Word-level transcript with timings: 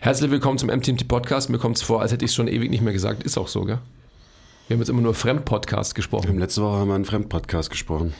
Herzlich 0.00 0.30
willkommen 0.30 0.58
zum 0.58 0.68
MTMT 0.68 1.08
Podcast. 1.08 1.50
Mir 1.50 1.58
kommt 1.58 1.76
es 1.76 1.82
vor, 1.82 2.00
als 2.00 2.12
hätte 2.12 2.24
ich 2.24 2.30
es 2.30 2.34
schon 2.34 2.48
ewig 2.48 2.70
nicht 2.70 2.82
mehr 2.82 2.92
gesagt. 2.92 3.22
Ist 3.24 3.36
auch 3.36 3.48
so, 3.48 3.64
gell? 3.64 3.78
Wir 4.68 4.74
haben 4.74 4.80
jetzt 4.80 4.88
immer 4.90 5.00
nur 5.02 5.14
Fremdpodcast 5.14 5.90
Wir 5.90 5.94
haben 5.94 5.96
gesprochen. 5.96 6.38
letzte 6.38 6.62
Woche 6.62 6.76
haben 6.76 6.88
wir 6.88 6.94
einen 6.94 7.04
Fremdpodcast 7.04 7.70
gesprochen. 7.70 8.14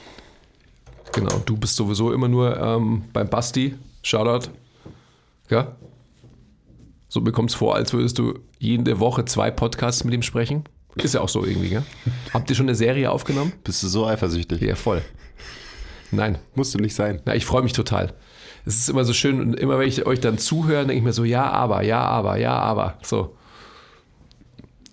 Genau. 1.13 1.39
Du 1.45 1.57
bist 1.57 1.77
sowieso 1.77 2.13
immer 2.13 2.29
nur 2.29 2.57
ähm, 2.59 3.05
beim 3.13 3.29
Basti. 3.29 3.77
Shoutout. 4.03 4.51
Gell? 5.49 5.69
So 7.09 7.21
bekommt 7.21 7.51
es 7.51 7.57
vor, 7.57 7.75
als 7.75 7.93
würdest 7.93 8.19
du 8.19 8.39
jede 8.59 8.99
Woche 9.01 9.25
zwei 9.25 9.51
Podcasts 9.51 10.05
mit 10.05 10.15
ihm 10.15 10.23
sprechen. 10.23 10.65
Ist 10.97 11.15
ja 11.15 11.21
auch 11.21 11.29
so 11.29 11.45
irgendwie, 11.45 11.69
gell? 11.69 11.85
Habt 12.35 12.51
ihr 12.51 12.57
schon 12.57 12.67
eine 12.67 12.75
Serie 12.75 13.11
aufgenommen? 13.11 13.53
Bist 13.63 13.83
du 13.83 13.89
so 13.89 14.07
eifersüchtig? 14.07 14.61
Ja, 14.61 14.75
voll. 14.75 15.03
Nein. 16.11 16.39
Musst 16.55 16.75
du 16.75 16.79
nicht 16.79 16.95
sein. 16.95 17.23
Na, 17.25 17.35
ich 17.37 17.47
freue 17.47 17.63
mich 17.63 17.73
total. 17.73 18.15
Es 18.69 18.81
ist 18.81 18.89
immer 18.91 19.05
so 19.05 19.13
schön 19.15 19.41
und 19.41 19.55
immer 19.59 19.79
wenn 19.79 19.89
ich 19.89 20.05
euch 20.07 20.21
dann 20.21 20.37
zuhöre, 20.39 20.81
denke 20.81 20.95
ich 20.99 21.03
mir 21.03 21.13
so, 21.13 21.25
ja, 21.25 21.51
aber, 21.51 21.83
ja, 21.83 22.01
aber, 22.03 22.37
ja, 22.37 22.53
aber. 22.53 22.99
So. 23.03 23.35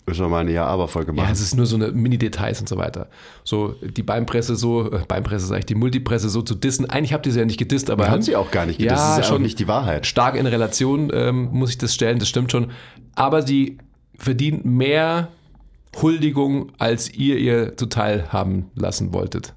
Müssen 0.08 0.22
wir 0.22 0.30
mal 0.30 0.42
eine 0.42 0.52
Ja-Aber-Folge 0.52 1.12
Ja, 1.14 1.24
machen. 1.24 1.34
es 1.34 1.42
ist 1.42 1.56
nur 1.56 1.66
so 1.66 1.76
eine 1.76 1.92
Mini-Details 1.92 2.60
und 2.62 2.70
so 2.70 2.78
weiter. 2.78 3.08
So 3.44 3.76
die 3.82 4.04
Beinpresse 4.04 4.56
so, 4.56 4.92
äh, 4.92 5.00
Beinpresse 5.08 5.48
sage 5.48 5.60
ich, 5.60 5.66
die 5.66 5.74
Multipresse 5.76 6.30
so 6.30 6.44
zu 6.44 6.54
dissen. 6.54 6.88
Eigentlich 6.90 7.12
habt 7.12 7.26
ihr 7.26 7.32
sie 7.34 7.40
ja 7.40 7.46
nicht 7.46 7.58
gedisst, 7.58 7.90
aber 7.90 8.04
Wir 8.06 8.12
haben 8.12 8.22
sie 8.22 8.36
auch 8.36 8.52
gar 8.52 8.68
nicht. 8.68 8.80
Ja, 8.80 8.92
das 8.94 9.10
ist 9.12 9.18
ja 9.18 9.24
schon 9.24 9.38
auch 9.38 9.42
nicht 9.42 9.58
die 9.60 9.68
Wahrheit. 9.68 10.06
stark 10.06 10.36
in 10.36 10.46
Relation 10.46 11.10
ähm, 11.12 11.50
muss 11.52 11.72
ich 11.72 11.80
das 11.80 11.94
stellen, 11.96 12.20
das 12.20 12.30
stimmt 12.30 12.52
schon. 12.52 12.72
Aber 13.16 13.42
sie 13.42 13.80
verdient 14.16 14.64
mehr 14.64 15.30
Huldigung, 16.02 16.72
als 16.78 17.12
ihr 17.12 17.38
ihr 17.38 17.76
zuteil 17.76 18.28
haben 18.32 18.70
lassen 18.76 19.12
wolltet. 19.12 19.54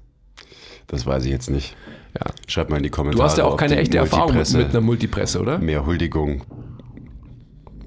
Das 0.87 1.05
weiß 1.05 1.25
ich 1.25 1.31
jetzt 1.31 1.51
nicht. 1.51 1.75
Ja. 2.15 2.25
Schreibt 2.47 2.69
mal 2.69 2.77
in 2.77 2.83
die 2.83 2.89
Kommentare. 2.89 3.21
Du 3.21 3.23
hast 3.23 3.37
ja 3.37 3.45
auch 3.45 3.57
keine 3.57 3.77
echte 3.77 3.97
Erfahrung 3.97 4.35
mit 4.35 4.55
einer 4.55 4.81
Multipresse, 4.81 5.39
oder? 5.39 5.59
mehr 5.59 5.85
Huldigung 5.85 6.43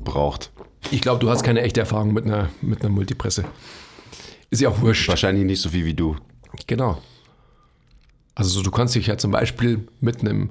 braucht. 0.04 0.50
Ich 0.90 1.00
glaube, 1.00 1.20
du 1.20 1.30
hast 1.30 1.42
keine 1.42 1.62
echte 1.62 1.80
Erfahrung 1.80 2.12
mit 2.12 2.24
einer, 2.24 2.48
mit 2.60 2.80
einer 2.80 2.90
Multipresse. 2.90 3.44
Ist 4.50 4.60
ja 4.60 4.68
auch 4.68 4.80
wurscht. 4.80 5.08
Wahrscheinlich 5.08 5.44
nicht 5.44 5.60
so 5.60 5.70
viel 5.70 5.84
wie 5.84 5.94
du. 5.94 6.16
Genau. 6.66 7.00
Also 8.34 8.50
so, 8.50 8.62
du 8.62 8.70
kannst 8.70 8.94
dich 8.94 9.06
ja 9.06 9.16
zum 9.16 9.30
Beispiel 9.30 9.86
mit 10.00 10.20
einem 10.20 10.50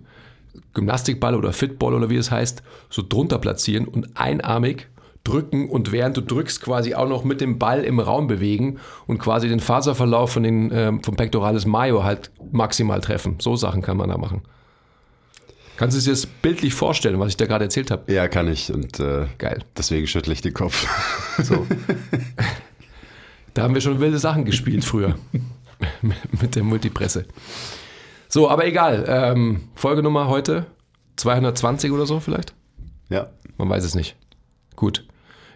Gymnastikball 0.74 1.36
oder 1.36 1.54
Fitball 1.54 1.94
oder 1.94 2.10
wie 2.10 2.16
es 2.16 2.32
heißt, 2.32 2.64
so 2.90 3.04
drunter 3.08 3.40
platzieren 3.40 3.88
und 3.88 4.18
einarmig 4.18 4.88
drücken 5.24 5.70
und 5.70 5.92
während 5.92 6.18
du 6.18 6.22
drückst 6.22 6.62
quasi 6.62 6.96
auch 6.96 7.08
noch 7.08 7.24
mit 7.24 7.42
dem 7.42 7.60
Ball 7.60 7.84
im 7.84 8.00
Raum 8.00 8.28
bewegen 8.28 8.80
und 9.08 9.20
quasi 9.20 9.48
den 9.48 9.60
Faserverlauf 9.60 10.32
von 10.32 10.44
den, 10.44 10.72
ähm, 10.74 11.04
vom 11.04 11.16
Pectoralis 11.16 11.66
Major 11.66 12.04
halt 12.04 12.32
maximal 12.52 13.02
treffen. 13.02 13.36
So 13.40 13.56
Sachen 13.56 13.82
kann 13.82 13.98
man 13.98 14.10
da 14.10 14.18
machen. 14.18 14.42
Kannst 15.78 15.98
du 15.98 16.02
dir 16.02 16.12
das 16.12 16.26
bildlich 16.26 16.74
vorstellen, 16.74 17.20
was 17.20 17.30
ich 17.30 17.38
da 17.38 17.46
gerade 17.46 17.66
erzählt 17.66 17.92
habe? 17.92 18.12
Ja, 18.12 18.28
kann 18.28 18.48
ich. 18.48 18.72
Und 18.72 19.00
äh, 19.00 19.26
Geil. 19.38 19.64
deswegen 19.78 20.06
schüttle 20.08 20.34
ich 20.34 20.42
den 20.42 20.54
Kopf. 20.54 20.86
So. 21.44 21.66
da 23.56 23.64
haben 23.64 23.74
wir 23.74 23.82
schon 23.82 24.00
wilde 24.00 24.20
Sachen 24.20 24.46
gespielt 24.46 24.84
früher. 24.86 25.16
Mit 26.42 26.56
der 26.56 26.64
Multipresse. 26.64 27.26
So, 28.28 28.50
aber 28.50 28.66
egal. 28.66 29.06
Ähm, 29.08 29.70
Folgenummer 29.76 30.28
heute 30.28 30.68
220 31.16 31.92
oder 31.92 32.06
so 32.06 32.20
vielleicht? 32.20 32.54
ja. 33.10 33.30
Man 33.58 33.70
weiß 33.70 33.84
es 33.84 33.96
nicht. 33.96 34.16
Gut. 34.76 35.06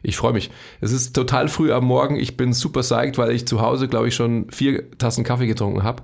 Ich 0.08 0.18
freue 0.18 0.34
mich. 0.34 0.52
Es 0.82 0.92
ist 0.92 1.16
total 1.16 1.48
früh 1.48 1.72
am 1.72 1.86
Morgen. 1.86 2.16
Ich 2.18 2.38
bin 2.38 2.54
super 2.54 2.82
psyched, 2.82 3.18
weil 3.18 3.32
ich 3.32 3.48
zu 3.48 3.60
Hause, 3.62 3.88
glaube 3.88 4.08
ich, 4.08 4.16
schon 4.16 4.48
vier 4.52 4.90
Tassen 4.98 5.24
Kaffee 5.24 5.48
getrunken 5.48 5.84
habe. 5.84 6.04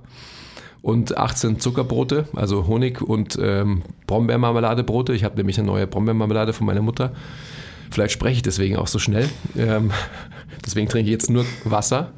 Und 0.81 1.15
18 1.15 1.59
Zuckerbrote, 1.59 2.27
also 2.35 2.65
Honig 2.65 3.01
und 3.01 3.37
ähm, 3.39 3.83
Brombeermarmeladebrote. 4.07 5.13
Ich 5.13 5.23
habe 5.23 5.35
nämlich 5.37 5.59
eine 5.59 5.67
neue 5.67 5.85
Brombeermarmelade 5.85 6.53
von 6.53 6.65
meiner 6.65 6.81
Mutter. 6.81 7.11
Vielleicht 7.91 8.13
spreche 8.13 8.37
ich 8.37 8.41
deswegen 8.41 8.77
auch 8.77 8.87
so 8.87 8.97
schnell. 8.97 9.29
Ähm, 9.55 9.91
deswegen 10.65 10.89
trinke 10.89 11.09
ich 11.09 11.11
jetzt 11.13 11.29
nur 11.29 11.45
Wasser. 11.65 12.13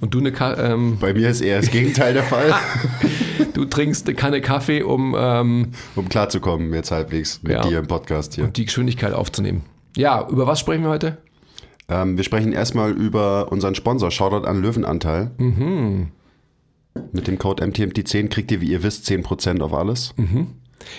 Und 0.00 0.12
du, 0.14 0.18
eine 0.18 0.32
Ka 0.32 0.54
ähm, 0.56 0.98
Bei 0.98 1.12
mir 1.14 1.28
ist 1.28 1.40
eher 1.42 1.60
das 1.60 1.70
Gegenteil 1.70 2.12
der 2.14 2.24
Fall, 2.24 2.52
du 3.52 3.66
trinkst 3.66 4.08
eine 4.08 4.16
Kanne 4.16 4.40
Kaffee, 4.40 4.82
um 4.82 5.14
ähm, 5.16 5.68
um 5.94 6.08
klarzukommen 6.08 6.72
jetzt 6.74 6.90
halbwegs 6.90 7.40
mit 7.44 7.52
Ja. 7.52 7.62
dir 7.62 7.78
im 7.78 7.86
Podcast 7.86 8.34
hier. 8.34 8.48
die 8.48 8.64
Geschwindigkeit 8.64 9.12
aufzunehmen. 9.12 9.62
Ja, 9.96 10.26
über 10.28 10.46
was 10.46 10.60
sprechen 10.60 10.82
wir 10.82 10.90
heute? 10.90 11.18
Ähm, 11.88 12.16
wir 12.16 12.24
sprechen 12.24 12.52
erstmal 12.52 12.92
über 12.92 13.50
unseren 13.50 13.74
Sponsor. 13.74 14.10
Shoutout 14.10 14.46
an 14.46 14.62
Löwenanteil. 14.62 15.30
Mhm. 15.38 16.08
Mit 17.12 17.26
dem 17.26 17.38
Code 17.38 17.64
MTMT10 17.64 18.28
kriegt 18.28 18.50
ihr, 18.52 18.60
wie 18.60 18.70
ihr 18.70 18.82
wisst, 18.82 19.06
10% 19.08 19.60
auf 19.62 19.72
alles. 19.74 20.14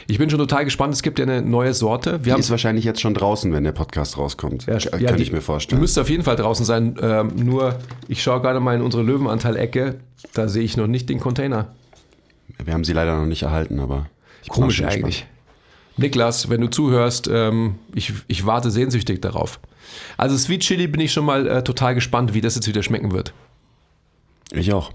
Ich 0.07 0.18
bin 0.18 0.30
schon 0.30 0.40
total 0.40 0.63
gespannt. 0.66 0.94
Es 0.94 1.01
gibt 1.01 1.19
ja 1.19 1.25
eine 1.25 1.41
neue 1.41 1.74
Sorte. 1.74 2.12
Wir 2.13 2.19
Die 2.19 2.31
haben 2.34 2.40
ist 2.40 2.50
wahrscheinlich 2.51 2.85
jetzt 2.85 3.01
schon 3.01 3.13
draußen, 3.13 3.51
wenn 3.53 3.63
der 3.63 3.72
Podcast 3.72 4.18
rauskommt. 4.18 4.66
Ja, 4.68 4.78
Kann 4.78 5.01
ja, 5.01 5.12
die- 5.13 5.24
ich 5.24 5.31
mir 5.31 5.40
Du 5.40 5.44
vorstellen. 5.44 5.81
müsst 5.81 5.97
auf 6.00 6.09
jeden 6.09 6.24
Fall 6.24 6.35
draußen 6.35 6.66
sein. 6.66 6.96
Ähm, 7.01 7.31
nur, 7.35 7.80
ich 8.07 8.22
schaue 8.24 8.41
gerade 8.41 8.59
mal 8.59 8.75
in 8.75 8.81
unsere 8.81 9.03
Löwenanteil-Ecke. 9.03 9.96
Da 10.34 10.47
sehe 10.47 10.63
ich 10.63 10.78
noch 10.78 10.88
nicht 10.88 11.09
den 11.09 11.19
Container. 11.19 11.69
Wir 12.63 12.74
haben 12.74 12.84
sie 12.84 12.94
leider 12.94 13.18
noch 13.19 13.25
nicht 13.25 13.44
erhalten, 13.44 13.80
aber 13.80 14.06
Komisch 14.50 14.84
eigentlich. 14.84 15.25
Niklas, 16.01 16.50
wenn 16.50 16.62
du 16.62 16.67
zuhörst, 16.67 17.29
ähm, 17.31 17.75
ich, 17.95 18.13
ich 18.28 18.45
warte 18.45 18.72
sehnsüchtig 18.72 19.22
darauf. 19.22 19.59
Also 20.17 20.38
Sweet 20.38 20.62
Chili 20.62 20.88
bin 20.88 21.01
ich 21.01 21.13
schon 21.13 21.25
mal 21.25 21.47
äh, 21.47 21.63
total 21.63 21.95
gespannt, 21.95 22.34
wie 22.34 22.41
das 22.41 22.56
jetzt 22.56 22.67
wieder 22.67 22.84
schmecken 22.84 23.12
wird. 23.12 23.34
Ich 24.51 24.73
auch. 24.73 24.91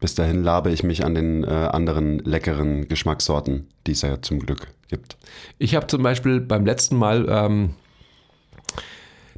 Bis 0.00 0.14
dahin 0.14 0.42
labe 0.42 0.70
ich 0.70 0.84
mich 0.84 1.04
an 1.04 1.14
den 1.14 1.44
äh, 1.44 1.48
anderen 1.48 2.20
leckeren 2.20 2.88
Geschmackssorten, 2.88 3.66
die 3.86 3.92
es 3.92 4.02
ja 4.02 4.22
zum 4.22 4.38
Glück 4.38 4.68
gibt. 4.88 5.16
Ich 5.58 5.74
habe 5.74 5.88
zum 5.88 6.02
Beispiel 6.02 6.40
beim 6.40 6.64
letzten 6.64 6.96
Mal 6.96 7.26
ähm, 7.28 7.74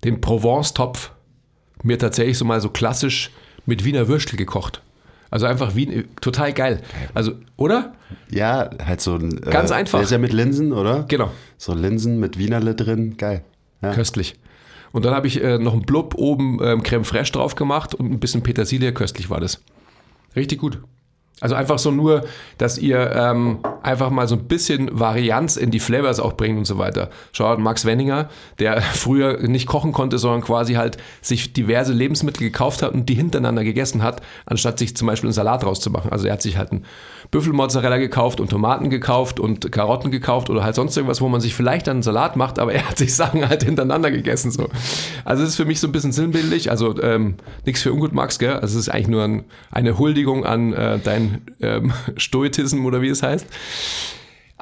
den 0.05 0.21
Provence-Topf 0.21 1.13
mir 1.83 1.99
tatsächlich 1.99 2.37
so 2.37 2.45
mal 2.45 2.61
so 2.61 2.69
klassisch 2.69 3.31
mit 3.65 3.85
Wiener 3.85 4.07
Würstel 4.09 4.37
gekocht. 4.37 4.83
Also 5.31 5.47
einfach 5.47 5.77
Wien, 5.77 6.09
total 6.21 6.53
geil. 6.53 6.83
Also, 7.15 7.33
oder? 7.57 7.95
Ja, 8.31 8.71
halt 8.85 9.01
so 9.01 9.15
ein. 9.15 9.39
Äh, 9.39 9.51
Ganz 9.51 9.71
einfach. 9.71 9.99
Der 9.99 10.05
ist 10.05 10.11
ja 10.11 10.19
mit 10.19 10.33
Linsen, 10.33 10.73
oder? 10.73 11.05
Genau. 11.09 11.31
So 11.57 11.73
Linsen 11.73 12.19
mit 12.19 12.39
Wienerle 12.39 12.75
drin. 12.75 13.17
Geil. 13.17 13.45
Ja. 13.83 13.95
Köstlich. 13.95 14.35
Und 14.93 15.05
dann 15.05 15.15
habe 15.15 15.29
ich 15.29 15.43
äh, 15.43 15.59
noch 15.59 15.73
einen 15.73 15.83
Blub 15.83 16.15
oben 16.17 16.59
ähm, 16.63 16.83
Creme 16.83 17.05
Fraiche 17.05 17.33
drauf 17.33 17.55
gemacht 17.55 17.95
und 17.95 18.11
ein 18.11 18.19
bisschen 18.19 18.43
Petersilie. 18.43 18.93
Köstlich 18.93 19.31
war 19.31 19.41
das. 19.41 19.63
Richtig 20.35 20.59
gut. 20.59 20.81
Also 21.41 21.55
einfach 21.55 21.79
so 21.79 21.91
nur, 21.91 22.25
dass 22.59 22.77
ihr 22.77 23.13
ähm, 23.15 23.59
einfach 23.83 24.11
mal 24.11 24.29
so 24.29 24.37
ein 24.37 24.45
bisschen 24.45 24.91
Varianz 24.99 25.57
in 25.57 25.71
die 25.71 25.81
Flavors 25.81 26.21
auch 26.21 26.35
bringt 26.35 26.59
und 26.59 26.67
so 26.67 26.77
weiter. 26.77 27.09
Schaut 27.33 27.59
Max 27.59 27.85
Wenninger, 27.85 28.29
der 28.59 28.83
früher 28.93 29.39
nicht 29.39 29.67
kochen 29.67 29.93
konnte, 29.93 30.19
sondern 30.19 30.43
quasi 30.43 30.75
halt 30.75 30.99
sich 31.23 31.53
diverse 31.53 31.93
Lebensmittel 31.93 32.43
gekauft 32.43 32.83
hat 32.83 32.93
und 32.93 33.09
die 33.09 33.15
hintereinander 33.15 33.65
gegessen 33.65 34.03
hat, 34.03 34.21
anstatt 34.45 34.79
sich 34.79 34.97
zum 34.97 35.07
Beispiel 35.07 35.29
einen 35.29 35.35
Salat 35.35 35.65
rauszumachen. 35.65 36.13
Also 36.13 36.27
er 36.27 36.35
hat 36.35 36.43
sich 36.43 36.59
halt 36.59 36.73
einen 36.73 36.85
Büffelmozzarella 37.31 37.99
gekauft 37.99 38.41
und 38.41 38.51
Tomaten 38.51 38.91
gekauft 38.91 39.39
und 39.39 39.71
Karotten 39.71 40.11
gekauft 40.11 40.51
oder 40.51 40.65
halt 40.65 40.75
sonst 40.75 40.97
irgendwas, 40.97 41.21
wo 41.21 41.29
man 41.29 41.41
sich 41.41 41.55
vielleicht 41.55 41.87
dann 41.87 41.99
einen 41.99 42.03
Salat 42.03 42.37
macht, 42.37 42.59
aber 42.59 42.73
er 42.75 42.89
hat 42.89 42.99
sich 42.99 43.15
Sachen 43.15 43.49
halt 43.49 43.63
hintereinander 43.63 44.11
gegessen. 44.11 44.51
So. 44.51 44.69
Also 45.25 45.43
es 45.43 45.51
ist 45.51 45.57
für 45.57 45.65
mich 45.65 45.81
so 45.81 45.87
ein 45.87 45.93
bisschen 45.93 46.13
sinnbildlich, 46.13 46.71
also 46.71 47.01
ähm, 47.03 47.37
nichts 47.65 47.83
für 47.83 47.93
ungut, 47.93 48.13
Max, 48.13 48.39
gell? 48.39 48.55
Also 48.55 48.79
es 48.79 48.87
ist 48.87 48.89
eigentlich 48.89 49.09
nur 49.09 49.25
ein, 49.25 49.45
eine 49.71 49.99
Huldigung 49.99 50.45
an 50.45 50.73
äh, 50.73 50.99
deinen 50.99 51.43
ähm, 51.61 51.93
Stoizismus 52.17 52.85
oder 52.85 53.03
wie 53.03 53.09
es 53.09 53.23
heißt. 53.23 53.47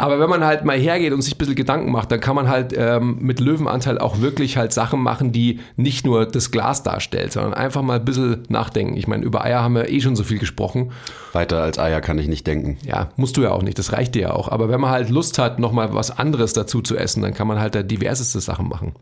Aber 0.00 0.20
wenn 0.20 0.30
man 0.30 0.44
halt 0.44 0.64
mal 0.64 0.78
hergeht 0.78 1.12
und 1.12 1.22
sich 1.22 1.34
ein 1.34 1.38
bisschen 1.38 1.56
Gedanken 1.56 1.90
macht, 1.90 2.12
dann 2.12 2.20
kann 2.20 2.36
man 2.36 2.48
halt 2.48 2.72
ähm, 2.76 3.18
mit 3.20 3.40
Löwenanteil 3.40 3.98
auch 3.98 4.20
wirklich 4.20 4.56
halt 4.56 4.72
Sachen 4.72 5.00
machen, 5.00 5.32
die 5.32 5.58
nicht 5.74 6.06
nur 6.06 6.24
das 6.24 6.52
Glas 6.52 6.84
darstellt, 6.84 7.32
sondern 7.32 7.52
einfach 7.52 7.82
mal 7.82 7.98
ein 7.98 8.04
bisschen 8.04 8.44
nachdenken. 8.48 8.96
Ich 8.96 9.08
meine, 9.08 9.24
über 9.24 9.44
Eier 9.44 9.60
haben 9.60 9.74
wir 9.74 9.88
eh 9.88 10.00
schon 10.00 10.14
so 10.14 10.22
viel 10.22 10.38
gesprochen. 10.38 10.92
Weiter 11.32 11.60
als 11.60 11.80
Eier 11.80 12.00
kann 12.00 12.16
ich 12.20 12.28
nicht 12.28 12.46
denken. 12.46 12.78
Ja, 12.86 13.08
musst 13.16 13.36
du 13.36 13.42
ja 13.42 13.50
auch 13.50 13.62
nicht, 13.62 13.76
das 13.76 13.92
reicht 13.92 14.14
dir 14.14 14.22
ja 14.22 14.30
auch. 14.34 14.48
Aber 14.48 14.68
wenn 14.68 14.80
man 14.80 14.92
halt 14.92 15.10
Lust 15.10 15.36
hat, 15.36 15.58
nochmal 15.58 15.92
was 15.92 16.16
anderes 16.16 16.52
dazu 16.52 16.80
zu 16.80 16.96
essen, 16.96 17.22
dann 17.22 17.34
kann 17.34 17.48
man 17.48 17.58
halt 17.58 17.74
da 17.74 17.82
diverseste 17.82 18.38
Sachen 18.38 18.68
machen. 18.68 18.92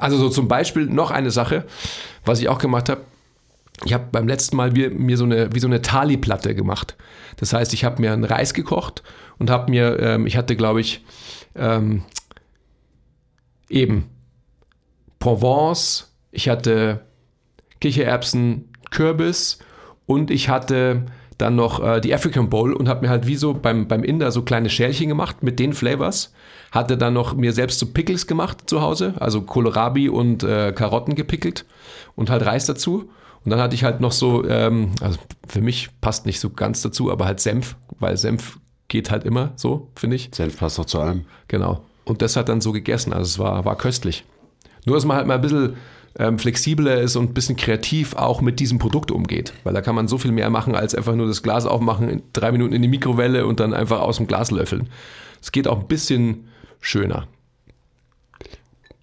Also 0.00 0.16
so 0.16 0.30
zum 0.30 0.48
Beispiel 0.48 0.86
noch 0.86 1.12
eine 1.12 1.30
Sache, 1.30 1.64
was 2.24 2.40
ich 2.40 2.48
auch 2.48 2.58
gemacht 2.58 2.88
habe. 2.88 3.02
Ich 3.84 3.92
habe 3.92 4.06
beim 4.10 4.26
letzten 4.26 4.56
Mal 4.56 4.72
mir, 4.72 4.90
mir 4.90 5.16
so 5.16 5.24
eine, 5.24 5.54
wie 5.54 5.60
so 5.60 5.68
eine 5.68 5.82
Thali-Platte 5.82 6.54
gemacht. 6.54 6.96
Das 7.36 7.52
heißt, 7.52 7.72
ich 7.74 7.84
habe 7.84 8.00
mir 8.00 8.12
einen 8.12 8.24
Reis 8.24 8.54
gekocht 8.54 9.02
und 9.38 9.50
habe 9.50 9.70
mir, 9.70 9.98
ähm, 10.00 10.26
ich 10.26 10.36
hatte 10.36 10.56
glaube 10.56 10.80
ich, 10.80 11.04
ähm, 11.54 12.02
eben 13.68 14.08
Provence, 15.18 16.12
ich 16.30 16.48
hatte 16.48 17.00
Kichererbsen, 17.80 18.72
Kürbis 18.90 19.58
und 20.06 20.30
ich 20.30 20.48
hatte 20.48 21.06
dann 21.38 21.54
noch 21.54 21.82
äh, 21.82 22.00
die 22.00 22.12
African 22.12 22.50
Bowl 22.50 22.72
und 22.72 22.88
habe 22.88 23.02
mir 23.02 23.10
halt 23.10 23.26
wie 23.26 23.36
so 23.36 23.54
beim, 23.54 23.86
beim 23.86 24.02
Inder 24.02 24.32
so 24.32 24.42
kleine 24.42 24.68
Schälchen 24.68 25.08
gemacht 25.08 25.42
mit 25.42 25.58
den 25.60 25.72
Flavors. 25.72 26.32
Hatte 26.72 26.98
dann 26.98 27.14
noch 27.14 27.34
mir 27.34 27.52
selbst 27.52 27.78
so 27.78 27.86
Pickles 27.86 28.26
gemacht 28.26 28.68
zu 28.68 28.82
Hause, 28.82 29.14
also 29.20 29.42
Kohlrabi 29.42 30.08
und 30.08 30.42
äh, 30.42 30.72
Karotten 30.72 31.14
gepickelt 31.14 31.64
und 32.16 32.28
halt 32.28 32.44
Reis 32.44 32.66
dazu. 32.66 33.10
Und 33.44 33.50
dann 33.50 33.60
hatte 33.60 33.74
ich 33.74 33.84
halt 33.84 34.00
noch 34.00 34.12
so, 34.12 34.44
ähm, 34.46 34.92
also 35.00 35.18
für 35.46 35.60
mich 35.60 35.88
passt 36.00 36.26
nicht 36.26 36.40
so 36.40 36.50
ganz 36.50 36.82
dazu, 36.82 37.10
aber 37.10 37.24
halt 37.24 37.40
Senf, 37.40 37.76
weil 37.98 38.16
Senf 38.16 38.58
geht 38.88 39.10
halt 39.10 39.24
immer 39.24 39.52
so, 39.56 39.88
finde 39.94 40.16
ich. 40.16 40.30
Senf 40.32 40.58
passt 40.58 40.78
doch 40.78 40.86
zu 40.86 41.00
allem. 41.00 41.24
Genau. 41.48 41.84
Und 42.04 42.22
das 42.22 42.36
hat 42.36 42.48
dann 42.48 42.60
so 42.60 42.72
gegessen. 42.72 43.12
Also 43.12 43.24
es 43.24 43.38
war, 43.38 43.64
war 43.64 43.76
köstlich. 43.76 44.24
Nur, 44.86 44.96
dass 44.96 45.04
man 45.04 45.16
halt 45.16 45.26
mal 45.26 45.34
ein 45.34 45.40
bisschen 45.40 45.76
ähm, 46.18 46.38
flexibler 46.38 47.00
ist 47.00 47.16
und 47.16 47.30
ein 47.30 47.34
bisschen 47.34 47.56
kreativ 47.56 48.14
auch 48.14 48.40
mit 48.40 48.60
diesem 48.60 48.78
Produkt 48.78 49.10
umgeht. 49.10 49.52
Weil 49.64 49.74
da 49.74 49.82
kann 49.82 49.94
man 49.94 50.08
so 50.08 50.18
viel 50.18 50.32
mehr 50.32 50.50
machen, 50.50 50.74
als 50.74 50.94
einfach 50.94 51.14
nur 51.14 51.26
das 51.26 51.42
Glas 51.42 51.66
aufmachen, 51.66 52.22
drei 52.32 52.50
Minuten 52.52 52.72
in 52.72 52.82
die 52.82 52.88
Mikrowelle 52.88 53.46
und 53.46 53.60
dann 53.60 53.74
einfach 53.74 54.00
aus 54.00 54.16
dem 54.16 54.26
Glas 54.26 54.50
löffeln. 54.50 54.88
Es 55.40 55.52
geht 55.52 55.68
auch 55.68 55.80
ein 55.80 55.86
bisschen 55.86 56.48
schöner. 56.80 57.28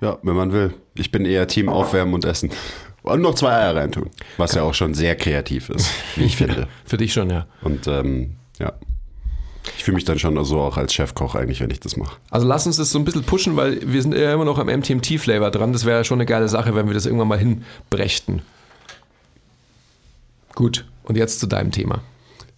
Ja, 0.01 0.17
wenn 0.23 0.35
man 0.35 0.51
will. 0.51 0.73
Ich 0.95 1.11
bin 1.11 1.25
eher 1.25 1.47
Team 1.47 1.69
Aufwärmen 1.69 2.13
und 2.13 2.25
Essen. 2.25 2.49
Und 3.05 3.21
noch 3.21 3.35
zwei 3.35 3.51
Eier 3.51 3.75
reintun. 3.75 4.09
Was 4.37 4.55
ja 4.55 4.63
auch 4.63 4.73
schon 4.73 4.95
sehr 4.95 5.15
kreativ 5.15 5.69
ist, 5.69 5.91
wie 6.15 6.23
ich 6.23 6.37
finde. 6.37 6.67
Für 6.85 6.97
dich 6.97 7.13
schon, 7.13 7.29
ja. 7.29 7.45
Und 7.61 7.87
ähm, 7.87 8.31
ja. 8.59 8.73
Ich 9.77 9.83
fühle 9.83 9.95
mich 9.95 10.05
dann 10.05 10.17
schon 10.17 10.43
so 10.43 10.59
auch 10.59 10.77
als 10.77 10.93
Chefkoch 10.93 11.35
eigentlich, 11.35 11.59
wenn 11.61 11.69
ich 11.69 11.79
das 11.79 11.97
mache. 11.97 12.17
Also 12.31 12.47
lass 12.47 12.65
uns 12.65 12.77
das 12.77 12.91
so 12.91 12.99
ein 12.99 13.05
bisschen 13.05 13.23
pushen, 13.23 13.55
weil 13.55 13.79
wir 13.81 14.01
sind 14.01 14.15
ja 14.15 14.33
immer 14.33 14.45
noch 14.45 14.57
am 14.57 14.67
MTMT-Flavor 14.67 15.51
dran. 15.51 15.71
Das 15.71 15.85
wäre 15.85 15.97
ja 15.97 16.03
schon 16.03 16.17
eine 16.17 16.25
geile 16.25 16.49
Sache, 16.49 16.75
wenn 16.75 16.87
wir 16.87 16.93
das 16.95 17.05
irgendwann 17.05 17.27
mal 17.27 17.37
hinbrächten. 17.39 18.41
Gut, 20.55 20.85
und 21.03 21.15
jetzt 21.15 21.39
zu 21.39 21.47
deinem 21.47 21.71
Thema. 21.71 22.01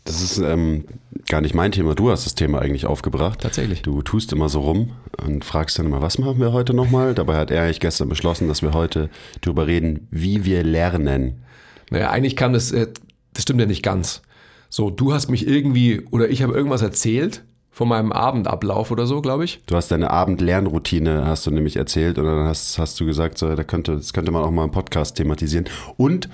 Das 0.08 0.22
ist 0.22 0.38
ähm, 0.38 0.86
gar 1.28 1.42
nicht 1.42 1.54
mein 1.54 1.74
Thema. 1.74 1.94
Du 1.94 2.10
hast 2.10 2.26
das 2.26 2.34
Thema 2.34 2.60
eigentlich 2.60 2.86
aufgebracht. 2.86 3.42
Tatsächlich. 3.42 3.82
Du 3.82 4.02
tust 4.02 4.32
immer 4.32 4.48
so 4.48 4.62
rum 4.62 4.94
und 5.24 5.44
fragst 5.44 5.78
dann 5.78 5.86
immer, 5.86 6.02
was 6.02 6.18
machen 6.18 6.40
wir 6.40 6.54
heute 6.54 6.74
nochmal? 6.74 7.14
Dabei 7.14 7.38
hat 7.38 7.52
er 7.52 7.64
eigentlich 7.64 7.82
gestern 7.82 8.08
beschlossen, 8.08 8.48
dass 8.48 8.62
wir 8.62 8.74
heute 8.74 9.10
darüber 9.42 9.68
reden, 9.68 10.08
wie 10.10 10.46
wir 10.46 10.64
lernen. 10.64 11.44
Naja, 11.90 12.10
eigentlich 12.10 12.38
kam 12.38 12.54
das, 12.54 12.72
äh, 12.72 12.88
das 13.34 13.44
stimmt 13.44 13.60
ja 13.60 13.66
nicht 13.66 13.84
ganz. 13.84 14.22
So, 14.70 14.90
du 14.90 15.14
hast 15.14 15.30
mich 15.30 15.46
irgendwie, 15.46 16.02
oder 16.10 16.30
ich 16.30 16.42
habe 16.42 16.54
irgendwas 16.54 16.82
erzählt 16.82 17.44
von 17.70 17.90
meinem 17.90 18.12
Abendablauf 18.12 18.92
oder 18.92 19.06
so, 19.06 19.22
glaube 19.22 19.44
ich. 19.44 19.62
Du 19.68 19.76
hast 19.76 19.90
deine 19.90 20.10
Abendlernroutine, 20.10 21.26
hast 21.26 21.46
du 21.46 21.52
nämlich 21.52 21.76
erzählt, 21.76 22.18
und 22.18 22.26
dann 22.26 22.48
hast, 22.48 22.80
hast 22.80 23.00
du 23.00 23.06
gesagt, 23.06 23.38
so, 23.38 23.54
da 23.54 23.64
könnte, 23.64 23.96
das 23.98 24.14
könnte 24.14 24.32
man 24.32 24.44
auch 24.44 24.52
mal 24.52 24.64
im 24.64 24.72
Podcast 24.72 25.16
thematisieren. 25.18 25.66
Und 25.96 26.28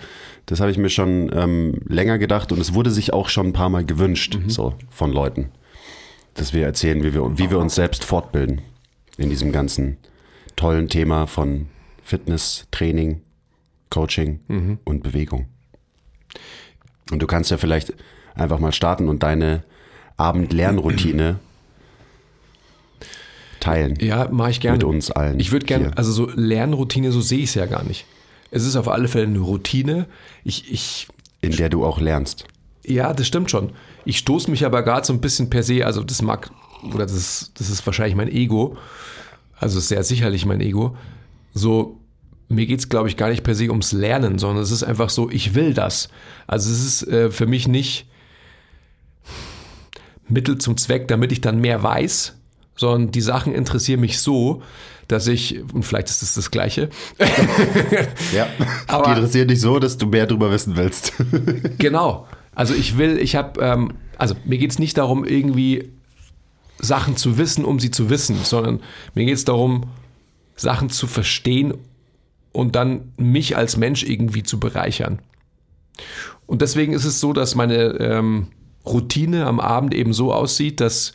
das 0.45 0.60
habe 0.60 0.72
ich 0.72 0.78
mir 0.78 0.90
schon 0.90 1.31
ähm, 1.34 1.80
länger 1.88 2.18
gedacht 2.18 2.51
und 2.51 2.60
es 2.60 2.74
wurde 2.74 2.92
sich 2.92 3.13
auch 3.13 3.30
schon 3.30 3.48
ein 3.48 3.54
paar 3.54 3.69
Mal 3.69 3.86
gewünscht, 3.86 4.38
so 4.48 4.74
von 4.90 5.12
Leuten, 5.12 5.51
dass 6.34 6.54
wir 6.54 6.66
erzählen, 6.66 7.04
wie 7.04 7.13
wir, 7.13 7.38
wie 7.38 7.50
wir 7.50 7.60
uns 7.60 7.75
selbst 7.75 8.04
fortbilden 8.04 8.62
in 9.18 9.30
diesem 9.30 9.51
ganzen 9.51 9.98
tollen 10.56 10.90
Thema 10.90 11.28
von 11.28 11.68
Fitness, 12.04 12.68
Training, 12.72 13.22
Coaching 13.90 14.80
und 14.84 15.04
Bewegung. 15.04 15.45
Und 17.12 17.22
du 17.22 17.28
kannst 17.28 17.51
ja 17.51 17.57
vielleicht 17.57 17.94
einfach 18.36 18.60
mal 18.60 18.72
starten 18.72 19.07
und 19.10 19.24
deine 19.24 19.63
Abendlernroutine 20.18 21.39
teilen 23.60 23.96
Ja, 24.01 24.28
mache 24.30 24.51
ich 24.51 24.60
gerne. 24.60 24.78
mit 24.78 24.84
uns 24.84 25.10
allen. 25.12 25.39
Ich 25.39 25.51
würde 25.51 25.66
gerne, 25.66 25.92
also 25.98 26.12
so 26.12 26.30
Lernroutine, 26.36 27.12
so 27.12 27.22
sehe 27.22 27.39
ich 27.39 27.46
es 27.46 27.56
ja 27.56 27.66
gar 27.66 27.84
nicht. 27.84 28.06
Es 28.54 28.66
ist 28.66 28.76
auf 28.76 28.88
alle 28.88 29.08
Fälle 29.08 29.26
eine 29.26 29.40
Routine. 29.40 30.06
Ich, 30.44 30.72
ich, 30.72 31.08
in 31.42 31.56
der 31.56 31.70
du 31.70 31.84
auch 31.86 32.00
lernst. 32.00 32.46
ja, 32.86 33.12
das 33.14 33.28
stimmt 33.28 33.50
schon. 33.50 33.72
Ich 34.06 34.20
stoße 34.20 34.52
mich 34.52 34.66
aber 34.66 34.84
gerade 34.84 35.06
so 35.06 35.14
ein 35.14 35.22
bisschen 35.22 35.50
per 35.50 35.64
se, 35.64 35.86
also 35.86 36.04
das 36.04 36.22
mag, 36.22 36.52
oder 36.94 37.06
das 37.06 37.14
ist, 37.14 37.52
das 37.56 37.70
ist 37.70 37.86
wahrscheinlich 37.86 38.16
mein 38.16 38.28
Ego, 38.30 38.78
also 39.60 39.80
sehr 39.80 40.04
sicherlich 40.04 40.46
mein 40.46 40.62
Ego. 40.62 40.96
So, 41.54 42.00
mir 42.48 42.66
geht 42.66 42.80
es, 42.80 42.90
glaube 42.90 43.08
ich, 43.08 43.18
gar 43.18 43.30
nicht 43.30 43.44
per 43.44 43.56
se 43.56 43.70
ums 43.70 43.92
Lernen, 43.92 44.38
sondern 44.38 44.64
es 44.64 44.72
ist 44.72 44.84
einfach 44.84 45.10
so, 45.10 45.30
ich 45.30 45.56
will 45.56 45.74
das. 45.74 46.10
Also 46.46 46.72
es 46.72 46.86
ist 46.86 47.08
äh, 47.08 47.32
für 47.32 47.48
mich 47.48 47.68
nicht 47.68 48.06
Mittel 50.28 50.58
zum 50.58 50.78
Zweck, 50.78 51.08
damit 51.08 51.32
ich 51.32 51.42
dann 51.42 51.60
mehr 51.60 51.82
weiß, 51.82 52.36
sondern 52.75 53.12
die 53.12 53.22
Sachen 53.22 53.54
interessieren 53.54 54.00
mich 54.02 54.20
so, 54.20 54.62
dass 55.08 55.28
ich, 55.28 55.60
und 55.74 55.84
vielleicht 55.84 56.10
ist 56.10 56.24
es 56.24 56.34
das 56.34 56.50
Gleiche, 56.52 56.90
Ja, 58.34 58.48
Aber- 58.88 59.06
die 59.06 59.12
interessiert 59.20 59.50
dich 59.50 59.60
so, 59.62 59.80
dass 59.80 59.98
du 59.98 60.08
mehr 60.08 60.25
drüber 60.28 60.52
wissen 60.52 60.75
willst. 60.75 61.14
Genau. 61.78 62.28
Also 62.56 62.74
ich 62.75 62.98
will, 62.98 63.18
ich 63.18 63.36
habe, 63.36 63.60
ähm, 63.62 63.94
also 64.18 64.36
mir 64.46 64.58
geht 64.60 64.72
es 64.72 64.80
nicht 64.80 64.98
darum, 64.98 65.25
irgendwie 65.25 65.90
Sachen 66.80 67.18
zu 67.18 67.38
wissen, 67.38 67.66
um 67.66 67.80
sie 67.80 67.92
zu 67.92 68.10
wissen, 68.10 68.38
sondern 68.44 68.80
mir 69.16 69.25
geht 69.25 69.36
es 69.36 69.46
darum, 69.46 69.86
Sachen 70.56 70.90
zu 70.90 71.08
verstehen 71.08 71.74
und 72.52 72.75
dann 72.75 73.12
mich 73.18 73.58
als 73.58 73.75
Mensch 73.78 74.04
irgendwie 74.04 74.44
zu 74.44 74.60
bereichern. 74.60 75.20
Und 76.46 76.62
deswegen 76.62 76.94
ist 76.94 77.06
es 77.06 77.20
so, 77.20 77.34
dass 77.34 77.56
meine 77.56 77.75
ähm, 78.00 78.48
Routine 78.86 79.48
am 79.48 79.60
Abend 79.60 79.94
eben 79.96 80.14
so 80.14 80.31
aussieht, 80.34 80.80
dass 80.80 81.14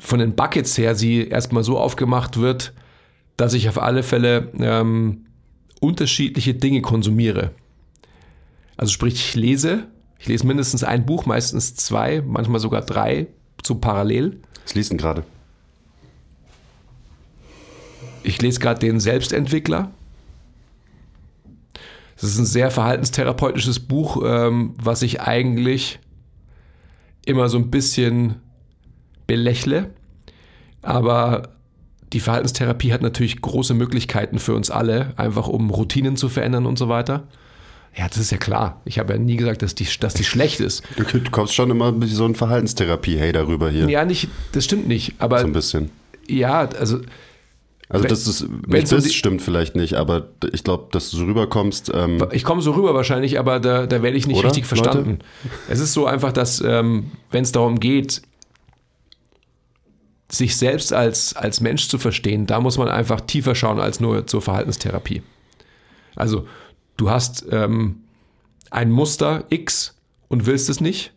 von 0.00 0.18
den 0.18 0.34
Buckets 0.34 0.76
her 0.78 0.94
sie 0.94 1.28
erstmal 1.28 1.64
so 1.64 1.78
aufgemacht 1.78 2.38
wird, 2.38 2.72
dass 3.36 3.54
ich 3.54 3.68
auf 3.68 3.80
alle 3.80 4.02
Fälle 4.02 4.50
ähm, 4.58 5.26
unterschiedliche 5.80 6.54
Dinge 6.54 6.80
konsumiere. 6.80 7.52
Also 8.76 8.92
sprich, 8.92 9.14
ich 9.14 9.34
lese, 9.34 9.86
ich 10.18 10.26
lese 10.26 10.46
mindestens 10.46 10.84
ein 10.84 11.06
Buch, 11.06 11.26
meistens 11.26 11.74
zwei, 11.74 12.22
manchmal 12.22 12.60
sogar 12.60 12.82
drei, 12.82 13.28
so 13.64 13.76
parallel. 13.76 14.40
Was 14.64 14.74
liest 14.74 14.90
denn 14.90 14.98
gerade? 14.98 15.24
Ich 18.22 18.42
lese 18.42 18.58
gerade 18.60 18.80
den 18.80 19.00
Selbstentwickler. 19.00 19.92
Das 22.16 22.24
ist 22.30 22.38
ein 22.38 22.46
sehr 22.46 22.70
verhaltenstherapeutisches 22.70 23.80
Buch, 23.80 24.22
ähm, 24.24 24.74
was 24.82 25.02
ich 25.02 25.20
eigentlich 25.20 26.00
immer 27.26 27.48
so 27.48 27.58
ein 27.58 27.70
bisschen 27.70 28.36
belächle. 29.26 29.90
Aber 30.82 31.48
die 32.12 32.20
Verhaltenstherapie 32.20 32.92
hat 32.92 33.02
natürlich 33.02 33.40
große 33.40 33.74
Möglichkeiten 33.74 34.38
für 34.38 34.54
uns 34.54 34.70
alle, 34.70 35.12
einfach 35.16 35.48
um 35.48 35.70
Routinen 35.70 36.16
zu 36.16 36.28
verändern 36.28 36.66
und 36.66 36.78
so 36.78 36.88
weiter. 36.88 37.24
Ja, 37.96 38.06
das 38.08 38.18
ist 38.18 38.30
ja 38.30 38.36
klar. 38.36 38.82
Ich 38.84 38.98
habe 38.98 39.14
ja 39.14 39.18
nie 39.18 39.36
gesagt, 39.36 39.62
dass 39.62 39.74
die, 39.74 39.86
dass 40.00 40.14
die 40.14 40.24
schlecht 40.24 40.60
ist. 40.60 40.82
Du, 40.96 41.04
du 41.18 41.30
kommst 41.30 41.54
schon 41.54 41.70
immer 41.70 41.98
wie 42.00 42.06
so 42.06 42.26
ein 42.26 42.34
Verhaltenstherapie, 42.34 43.16
hey, 43.18 43.32
darüber 43.32 43.70
hier. 43.70 43.88
Ja, 43.88 44.04
nicht, 44.04 44.28
das 44.52 44.64
stimmt 44.64 44.86
nicht. 44.86 45.14
Aber 45.18 45.38
So 45.40 45.46
ein 45.46 45.52
bisschen. 45.52 45.90
ja, 46.28 46.68
also 46.78 47.00
Also, 47.88 48.02
Wenn- 48.04 48.12
es 48.12 48.46
wenn's 48.66 48.90
nicht 48.90 49.04
die- 49.06 49.10
stimmt 49.14 49.42
vielleicht 49.42 49.76
nicht, 49.76 49.94
aber 49.94 50.26
ich 50.52 50.64
glaube, 50.64 50.88
dass 50.90 51.10
du 51.10 51.18
so 51.18 51.24
rüberkommst. 51.24 51.92
Ähm, 51.94 52.18
Ich 52.32 52.42
komme 52.42 52.60
so 52.60 52.72
rüber 52.72 52.94
wahrscheinlich, 52.94 53.38
aber 53.38 53.60
da, 53.60 53.86
da 53.86 54.02
werde 54.02 54.16
ich 54.16 54.26
nicht 54.26 54.38
Oder, 54.38 54.48
richtig 54.48 54.66
verstanden. 54.66 55.20
Es 55.68 55.78
ist 55.78 55.92
so 55.92 56.04
einfach, 56.04 56.32
dass 56.32 56.60
ähm, 56.60 57.12
wenn 57.30 57.44
es 57.44 57.52
darum 57.52 57.78
geht, 57.78 58.22
sich 60.30 60.56
selbst 60.56 60.92
als, 60.92 61.36
als 61.36 61.60
Mensch 61.60 61.88
zu 61.88 61.98
verstehen, 61.98 62.46
da 62.46 62.60
muss 62.60 62.78
man 62.78 62.88
einfach 62.88 63.20
tiefer 63.20 63.54
schauen 63.54 63.78
als 63.78 64.00
nur 64.00 64.26
zur 64.26 64.42
Verhaltenstherapie. 64.42 65.22
Also 66.16 66.46
du 66.96 67.10
hast 67.10 67.46
ähm, 67.50 68.02
ein 68.70 68.90
Muster 68.90 69.44
X 69.50 69.96
und 70.28 70.46
willst 70.46 70.68
es 70.68 70.80
nicht, 70.80 71.12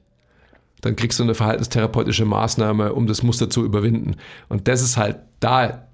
dann 0.81 0.95
kriegst 0.95 1.19
du 1.19 1.23
eine 1.23 1.35
verhaltenstherapeutische 1.35 2.25
Maßnahme, 2.25 2.93
um 2.93 3.07
das 3.07 3.23
Muster 3.23 3.49
zu 3.49 3.65
überwinden. 3.65 4.15
Und 4.47 4.67
das 4.67 4.81
ist 4.81 4.97
halt, 4.97 5.17
da 5.39 5.87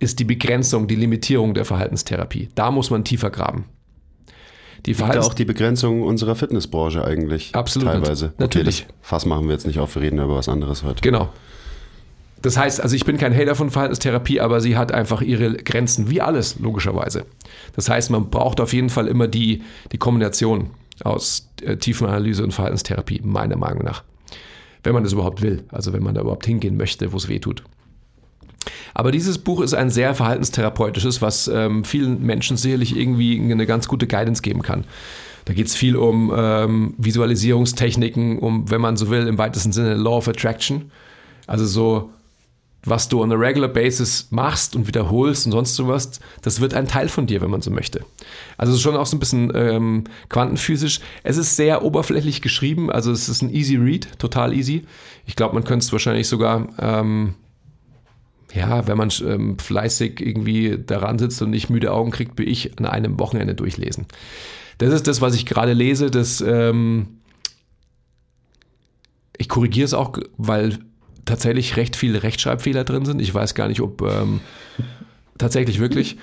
ist 0.00 0.18
die 0.18 0.24
Begrenzung, 0.24 0.88
die 0.88 0.96
Limitierung 0.96 1.54
der 1.54 1.64
Verhaltenstherapie. 1.64 2.48
Da 2.54 2.70
muss 2.70 2.90
man 2.90 3.04
tiefer 3.04 3.30
graben. 3.30 3.66
Die 4.86 4.92
ja 4.92 5.20
auch 5.20 5.34
die 5.34 5.44
Begrenzung 5.44 6.02
unserer 6.02 6.36
Fitnessbranche 6.36 7.04
eigentlich. 7.04 7.54
Absolut, 7.54 7.88
Teilweise. 7.88 8.32
natürlich. 8.38 8.82
Okay, 8.84 8.94
das 9.00 9.08
Fass 9.08 9.26
machen 9.26 9.46
wir 9.46 9.52
jetzt 9.52 9.66
nicht 9.66 9.80
auf, 9.80 9.94
wir 9.96 10.02
reden 10.02 10.18
über 10.18 10.36
was 10.36 10.48
anderes 10.48 10.84
heute. 10.84 11.00
Genau. 11.02 11.30
Das 12.42 12.56
heißt, 12.56 12.80
also 12.80 12.94
ich 12.94 13.04
bin 13.04 13.16
kein 13.16 13.34
Hater 13.34 13.54
von 13.54 13.70
Verhaltenstherapie, 13.70 14.40
aber 14.40 14.60
sie 14.60 14.76
hat 14.76 14.92
einfach 14.92 15.22
ihre 15.22 15.54
Grenzen, 15.54 16.10
wie 16.10 16.20
alles, 16.20 16.58
logischerweise. 16.58 17.24
Das 17.74 17.88
heißt, 17.88 18.10
man 18.10 18.30
braucht 18.30 18.60
auf 18.60 18.72
jeden 18.72 18.90
Fall 18.90 19.08
immer 19.08 19.28
die, 19.28 19.62
die 19.92 19.98
Kombination 19.98 20.70
aus 21.02 21.48
äh, 21.62 21.76
Tiefenanalyse 21.76 22.44
und 22.44 22.52
Verhaltenstherapie, 22.52 23.20
meiner 23.24 23.56
Meinung 23.56 23.84
nach. 23.84 24.04
Wenn 24.84 24.94
man 24.94 25.02
das 25.02 25.12
überhaupt 25.12 25.42
will, 25.42 25.64
also 25.70 25.92
wenn 25.92 26.02
man 26.02 26.14
da 26.14 26.20
überhaupt 26.20 26.46
hingehen 26.46 26.76
möchte, 26.76 27.12
wo 27.12 27.16
es 27.16 27.28
weh 27.28 27.40
tut. 27.40 27.64
Aber 28.94 29.12
dieses 29.12 29.38
Buch 29.38 29.60
ist 29.60 29.74
ein 29.74 29.90
sehr 29.90 30.14
verhaltenstherapeutisches, 30.14 31.22
was 31.22 31.48
ähm, 31.48 31.84
vielen 31.84 32.22
Menschen 32.22 32.56
sicherlich 32.56 32.96
irgendwie 32.96 33.40
eine 33.40 33.66
ganz 33.66 33.88
gute 33.88 34.06
Guidance 34.06 34.42
geben 34.42 34.62
kann. 34.62 34.84
Da 35.44 35.54
geht 35.54 35.66
es 35.66 35.74
viel 35.74 35.96
um 35.96 36.32
ähm, 36.36 36.94
Visualisierungstechniken, 36.98 38.38
um, 38.38 38.70
wenn 38.70 38.80
man 38.80 38.96
so 38.96 39.08
will, 39.10 39.26
im 39.26 39.38
weitesten 39.38 39.72
Sinne 39.72 39.94
Law 39.94 40.18
of 40.18 40.28
Attraction. 40.28 40.90
Also 41.46 41.64
so 41.64 42.10
was 42.84 43.08
du 43.08 43.22
on 43.22 43.32
a 43.32 43.34
regular 43.34 43.68
basis 43.68 44.28
machst 44.30 44.76
und 44.76 44.86
wiederholst 44.86 45.46
und 45.46 45.52
sonst 45.52 45.74
sowas, 45.74 46.20
das 46.42 46.60
wird 46.60 46.74
ein 46.74 46.86
Teil 46.86 47.08
von 47.08 47.26
dir, 47.26 47.40
wenn 47.40 47.50
man 47.50 47.60
so 47.60 47.70
möchte. 47.70 48.04
Also 48.56 48.76
schon 48.78 48.96
auch 48.96 49.06
so 49.06 49.16
ein 49.16 49.20
bisschen 49.20 49.52
ähm, 49.54 50.04
quantenphysisch. 50.28 51.00
Es 51.22 51.36
ist 51.36 51.56
sehr 51.56 51.84
oberflächlich 51.84 52.40
geschrieben, 52.40 52.90
also 52.90 53.10
es 53.10 53.28
ist 53.28 53.42
ein 53.42 53.52
easy 53.52 53.76
read, 53.76 54.18
total 54.18 54.54
easy. 54.54 54.84
Ich 55.26 55.36
glaube, 55.36 55.54
man 55.54 55.64
könnte 55.64 55.84
es 55.84 55.92
wahrscheinlich 55.92 56.28
sogar, 56.28 56.68
ähm, 56.78 57.34
ja, 58.54 58.86
wenn 58.86 58.96
man 58.96 59.10
ähm, 59.26 59.58
fleißig 59.58 60.20
irgendwie 60.24 60.78
daran 60.78 61.18
sitzt 61.18 61.42
und 61.42 61.50
nicht 61.50 61.68
müde 61.68 61.92
Augen 61.92 62.10
kriegt, 62.10 62.38
wie 62.38 62.44
ich, 62.44 62.78
an 62.78 62.86
einem 62.86 63.18
Wochenende 63.18 63.54
durchlesen. 63.54 64.06
Das 64.78 64.94
ist 64.94 65.06
das, 65.08 65.20
was 65.20 65.34
ich 65.34 65.44
gerade 65.44 65.72
lese. 65.72 66.10
Das, 66.10 66.40
ähm, 66.40 67.18
ich 69.36 69.48
korrigiere 69.48 69.84
es 69.84 69.94
auch, 69.94 70.16
weil 70.36 70.78
tatsächlich 71.28 71.76
recht 71.76 71.94
viele 71.94 72.22
Rechtschreibfehler 72.22 72.84
drin 72.84 73.04
sind. 73.04 73.20
Ich 73.20 73.32
weiß 73.32 73.54
gar 73.54 73.68
nicht, 73.68 73.80
ob 73.80 74.02
ähm, 74.02 74.40
tatsächlich 75.36 75.78
wirklich, 75.78 76.16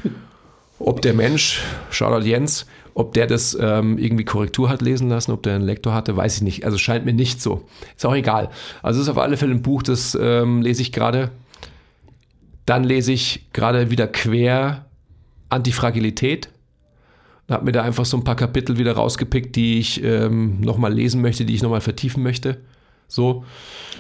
ob 0.80 1.02
der 1.02 1.14
Mensch, 1.14 1.62
Shoutout 1.92 2.26
Jens, 2.26 2.66
ob 2.94 3.14
der 3.14 3.28
das 3.28 3.58
ähm, 3.60 3.98
irgendwie 3.98 4.26
Korrektur 4.26 4.70
hat 4.70 4.82
lesen 4.82 5.10
lassen, 5.10 5.32
ob 5.32 5.44
der 5.44 5.56
einen 5.56 5.66
Lektor 5.66 5.94
hatte, 5.94 6.16
weiß 6.16 6.38
ich 6.38 6.42
nicht. 6.42 6.66
Also 6.66 6.78
scheint 6.78 7.06
mir 7.06 7.14
nicht 7.14 7.42
so. 7.42 7.68
Ist 7.96 8.06
auch 8.06 8.16
egal. 8.16 8.50
Also 8.82 9.02
ist 9.02 9.10
auf 9.10 9.18
alle 9.18 9.38
Fälle 9.38 9.52
ein 9.52 9.62
Buch, 9.62 9.84
das 9.84 10.18
ähm, 10.20 10.62
lese 10.62 10.82
ich 10.82 10.92
gerade. 10.92 11.32
Dann 12.66 12.84
lese 12.84 13.12
ich 13.12 13.48
gerade 13.54 13.92
wieder 13.92 14.08
quer 14.08 14.86
Antifragilität. 15.50 16.50
Habe 17.50 17.66
mir 17.66 17.74
da 17.74 17.84
einfach 17.84 18.06
so 18.06 18.18
ein 18.18 18.24
paar 18.24 18.36
Kapitel 18.36 18.78
wieder 18.78 18.94
rausgepickt, 18.94 19.56
die 19.56 19.78
ich 19.78 20.04
ähm, 20.04 20.62
nochmal 20.62 20.92
lesen 20.92 21.22
möchte, 21.22 21.46
die 21.46 21.54
ich 21.54 21.62
nochmal 21.62 21.82
vertiefen 21.82 22.24
möchte. 22.24 22.58
So. 23.08 23.46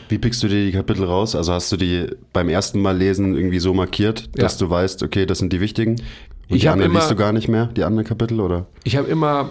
Wie 0.09 0.17
pickst 0.17 0.43
du 0.43 0.47
dir 0.47 0.65
die 0.65 0.71
Kapitel 0.71 1.05
raus? 1.05 1.35
Also 1.35 1.53
hast 1.53 1.71
du 1.71 1.77
die 1.77 2.07
beim 2.33 2.49
ersten 2.49 2.81
Mal 2.81 2.97
lesen 2.97 3.35
irgendwie 3.35 3.59
so 3.59 3.73
markiert, 3.73 4.29
dass 4.37 4.59
ja. 4.59 4.65
du 4.65 4.71
weißt, 4.71 5.03
okay, 5.03 5.25
das 5.25 5.39
sind 5.39 5.51
die 5.51 5.61
wichtigen? 5.61 6.01
Und 6.47 6.55
ich 6.57 6.61
die 6.61 6.69
anderen 6.69 6.91
immer, 6.91 6.99
liest 6.99 7.11
du 7.11 7.15
gar 7.15 7.33
nicht 7.33 7.47
mehr, 7.47 7.67
die 7.67 7.83
anderen 7.83 8.05
Kapitel, 8.05 8.39
oder? 8.39 8.67
Ich 8.83 8.97
habe 8.97 9.07
immer, 9.07 9.49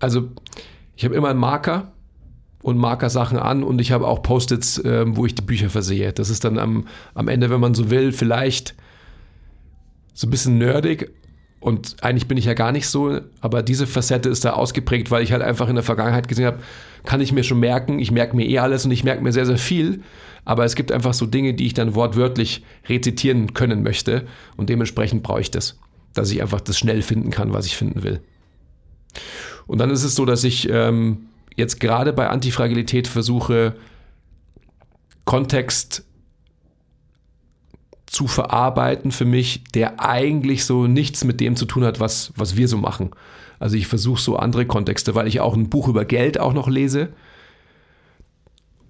also 0.00 0.28
ich 0.96 1.04
habe 1.04 1.14
immer 1.14 1.28
einen 1.28 1.38
Marker 1.38 1.92
und 2.62 2.78
Markersachen 2.78 3.38
an 3.38 3.62
und 3.62 3.80
ich 3.80 3.92
habe 3.92 4.06
auch 4.06 4.22
Post-its, 4.22 4.78
äh, 4.78 5.04
wo 5.06 5.24
ich 5.24 5.34
die 5.34 5.42
Bücher 5.42 5.70
versehe. 5.70 6.12
Das 6.12 6.30
ist 6.30 6.44
dann 6.44 6.58
am, 6.58 6.86
am 7.14 7.28
Ende, 7.28 7.48
wenn 7.50 7.60
man 7.60 7.74
so 7.74 7.90
will, 7.90 8.12
vielleicht 8.12 8.74
so 10.14 10.26
ein 10.26 10.30
bisschen 10.30 10.58
nerdig, 10.58 11.12
und 11.60 11.96
eigentlich 12.02 12.26
bin 12.26 12.38
ich 12.38 12.46
ja 12.46 12.54
gar 12.54 12.72
nicht 12.72 12.88
so, 12.88 13.20
aber 13.42 13.62
diese 13.62 13.86
Facette 13.86 14.30
ist 14.30 14.46
da 14.46 14.54
ausgeprägt, 14.54 15.10
weil 15.10 15.22
ich 15.22 15.32
halt 15.32 15.42
einfach 15.42 15.68
in 15.68 15.74
der 15.74 15.84
Vergangenheit 15.84 16.26
gesehen 16.26 16.46
habe, 16.46 16.60
kann 17.04 17.20
ich 17.20 17.32
mir 17.32 17.44
schon 17.44 17.60
merken, 17.60 17.98
ich 17.98 18.10
merke 18.10 18.34
mir 18.34 18.46
eh 18.46 18.58
alles 18.58 18.86
und 18.86 18.90
ich 18.90 19.04
merke 19.04 19.22
mir 19.22 19.32
sehr, 19.32 19.46
sehr 19.46 19.58
viel. 19.58 20.02
Aber 20.46 20.64
es 20.64 20.74
gibt 20.74 20.90
einfach 20.90 21.12
so 21.12 21.26
Dinge, 21.26 21.52
die 21.52 21.66
ich 21.66 21.74
dann 21.74 21.94
wortwörtlich 21.94 22.64
rezitieren 22.88 23.52
können 23.52 23.82
möchte. 23.82 24.26
Und 24.56 24.70
dementsprechend 24.70 25.22
brauche 25.22 25.42
ich 25.42 25.50
das, 25.50 25.78
dass 26.14 26.30
ich 26.30 26.40
einfach 26.40 26.62
das 26.62 26.78
schnell 26.78 27.02
finden 27.02 27.30
kann, 27.30 27.52
was 27.52 27.66
ich 27.66 27.76
finden 27.76 28.02
will. 28.02 28.20
Und 29.66 29.78
dann 29.78 29.90
ist 29.90 30.02
es 30.02 30.14
so, 30.14 30.24
dass 30.24 30.44
ich 30.44 30.68
ähm, 30.70 31.26
jetzt 31.56 31.78
gerade 31.78 32.14
bei 32.14 32.28
Antifragilität 32.28 33.06
versuche, 33.06 33.74
Kontext 35.26 36.04
zu 38.10 38.26
verarbeiten 38.26 39.12
für 39.12 39.24
mich, 39.24 39.62
der 39.72 40.00
eigentlich 40.00 40.64
so 40.64 40.88
nichts 40.88 41.22
mit 41.22 41.38
dem 41.38 41.54
zu 41.54 41.64
tun 41.64 41.84
hat, 41.84 42.00
was, 42.00 42.32
was 42.34 42.56
wir 42.56 42.66
so 42.66 42.76
machen. 42.76 43.10
Also 43.60 43.76
ich 43.76 43.86
versuche 43.86 44.20
so 44.20 44.36
andere 44.36 44.66
Kontexte, 44.66 45.14
weil 45.14 45.28
ich 45.28 45.38
auch 45.38 45.54
ein 45.54 45.70
Buch 45.70 45.86
über 45.86 46.04
Geld 46.04 46.40
auch 46.40 46.52
noch 46.52 46.68
lese 46.68 47.10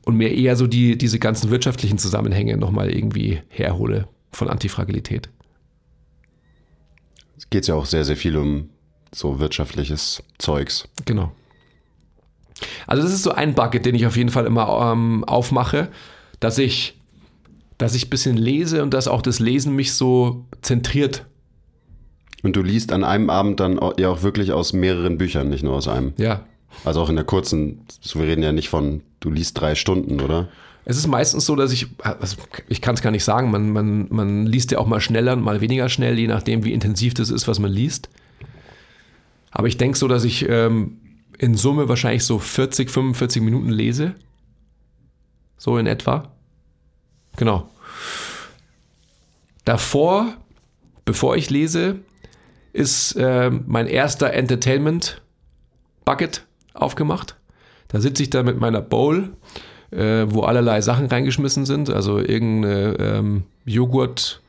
und 0.06 0.16
mir 0.16 0.32
eher 0.32 0.56
so 0.56 0.66
die, 0.66 0.96
diese 0.96 1.18
ganzen 1.18 1.50
wirtschaftlichen 1.50 1.98
Zusammenhänge 1.98 2.56
nochmal 2.56 2.90
irgendwie 2.90 3.42
herhole 3.48 4.08
von 4.32 4.48
Antifragilität. 4.48 5.28
Es 7.36 7.50
geht 7.50 7.66
ja 7.66 7.74
auch 7.74 7.86
sehr, 7.86 8.06
sehr 8.06 8.16
viel 8.16 8.38
um 8.38 8.70
so 9.12 9.38
wirtschaftliches 9.38 10.22
Zeugs. 10.38 10.88
Genau. 11.04 11.32
Also 12.86 13.02
das 13.02 13.12
ist 13.12 13.22
so 13.22 13.32
ein 13.32 13.54
Bucket, 13.54 13.84
den 13.84 13.94
ich 13.94 14.06
auf 14.06 14.16
jeden 14.16 14.30
Fall 14.30 14.46
immer 14.46 14.92
ähm, 14.92 15.24
aufmache, 15.24 15.90
dass 16.38 16.56
ich 16.56 16.99
dass 17.80 17.94
ich 17.94 18.06
ein 18.06 18.10
bisschen 18.10 18.36
lese 18.36 18.82
und 18.82 18.92
dass 18.92 19.08
auch 19.08 19.22
das 19.22 19.38
Lesen 19.38 19.74
mich 19.74 19.94
so 19.94 20.44
zentriert. 20.60 21.24
Und 22.42 22.54
du 22.54 22.62
liest 22.62 22.92
an 22.92 23.04
einem 23.04 23.30
Abend 23.30 23.58
dann 23.58 23.80
ja 23.98 24.10
auch 24.10 24.22
wirklich 24.22 24.52
aus 24.52 24.72
mehreren 24.74 25.16
Büchern, 25.16 25.48
nicht 25.48 25.62
nur 25.62 25.74
aus 25.74 25.88
einem. 25.88 26.12
Ja. 26.18 26.44
Also 26.84 27.00
auch 27.00 27.08
in 27.08 27.16
der 27.16 27.24
kurzen, 27.24 27.80
wir 28.12 28.24
reden 28.24 28.42
ja 28.42 28.52
nicht 28.52 28.68
von, 28.68 29.00
du 29.20 29.30
liest 29.30 29.58
drei 29.58 29.74
Stunden, 29.74 30.20
oder? 30.20 30.48
Es 30.84 30.98
ist 30.98 31.06
meistens 31.06 31.46
so, 31.46 31.56
dass 31.56 31.72
ich, 31.72 31.86
also 32.02 32.36
ich 32.68 32.82
kann 32.82 32.94
es 32.94 33.02
gar 33.02 33.10
nicht 33.10 33.24
sagen, 33.24 33.50
man, 33.50 33.70
man, 33.70 34.08
man 34.10 34.46
liest 34.46 34.72
ja 34.72 34.78
auch 34.78 34.86
mal 34.86 35.00
schneller 35.00 35.32
und 35.32 35.42
mal 35.42 35.60
weniger 35.62 35.88
schnell, 35.88 36.18
je 36.18 36.26
nachdem, 36.26 36.64
wie 36.64 36.72
intensiv 36.72 37.14
das 37.14 37.30
ist, 37.30 37.48
was 37.48 37.58
man 37.58 37.72
liest. 37.72 38.10
Aber 39.50 39.68
ich 39.68 39.78
denke 39.78 39.96
so, 39.96 40.06
dass 40.06 40.24
ich 40.24 40.46
ähm, 40.48 40.98
in 41.38 41.54
Summe 41.54 41.88
wahrscheinlich 41.88 42.24
so 42.24 42.38
40, 42.38 42.90
45 42.90 43.42
Minuten 43.42 43.70
lese. 43.70 44.14
So 45.56 45.78
in 45.78 45.86
etwa. 45.86 46.30
Genau. 47.36 47.68
Davor, 49.64 50.34
bevor 51.04 51.36
ich 51.36 51.50
lese, 51.50 51.96
ist 52.72 53.14
äh, 53.16 53.50
mein 53.50 53.86
erster 53.86 54.32
Entertainment 54.32 55.22
Bucket 56.04 56.46
aufgemacht. 56.74 57.36
Da 57.88 58.00
sitze 58.00 58.22
ich 58.22 58.30
da 58.30 58.42
mit 58.42 58.60
meiner 58.60 58.80
Bowl, 58.80 59.30
äh, 59.90 60.26
wo 60.28 60.42
allerlei 60.42 60.80
Sachen 60.80 61.06
reingeschmissen 61.06 61.66
sind, 61.66 61.90
also 61.90 62.18
irgendeine 62.18 62.96
ähm, 62.98 63.42
Joghurt, 63.64 64.40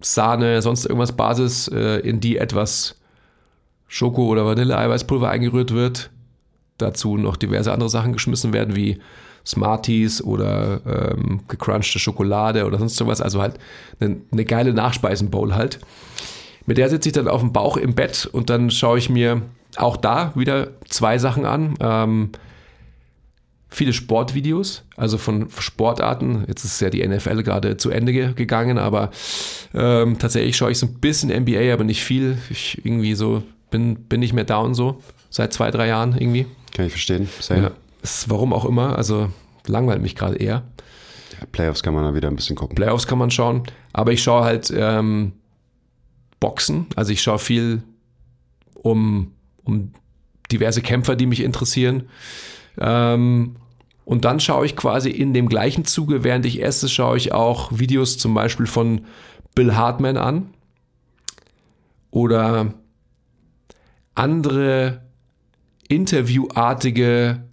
Sahne, 0.00 0.62
sonst 0.62 0.84
irgendwas 0.84 1.12
Basis, 1.12 1.68
äh, 1.68 1.98
in 1.98 2.20
die 2.20 2.38
etwas 2.38 2.96
Schoko- 3.86 4.26
oder 4.26 4.44
Vanille-Eiweißpulver 4.44 5.28
eingerührt 5.28 5.72
wird. 5.72 6.10
Dazu 6.78 7.16
noch 7.16 7.36
diverse 7.36 7.72
andere 7.72 7.90
Sachen 7.90 8.12
geschmissen 8.12 8.52
werden, 8.52 8.74
wie 8.74 8.98
Smarties 9.46 10.22
oder 10.22 10.80
ähm, 10.86 11.40
gecrunchte 11.48 11.98
Schokolade 11.98 12.66
oder 12.66 12.78
sonst 12.78 12.96
sowas. 12.96 13.20
Also 13.20 13.40
halt 13.42 13.58
eine, 14.00 14.18
eine 14.30 14.44
geile 14.44 14.72
Nachspeisenbowl 14.72 15.54
halt. 15.54 15.80
Mit 16.66 16.78
der 16.78 16.88
sitze 16.88 17.08
ich 17.08 17.12
dann 17.12 17.28
auf 17.28 17.40
dem 17.40 17.52
Bauch 17.52 17.76
im 17.76 17.94
Bett 17.94 18.28
und 18.30 18.50
dann 18.50 18.70
schaue 18.70 18.98
ich 18.98 19.10
mir 19.10 19.42
auch 19.76 19.96
da 19.96 20.32
wieder 20.36 20.68
zwei 20.88 21.18
Sachen 21.18 21.44
an. 21.44 21.74
Ähm, 21.80 22.30
viele 23.68 23.92
Sportvideos, 23.92 24.84
also 24.96 25.18
von 25.18 25.48
Sportarten. 25.58 26.44
Jetzt 26.46 26.64
ist 26.64 26.80
ja 26.80 26.90
die 26.90 27.06
NFL 27.06 27.42
gerade 27.42 27.76
zu 27.78 27.90
Ende 27.90 28.34
gegangen, 28.34 28.78
aber 28.78 29.10
ähm, 29.74 30.18
tatsächlich 30.18 30.56
schaue 30.56 30.70
ich 30.70 30.78
so 30.78 30.86
ein 30.86 30.94
bisschen 31.00 31.30
NBA, 31.30 31.72
aber 31.72 31.84
nicht 31.84 32.04
viel. 32.04 32.38
Ich 32.50 32.84
irgendwie 32.84 33.14
so 33.14 33.42
bin, 33.70 33.96
bin 33.96 34.20
nicht 34.20 34.34
mehr 34.34 34.44
down 34.44 34.74
so 34.74 35.02
seit 35.30 35.52
zwei, 35.52 35.70
drei 35.70 35.88
Jahren 35.88 36.16
irgendwie. 36.16 36.46
Kann 36.74 36.86
ich 36.86 36.92
verstehen. 36.92 37.28
Sehr. 37.40 37.58
Ja. 37.58 37.70
Ist, 38.02 38.28
warum 38.28 38.52
auch 38.52 38.64
immer, 38.64 38.96
also 38.96 39.30
langweilt 39.66 40.02
mich 40.02 40.16
gerade 40.16 40.36
eher. 40.36 40.64
Ja, 41.38 41.46
Playoffs 41.50 41.82
kann 41.82 41.94
man 41.94 42.04
da 42.04 42.14
wieder 42.14 42.28
ein 42.28 42.36
bisschen 42.36 42.56
gucken. 42.56 42.74
Playoffs 42.74 43.06
kann 43.06 43.18
man 43.18 43.30
schauen, 43.30 43.62
aber 43.92 44.12
ich 44.12 44.22
schaue 44.22 44.44
halt 44.44 44.72
ähm, 44.74 45.32
Boxen, 46.40 46.86
also 46.96 47.12
ich 47.12 47.22
schaue 47.22 47.38
viel 47.38 47.82
um, 48.74 49.32
um 49.62 49.92
diverse 50.50 50.82
Kämpfer, 50.82 51.16
die 51.16 51.26
mich 51.26 51.40
interessieren. 51.40 52.08
Ähm, 52.78 53.56
und 54.04 54.24
dann 54.24 54.40
schaue 54.40 54.66
ich 54.66 54.76
quasi 54.76 55.10
in 55.10 55.32
dem 55.32 55.48
gleichen 55.48 55.84
Zuge, 55.84 56.24
während 56.24 56.44
ich 56.44 56.62
esse, 56.62 56.88
schaue 56.88 57.16
ich 57.16 57.32
auch 57.32 57.70
Videos 57.72 58.18
zum 58.18 58.34
Beispiel 58.34 58.66
von 58.66 59.02
Bill 59.54 59.76
Hartman 59.76 60.16
an 60.16 60.50
oder 62.10 62.74
andere 64.14 65.02
interviewartige 65.88 67.44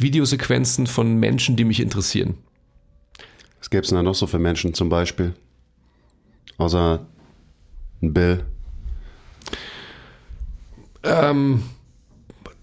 Videosequenzen 0.00 0.86
von 0.86 1.16
Menschen, 1.16 1.56
die 1.56 1.64
mich 1.64 1.80
interessieren. 1.80 2.34
Was 3.58 3.70
gäbe 3.70 3.82
es 3.82 3.88
denn 3.88 3.96
da 3.96 4.02
noch 4.02 4.14
so 4.14 4.26
für 4.26 4.38
Menschen 4.38 4.74
zum 4.74 4.88
Beispiel? 4.88 5.34
Außer 6.58 7.06
ein 8.02 8.12
Bill. 8.12 8.44
Ähm, 11.02 11.62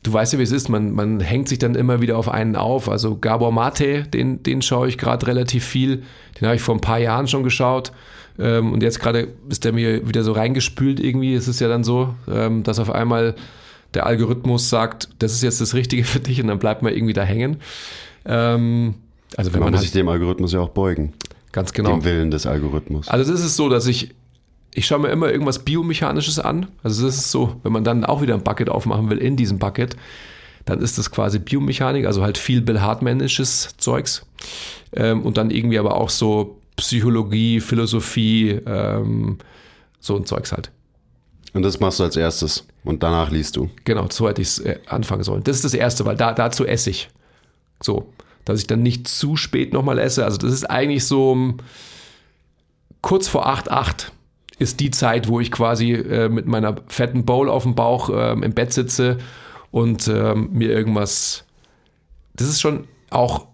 du 0.03 0.13
weißt 0.13 0.33
ja, 0.33 0.39
wie 0.39 0.43
es 0.43 0.51
ist, 0.51 0.69
man, 0.69 0.91
man 0.91 1.19
hängt 1.19 1.47
sich 1.49 1.59
dann 1.59 1.75
immer 1.75 2.01
wieder 2.01 2.17
auf 2.17 2.29
einen 2.29 2.55
auf. 2.55 2.89
Also 2.89 3.17
Gabor 3.17 3.51
Mate, 3.51 4.03
den, 4.03 4.43
den 4.43 4.61
schaue 4.61 4.87
ich 4.87 4.97
gerade 4.97 5.27
relativ 5.27 5.65
viel. 5.65 6.03
Den 6.39 6.47
habe 6.47 6.55
ich 6.55 6.61
vor 6.61 6.75
ein 6.75 6.81
paar 6.81 6.99
Jahren 6.99 7.27
schon 7.27 7.43
geschaut. 7.43 7.91
Ähm, 8.39 8.73
und 8.73 8.83
jetzt 8.83 8.99
gerade 8.99 9.29
ist 9.49 9.65
der 9.65 9.73
mir 9.73 10.07
wieder 10.07 10.23
so 10.23 10.31
reingespült 10.31 10.99
irgendwie. 10.99 11.33
Es 11.33 11.47
ist 11.47 11.59
ja 11.59 11.67
dann 11.67 11.83
so, 11.83 12.13
ähm, 12.31 12.63
dass 12.63 12.79
auf 12.79 12.91
einmal 12.91 13.35
der 13.93 14.05
Algorithmus 14.05 14.69
sagt, 14.69 15.09
das 15.19 15.33
ist 15.33 15.43
jetzt 15.43 15.61
das 15.61 15.73
Richtige 15.73 16.03
für 16.03 16.19
dich 16.19 16.41
und 16.41 16.47
dann 16.47 16.59
bleibt 16.59 16.81
man 16.81 16.93
irgendwie 16.93 17.13
da 17.13 17.23
hängen. 17.23 17.57
Ähm, 18.25 18.95
also 19.35 19.53
wenn 19.53 19.59
Man 19.59 19.67
man, 19.67 19.73
muss 19.73 19.79
halt, 19.79 19.89
sich 19.89 19.99
dem 19.99 20.07
Algorithmus 20.09 20.53
ja 20.53 20.59
auch 20.59 20.69
beugen. 20.69 21.13
ganz 21.51 21.73
genau. 21.73 21.91
Dem 21.91 22.03
Willen 22.03 22.31
des 22.31 22.45
Algorithmus. 22.45 23.07
Also 23.07 23.33
es 23.33 23.43
ist 23.43 23.55
so, 23.55 23.69
dass 23.69 23.87
ich, 23.87 24.13
ich 24.73 24.85
schaue 24.85 24.99
mir 24.99 25.09
immer 25.09 25.31
irgendwas 25.31 25.59
Biomechanisches 25.59 26.39
an. 26.39 26.67
Also 26.83 27.05
das 27.05 27.17
ist 27.17 27.31
so, 27.31 27.55
wenn 27.63 27.71
man 27.71 27.83
dann 27.83 28.05
auch 28.05 28.21
wieder 28.21 28.35
ein 28.35 28.43
Bucket 28.43 28.69
aufmachen 28.69 29.09
will 29.09 29.17
in 29.17 29.35
diesem 29.35 29.59
Bucket, 29.59 29.95
dann 30.65 30.81
ist 30.81 30.97
das 30.97 31.11
quasi 31.11 31.39
Biomechanik, 31.39 32.05
also 32.05 32.23
halt 32.23 32.37
viel 32.37 32.61
Bill 32.61 32.81
Hartmanisches 32.81 33.75
Zeugs. 33.77 34.25
Ähm, 34.93 35.23
und 35.23 35.37
dann 35.37 35.49
irgendwie 35.49 35.79
aber 35.79 35.95
auch 35.95 36.09
so 36.09 36.59
Psychologie, 36.75 37.59
Philosophie, 37.59 38.59
ähm, 38.65 39.37
so 39.99 40.15
ein 40.15 40.25
Zeugs 40.25 40.51
halt. 40.51 40.71
Und 41.53 41.63
das 41.63 41.79
machst 41.79 41.99
du 41.99 42.03
als 42.03 42.15
erstes. 42.15 42.65
Und 42.83 43.03
danach 43.03 43.31
liest 43.31 43.55
du. 43.55 43.69
Genau, 43.85 44.07
so 44.09 44.27
hätte 44.27 44.41
ich 44.41 44.49
es 44.49 44.59
äh, 44.59 44.79
anfangen 44.87 45.23
sollen. 45.23 45.43
Das 45.43 45.55
ist 45.55 45.65
das 45.65 45.73
Erste, 45.73 46.05
weil 46.05 46.15
da, 46.15 46.33
dazu 46.33 46.65
esse 46.65 46.89
ich. 46.89 47.09
So, 47.81 48.13
dass 48.45 48.59
ich 48.59 48.67
dann 48.67 48.81
nicht 48.83 49.07
zu 49.07 49.35
spät 49.35 49.73
nochmal 49.73 49.99
esse. 49.99 50.23
Also 50.23 50.37
das 50.37 50.53
ist 50.53 50.69
eigentlich 50.69 51.05
so 51.05 51.31
um, 51.31 51.57
kurz 53.01 53.27
vor 53.27 53.47
8, 53.47 53.71
8 53.71 54.11
ist 54.59 54.79
die 54.79 54.91
Zeit, 54.91 55.27
wo 55.27 55.39
ich 55.39 55.51
quasi 55.51 55.93
äh, 55.93 56.29
mit 56.29 56.47
meiner 56.47 56.77
fetten 56.87 57.25
Bowl 57.25 57.49
auf 57.49 57.63
dem 57.63 57.75
Bauch 57.75 58.09
ähm, 58.11 58.43
im 58.43 58.53
Bett 58.53 58.73
sitze 58.73 59.17
und 59.71 60.07
ähm, 60.07 60.49
mir 60.51 60.69
irgendwas. 60.69 61.45
Das 62.35 62.47
ist 62.47 62.61
schon 62.61 62.87
auch 63.09 63.47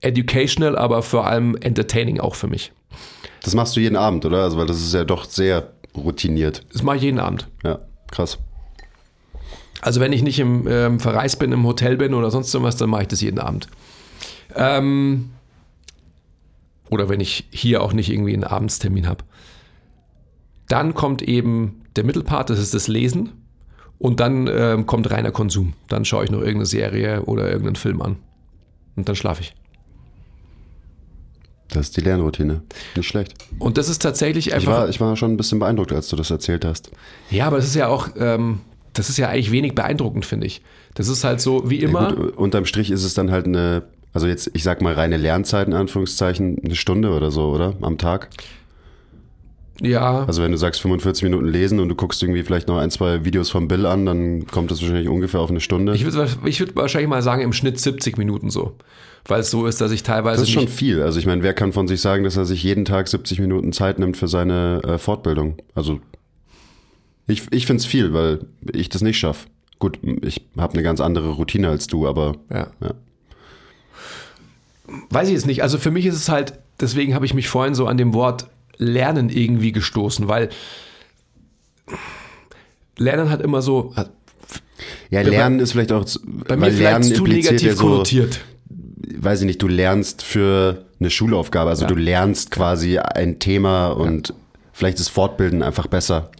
educational, 0.00 0.78
aber 0.78 1.02
vor 1.02 1.26
allem 1.26 1.56
entertaining 1.56 2.20
auch 2.20 2.34
für 2.34 2.48
mich. 2.48 2.72
Das 3.42 3.54
machst 3.54 3.76
du 3.76 3.80
jeden 3.80 3.96
Abend, 3.96 4.24
oder? 4.24 4.42
Also, 4.42 4.58
weil 4.58 4.66
das 4.66 4.78
ist 4.78 4.94
ja 4.94 5.04
doch 5.04 5.24
sehr 5.24 5.72
routiniert. 5.96 6.64
Das 6.72 6.82
mache 6.82 6.96
ich 6.96 7.02
jeden 7.02 7.18
Abend. 7.18 7.48
Ja, 7.64 7.78
krass. 8.10 8.38
Also 9.80 10.00
wenn 10.00 10.12
ich 10.12 10.22
nicht 10.22 10.38
im 10.38 10.66
ähm, 10.68 11.00
Verreis 11.00 11.36
bin, 11.36 11.52
im 11.52 11.66
Hotel 11.66 11.96
bin 11.96 12.14
oder 12.14 12.30
sonst 12.30 12.52
irgendwas, 12.52 12.76
dann 12.76 12.90
mache 12.90 13.02
ich 13.02 13.08
das 13.08 13.20
jeden 13.20 13.38
Abend. 13.38 13.68
Ähm, 14.54 15.30
oder 16.90 17.08
wenn 17.08 17.20
ich 17.20 17.46
hier 17.50 17.82
auch 17.82 17.92
nicht 17.92 18.10
irgendwie 18.10 18.34
einen 18.34 18.44
Abendstermin 18.44 19.06
habe. 19.06 19.24
Dann 20.68 20.94
kommt 20.94 21.22
eben 21.22 21.82
der 21.96 22.04
Mittelpart, 22.04 22.50
das 22.50 22.58
ist 22.58 22.74
das 22.74 22.88
Lesen. 22.88 23.32
Und 23.98 24.20
dann 24.20 24.48
ähm, 24.50 24.86
kommt 24.86 25.10
reiner 25.10 25.30
Konsum. 25.30 25.74
Dann 25.88 26.04
schaue 26.04 26.24
ich 26.24 26.30
noch 26.30 26.38
irgendeine 26.38 26.66
Serie 26.66 27.22
oder 27.22 27.46
irgendeinen 27.46 27.76
Film 27.76 28.00
an. 28.00 28.16
Und 28.96 29.08
dann 29.08 29.16
schlafe 29.16 29.42
ich. 29.42 29.54
Das 31.72 31.86
ist 31.86 31.96
die 31.96 32.00
Lernroutine. 32.00 32.62
Nicht 32.96 33.06
schlecht. 33.08 33.34
Und 33.58 33.78
das 33.78 33.88
ist 33.88 34.02
tatsächlich 34.02 34.48
Ich 34.48 34.54
einfach. 34.54 34.72
war, 34.72 34.88
ich 34.88 35.00
war 35.00 35.16
schon 35.16 35.32
ein 35.32 35.36
bisschen 35.36 35.58
beeindruckt, 35.58 35.92
als 35.92 36.08
du 36.08 36.16
das 36.16 36.30
erzählt 36.30 36.64
hast. 36.64 36.90
ja, 37.30 37.46
aber 37.46 37.56
das 37.56 37.66
ist 37.66 37.76
ja 37.76 37.86
auch, 37.88 38.08
ähm, 38.18 38.60
das 38.92 39.08
ist 39.08 39.18
ja 39.18 39.28
eigentlich 39.28 39.52
wenig 39.52 39.74
beeindruckend, 39.74 40.26
finde 40.26 40.46
ich. 40.46 40.62
Das 40.94 41.06
ist 41.08 41.22
halt 41.22 41.40
so, 41.40 41.70
wie 41.70 41.76
immer. 41.78 42.08
Ja, 42.10 42.12
gut, 42.14 42.36
unterm 42.36 42.66
Strich 42.66 42.90
ist 42.90 43.04
es 43.04 43.14
dann 43.14 43.30
halt 43.30 43.46
eine, 43.46 43.82
also 44.12 44.26
jetzt, 44.26 44.50
ich 44.54 44.64
sag 44.64 44.82
mal, 44.82 44.94
reine 44.94 45.16
Lernzeit 45.16 45.68
in 45.68 45.74
Anführungszeichen, 45.74 46.58
eine 46.64 46.74
Stunde 46.74 47.10
oder 47.10 47.30
so, 47.30 47.50
oder? 47.50 47.74
Am 47.80 47.96
Tag. 47.98 48.30
ja, 49.80 50.24
Also 50.26 50.42
wenn 50.42 50.50
du 50.50 50.58
sagst 50.58 50.80
45 50.82 51.22
Minuten 51.22 51.46
lesen 51.46 51.78
und 51.78 51.88
du 51.88 51.94
guckst 51.94 52.20
irgendwie 52.22 52.42
vielleicht 52.42 52.66
noch 52.68 52.78
ein, 52.78 52.90
zwei 52.90 53.24
Videos 53.24 53.50
von 53.50 53.68
Bill 53.68 53.86
an, 53.86 54.04
dann 54.06 54.46
kommt 54.48 54.70
das 54.72 54.82
wahrscheinlich 54.82 55.08
ungefähr 55.08 55.40
auf 55.40 55.50
eine 55.50 55.60
Stunde. 55.60 55.94
Ich 55.94 56.04
würde 56.04 56.28
ich 56.44 56.58
würd 56.60 56.74
wahrscheinlich 56.74 57.08
mal 57.08 57.22
sagen, 57.22 57.42
im 57.42 57.52
Schnitt 57.52 57.78
70 57.78 58.18
Minuten 58.18 58.50
so. 58.50 58.74
Weil 59.26 59.40
es 59.40 59.50
so 59.50 59.66
ist, 59.66 59.80
dass 59.80 59.92
ich 59.92 60.02
teilweise 60.02 60.40
das 60.40 60.48
ist 60.48 60.54
schon 60.54 60.68
viel. 60.68 61.02
Also 61.02 61.18
ich 61.18 61.26
meine, 61.26 61.42
wer 61.42 61.52
kann 61.54 61.72
von 61.72 61.86
sich 61.86 62.00
sagen, 62.00 62.24
dass 62.24 62.36
er 62.36 62.44
sich 62.46 62.62
jeden 62.62 62.84
Tag 62.84 63.06
70 63.08 63.38
Minuten 63.38 63.72
Zeit 63.72 63.98
nimmt 63.98 64.16
für 64.16 64.28
seine 64.28 64.80
äh, 64.84 64.98
Fortbildung? 64.98 65.56
Also 65.74 66.00
ich, 67.26 67.42
ich 67.52 67.66
finde 67.66 67.80
es 67.80 67.86
viel, 67.86 68.12
weil 68.12 68.40
ich 68.72 68.88
das 68.88 69.02
nicht 69.02 69.18
schaffe. 69.18 69.46
Gut, 69.78 69.98
ich 70.22 70.42
habe 70.58 70.72
eine 70.74 70.82
ganz 70.82 71.00
andere 71.00 71.30
Routine 71.30 71.68
als 71.68 71.86
du, 71.86 72.06
aber 72.08 72.36
ja. 72.50 72.70
ja. 72.80 72.94
Weiß 75.10 75.28
ich 75.28 75.34
jetzt 75.34 75.46
nicht. 75.46 75.62
Also 75.62 75.78
für 75.78 75.90
mich 75.90 76.06
ist 76.06 76.16
es 76.16 76.28
halt, 76.28 76.54
deswegen 76.80 77.14
habe 77.14 77.24
ich 77.24 77.34
mich 77.34 77.48
vorhin 77.48 77.74
so 77.74 77.86
an 77.86 77.96
dem 77.96 78.12
Wort 78.14 78.48
Lernen 78.78 79.28
irgendwie 79.28 79.72
gestoßen, 79.72 80.26
weil 80.28 80.48
Lernen 82.96 83.30
hat 83.30 83.40
immer 83.42 83.62
so, 83.62 83.94
Ja, 85.10 85.22
Lernen 85.22 85.60
ist 85.60 85.72
vielleicht 85.72 85.92
auch, 85.92 86.04
zu- 86.04 86.20
bei 86.24 86.56
mir 86.56 86.70
Lernen 86.70 87.02
zu 87.04 87.24
negativ 87.24 87.62
ja 87.62 87.74
so, 87.74 87.84
konnotiert. 87.84 88.40
Weiß 89.18 89.40
ich 89.40 89.46
nicht, 89.46 89.62
du 89.62 89.68
lernst 89.68 90.22
für 90.22 90.84
eine 90.98 91.10
Schulaufgabe, 91.10 91.70
also 91.70 91.82
Ja. 91.82 91.88
du 91.88 91.94
lernst 91.94 92.50
quasi 92.50 92.98
ein 92.98 93.38
Thema 93.38 93.88
und 93.88 94.34
vielleicht 94.72 94.98
ist 95.00 95.08
Fortbilden 95.08 95.62
einfach 95.62 95.86
besser. 95.86 96.30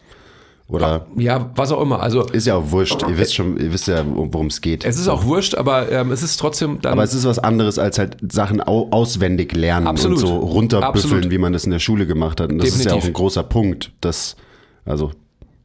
Oder 0.69 1.07
Ja, 1.17 1.51
was 1.57 1.73
auch 1.73 1.81
immer. 1.83 2.01
Also 2.01 2.23
ist 2.27 2.47
ja 2.47 2.55
auch 2.55 2.71
wurscht, 2.71 3.03
ihr 3.03 3.19
wisst 3.19 3.35
schon, 3.35 3.57
ihr 3.59 3.73
wisst 3.73 3.89
ja, 3.89 4.05
worum 4.07 4.47
es 4.47 4.61
geht. 4.61 4.85
es 4.85 4.99
ist 5.01 5.09
auch 5.09 5.25
wurscht, 5.25 5.57
aber 5.57 5.91
ähm, 5.91 6.13
es 6.13 6.23
ist 6.23 6.37
trotzdem 6.37 6.81
dann. 6.81 6.93
Aber 6.93 7.03
es 7.03 7.13
ist 7.13 7.25
was 7.25 7.41
anderes 7.41 7.77
als 7.81 7.99
halt 7.99 8.19
Sachen 8.31 8.61
au 8.61 8.87
auswendig 8.93 9.53
lernen 9.53 9.89
Absolut. 9.89 10.19
und 10.19 10.27
so 10.29 10.37
runterbüffeln, 10.37 11.13
Absolut. 11.15 11.31
wie 11.33 11.39
man 11.39 11.53
das 11.53 11.65
in 11.65 11.73
der 11.73 11.81
Schule 11.81 12.07
gemacht 12.07 12.41
hat. 12.41 12.53
Und 12.53 12.59
das 12.59 12.69
ist 12.69 12.79
ja 12.79 12.83
Definitiv. 12.85 13.03
auch 13.03 13.07
ein 13.09 13.13
großer 13.15 13.43
Punkt. 13.43 13.91
Das, 14.01 14.37
also, 14.85 15.11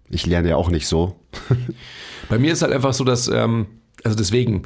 ich 0.10 0.26
lerne 0.26 0.50
ja 0.50 0.56
auch 0.56 0.72
nicht 0.72 0.88
so. 0.88 1.16
Bei 2.30 2.40
mir 2.40 2.54
ist 2.54 2.64
halt 2.64 2.74
einfach 2.74 2.94
so, 2.94 3.04
dass, 3.04 3.28
ähm, 3.28 3.68
also 4.04 4.18
deswegen, 4.18 4.64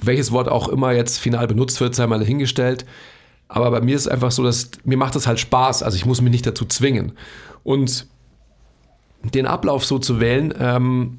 welches 0.00 0.32
Wort 0.32 0.48
auch 0.48 0.68
immer 0.68 0.92
jetzt 0.92 1.18
final 1.18 1.46
benutzt 1.46 1.80
wird, 1.80 1.94
sei 1.94 2.06
mal 2.06 2.18
dahingestellt. 2.18 2.84
Aber 3.48 3.70
bei 3.70 3.80
mir 3.80 3.94
ist 3.96 4.08
einfach 4.08 4.30
so, 4.30 4.42
dass 4.42 4.70
mir 4.84 4.96
macht 4.96 5.14
das 5.14 5.26
halt 5.26 5.38
Spaß. 5.38 5.82
Also 5.82 5.96
ich 5.96 6.06
muss 6.06 6.20
mich 6.20 6.32
nicht 6.32 6.46
dazu 6.46 6.64
zwingen. 6.64 7.12
Und 7.62 8.06
den 9.22 9.46
Ablauf 9.46 9.84
so 9.84 9.98
zu 9.98 10.20
wählen, 10.20 10.54
ähm, 10.58 11.18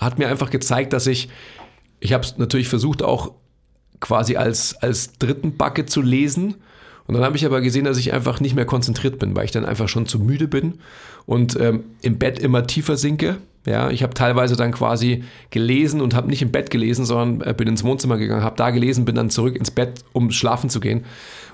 hat 0.00 0.18
mir 0.18 0.28
einfach 0.28 0.50
gezeigt, 0.50 0.92
dass 0.92 1.06
ich, 1.06 1.28
ich 2.00 2.12
habe 2.12 2.24
es 2.24 2.38
natürlich 2.38 2.68
versucht 2.68 3.02
auch 3.02 3.32
quasi 4.00 4.36
als, 4.36 4.76
als 4.76 5.12
dritten 5.18 5.56
Bucket 5.56 5.90
zu 5.90 6.00
lesen. 6.00 6.56
Und 7.08 7.14
dann 7.14 7.24
habe 7.24 7.36
ich 7.36 7.46
aber 7.46 7.62
gesehen, 7.62 7.86
dass 7.86 7.96
ich 7.96 8.12
einfach 8.12 8.38
nicht 8.38 8.54
mehr 8.54 8.66
konzentriert 8.66 9.18
bin, 9.18 9.34
weil 9.34 9.46
ich 9.46 9.50
dann 9.50 9.64
einfach 9.64 9.88
schon 9.88 10.06
zu 10.06 10.20
müde 10.20 10.46
bin 10.46 10.74
und 11.24 11.58
ähm, 11.58 11.84
im 12.02 12.18
Bett 12.18 12.38
immer 12.38 12.66
tiefer 12.66 12.98
sinke. 12.98 13.38
Ja, 13.66 13.90
ich 13.90 14.02
habe 14.02 14.14
teilweise 14.14 14.56
dann 14.56 14.72
quasi 14.72 15.24
gelesen 15.50 16.02
und 16.02 16.14
habe 16.14 16.28
nicht 16.28 16.42
im 16.42 16.52
Bett 16.52 16.70
gelesen, 16.70 17.06
sondern 17.06 17.48
äh, 17.48 17.54
bin 17.54 17.66
ins 17.66 17.82
Wohnzimmer 17.82 18.18
gegangen, 18.18 18.42
habe 18.42 18.56
da 18.56 18.70
gelesen, 18.70 19.06
bin 19.06 19.14
dann 19.14 19.30
zurück 19.30 19.56
ins 19.56 19.70
Bett, 19.70 20.04
um 20.12 20.30
schlafen 20.30 20.68
zu 20.68 20.80
gehen. 20.80 21.04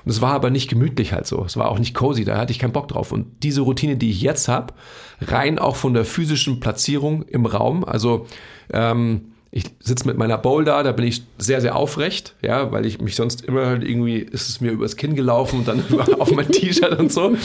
Und 0.05 0.11
es 0.11 0.21
war 0.21 0.33
aber 0.33 0.51
nicht 0.51 0.69
gemütlich 0.69 1.13
halt 1.13 1.27
so. 1.27 1.45
Es 1.45 1.57
war 1.57 1.71
auch 1.71 1.79
nicht 1.79 1.95
cozy, 1.95 2.25
da 2.25 2.37
hatte 2.37 2.53
ich 2.53 2.59
keinen 2.59 2.73
Bock 2.73 2.89
drauf. 2.89 3.13
Und 3.13 3.27
diese 3.45 3.63
Routine, 3.63 3.97
die 3.97 4.11
ich 4.11 4.21
jetzt 4.21 4.49
habe, 4.49 4.75
rein 5.21 5.61
auch 5.61 5.77
von 5.77 5.95
der 5.95 6.05
physischen 6.05 6.59
Platzierung 6.59 7.23
im 7.23 7.47
Raum, 7.47 7.85
also 7.85 8.27
ähm, 8.73 9.34
ich 9.57 9.67
sitze 9.79 10.09
mit 10.09 10.19
meiner 10.19 10.37
Bowl 10.37 10.65
da, 10.65 10.83
da 10.83 10.91
bin 10.91 11.07
ich 11.07 11.23
sehr, 11.39 11.61
sehr 11.61 11.77
aufrecht, 11.77 12.35
ja, 12.43 12.73
weil 12.73 12.85
ich 12.85 13.01
mich 13.01 13.15
sonst 13.15 13.45
immer 13.45 13.67
halt 13.67 13.85
irgendwie, 13.85 14.17
ist 14.17 14.49
es 14.49 14.61
mir 14.61 14.73
übers 14.73 14.97
Kinn 14.97 15.15
gelaufen 15.15 15.61
und 15.61 15.69
dann 15.69 15.81
auf 16.19 16.33
mein 16.33 16.49
T-Shirt 16.49 16.99
und 16.99 17.13
so. 17.13 17.37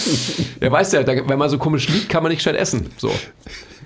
Ja, 0.60 0.72
weißt 0.72 0.93
ja, 0.93 1.04
da, 1.04 1.30
wenn 1.30 1.38
man 1.38 1.52
so 1.52 1.60
komisch 1.60 1.88
liegt, 1.88 2.10
kann 2.10 2.24
man 2.24 2.32
nicht 2.32 2.39
gescheit 2.39 2.56
essen. 2.56 2.88
So. 2.98 3.12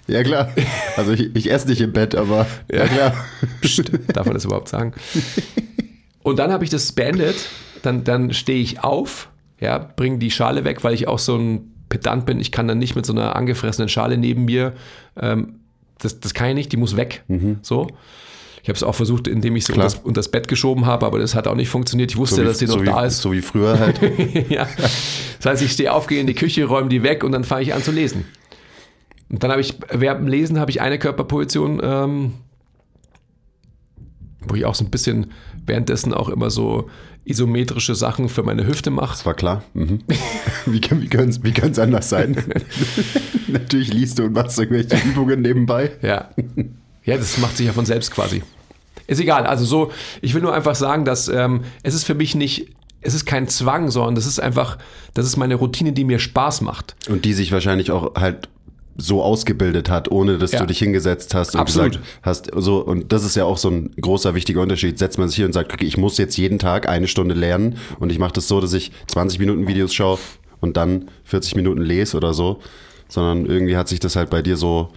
Ja, 0.07 0.23
klar. 0.23 0.53
Also, 0.95 1.11
ich, 1.11 1.35
ich 1.35 1.51
esse 1.51 1.67
nicht 1.67 1.81
im 1.81 1.91
Bett, 1.91 2.15
aber 2.15 2.47
ja, 2.71 2.87
klar. 2.87 3.13
Psst, 3.59 3.91
darf 4.13 4.25
man 4.25 4.35
das 4.35 4.45
überhaupt 4.45 4.69
sagen? 4.69 4.93
Und 6.23 6.39
dann 6.39 6.53
habe 6.53 6.63
ich 6.63 6.69
das 6.69 6.93
beendet, 6.93 7.49
dann, 7.81 8.05
dann 8.05 8.31
stehe 8.31 8.61
ich 8.61 8.85
auf, 8.85 9.27
ja, 9.59 9.79
bringe 9.79 10.19
die 10.19 10.31
Schale 10.31 10.63
weg, 10.63 10.85
weil 10.85 10.93
ich 10.93 11.09
auch 11.09 11.19
so 11.19 11.35
ein 11.35 11.73
Pedant 11.89 12.25
bin. 12.25 12.39
Ich 12.39 12.53
kann 12.53 12.69
dann 12.69 12.77
nicht 12.77 12.95
mit 12.95 13.05
so 13.05 13.11
einer 13.11 13.35
angefressenen 13.35 13.89
Schale 13.89 14.17
neben 14.17 14.45
mir, 14.45 14.71
ähm, 15.19 15.59
das, 16.03 16.19
das 16.19 16.33
kann 16.33 16.49
ich 16.49 16.55
nicht, 16.55 16.71
die 16.71 16.77
muss 16.77 16.95
weg. 16.95 17.23
So. 17.61 17.87
Ich 18.61 18.69
habe 18.69 18.77
es 18.77 18.83
auch 18.83 18.95
versucht, 18.95 19.27
indem 19.27 19.55
ich 19.57 19.65
sie 19.65 19.73
unter 19.73 19.91
unter 20.03 20.19
das 20.19 20.29
Bett 20.29 20.47
geschoben 20.47 20.85
habe, 20.85 21.05
aber 21.05 21.19
das 21.19 21.35
hat 21.35 21.47
auch 21.47 21.55
nicht 21.55 21.67
funktioniert. 21.69 22.11
Ich 22.11 22.17
wusste, 22.17 22.37
So 22.37 22.41
wie, 22.43 22.45
dass 22.45 22.59
sie 22.59 22.65
noch 22.65 22.75
so, 22.75 22.81
wie, 22.81 22.85
da 22.85 23.03
ist. 23.05 23.21
so 23.21 23.31
wie 23.33 23.41
früher 23.41 23.77
halt. 23.77 23.99
ja. 24.49 24.67
Das 25.37 25.45
heißt, 25.45 25.61
ich 25.63 25.71
stehe 25.73 25.91
auf, 25.91 26.07
gehe 26.07 26.21
in 26.21 26.27
die 26.27 26.33
Küche, 26.33 26.63
räume 26.65 26.87
die 26.87 27.03
weg 27.03 27.23
und 27.25 27.33
dann 27.33 27.43
fange 27.43 27.63
ich 27.63 27.73
an 27.73 27.83
zu 27.83 27.91
lesen. 27.91 28.23
Und 29.29 29.43
dann 29.43 29.51
habe 29.51 29.59
ich, 29.59 29.73
während 29.91 30.21
dem 30.21 30.27
Lesen 30.27 30.59
habe 30.59 30.71
ich 30.71 30.79
eine 30.79 30.97
Körperposition, 30.97 31.81
ähm, 31.83 32.33
wo 34.47 34.55
ich 34.55 34.63
auch 34.65 34.75
so 34.75 34.85
ein 34.85 34.91
bisschen 34.91 35.31
währenddessen 35.65 36.13
auch 36.13 36.29
immer 36.29 36.49
so 36.49 36.89
isometrische 37.25 37.95
Sachen 37.95 38.29
für 38.29 38.43
meine 38.43 38.65
Hüfte 38.67 38.91
mache. 38.91 39.11
Das 39.11 39.25
war 39.25 39.33
klar. 39.33 39.63
Mhm. 39.73 39.99
Wie, 40.65 40.81
kann- 40.81 41.01
wie 41.01 41.07
könnte 41.09 41.29
es 41.29 41.43
wie 41.43 41.81
anders 41.81 42.09
sein? 42.09 42.35
Natürlich 43.47 43.93
liest 43.93 44.19
du 44.19 44.23
und 44.23 44.33
machst 44.33 44.57
irgendwelche 44.59 44.97
Übungen 45.07 45.41
nebenbei. 45.41 45.91
Ja. 46.01 46.29
Ja, 47.05 47.17
das 47.17 47.37
macht 47.37 47.57
sich 47.57 47.67
ja 47.67 47.73
von 47.73 47.85
selbst 47.85 48.11
quasi. 48.11 48.43
Ist 49.07 49.19
egal. 49.19 49.45
Also 49.45 49.65
so, 49.65 49.91
ich 50.21 50.33
will 50.33 50.41
nur 50.41 50.53
einfach 50.53 50.75
sagen, 50.75 51.05
dass 51.05 51.27
ähm, 51.27 51.61
es 51.83 51.93
ist 51.93 52.05
für 52.05 52.15
mich 52.15 52.35
nicht, 52.35 52.69
es 53.01 53.13
ist 53.13 53.25
kein 53.25 53.47
Zwang, 53.49 53.91
sondern 53.91 54.15
das 54.15 54.25
ist 54.25 54.39
einfach, 54.39 54.77
das 55.13 55.25
ist 55.25 55.35
meine 55.37 55.55
Routine, 55.55 55.91
die 55.91 56.05
mir 56.05 56.19
Spaß 56.19 56.61
macht. 56.61 56.95
Und 57.09 57.25
die 57.25 57.33
sich 57.33 57.51
wahrscheinlich 57.51 57.91
auch 57.91 58.15
halt 58.15 58.47
so 58.97 59.23
ausgebildet 59.23 59.89
hat, 59.89 60.11
ohne 60.11 60.37
dass 60.37 60.51
Ja. 60.51 60.59
du 60.59 60.67
dich 60.67 60.79
hingesetzt 60.79 61.33
hast 61.33 61.55
und 61.55 61.61
Absolut. 61.61 61.93
gesagt 61.93 62.05
hast, 62.21 62.51
so, 62.55 62.77
und 62.79 63.11
das 63.11 63.23
ist 63.23 63.35
ja 63.35 63.45
auch 63.45 63.57
so 63.57 63.69
ein 63.69 63.91
großer, 63.99 64.35
wichtiger 64.35 64.61
Unterschied. 64.61 64.99
Setzt 64.99 65.17
man 65.17 65.27
sich 65.27 65.37
hier 65.37 65.45
und 65.45 65.53
sagt, 65.53 65.73
okay, 65.73 65.85
ich 65.85 65.97
muss 65.97 66.17
jetzt 66.17 66.37
jeden 66.37 66.59
Tag 66.59 66.87
eine 66.87 67.07
Stunde 67.07 67.33
lernen 67.33 67.77
und 67.99 68.11
ich 68.11 68.19
mache 68.19 68.33
das 68.33 68.47
so, 68.47 68.61
dass 68.61 68.73
ich 68.73 68.91
20 69.07 69.39
Minuten 69.39 69.67
Videos 69.67 69.93
schaue 69.93 70.19
und 70.61 70.77
dann 70.77 71.09
40 71.23 71.55
Minuten 71.55 71.81
lese 71.81 72.15
oder 72.17 72.33
so, 72.33 72.59
sondern 73.09 73.45
irgendwie 73.45 73.77
hat 73.77 73.87
sich 73.87 73.99
das 73.99 74.15
halt 74.15 74.29
bei 74.29 74.41
dir 74.41 74.57
so 74.57 74.89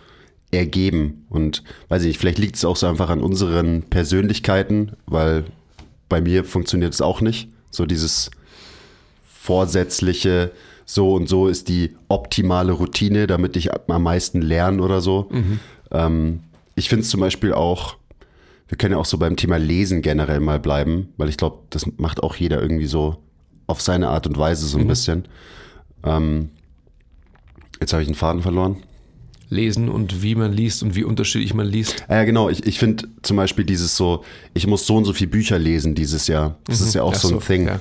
ergeben 0.53 1.25
und 1.29 1.63
weiß 1.89 2.03
ich 2.03 2.09
nicht, 2.09 2.19
vielleicht 2.19 2.39
liegt 2.39 2.57
es 2.57 2.65
auch 2.65 2.77
so 2.77 2.87
einfach 2.87 3.11
an 3.11 3.21
unseren 3.21 3.83
Persönlichkeiten, 3.83 4.93
weil 5.07 5.45
bei 6.09 6.21
mir 6.21 6.45
funktioniert 6.45 6.95
es 6.95 7.01
auch 7.01 7.21
nicht. 7.21 7.49
So 7.71 7.85
dieses 7.85 8.31
vorsätzliche, 9.27 10.51
so 10.87 11.13
und 11.15 11.29
so 11.29 11.49
ist 11.49 11.69
die 11.69 11.97
optimale 12.09 12.73
Routine, 12.73 13.27
damit 13.27 13.57
ich 13.57 13.71
am 13.73 14.03
meisten 14.03 14.41
lerne 14.41 14.81
oder 14.83 15.01
so. 15.01 15.29
Ähm, 15.91 16.41
ich 16.77 16.89
finde 16.89 17.03
es 17.03 17.11
zum 17.11 17.21
Beispiel 17.21 17.53
auch, 17.53 17.97
wir 18.69 18.79
können 18.79 18.93
ja 18.93 18.99
auch 18.99 19.05
so 19.05 19.19
beim 19.19 19.37
Thema 19.37 19.59
Lesen 19.59 20.01
generell 20.01 20.41
mal 20.41 20.61
bleiben, 20.61 21.09
weil 21.17 21.29
ich 21.29 21.37
glaube, 21.37 21.59
das 21.71 21.87
macht 21.99 22.23
auch 22.23 22.37
jeder 22.37 22.63
irgendwie 22.63 22.87
so 22.87 23.17
auf 23.67 23.81
seine 23.81 24.09
Art 24.09 24.27
und 24.27 24.39
Weise 24.39 24.67
so 24.67 24.79
ein 24.79 24.87
bisschen. 24.87 25.27
Ähm, 26.05 26.51
jetzt 27.81 27.93
habe 27.93 28.03
ich 28.03 28.09
den 28.09 28.15
Faden 28.15 28.43
verloren. 28.43 28.77
Lesen 29.49 29.89
und 29.89 30.23
wie 30.23 30.35
man 30.35 30.53
liest 30.53 30.83
und 30.83 30.97
wie 30.97 31.05
unterschiedlich 31.05 31.55
man 31.55 31.67
liest. 31.67 32.05
Ah 32.09 32.17
Ja, 32.17 32.25
genau. 32.25 32.49
Ich, 32.49 32.67
ich 32.67 32.79
finde 32.79 33.09
zum 33.23 33.37
Beispiel 33.37 33.65
dieses 33.65 33.97
so, 33.97 34.25
ich 34.55 34.67
muss 34.67 34.87
so 34.87 34.97
und 34.97 35.05
so 35.05 35.13
viel 35.13 35.29
Bücher 35.29 35.59
lesen 35.59 35.95
dieses 35.95 36.27
Jahr. 36.27 36.59
Das 36.65 36.81
ist 36.81 36.95
ja 36.95 37.03
auch 37.03 37.13
Ach 37.15 37.19
so 37.19 37.29
ein 37.29 37.35
so, 37.35 37.41
Thing. 37.41 37.67
ja. 37.67 37.81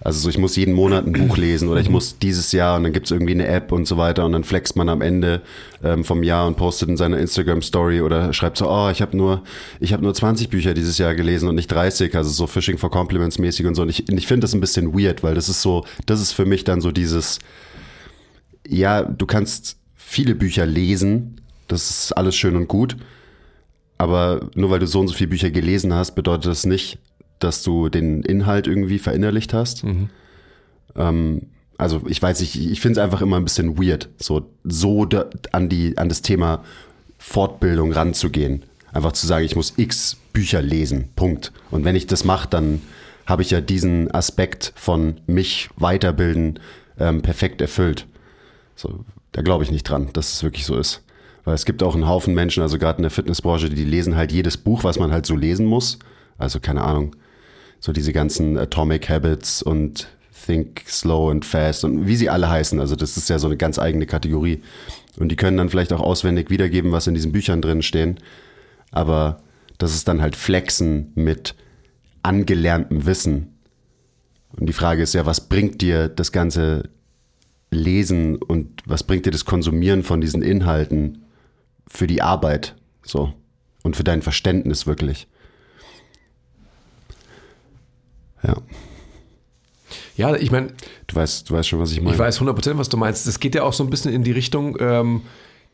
Also 0.00 0.20
so, 0.20 0.28
ich 0.28 0.36
muss 0.36 0.56
jeden 0.56 0.74
Monat 0.74 1.06
ein 1.06 1.12
Buch 1.12 1.36
lesen 1.38 1.68
oder 1.68 1.80
ich 1.80 1.88
muss 1.88 2.18
dieses 2.18 2.52
Jahr 2.52 2.76
und 2.76 2.84
dann 2.84 2.92
gibt's 2.92 3.10
irgendwie 3.10 3.32
eine 3.32 3.48
App 3.48 3.72
und 3.72 3.86
so 3.86 3.96
weiter 3.96 4.26
und 4.26 4.32
dann 4.32 4.44
flext 4.44 4.76
man 4.76 4.90
am 4.90 5.00
Ende 5.00 5.40
ähm, 5.82 6.04
vom 6.04 6.22
Jahr 6.22 6.46
und 6.46 6.56
postet 6.56 6.90
in 6.90 6.98
seiner 6.98 7.18
Instagram-Story 7.18 8.02
oder 8.02 8.32
schreibt 8.34 8.58
so, 8.58 8.70
oh, 8.70 8.90
ich 8.90 9.00
habe 9.00 9.16
nur, 9.16 9.42
ich 9.80 9.94
habe 9.94 10.02
nur 10.02 10.12
20 10.12 10.50
Bücher 10.50 10.74
dieses 10.74 10.98
Jahr 10.98 11.14
gelesen 11.14 11.48
und 11.48 11.54
nicht 11.54 11.68
30, 11.68 12.14
also 12.14 12.30
so 12.30 12.46
Fishing 12.46 12.76
for 12.76 12.90
Compliments 12.90 13.38
mäßig 13.38 13.66
und 13.66 13.74
so. 13.74 13.82
Und 13.82 13.88
ich, 13.88 14.06
ich 14.08 14.26
finde 14.26 14.44
das 14.44 14.54
ein 14.54 14.60
bisschen 14.60 14.92
weird, 14.92 15.22
weil 15.22 15.34
das 15.34 15.48
ist 15.48 15.62
so, 15.62 15.86
das 16.04 16.20
ist 16.20 16.32
für 16.32 16.44
mich 16.44 16.64
dann 16.64 16.82
so 16.82 16.92
dieses, 16.92 17.38
ja, 18.68 19.02
du 19.02 19.24
kannst 19.24 19.78
viele 19.94 20.34
Bücher 20.34 20.66
lesen, 20.66 21.40
das 21.68 21.88
ist 21.88 22.12
alles 22.12 22.36
schön 22.36 22.54
und 22.54 22.68
gut, 22.68 22.96
aber 23.96 24.50
nur 24.54 24.70
weil 24.70 24.78
du 24.78 24.86
so 24.86 25.00
und 25.00 25.08
so 25.08 25.14
viele 25.14 25.30
Bücher 25.30 25.50
gelesen 25.50 25.94
hast, 25.94 26.14
bedeutet 26.14 26.46
das 26.46 26.66
nicht, 26.66 26.98
dass 27.38 27.62
du 27.62 27.88
den 27.88 28.22
Inhalt 28.22 28.66
irgendwie 28.66 28.98
verinnerlicht 28.98 29.52
hast. 29.54 29.84
Ähm, 30.96 31.42
also 31.78 32.02
ich 32.08 32.22
weiß 32.22 32.40
nicht, 32.40 32.56
ich 32.56 32.80
finde 32.80 33.00
es 33.00 33.04
einfach 33.04 33.20
immer 33.20 33.36
ein 33.36 33.44
bisschen 33.44 33.78
weird, 33.78 34.08
so, 34.18 34.48
so 34.64 35.04
da, 35.04 35.26
an, 35.52 35.68
die, 35.68 35.98
an 35.98 36.08
das 36.08 36.22
Thema 36.22 36.64
Fortbildung 37.18 37.92
ranzugehen. 37.92 38.64
Einfach 38.92 39.12
zu 39.12 39.26
sagen, 39.26 39.44
ich 39.44 39.56
muss 39.56 39.74
x 39.76 40.16
Bücher 40.32 40.62
lesen, 40.62 41.10
Punkt. 41.16 41.52
Und 41.70 41.84
wenn 41.84 41.96
ich 41.96 42.06
das 42.06 42.24
mache, 42.24 42.48
dann 42.48 42.80
habe 43.26 43.42
ich 43.42 43.50
ja 43.50 43.60
diesen 43.60 44.10
Aspekt 44.12 44.72
von 44.76 45.20
mich 45.26 45.68
weiterbilden 45.76 46.60
ähm, 46.98 47.22
perfekt 47.22 47.60
erfüllt. 47.60 48.06
So, 48.74 49.04
da 49.32 49.42
glaube 49.42 49.64
ich 49.64 49.70
nicht 49.70 49.84
dran, 49.84 50.10
dass 50.12 50.32
es 50.32 50.42
wirklich 50.42 50.64
so 50.64 50.76
ist. 50.78 51.02
Weil 51.44 51.54
es 51.54 51.64
gibt 51.64 51.82
auch 51.82 51.94
einen 51.94 52.08
Haufen 52.08 52.34
Menschen, 52.34 52.62
also 52.62 52.78
gerade 52.78 52.98
in 52.98 53.02
der 53.02 53.10
Fitnessbranche, 53.10 53.68
die 53.68 53.84
lesen 53.84 54.16
halt 54.16 54.32
jedes 54.32 54.56
Buch, 54.56 54.82
was 54.84 54.98
man 54.98 55.12
halt 55.12 55.26
so 55.26 55.36
lesen 55.36 55.66
muss. 55.66 55.98
Also 56.38 56.60
keine 56.60 56.82
Ahnung, 56.82 57.14
so 57.86 57.92
diese 57.92 58.12
ganzen 58.12 58.58
Atomic 58.58 59.08
Habits 59.08 59.62
und 59.62 60.08
Think 60.44 60.82
Slow 60.88 61.30
and 61.30 61.44
Fast 61.44 61.84
und 61.84 62.08
wie 62.08 62.16
sie 62.16 62.28
alle 62.28 62.50
heißen. 62.50 62.80
Also 62.80 62.96
das 62.96 63.16
ist 63.16 63.28
ja 63.28 63.38
so 63.38 63.46
eine 63.46 63.56
ganz 63.56 63.78
eigene 63.78 64.06
Kategorie. 64.06 64.60
Und 65.18 65.28
die 65.28 65.36
können 65.36 65.56
dann 65.56 65.68
vielleicht 65.68 65.92
auch 65.92 66.00
auswendig 66.00 66.50
wiedergeben, 66.50 66.90
was 66.90 67.06
in 67.06 67.14
diesen 67.14 67.30
Büchern 67.30 67.62
drin 67.62 67.82
stehen. 67.82 68.18
Aber 68.90 69.40
das 69.78 69.94
ist 69.94 70.08
dann 70.08 70.20
halt 70.20 70.34
Flexen 70.34 71.12
mit 71.14 71.54
angelerntem 72.24 73.06
Wissen. 73.06 73.54
Und 74.58 74.66
die 74.66 74.72
Frage 74.72 75.04
ist 75.04 75.14
ja, 75.14 75.24
was 75.24 75.48
bringt 75.48 75.80
dir 75.80 76.08
das 76.08 76.32
ganze 76.32 76.88
Lesen 77.70 78.34
und 78.34 78.82
was 78.84 79.04
bringt 79.04 79.26
dir 79.26 79.32
das 79.32 79.44
Konsumieren 79.44 80.02
von 80.02 80.20
diesen 80.20 80.42
Inhalten 80.42 81.22
für 81.86 82.08
die 82.08 82.20
Arbeit 82.20 82.74
so 83.04 83.32
und 83.84 83.94
für 83.94 84.04
dein 84.04 84.22
Verständnis 84.22 84.88
wirklich? 84.88 85.28
Ja, 88.46 88.56
Ja, 90.16 90.34
ich 90.36 90.50
meine, 90.50 90.68
du 91.06 91.16
weißt, 91.16 91.50
du 91.50 91.54
weißt 91.54 91.68
schon, 91.68 91.80
was 91.80 91.92
ich 91.92 92.00
meine. 92.00 92.14
ich 92.14 92.18
weiß 92.18 92.40
100%, 92.40 92.78
was 92.78 92.88
du 92.88 92.96
meinst. 92.96 93.26
Es 93.26 93.40
geht 93.40 93.54
ja 93.54 93.62
auch 93.62 93.72
so 93.72 93.84
ein 93.84 93.90
bisschen 93.90 94.12
in 94.12 94.24
die 94.24 94.32
Richtung, 94.32 94.76
ähm, 94.80 95.22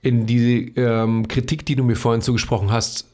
in 0.01 0.27
die 0.27 0.75
ähm, 0.77 1.29
Kritik, 1.29 1.65
die 1.67 1.77
du 1.77 1.85
mir 1.85 1.97
vorhin 1.97 2.23
zugesprochen 2.23 2.73
hast, 2.73 3.07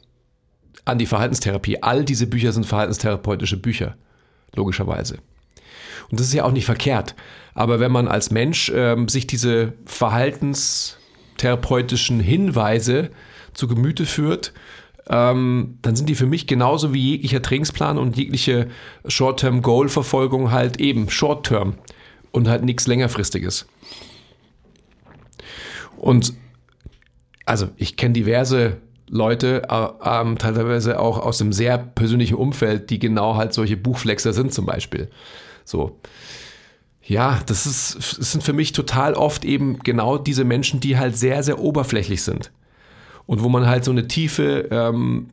an 0.85 0.99
die 0.99 1.07
Verhaltenstherapie. 1.07 1.83
All 1.83 2.05
diese 2.05 2.27
Bücher 2.27 2.53
sind 2.53 2.67
verhaltenstherapeutische 2.67 3.59
Bücher, 3.59 3.97
logischerweise. 4.55 5.19
Und 6.11 6.19
das 6.19 6.29
ist 6.29 6.33
ja 6.33 6.45
auch 6.45 6.53
nicht 6.53 6.65
verkehrt. 6.65 7.15
Aber 7.55 7.81
wenn 7.81 7.93
man 7.93 8.09
als 8.09 8.31
Mensch 8.31 8.73
ähm, 8.75 9.09
sich 9.09 9.27
diese 9.27 9.75
verhaltenstherapeutischen 9.85 12.21
Hinweise 12.21 13.11
zu 13.53 13.69
Gemüte 13.69 14.07
führt, 14.07 14.55
ähm, 15.09 15.79
dann 15.83 15.97
sind 15.97 16.09
die 16.09 16.15
für 16.15 16.27
mich 16.27 16.47
genauso 16.47 16.93
wie 16.93 17.11
jeglicher 17.11 17.43
Trainingsplan 17.43 17.99
und 17.99 18.17
jegliche 18.17 18.69
Short-Term-Goal-Verfolgung 19.07 20.51
halt 20.51 20.81
eben 20.81 21.09
Short-Term 21.11 21.75
und 22.31 22.49
halt 22.49 22.65
nichts 22.65 22.87
längerfristiges. 22.87 23.67
Und 25.97 26.35
also 27.47 27.69
ich 27.77 27.97
kenne 27.97 28.13
diverse 28.13 28.77
Leute, 29.09 29.63
äh, 29.71 29.89
ähm, 30.05 30.37
teilweise 30.39 31.01
auch 31.01 31.19
aus 31.19 31.39
dem 31.39 31.53
sehr 31.53 31.79
persönlichen 31.79 32.35
Umfeld, 32.35 32.91
die 32.91 32.99
genau 32.99 33.37
halt 33.37 33.55
solche 33.55 33.77
Buchflexer 33.77 34.33
sind 34.33 34.53
zum 34.53 34.67
Beispiel. 34.67 35.09
So. 35.65 35.99
Ja, 37.03 37.41
das 37.47 37.65
ist, 37.65 38.19
das 38.19 38.33
sind 38.33 38.45
für 38.45 38.53
mich 38.53 38.73
total 38.73 39.15
oft 39.15 39.47
eben 39.47 39.79
genau 39.79 40.19
diese 40.19 40.45
Menschen, 40.45 40.81
die 40.81 40.99
halt 40.99 41.17
sehr, 41.17 41.43
sehr 41.43 41.59
oberflächlich 41.59 42.23
sind. 42.23 42.51
Und 43.29 43.43
wo 43.43 43.51
man 43.51 43.67
halt 43.67 43.85
so 43.85 43.91
eine 43.91 44.09
Tiefe, 44.09 44.69
ähm, 44.71 45.29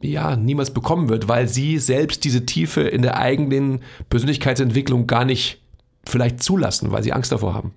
ja, 0.00 0.34
niemals 0.34 0.72
bekommen 0.72 1.10
wird, 1.10 1.28
weil 1.28 1.46
sie 1.46 1.76
selbst 1.78 2.24
diese 2.24 2.46
Tiefe 2.46 2.80
in 2.80 3.02
der 3.02 3.18
eigenen 3.18 3.80
Persönlichkeitsentwicklung 4.08 5.06
gar 5.06 5.26
nicht 5.26 5.60
vielleicht 6.06 6.42
zulassen, 6.42 6.90
weil 6.90 7.02
sie 7.02 7.12
Angst 7.12 7.30
davor 7.30 7.52
haben. 7.52 7.74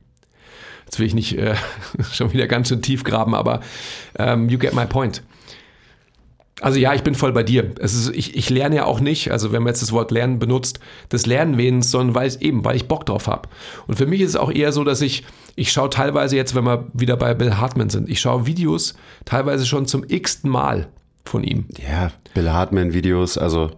Jetzt 0.86 1.00
will 1.00 1.06
ich 1.06 1.14
nicht 1.14 1.38
äh, 1.38 1.56
schon 2.14 2.32
wieder 2.32 2.48
ganz 2.48 2.70
schön 2.70 2.82
tief 2.82 3.04
graben, 3.04 3.36
aber 3.36 3.60
ähm, 4.18 4.48
you 4.48 4.58
get 4.58 4.74
my 4.74 4.86
point. 4.86 5.22
Also 6.62 6.80
ja, 6.80 6.94
ich 6.94 7.04
bin 7.04 7.16
voll 7.16 7.34
bei 7.34 7.44
dir. 7.44 7.74
Es 7.80 7.94
ist, 7.94 8.16
ich, 8.16 8.36
ich 8.36 8.50
lerne 8.50 8.78
ja 8.78 8.86
auch 8.86 9.02
nicht, 9.02 9.32
also 9.32 9.52
wenn 9.52 9.62
man 9.64 9.72
jetzt 9.72 9.82
das 9.82 9.92
Wort 9.92 10.12
Lernen 10.12 10.40
benutzt, 10.40 10.80
das 11.10 11.26
Lernen 11.26 11.58
wenigstens, 11.58 11.92
sondern 11.92 12.16
weil 12.16 12.28
es 12.28 12.38
eben, 12.38 12.64
weil 12.64 12.78
ich 12.78 12.88
Bock 12.88 13.06
drauf 13.06 13.28
habe. 13.28 13.50
Und 13.88 13.96
für 13.96 14.06
mich 14.06 14.22
ist 14.22 14.30
es 14.30 14.36
auch 14.38 14.52
eher 14.52 14.72
so, 14.72 14.86
dass 14.86 15.02
ich, 15.02 15.26
ich 15.56 15.72
schaue 15.74 15.90
teilweise 15.90 16.38
jetzt, 16.38 16.56
wenn 16.56 16.64
wir 16.64 16.88
wieder 16.94 17.18
bei 17.18 17.34
Bill 17.34 17.58
Hartman 17.58 17.90
sind, 17.90 18.10
ich 18.10 18.22
schaue 18.22 18.46
Videos 18.46 18.96
teilweise 19.26 19.66
schon 19.66 19.86
zum 19.86 20.06
x-ten 20.08 20.50
Mal 20.50 20.88
von 21.26 21.44
ihm. 21.44 21.66
ja, 21.78 22.12
Bill 22.34 22.50
Hartman-Videos, 22.52 23.38
also 23.38 23.72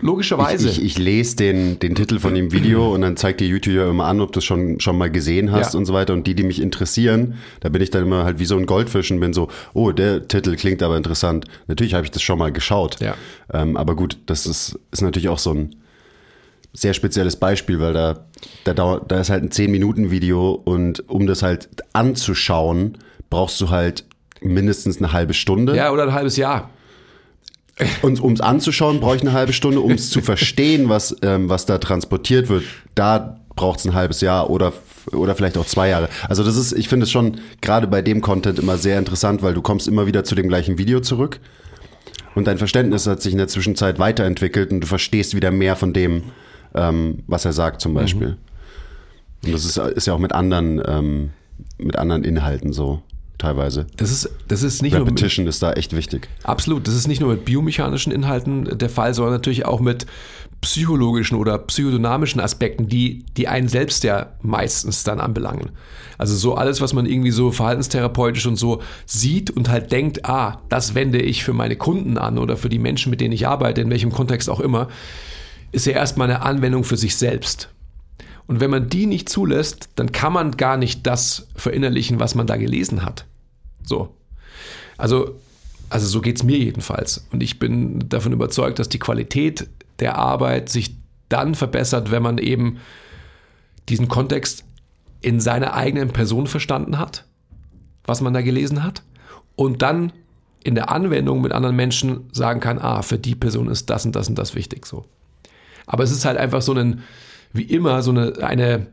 Logischerweise. 0.00 0.68
ich, 0.68 0.78
ich, 0.78 0.84
ich 0.84 0.98
lese 0.98 1.36
den, 1.36 1.78
den 1.78 1.94
Titel 1.94 2.18
von 2.18 2.34
dem 2.34 2.52
Video 2.52 2.92
und 2.94 3.00
dann 3.02 3.16
zeigt 3.16 3.40
die 3.40 3.46
YouTube 3.46 3.74
ja 3.74 3.88
immer 3.88 4.04
an, 4.04 4.20
ob 4.20 4.32
du 4.32 4.40
es 4.40 4.44
schon, 4.44 4.78
schon 4.80 4.98
mal 4.98 5.10
gesehen 5.10 5.50
hast 5.52 5.72
Ja. 5.74 5.78
und 5.78 5.86
so 5.86 5.94
weiter. 5.94 6.12
Und 6.12 6.26
die, 6.26 6.34
die 6.34 6.42
mich 6.42 6.60
interessieren, 6.60 7.34
da 7.60 7.68
bin 7.68 7.80
ich 7.80 7.90
dann 7.90 8.02
immer 8.02 8.24
halt 8.24 8.38
wie 8.38 8.44
so 8.44 8.56
ein 8.56 8.66
Goldfisch 8.66 9.10
und 9.10 9.20
bin 9.20 9.32
so, 9.32 9.48
oh, 9.72 9.92
der 9.92 10.26
Titel 10.28 10.56
klingt 10.56 10.82
aber 10.82 10.96
interessant. 10.96 11.46
Natürlich 11.68 11.94
habe 11.94 12.04
ich 12.04 12.10
das 12.10 12.22
schon 12.22 12.38
mal 12.38 12.52
geschaut. 12.52 13.00
Ja. 13.00 13.14
Ähm, 13.52 13.76
aber 13.76 13.94
gut, 13.96 14.18
das 14.26 14.46
ist, 14.46 14.78
ist 14.90 15.00
natürlich 15.02 15.28
auch 15.28 15.38
so 15.38 15.52
ein 15.54 15.76
sehr 16.72 16.92
spezielles 16.92 17.36
Beispiel, 17.36 17.78
weil 17.78 17.92
da, 17.92 18.26
da, 18.64 18.74
dauert, 18.74 19.10
da 19.12 19.20
ist 19.20 19.30
halt 19.30 19.44
ein 19.44 19.50
10-Minuten-Video 19.50 20.50
und 20.64 21.08
um 21.08 21.26
das 21.26 21.42
halt 21.42 21.68
anzuschauen, 21.92 22.98
brauchst 23.30 23.60
du 23.60 23.70
halt 23.70 24.04
mindestens 24.40 24.98
eine 24.98 25.12
halbe 25.12 25.34
Stunde. 25.34 25.74
ja, 25.76 25.90
oder 25.92 26.02
ein 26.02 26.12
halbes 26.12 26.36
Jahr. 26.36 26.70
Und 28.02 28.20
um 28.20 28.32
es 28.32 28.40
anzuschauen, 28.40 29.00
brauche 29.00 29.16
ich 29.16 29.22
eine 29.22 29.32
halbe 29.32 29.52
Stunde, 29.52 29.80
um 29.80 29.92
es 29.92 30.10
zu 30.10 30.20
verstehen, 30.20 30.88
was, 30.88 31.16
ähm, 31.22 31.48
was 31.48 31.66
da 31.66 31.78
transportiert 31.78 32.48
wird. 32.48 32.64
Da 32.94 33.40
braucht 33.56 33.80
es 33.80 33.84
ein 33.84 33.94
halbes 33.94 34.20
Jahr 34.20 34.50
oder, 34.50 34.72
oder 35.12 35.34
vielleicht 35.34 35.58
auch 35.58 35.66
zwei 35.66 35.88
Jahre. 35.88 36.08
Also 36.28 36.44
das 36.44 36.56
ist, 36.56 36.72
ich 36.72 36.88
finde 36.88 37.04
es 37.04 37.10
schon 37.10 37.40
gerade 37.60 37.86
bei 37.86 38.02
dem 38.02 38.20
Content 38.20 38.58
immer 38.58 38.78
sehr 38.78 38.98
interessant, 38.98 39.42
weil 39.42 39.54
du 39.54 39.62
kommst 39.62 39.88
immer 39.88 40.06
wieder 40.06 40.24
zu 40.24 40.34
dem 40.34 40.48
gleichen 40.48 40.78
Video 40.78 41.00
zurück 41.00 41.40
und 42.34 42.46
dein 42.46 42.58
Verständnis 42.58 43.06
hat 43.06 43.22
sich 43.22 43.32
in 43.32 43.38
der 43.38 43.48
Zwischenzeit 43.48 43.98
weiterentwickelt 43.98 44.72
und 44.72 44.80
du 44.80 44.86
verstehst 44.86 45.36
wieder 45.36 45.50
mehr 45.50 45.76
von 45.76 45.92
dem, 45.92 46.24
ähm, 46.74 47.22
was 47.26 47.44
er 47.44 47.52
sagt 47.52 47.80
zum 47.80 47.94
Beispiel. 47.94 48.36
Und 49.44 49.52
das 49.52 49.64
ist, 49.64 49.76
ist 49.76 50.06
ja 50.06 50.14
auch 50.14 50.18
mit 50.18 50.32
anderen, 50.32 50.82
ähm, 50.86 51.30
mit 51.78 51.96
anderen 51.96 52.24
Inhalten 52.24 52.72
so. 52.72 53.02
Teilweise. 53.38 53.86
Das 53.96 54.10
ist, 54.10 54.30
das 54.48 54.62
ist 54.62 54.82
nicht 54.82 54.92
nur. 54.92 55.06
Repetition 55.06 55.46
ist 55.46 55.62
da 55.62 55.72
echt 55.72 55.94
wichtig. 55.94 56.28
Absolut. 56.42 56.86
Das 56.86 56.94
ist 56.94 57.08
nicht 57.08 57.20
nur 57.20 57.30
mit 57.30 57.44
biomechanischen 57.44 58.12
Inhalten 58.12 58.78
der 58.78 58.90
Fall, 58.90 59.14
sondern 59.14 59.34
natürlich 59.34 59.66
auch 59.66 59.80
mit 59.80 60.06
psychologischen 60.60 61.36
oder 61.36 61.58
psychodynamischen 61.58 62.40
Aspekten, 62.40 62.88
die, 62.88 63.24
die 63.36 63.48
einen 63.48 63.68
selbst 63.68 64.02
ja 64.02 64.32
meistens 64.40 65.04
dann 65.04 65.20
anbelangen. 65.20 65.70
Also 66.16 66.36
so 66.36 66.54
alles, 66.54 66.80
was 66.80 66.94
man 66.94 67.04
irgendwie 67.06 67.32
so 67.32 67.50
verhaltenstherapeutisch 67.50 68.46
und 68.46 68.56
so 68.56 68.80
sieht 69.04 69.50
und 69.50 69.68
halt 69.68 69.92
denkt, 69.92 70.24
ah, 70.24 70.60
das 70.70 70.94
wende 70.94 71.20
ich 71.20 71.44
für 71.44 71.52
meine 71.52 71.76
Kunden 71.76 72.16
an 72.16 72.38
oder 72.38 72.56
für 72.56 72.70
die 72.70 72.78
Menschen, 72.78 73.10
mit 73.10 73.20
denen 73.20 73.32
ich 73.32 73.46
arbeite, 73.46 73.82
in 73.82 73.90
welchem 73.90 74.10
Kontext 74.10 74.48
auch 74.48 74.60
immer, 74.60 74.88
ist 75.72 75.86
ja 75.86 75.92
erstmal 75.92 76.30
eine 76.30 76.42
Anwendung 76.42 76.84
für 76.84 76.96
sich 76.96 77.16
selbst. 77.16 77.68
Und 78.46 78.60
wenn 78.60 78.70
man 78.70 78.88
die 78.88 79.06
nicht 79.06 79.28
zulässt, 79.28 79.88
dann 79.96 80.12
kann 80.12 80.32
man 80.32 80.52
gar 80.52 80.76
nicht 80.76 81.06
das 81.06 81.46
verinnerlichen, 81.56 82.20
was 82.20 82.34
man 82.34 82.46
da 82.46 82.56
gelesen 82.56 83.04
hat. 83.04 83.24
So. 83.82 84.14
Also, 84.98 85.40
also 85.88 86.06
so 86.06 86.20
geht 86.20 86.36
es 86.36 86.42
mir 86.42 86.58
jedenfalls. 86.58 87.26
Und 87.32 87.42
ich 87.42 87.58
bin 87.58 88.08
davon 88.08 88.32
überzeugt, 88.32 88.78
dass 88.78 88.88
die 88.88 88.98
Qualität 88.98 89.68
der 89.98 90.16
Arbeit 90.16 90.68
sich 90.68 90.96
dann 91.28 91.54
verbessert, 91.54 92.10
wenn 92.10 92.22
man 92.22 92.38
eben 92.38 92.78
diesen 93.88 94.08
Kontext 94.08 94.64
in 95.20 95.40
seiner 95.40 95.74
eigenen 95.74 96.10
Person 96.10 96.46
verstanden 96.46 96.98
hat, 96.98 97.24
was 98.04 98.20
man 98.20 98.34
da 98.34 98.42
gelesen 98.42 98.82
hat, 98.82 99.02
und 99.56 99.82
dann 99.82 100.12
in 100.62 100.74
der 100.74 100.90
Anwendung 100.90 101.40
mit 101.40 101.52
anderen 101.52 101.76
Menschen 101.76 102.28
sagen 102.32 102.60
kann, 102.60 102.78
ah, 102.78 103.02
für 103.02 103.18
die 103.18 103.34
Person 103.34 103.68
ist 103.68 103.88
das 103.90 104.04
und 104.04 104.16
das 104.16 104.28
und 104.28 104.36
das 104.36 104.54
wichtig 104.54 104.86
so. 104.86 105.04
Aber 105.86 106.02
es 106.02 106.10
ist 106.10 106.24
halt 106.24 106.38
einfach 106.38 106.62
so 106.62 106.72
ein, 106.72 107.02
wie 107.54 107.62
immer, 107.62 108.02
so 108.02 108.10
eine, 108.10 108.34
eine 108.42 108.88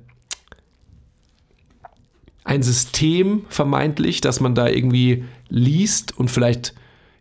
ein 2.44 2.64
System 2.64 3.46
vermeintlich, 3.50 4.22
das 4.22 4.40
man 4.40 4.56
da 4.56 4.68
irgendwie 4.68 5.26
liest 5.50 6.18
und 6.18 6.30
vielleicht 6.30 6.74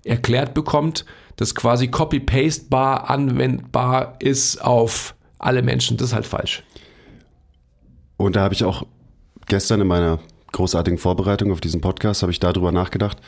erklärt 0.04 0.54
bekommt, 0.54 1.04
das 1.36 1.54
quasi 1.54 1.88
copy-paste-bar 1.88 3.10
anwendbar 3.10 4.16
ist 4.18 4.62
auf 4.62 5.14
alle 5.38 5.62
Menschen. 5.62 5.96
Das 5.96 6.08
ist 6.08 6.14
halt 6.14 6.26
falsch. 6.26 6.62
Und 8.16 8.36
da 8.36 8.42
habe 8.42 8.54
ich 8.54 8.64
auch 8.64 8.86
gestern 9.46 9.80
in 9.80 9.86
meiner 9.86 10.20
großartigen 10.52 10.98
Vorbereitung 10.98 11.52
auf 11.52 11.60
diesen 11.60 11.80
Podcast, 11.80 12.22
habe 12.22 12.32
ich 12.32 12.40
darüber 12.40 12.72
nachgedacht. 12.72 13.18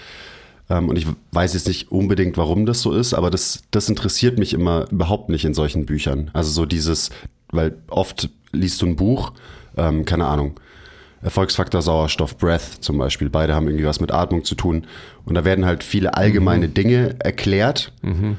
Ähm, 0.68 0.88
und 0.88 0.96
ich 0.96 1.06
weiß 1.32 1.54
jetzt 1.54 1.68
nicht 1.68 1.90
unbedingt, 1.92 2.36
warum 2.36 2.66
das 2.66 2.80
so 2.80 2.92
ist, 2.92 3.14
aber 3.14 3.30
das, 3.30 3.62
das 3.70 3.88
interessiert 3.88 4.38
mich 4.38 4.54
immer 4.54 4.90
überhaupt 4.90 5.28
nicht 5.28 5.44
in 5.44 5.54
solchen 5.54 5.86
Büchern. 5.86 6.30
Also 6.32 6.50
so 6.50 6.66
dieses, 6.66 7.10
weil 7.52 7.76
oft 7.88 8.28
liest 8.52 8.82
du 8.82 8.86
ein 8.86 8.96
Buch, 8.96 9.32
ähm, 9.76 10.04
keine 10.04 10.26
Ahnung, 10.26 10.58
Erfolgsfaktor 11.22 11.82
Sauerstoff, 11.82 12.36
Breath 12.36 12.78
zum 12.80 12.98
Beispiel. 12.98 13.30
Beide 13.30 13.54
haben 13.54 13.68
irgendwie 13.68 13.86
was 13.86 14.00
mit 14.00 14.12
Atmung 14.12 14.44
zu 14.44 14.54
tun. 14.54 14.86
Und 15.24 15.34
da 15.34 15.44
werden 15.44 15.64
halt 15.64 15.84
viele 15.84 16.14
allgemeine 16.14 16.66
mhm. 16.66 16.74
Dinge 16.74 17.16
erklärt. 17.20 17.92
Mhm. 18.02 18.38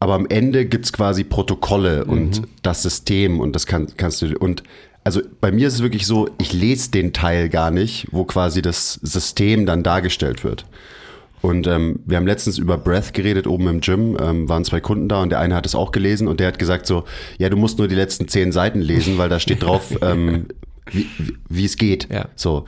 Aber 0.00 0.14
am 0.14 0.26
Ende 0.26 0.64
gibt 0.64 0.86
es 0.86 0.92
quasi 0.92 1.24
Protokolle 1.24 2.04
und 2.06 2.40
mhm. 2.40 2.46
das 2.62 2.82
System 2.82 3.38
und 3.38 3.54
das 3.54 3.66
kann, 3.66 3.86
kannst 3.96 4.22
du. 4.22 4.36
Und 4.36 4.62
also 5.04 5.20
bei 5.40 5.52
mir 5.52 5.68
ist 5.68 5.74
es 5.74 5.82
wirklich 5.82 6.06
so, 6.06 6.28
ich 6.40 6.52
lese 6.52 6.90
den 6.90 7.12
Teil 7.12 7.48
gar 7.48 7.70
nicht, 7.70 8.08
wo 8.10 8.24
quasi 8.24 8.62
das 8.62 8.94
System 8.94 9.66
dann 9.66 9.82
dargestellt 9.82 10.42
wird. 10.42 10.64
Und 11.42 11.66
ähm, 11.66 11.98
wir 12.06 12.16
haben 12.16 12.26
letztens 12.26 12.56
über 12.56 12.78
Breath 12.78 13.12
geredet 13.12 13.46
oben 13.48 13.66
im 13.66 13.80
Gym, 13.80 14.16
ähm, 14.20 14.48
waren 14.48 14.64
zwei 14.64 14.80
Kunden 14.80 15.08
da 15.08 15.22
und 15.22 15.30
der 15.30 15.40
eine 15.40 15.56
hat 15.56 15.66
es 15.66 15.74
auch 15.74 15.90
gelesen 15.90 16.28
und 16.28 16.38
der 16.38 16.46
hat 16.46 16.58
gesagt 16.58 16.86
so, 16.86 17.04
ja, 17.36 17.48
du 17.50 17.56
musst 17.56 17.78
nur 17.78 17.88
die 17.88 17.96
letzten 17.96 18.28
zehn 18.28 18.52
Seiten 18.52 18.80
lesen, 18.80 19.18
weil 19.18 19.28
da 19.28 19.40
steht 19.40 19.64
drauf, 19.64 19.92
ähm, 20.02 20.46
wie, 20.90 21.06
wie 21.48 21.64
es 21.64 21.76
geht. 21.76 22.08
Ja. 22.10 22.28
So. 22.36 22.64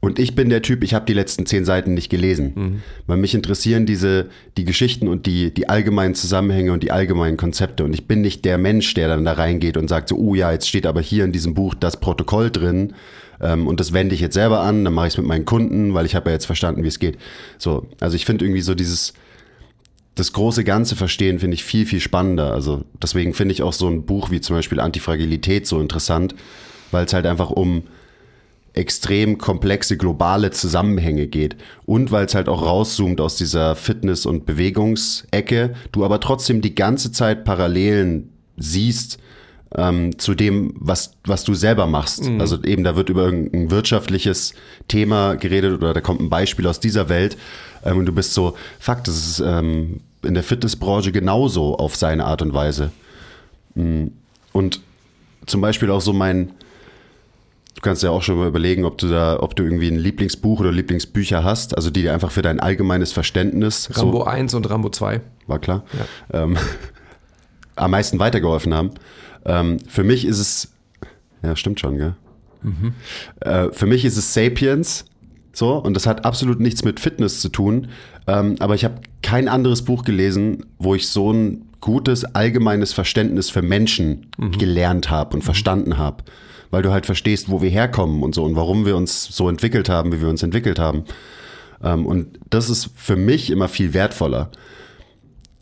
Und 0.00 0.18
ich 0.18 0.34
bin 0.34 0.50
der 0.50 0.62
Typ, 0.62 0.84
ich 0.84 0.92
habe 0.94 1.06
die 1.06 1.14
letzten 1.14 1.46
zehn 1.46 1.64
Seiten 1.64 1.94
nicht 1.94 2.10
gelesen. 2.10 2.52
Mhm. 2.54 2.82
Weil 3.06 3.16
mich 3.16 3.34
interessieren 3.34 3.86
diese, 3.86 4.26
die 4.56 4.64
Geschichten 4.64 5.08
und 5.08 5.26
die, 5.26 5.52
die 5.52 5.68
allgemeinen 5.68 6.14
Zusammenhänge 6.14 6.72
und 6.72 6.82
die 6.82 6.92
allgemeinen 6.92 7.36
Konzepte. 7.36 7.84
Und 7.84 7.94
ich 7.94 8.06
bin 8.06 8.20
nicht 8.20 8.44
der 8.44 8.58
Mensch, 8.58 8.92
der 8.94 9.08
dann 9.08 9.24
da 9.24 9.32
reingeht 9.32 9.76
und 9.76 9.88
sagt 9.88 10.08
so, 10.08 10.16
oh 10.16 10.34
ja, 10.34 10.52
jetzt 10.52 10.68
steht 10.68 10.86
aber 10.86 11.00
hier 11.00 11.24
in 11.24 11.32
diesem 11.32 11.54
Buch 11.54 11.74
das 11.74 11.98
Protokoll 11.98 12.50
drin. 12.50 12.92
Ähm, 13.40 13.66
und 13.66 13.80
das 13.80 13.92
wende 13.92 14.14
ich 14.14 14.20
jetzt 14.20 14.34
selber 14.34 14.60
an, 14.60 14.84
dann 14.84 14.94
mache 14.94 15.08
ich 15.08 15.14
es 15.14 15.18
mit 15.18 15.26
meinen 15.26 15.44
Kunden, 15.44 15.94
weil 15.94 16.06
ich 16.06 16.14
habe 16.14 16.30
ja 16.30 16.34
jetzt 16.34 16.46
verstanden, 16.46 16.82
wie 16.82 16.88
es 16.88 16.98
geht. 16.98 17.18
So, 17.58 17.86
also 18.00 18.16
ich 18.16 18.24
finde 18.24 18.44
irgendwie 18.44 18.62
so 18.62 18.74
dieses, 18.74 19.14
das 20.14 20.32
große 20.32 20.64
Ganze 20.64 20.96
verstehen, 20.96 21.38
finde 21.38 21.54
ich 21.54 21.64
viel, 21.64 21.86
viel 21.86 22.00
spannender. 22.00 22.52
Also 22.52 22.84
deswegen 23.02 23.34
finde 23.34 23.52
ich 23.52 23.62
auch 23.62 23.72
so 23.72 23.88
ein 23.88 24.04
Buch 24.06 24.30
wie 24.30 24.40
zum 24.40 24.56
Beispiel 24.56 24.80
Antifragilität 24.80 25.66
so 25.66 25.80
interessant, 25.80 26.34
weil 26.90 27.04
es 27.04 27.12
halt 27.12 27.26
einfach 27.26 27.50
um 27.50 27.84
extrem 28.72 29.38
komplexe 29.38 29.96
globale 29.96 30.50
Zusammenhänge 30.50 31.26
geht 31.26 31.56
und 31.86 32.12
weil 32.12 32.26
es 32.26 32.34
halt 32.34 32.48
auch 32.48 32.62
rauszoomt 32.62 33.22
aus 33.22 33.36
dieser 33.36 33.74
Fitness- 33.74 34.26
und 34.26 34.44
Bewegungsecke, 34.44 35.74
du 35.92 36.04
aber 36.04 36.20
trotzdem 36.20 36.60
die 36.60 36.74
ganze 36.74 37.10
Zeit 37.10 37.44
Parallelen 37.44 38.32
siehst 38.58 39.18
ähm, 39.74 40.18
zu 40.18 40.34
dem, 40.34 40.74
was, 40.76 41.12
was 41.24 41.44
du 41.44 41.54
selber 41.54 41.86
machst. 41.86 42.24
Mhm. 42.24 42.40
Also 42.40 42.62
eben, 42.62 42.84
da 42.84 42.96
wird 42.96 43.08
über 43.08 43.24
irgendein 43.24 43.70
wirtschaftliches 43.70 44.54
Thema 44.88 45.34
geredet 45.34 45.74
oder 45.74 45.92
da 45.92 46.00
kommt 46.00 46.20
ein 46.20 46.30
Beispiel 46.30 46.66
aus 46.66 46.80
dieser 46.80 47.08
Welt 47.08 47.36
ähm, 47.84 47.98
und 47.98 48.06
du 48.06 48.12
bist 48.12 48.34
so, 48.34 48.56
fuck, 48.78 49.04
das 49.04 49.16
ist 49.16 49.40
ähm, 49.40 50.00
in 50.22 50.34
der 50.34 50.42
Fitnessbranche 50.42 51.12
genauso 51.12 51.76
auf 51.76 51.96
seine 51.96 52.24
Art 52.24 52.42
und 52.42 52.54
Weise. 52.54 52.90
Mhm. 53.74 54.12
Und 54.52 54.80
zum 55.46 55.60
Beispiel 55.60 55.90
auch 55.90 56.00
so 56.00 56.12
mein, 56.12 56.52
Du 57.76 57.82
kannst 57.82 58.02
ja 58.02 58.08
auch 58.08 58.22
schon 58.22 58.38
mal 58.38 58.48
überlegen, 58.48 58.86
ob 58.86 58.96
du 58.96 59.06
da, 59.06 59.38
ob 59.38 59.54
du 59.54 59.62
irgendwie 59.62 59.88
ein 59.88 59.98
Lieblingsbuch 59.98 60.60
oder 60.60 60.72
Lieblingsbücher 60.72 61.44
hast, 61.44 61.76
also 61.76 61.90
die 61.90 62.00
dir 62.00 62.14
einfach 62.14 62.30
für 62.30 62.40
dein 62.40 62.58
allgemeines 62.58 63.12
Verständnis. 63.12 63.90
Rambo 63.92 64.20
so, 64.20 64.24
1 64.24 64.54
und 64.54 64.70
Rambo 64.70 64.88
2. 64.88 65.20
War 65.46 65.58
klar. 65.58 65.84
Ja. 66.32 66.42
Ähm, 66.42 66.56
am 67.76 67.90
meisten 67.90 68.18
weitergeholfen 68.18 68.72
haben. 68.72 68.92
Ähm, 69.46 69.78
für 69.88 70.04
mich 70.04 70.24
ist 70.24 70.38
es, 70.38 70.72
ja, 71.42 71.56
stimmt 71.56 71.80
schon, 71.80 71.96
gell? 71.96 72.14
Mhm. 72.62 72.94
Äh, 73.40 73.72
für 73.72 73.86
mich 73.86 74.04
ist 74.04 74.16
es 74.16 74.34
Sapiens, 74.34 75.06
so, 75.52 75.76
und 75.76 75.94
das 75.94 76.06
hat 76.06 76.26
absolut 76.26 76.60
nichts 76.60 76.84
mit 76.84 77.00
Fitness 77.00 77.40
zu 77.40 77.48
tun. 77.48 77.88
Ähm, 78.26 78.56
aber 78.58 78.74
ich 78.74 78.84
habe 78.84 79.00
kein 79.22 79.48
anderes 79.48 79.82
Buch 79.82 80.04
gelesen, 80.04 80.66
wo 80.78 80.94
ich 80.94 81.08
so 81.08 81.32
ein 81.32 81.64
gutes 81.80 82.24
allgemeines 82.24 82.92
Verständnis 82.92 83.48
für 83.48 83.62
Menschen 83.62 84.26
mhm. 84.36 84.52
gelernt 84.52 85.08
habe 85.10 85.34
und 85.34 85.40
mhm. 85.40 85.44
verstanden 85.44 85.96
habe 85.96 86.24
weil 86.70 86.82
du 86.82 86.92
halt 86.92 87.06
verstehst, 87.06 87.50
wo 87.50 87.62
wir 87.62 87.70
herkommen 87.70 88.22
und 88.22 88.34
so 88.34 88.44
und 88.44 88.56
warum 88.56 88.86
wir 88.86 88.96
uns 88.96 89.24
so 89.24 89.48
entwickelt 89.48 89.88
haben, 89.88 90.12
wie 90.12 90.20
wir 90.20 90.28
uns 90.28 90.42
entwickelt 90.42 90.78
haben. 90.78 91.04
Ähm, 91.82 92.06
und 92.06 92.38
das 92.50 92.70
ist 92.70 92.90
für 92.94 93.16
mich 93.16 93.50
immer 93.50 93.68
viel 93.68 93.94
wertvoller. 93.94 94.50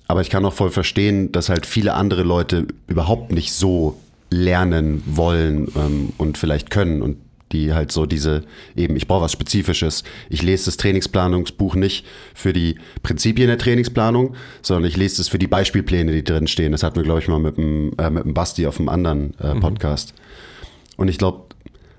Aber 0.06 0.20
ich 0.20 0.30
kann 0.30 0.44
auch 0.44 0.52
voll 0.52 0.70
verstehen, 0.70 1.32
dass 1.32 1.48
halt 1.48 1.66
viele 1.66 1.94
andere 1.94 2.22
Leute 2.22 2.66
überhaupt 2.86 3.32
nicht 3.32 3.52
so 3.52 3.98
lernen 4.30 5.02
wollen 5.06 5.68
ähm, 5.76 6.12
und 6.18 6.38
vielleicht 6.38 6.70
können 6.70 7.02
und 7.02 7.16
die 7.52 7.72
halt 7.72 7.92
so 7.92 8.04
diese 8.04 8.42
eben, 8.74 8.96
ich 8.96 9.06
brauche 9.06 9.22
was 9.22 9.32
Spezifisches. 9.32 10.02
Ich 10.28 10.42
lese 10.42 10.66
das 10.66 10.76
Trainingsplanungsbuch 10.76 11.76
nicht 11.76 12.04
für 12.34 12.52
die 12.52 12.76
Prinzipien 13.02 13.46
der 13.46 13.58
Trainingsplanung, 13.58 14.34
sondern 14.60 14.90
ich 14.90 14.96
lese 14.96 15.22
es 15.22 15.28
für 15.28 15.38
die 15.38 15.46
Beispielpläne, 15.46 16.12
die 16.12 16.24
drin 16.24 16.48
stehen. 16.48 16.72
Das 16.72 16.82
hatten 16.82 16.96
wir, 16.96 17.04
glaube 17.04 17.20
ich, 17.20 17.28
mal 17.28 17.38
mit 17.38 17.56
dem, 17.56 17.92
äh, 17.96 18.10
mit 18.10 18.24
dem 18.24 18.34
Basti 18.34 18.66
auf 18.66 18.78
einem 18.78 18.88
anderen 18.88 19.34
äh, 19.38 19.54
mhm. 19.54 19.60
Podcast. 19.60 20.14
Mhm. 20.14 20.64
Und 20.96 21.08
ich 21.08 21.18
glaube, 21.18 21.44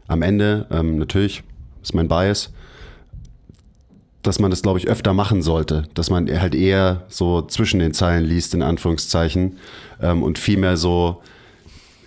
am 0.07 0.21
Ende, 0.21 0.67
ähm, 0.71 0.97
natürlich 0.97 1.43
ist 1.81 1.95
mein 1.95 2.07
Bias, 2.07 2.51
dass 4.27 4.39
man 4.39 4.51
das, 4.51 4.61
glaube 4.61 4.79
ich, 4.79 4.87
öfter 4.87 5.13
machen 5.13 5.41
sollte. 5.41 5.87
Dass 5.93 6.09
man 6.09 6.27
halt 6.27 6.55
eher 6.55 7.05
so 7.07 7.41
zwischen 7.41 7.79
den 7.79 7.93
Zeilen 7.93 8.25
liest, 8.25 8.53
in 8.53 8.61
Anführungszeichen, 8.61 9.57
ähm, 10.01 10.23
und 10.23 10.39
vielmehr 10.39 10.77
so 10.77 11.21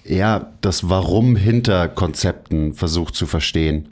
eher 0.04 0.52
das 0.60 0.88
Warum 0.88 1.36
hinter 1.36 1.88
Konzepten 1.88 2.74
versucht 2.74 3.14
zu 3.14 3.26
verstehen, 3.26 3.90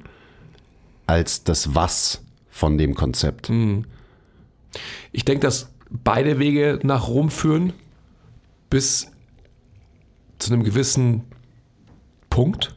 als 1.07 1.45
das 1.45 1.75
Was 1.75 2.23
von 2.51 2.79
dem 2.79 2.95
Konzept. 2.95 3.51
Mhm. 3.51 3.85
Ich 5.13 5.25
denke, 5.25 5.47
dass 5.47 5.71
beide 5.91 6.39
Wege 6.39 6.79
nach 6.83 7.09
Rom 7.09 7.31
führen, 7.31 7.73
bis 8.71 9.09
zu 10.39 10.53
einem 10.53 10.65
gewissen 10.65 11.23
Punkt. 12.31 12.76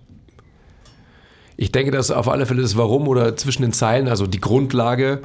Ich 1.62 1.74
denke, 1.74 1.92
dass 1.92 2.10
auf 2.10 2.30
alle 2.30 2.46
Fälle 2.46 2.62
das 2.62 2.78
Warum 2.78 3.10
oder 3.10 3.36
zwischen 3.36 3.64
den 3.64 3.74
Zeilen, 3.74 4.08
also 4.08 4.26
die 4.28 4.40
Grundlage, 4.40 5.20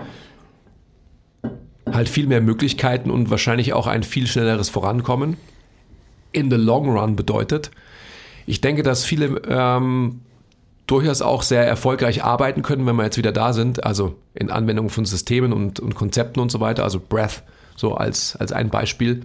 halt 1.88 2.08
viel 2.08 2.26
mehr 2.26 2.40
Möglichkeiten 2.40 3.08
und 3.12 3.30
wahrscheinlich 3.30 3.72
auch 3.72 3.86
ein 3.86 4.02
viel 4.02 4.26
schnelleres 4.26 4.68
Vorankommen 4.68 5.36
in 6.32 6.50
the 6.50 6.56
long 6.56 6.90
run 6.90 7.14
bedeutet. 7.14 7.70
Ich 8.46 8.60
denke, 8.60 8.82
dass 8.82 9.04
viele 9.04 9.42
ähm, 9.48 10.22
durchaus 10.88 11.22
auch 11.22 11.44
sehr 11.44 11.68
erfolgreich 11.68 12.24
arbeiten 12.24 12.62
können, 12.62 12.84
wenn 12.84 12.96
wir 12.96 13.04
jetzt 13.04 13.16
wieder 13.16 13.30
da 13.30 13.52
sind, 13.52 13.84
also 13.84 14.16
in 14.34 14.50
Anwendung 14.50 14.90
von 14.90 15.04
Systemen 15.04 15.52
und, 15.52 15.78
und 15.78 15.94
Konzepten 15.94 16.40
und 16.40 16.50
so 16.50 16.58
weiter, 16.58 16.82
also 16.82 16.98
Breath 16.98 17.44
so 17.76 17.94
als, 17.94 18.34
als 18.34 18.50
ein 18.50 18.70
Beispiel. 18.70 19.20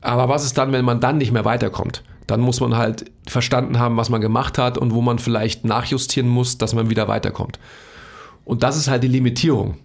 Aber 0.00 0.28
was 0.28 0.44
ist 0.44 0.56
dann, 0.58 0.70
wenn 0.70 0.84
man 0.84 1.00
dann 1.00 1.18
nicht 1.18 1.32
mehr 1.32 1.44
weiterkommt? 1.44 2.04
Dann 2.26 2.40
muss 2.40 2.60
man 2.60 2.76
halt 2.76 3.10
verstanden 3.26 3.78
haben, 3.78 3.96
was 3.96 4.08
man 4.08 4.20
gemacht 4.20 4.58
hat 4.58 4.78
und 4.78 4.92
wo 4.92 5.00
man 5.00 5.18
vielleicht 5.18 5.64
nachjustieren 5.64 6.28
muss, 6.28 6.58
dass 6.58 6.74
man 6.74 6.90
wieder 6.90 7.08
weiterkommt. 7.08 7.58
Und 8.44 8.62
das 8.62 8.76
ist 8.76 8.88
halt 8.88 9.02
die 9.02 9.08
Limitierung, 9.08 9.76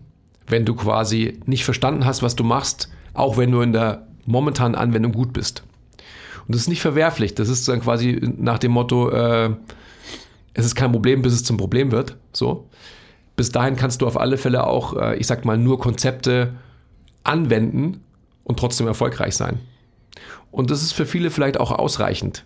wenn 0.48 0.66
du 0.66 0.76
quasi 0.76 1.40
nicht 1.46 1.66
verstanden 1.66 2.06
hast, 2.06 2.24
was 2.24 2.36
du 2.36 2.44
machst, 2.44 2.90
auch 3.14 3.38
wenn 3.38 3.52
du 3.52 3.62
in 3.62 3.74
der 3.74 4.08
momentanen 4.26 4.76
Anwendung 4.76 5.12
gut 5.12 5.34
bist. 5.34 5.64
Und 6.48 6.56
das 6.56 6.62
ist 6.62 6.70
nicht 6.70 6.82
verwerflich. 6.82 7.36
Das 7.36 7.50
ist 7.50 7.68
dann 7.68 7.82
quasi 7.82 8.20
nach 8.38 8.58
dem 8.60 8.72
Motto, 8.72 9.10
äh, 9.10 9.50
es 10.54 10.66
ist 10.66 10.76
kein 10.76 10.92
Problem, 10.92 11.22
bis 11.22 11.34
es 11.34 11.44
zum 11.44 11.58
Problem 11.58 11.92
wird. 11.92 12.16
So. 12.32 12.70
Bis 13.36 13.52
dahin 13.52 13.76
kannst 13.76 14.02
du 14.02 14.08
auf 14.08 14.20
alle 14.20 14.38
Fälle 14.38 14.66
auch, 14.66 14.96
äh, 14.96 15.18
ich 15.18 15.28
sag 15.28 15.46
mal, 15.46 15.58
nur 15.58 15.80
Konzepte 15.80 16.54
anwenden 17.24 18.02
und 18.44 18.58
trotzdem 18.58 18.88
erfolgreich 18.88 19.36
sein. 19.36 19.60
Und 20.58 20.72
das 20.72 20.82
ist 20.82 20.94
für 20.94 21.06
viele 21.06 21.30
vielleicht 21.30 21.60
auch 21.60 21.72
ausreichend. 21.72 22.44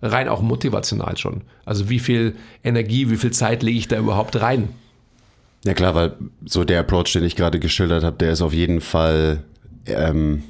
Rein 0.00 0.28
auch 0.28 0.42
motivational 0.42 1.16
schon. 1.16 1.40
Also 1.64 1.88
wie 1.88 1.98
viel 1.98 2.36
Energie, 2.62 3.10
wie 3.10 3.16
viel 3.16 3.32
Zeit 3.32 3.64
lege 3.64 3.78
ich 3.78 3.88
da 3.88 3.98
überhaupt 3.98 4.40
rein? 4.40 4.68
Ja 5.64 5.74
klar, 5.74 5.96
weil 5.96 6.16
so 6.44 6.62
der 6.62 6.78
Approach, 6.78 7.12
den 7.14 7.24
ich 7.24 7.34
gerade 7.34 7.58
geschildert 7.58 8.04
habe, 8.04 8.16
der 8.16 8.30
ist 8.30 8.42
auf 8.42 8.52
jeden 8.52 8.80
Fall 8.80 9.42
ähm, 9.86 10.44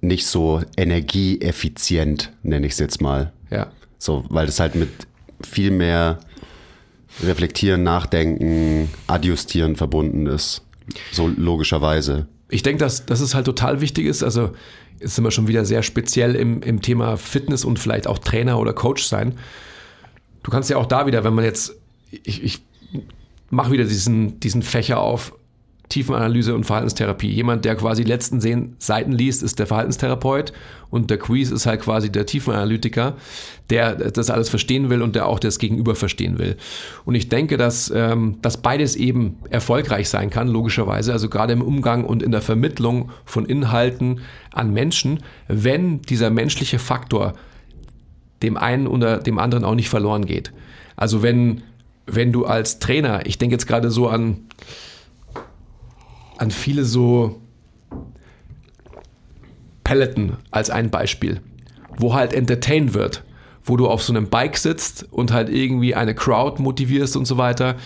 nicht 0.00 0.28
so 0.28 0.62
energieeffizient, 0.76 2.32
nenne 2.44 2.68
ich 2.68 2.74
es 2.74 2.78
jetzt 2.78 3.02
mal. 3.02 3.32
Ja. 3.50 3.72
So, 3.98 4.24
weil 4.28 4.46
das 4.46 4.60
halt 4.60 4.76
mit 4.76 4.90
viel 5.42 5.72
mehr 5.72 6.20
Reflektieren, 7.20 7.82
Nachdenken, 7.82 8.90
Adjustieren 9.08 9.74
verbunden 9.74 10.26
ist. 10.26 10.62
So 11.10 11.26
logischerweise. 11.26 12.28
Ich 12.48 12.62
denke, 12.62 12.78
dass, 12.78 13.06
dass 13.06 13.20
es 13.20 13.34
halt 13.34 13.46
total 13.46 13.80
wichtig 13.80 14.06
ist. 14.06 14.22
Also 14.22 14.52
sind 15.04 15.24
wir 15.24 15.30
schon 15.30 15.48
wieder 15.48 15.64
sehr 15.64 15.82
speziell 15.82 16.34
im, 16.34 16.62
im 16.62 16.82
Thema 16.82 17.16
Fitness 17.16 17.64
und 17.64 17.78
vielleicht 17.78 18.06
auch 18.06 18.18
Trainer 18.18 18.58
oder 18.58 18.72
Coach 18.72 19.04
sein. 19.04 19.38
Du 20.42 20.50
kannst 20.50 20.70
ja 20.70 20.76
auch 20.76 20.86
da 20.86 21.06
wieder, 21.06 21.24
wenn 21.24 21.34
man 21.34 21.44
jetzt, 21.44 21.74
ich, 22.10 22.42
ich 22.42 22.62
mache 23.50 23.72
wieder 23.72 23.84
diesen, 23.84 24.40
diesen 24.40 24.62
Fächer 24.62 25.00
auf, 25.00 25.34
Tiefenanalyse 25.92 26.54
und 26.54 26.64
Verhaltenstherapie. 26.64 27.28
Jemand, 27.28 27.64
der 27.66 27.76
quasi 27.76 28.02
die 28.02 28.08
letzten 28.08 28.40
zehn 28.40 28.74
Seiten 28.78 29.12
liest, 29.12 29.42
ist 29.42 29.58
der 29.58 29.66
Verhaltenstherapeut 29.66 30.52
und 30.88 31.10
der 31.10 31.18
Quiz 31.18 31.50
ist 31.50 31.66
halt 31.66 31.82
quasi 31.82 32.10
der 32.10 32.24
Tiefenanalytiker, 32.24 33.14
der 33.68 33.94
das 33.94 34.30
alles 34.30 34.48
verstehen 34.48 34.88
will 34.88 35.02
und 35.02 35.14
der 35.14 35.26
auch 35.26 35.38
das 35.38 35.58
Gegenüber 35.58 35.94
verstehen 35.94 36.38
will. 36.38 36.56
Und 37.04 37.14
ich 37.14 37.28
denke, 37.28 37.58
dass, 37.58 37.92
ähm, 37.94 38.38
dass 38.40 38.56
beides 38.62 38.96
eben 38.96 39.36
erfolgreich 39.50 40.08
sein 40.08 40.30
kann, 40.30 40.48
logischerweise, 40.48 41.12
also 41.12 41.28
gerade 41.28 41.52
im 41.52 41.62
Umgang 41.62 42.04
und 42.04 42.22
in 42.22 42.32
der 42.32 42.42
Vermittlung 42.42 43.10
von 43.26 43.44
Inhalten 43.44 44.20
an 44.52 44.72
Menschen, 44.72 45.22
wenn 45.48 46.00
dieser 46.00 46.30
menschliche 46.30 46.78
Faktor 46.78 47.34
dem 48.42 48.56
einen 48.56 48.86
oder 48.86 49.18
dem 49.18 49.38
anderen 49.38 49.64
auch 49.64 49.74
nicht 49.74 49.90
verloren 49.90 50.24
geht. 50.24 50.52
Also 50.96 51.22
wenn, 51.22 51.62
wenn 52.06 52.32
du 52.32 52.46
als 52.46 52.78
Trainer, 52.78 53.26
ich 53.26 53.36
denke 53.36 53.54
jetzt 53.54 53.66
gerade 53.66 53.90
so 53.90 54.08
an, 54.08 54.38
an 56.42 56.50
viele 56.50 56.84
so 56.84 57.40
Peloton 59.84 60.38
als 60.50 60.70
ein 60.70 60.90
Beispiel, 60.90 61.40
wo 61.96 62.14
halt 62.14 62.32
entertained 62.32 62.94
wird, 62.94 63.22
wo 63.64 63.76
du 63.76 63.88
auf 63.88 64.02
so 64.02 64.12
einem 64.12 64.28
Bike 64.28 64.56
sitzt 64.56 65.06
und 65.12 65.32
halt 65.32 65.48
irgendwie 65.48 65.94
eine 65.94 66.16
Crowd 66.16 66.60
motivierst 66.60 67.16
und 67.16 67.26
so 67.26 67.38
weiter. 67.38 67.76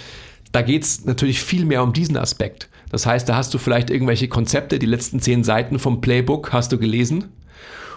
Da 0.53 0.62
geht 0.62 0.85
es 0.85 1.05
natürlich 1.05 1.42
viel 1.42 1.66
mehr 1.66 1.83
um 1.83 1.92
diesen 1.92 2.16
Aspekt. 2.16 2.71
Das 2.90 3.05
heißt, 3.05 3.29
da 3.29 3.37
hast 3.37 3.53
du 3.53 3.59
vielleicht 3.59 3.90
irgendwelche 3.90 4.29
Konzepte, 4.29 4.79
die 4.79 4.87
letzten 4.87 5.21
zehn 5.21 5.45
Seiten 5.45 5.79
vom 5.79 6.01
Playbook 6.01 6.55
hast 6.55 6.73
du 6.73 6.79
gelesen 6.79 7.25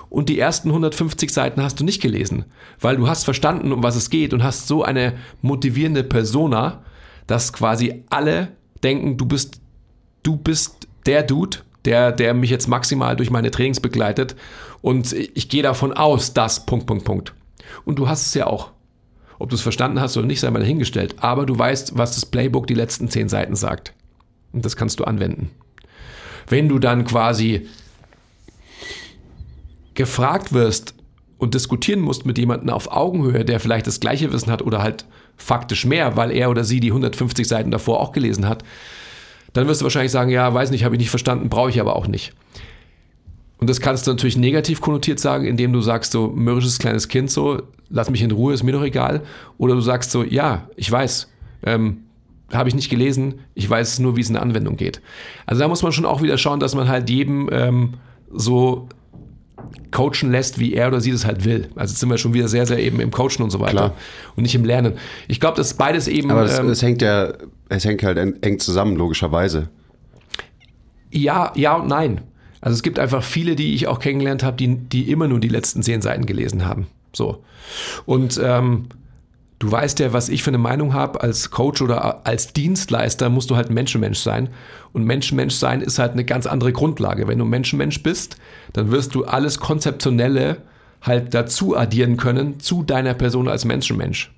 und 0.10 0.28
die 0.28 0.39
ersten 0.39 0.69
150 0.69 1.32
Seiten 1.32 1.63
hast 1.63 1.80
du 1.80 1.86
nicht 1.86 2.02
gelesen, 2.02 2.45
weil 2.82 2.98
du 2.98 3.08
hast 3.08 3.24
verstanden, 3.24 3.72
um 3.72 3.82
was 3.82 3.95
es 3.95 4.10
geht 4.10 4.34
und 4.34 4.43
hast 4.43 4.67
so 4.67 4.84
eine 4.84 5.13
motivierende 5.41 6.04
Persona, 6.04 6.84
dass 7.28 7.54
quasi 7.54 8.04
alle 8.10 8.50
denken, 8.84 9.15
du 9.15 9.26
bist 9.26 9.62
du 10.23 10.38
bist 10.38 10.88
der 11.05 11.23
Dude, 11.23 11.60
der, 11.86 12.12
der 12.12 12.34
mich 12.34 12.49
jetzt 12.49 12.67
maximal 12.67 13.15
durch 13.15 13.29
meine 13.29 13.51
Trainings 13.51 13.79
begleitet 13.79 14.36
und 14.82 15.13
ich 15.13 15.49
gehe 15.49 15.63
davon 15.63 15.93
aus, 15.93 16.34
dass 16.34 16.65
Punkt, 16.65 16.86
Punkt, 16.86 17.05
Punkt. 17.05 17.34
Und 17.86 17.99
du 17.99 18.08
hast 18.08 18.27
es 18.27 18.34
ja 18.34 18.47
auch. 18.47 18.71
Ob 19.38 19.49
du 19.49 19.55
es 19.55 19.62
verstanden 19.62 20.01
hast 20.01 20.17
oder 20.17 20.27
nicht, 20.27 20.39
sei 20.39 20.51
mal 20.51 20.60
dahingestellt. 20.60 21.15
Aber 21.19 21.45
du 21.45 21.58
weißt, 21.58 21.97
was 21.97 22.15
das 22.15 22.25
Playbook 22.25 22.67
die 22.67 22.73
letzten 22.73 23.10
zehn 23.10 23.29
Seiten 23.29 23.55
sagt. 23.55 23.93
Und 24.51 24.65
das 24.65 24.75
kannst 24.75 24.99
du 24.99 25.05
anwenden. 25.05 25.49
Wenn 26.47 26.67
du 26.67 26.79
dann 26.79 27.05
quasi 27.05 27.67
gefragt 29.93 30.53
wirst 30.53 30.93
und 31.38 31.53
diskutieren 31.53 32.01
musst 32.01 32.25
mit 32.25 32.38
jemandem 32.38 32.69
auf 32.69 32.91
Augenhöhe, 32.91 33.45
der 33.45 33.60
vielleicht 33.60 33.88
das 33.88 33.99
gleiche 33.99 34.32
Wissen 34.34 34.51
hat 34.51 34.62
oder 34.62 34.82
halt 34.82 35.05
faktisch 35.38 35.86
mehr, 35.86 36.17
weil 36.17 36.32
er 36.32 36.49
oder 36.49 36.63
sie 36.63 36.79
die 36.79 36.89
150 36.89 37.47
Seiten 37.47 37.71
davor 37.71 37.99
auch 38.01 38.12
gelesen 38.12 38.47
hat, 38.47 38.63
dann 39.53 39.67
wirst 39.67 39.81
du 39.81 39.85
wahrscheinlich 39.85 40.12
sagen, 40.12 40.29
ja, 40.29 40.53
weiß 40.53 40.71
nicht, 40.71 40.83
habe 40.83 40.95
ich 40.95 40.99
nicht 40.99 41.09
verstanden, 41.09 41.49
brauche 41.49 41.69
ich 41.69 41.79
aber 41.79 41.95
auch 41.95 42.07
nicht. 42.07 42.33
Und 43.57 43.69
das 43.69 43.81
kannst 43.81 44.07
du 44.07 44.12
natürlich 44.12 44.38
negativ 44.38 44.79
konnotiert 44.79 45.19
sagen, 45.19 45.45
indem 45.45 45.73
du 45.73 45.81
sagst 45.81 46.12
so, 46.12 46.27
mürrisches 46.27 46.79
kleines 46.79 47.07
Kind 47.07 47.29
so, 47.29 47.62
lass 47.89 48.09
mich 48.09 48.21
in 48.21 48.31
Ruhe, 48.31 48.53
ist 48.53 48.63
mir 48.63 48.71
doch 48.71 48.83
egal. 48.83 49.21
Oder 49.57 49.75
du 49.75 49.81
sagst 49.81 50.12
so, 50.12 50.23
ja, 50.23 50.69
ich 50.77 50.89
weiß, 50.89 51.27
ähm, 51.63 52.03
habe 52.53 52.69
ich 52.69 52.75
nicht 52.75 52.89
gelesen, 52.89 53.41
ich 53.55 53.69
weiß 53.69 53.99
nur, 53.99 54.15
wie 54.15 54.21
es 54.21 54.27
in 54.27 54.33
der 54.33 54.43
Anwendung 54.43 54.77
geht. 54.77 55.01
Also 55.45 55.62
da 55.62 55.67
muss 55.67 55.83
man 55.83 55.91
schon 55.91 56.05
auch 56.05 56.21
wieder 56.21 56.38
schauen, 56.38 56.59
dass 56.59 56.73
man 56.73 56.88
halt 56.88 57.09
jedem 57.09 57.49
ähm, 57.51 57.95
so 58.31 58.88
coachen 59.91 60.32
lässt, 60.32 60.60
wie 60.60 60.73
er 60.73 60.88
oder 60.88 61.01
sie 61.01 61.12
das 61.12 61.25
halt 61.25 61.45
will. 61.45 61.69
Also 61.75 61.95
sind 61.95 62.10
wir 62.10 62.17
schon 62.17 62.34
wieder 62.34 62.47
sehr, 62.47 62.65
sehr 62.65 62.79
eben 62.79 62.99
im 62.99 63.12
Coachen 63.12 63.43
und 63.43 63.49
so 63.49 63.60
weiter 63.60 63.71
Klar. 63.71 63.93
und 64.36 64.43
nicht 64.43 64.55
im 64.55 64.65
Lernen. 64.65 64.93
Ich 65.27 65.39
glaube, 65.39 65.58
das 65.58 65.71
ist 65.71 65.77
beides 65.77 66.08
eben. 66.08 66.32
Aber 66.32 66.43
das, 66.43 66.60
ähm, 66.60 66.67
das 66.67 66.82
hängt 66.82 67.01
ja, 67.01 67.34
es 67.69 67.86
hängt 67.86 68.03
halt 68.03 68.17
eng 68.17 68.36
eng 68.41 68.60
zusammen, 68.60 68.95
logischerweise. 68.95 69.69
Ja, 71.12 71.51
ja 71.55 71.75
und 71.75 71.88
nein. 71.88 72.21
Also 72.62 72.75
es 72.75 72.84
gibt 72.84 72.99
einfach 72.99 73.23
viele, 73.23 73.55
die 73.55 73.73
ich 73.73 73.88
auch 73.88 73.99
kennengelernt 73.99 74.43
habe, 74.43 74.58
die, 74.58 74.75
die 74.75 75.10
immer 75.10 75.27
nur 75.27 75.39
die 75.39 75.47
letzten 75.47 75.82
zehn 75.82 76.01
Seiten 76.01 76.25
gelesen 76.25 76.65
haben. 76.65 76.88
So. 77.13 77.43
Und 78.05 78.39
ähm, 78.43 78.88
du 79.60 79.72
weißt 79.72 80.00
ja, 80.00 80.13
was 80.13 80.30
ich 80.30 80.41
für 80.41 80.50
eine 80.50 80.58
Meinung 80.58 80.93
habe, 80.93 81.22
als 81.22 81.52
Coach 81.52 81.82
oder 81.82 82.26
als 82.26 82.54
Dienstleister 82.54 83.30
musst 83.30 83.50
du 83.50 83.56
halt 83.56 83.69
Menschenmensch 83.69 84.19
sein. 84.19 84.50
Und 84.93 85.04
Menschenmensch 85.04 85.56
sein 85.56 85.82
ist 85.82 86.00
halt 86.00 86.13
eine 86.13 86.26
ganz 86.26 86.48
andere 86.48 86.72
Grundlage. 86.72 87.28
Wenn 87.28 87.38
du 87.38 87.45
Menschenmensch 87.45 88.02
bist, 88.02 88.38
dann 88.74 88.91
wirst 88.91 89.13
du 89.13 89.26
alles 89.26 89.60
Konzeptionelle 89.60 90.58
halt 91.02 91.34
dazu 91.34 91.78
addieren 91.78 92.17
können 92.17 92.60
zu 92.60 92.84
deiner 92.84 93.13
Person 93.13 93.48
als 93.48 93.65
Menschenmensch. 93.65 94.34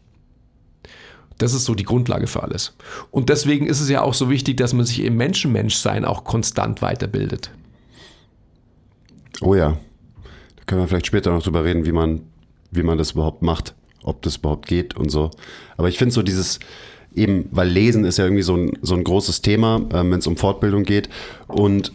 Das 1.38 1.54
ist 1.54 1.66
so 1.66 1.74
die 1.74 1.86
Grundlage 1.86 2.28
für 2.28 2.44
alles. 2.44 2.76
Und 3.10 3.30
deswegen 3.30 3.66
ist 3.66 3.80
es 3.82 3.90
ja 3.90 4.02
auch 4.02 4.14
so 4.14 4.30
wichtig, 4.30 4.58
dass 4.58 4.74
man 4.74 4.86
sich 4.86 5.02
im 5.04 5.18
Menschenmenschsein 5.18 6.06
auch 6.06 6.24
konstant 6.24 6.82
weiterbildet. 6.84 7.52
Oh 9.42 9.56
ja. 9.56 9.78
Da 10.58 10.64
können 10.66 10.82
wir 10.82 10.88
vielleicht 10.88 11.08
später 11.08 11.32
noch 11.32 11.42
drüber 11.42 11.64
reden, 11.64 11.86
wie 11.86 11.92
man, 11.92 12.22
wie 12.70 12.84
man 12.84 13.00
das 13.00 13.12
überhaupt 13.12 13.42
macht, 13.42 13.74
ob 14.04 14.22
das 14.22 14.38
überhaupt 14.38 14.68
geht 14.68 14.96
und 14.96 15.10
so. 15.10 15.32
Aber 15.78 15.90
ich 15.90 15.98
finde 15.98 16.14
so 16.14 16.22
dieses, 16.22 16.60
eben, 17.16 17.48
weil 17.52 17.68
Lesen 17.68 18.06
ist 18.06 18.18
ja 18.18 18.26
irgendwie 18.26 18.44
so 18.44 18.56
ein, 18.56 18.78
so 18.82 18.96
ein 18.96 19.04
großes 19.04 19.42
Thema, 19.42 19.82
ähm, 19.94 20.12
wenn 20.12 20.20
es 20.20 20.28
um 20.28 20.38
Fortbildung 20.38 20.84
geht. 20.84 21.10
Und 21.48 21.92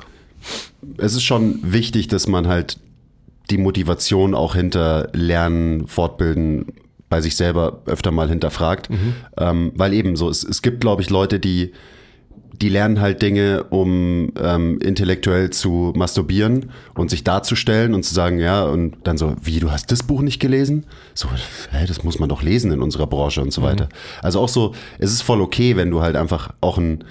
es 0.99 1.15
ist 1.15 1.23
schon 1.23 1.61
wichtig, 1.63 2.09
dass 2.09 2.27
man 2.27 2.47
halt 2.47 2.79
die 3.51 3.59
Motivation 3.59 4.35
auch 4.35 4.55
hinter 4.55 5.09
Lernen, 5.13 5.87
Fortbilden 5.87 6.67
bei 7.09 7.21
sich 7.21 7.37
selber 7.37 7.83
öfter 7.87 8.11
mal 8.11 8.29
hinterfragt. 8.29 8.89
Ähm, 9.37 9.73
weil 9.77 9.95
eben 9.95 10.17
so, 10.17 10.29
es, 10.29 10.43
es 10.43 10.63
gibt, 10.63 10.81
glaube 10.81 11.03
ich, 11.03 11.11
Leute, 11.11 11.39
die, 11.39 11.73
die 12.61 12.69
lernen 12.69 13.01
halt 13.01 13.23
Dinge, 13.23 13.65
um 13.71 14.33
ähm, 14.41 14.79
intellektuell 14.81 15.51
zu 15.51 15.93
masturbieren 15.97 16.71
und 16.95 17.11
sich 17.11 17.25
darzustellen 17.25 17.95
und 17.95 18.03
zu 18.05 18.15
sagen, 18.15 18.39
ja, 18.39 18.65
und 18.65 18.97
dann 19.05 19.19
so, 19.19 19.35
wie, 19.43 19.61
du 19.61 19.71
hast 19.71 19.93
das 19.93 20.03
Buch 20.03 20.23
nicht 20.23 20.41
gelesen? 20.41 20.87
So, 21.15 21.29
hä, 21.71 21.87
das 21.87 22.05
muss 22.05 22.19
man 22.19 22.29
doch 22.29 22.43
lesen 22.43 22.73
in 22.73 22.83
unserer 22.83 23.07
Branche 23.07 23.43
und 23.43 23.53
so 23.53 23.63
weiter. 23.63 23.89
Also 24.23 24.41
auch 24.41 24.49
so, 24.49 24.75
es 24.99 25.13
ist 25.13 25.23
voll 25.23 25.41
okay, 25.41 25.77
wenn 25.77 25.91
du 25.91 26.03
halt 26.03 26.17
einfach 26.17 26.53
auch 26.61 26.79
ein, 26.79 27.05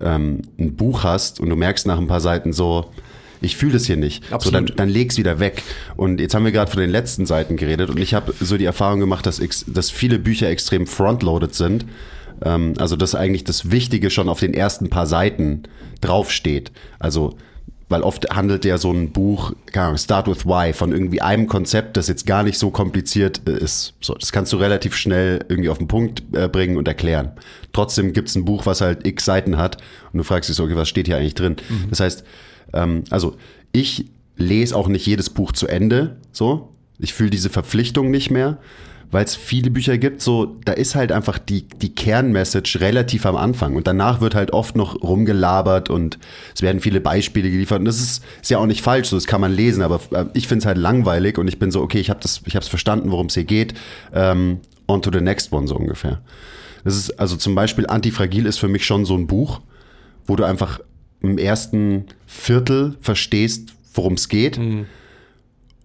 ähm, 0.00 0.42
ein 0.58 0.76
Buch 0.76 1.04
hast 1.04 1.40
und 1.40 1.48
du 1.48 1.56
merkst 1.56 1.86
nach 1.86 1.98
ein 1.98 2.06
paar 2.06 2.20
Seiten 2.20 2.52
so, 2.52 2.90
ich 3.40 3.56
fühle 3.56 3.74
das 3.74 3.84
hier 3.84 3.96
nicht. 3.96 4.24
So, 4.24 4.30
dann, 4.30 4.36
Absolut. 4.36 4.78
dann 4.78 4.88
leg's 4.88 5.18
wieder 5.18 5.38
weg. 5.38 5.62
Und 5.96 6.20
jetzt 6.20 6.34
haben 6.34 6.44
wir 6.44 6.52
gerade 6.52 6.70
von 6.70 6.80
den 6.80 6.90
letzten 6.90 7.26
Seiten 7.26 7.56
geredet 7.56 7.90
und 7.90 7.98
ich 7.98 8.14
habe 8.14 8.34
so 8.40 8.56
die 8.56 8.64
Erfahrung 8.64 9.00
gemacht, 9.00 9.26
dass, 9.26 9.42
dass 9.66 9.90
viele 9.90 10.18
Bücher 10.18 10.48
extrem 10.48 10.86
frontloaded 10.86 11.54
sind. 11.54 11.84
Ähm, 12.42 12.74
also 12.78 12.96
dass 12.96 13.14
eigentlich 13.14 13.44
das 13.44 13.70
Wichtige 13.70 14.10
schon 14.10 14.28
auf 14.28 14.40
den 14.40 14.54
ersten 14.54 14.90
paar 14.90 15.06
Seiten 15.06 15.64
draufsteht. 16.00 16.72
Also 16.98 17.36
weil 17.88 18.02
oft 18.02 18.30
handelt 18.34 18.64
ja 18.64 18.78
so 18.78 18.90
ein 18.90 19.12
Buch, 19.12 19.52
keine 19.66 19.86
Ahnung, 19.86 19.98
Start 19.98 20.26
with 20.26 20.46
Why, 20.46 20.72
von 20.72 20.90
irgendwie 20.90 21.20
einem 21.20 21.46
Konzept, 21.46 21.96
das 21.96 22.08
jetzt 22.08 22.26
gar 22.26 22.42
nicht 22.42 22.58
so 22.58 22.70
kompliziert 22.70 23.42
äh, 23.46 23.56
ist. 23.58 23.94
So, 24.00 24.14
das 24.14 24.32
kannst 24.32 24.52
du 24.52 24.56
relativ 24.56 24.96
schnell 24.96 25.44
irgendwie 25.48 25.68
auf 25.68 25.78
den 25.78 25.88
Punkt 25.88 26.22
äh, 26.32 26.48
bringen 26.48 26.76
und 26.76 26.88
erklären. 26.88 27.32
Trotzdem 27.72 28.12
gibt's 28.12 28.34
ein 28.34 28.44
Buch, 28.44 28.66
was 28.66 28.80
halt 28.80 29.06
x 29.06 29.24
Seiten 29.24 29.58
hat 29.58 29.76
und 30.12 30.18
du 30.18 30.24
fragst 30.24 30.48
dich 30.48 30.56
so, 30.56 30.64
okay, 30.64 30.76
was 30.76 30.88
steht 30.88 31.06
hier 31.06 31.16
eigentlich 31.18 31.34
drin? 31.34 31.56
Das 31.90 32.00
heißt, 32.00 32.24
ähm, 32.72 33.04
also 33.10 33.36
ich 33.72 34.06
lese 34.36 34.74
auch 34.74 34.88
nicht 34.88 35.06
jedes 35.06 35.30
Buch 35.30 35.52
zu 35.52 35.66
Ende, 35.68 36.16
so. 36.32 36.70
Ich 36.98 37.12
fühle 37.12 37.30
diese 37.30 37.50
Verpflichtung 37.50 38.10
nicht 38.10 38.30
mehr, 38.30 38.58
weil 39.14 39.24
es 39.24 39.36
viele 39.36 39.70
Bücher 39.70 39.96
gibt, 39.96 40.20
so, 40.20 40.56
da 40.64 40.72
ist 40.72 40.96
halt 40.96 41.12
einfach 41.12 41.38
die, 41.38 41.68
die 41.68 41.94
Kernmessage 41.94 42.80
relativ 42.80 43.26
am 43.26 43.36
Anfang 43.36 43.76
und 43.76 43.86
danach 43.86 44.20
wird 44.20 44.34
halt 44.34 44.52
oft 44.52 44.74
noch 44.74 45.00
rumgelabert 45.04 45.88
und 45.88 46.18
es 46.52 46.62
werden 46.62 46.80
viele 46.80 47.00
Beispiele 47.00 47.48
geliefert 47.48 47.78
und 47.78 47.84
das 47.84 48.00
ist, 48.00 48.24
ist 48.42 48.50
ja 48.50 48.58
auch 48.58 48.66
nicht 48.66 48.82
falsch, 48.82 49.10
so, 49.10 49.16
das 49.16 49.28
kann 49.28 49.40
man 49.40 49.52
lesen, 49.52 49.84
aber 49.84 50.00
äh, 50.10 50.24
ich 50.34 50.48
finde 50.48 50.62
es 50.62 50.66
halt 50.66 50.78
langweilig 50.78 51.38
und 51.38 51.46
ich 51.46 51.60
bin 51.60 51.70
so, 51.70 51.80
okay, 51.80 52.00
ich 52.00 52.10
habe 52.10 52.18
das, 52.20 52.42
ich 52.44 52.56
habe 52.56 52.64
es 52.64 52.68
verstanden, 52.68 53.12
worum 53.12 53.26
es 53.26 53.34
hier 53.34 53.44
geht, 53.44 53.74
ähm, 54.12 54.58
on 54.88 55.00
to 55.00 55.12
the 55.12 55.20
next 55.20 55.52
one 55.52 55.68
so 55.68 55.76
ungefähr. 55.76 56.20
Das 56.82 56.96
ist, 56.96 57.12
also 57.12 57.36
zum 57.36 57.54
Beispiel 57.54 57.86
Antifragil 57.86 58.46
ist 58.46 58.58
für 58.58 58.68
mich 58.68 58.84
schon 58.84 59.04
so 59.04 59.16
ein 59.16 59.28
Buch, 59.28 59.60
wo 60.26 60.34
du 60.34 60.42
einfach 60.42 60.80
im 61.20 61.38
ersten 61.38 62.06
Viertel 62.26 62.96
verstehst, 63.00 63.74
worum 63.94 64.14
es 64.14 64.28
geht. 64.28 64.58
Mhm. 64.58 64.86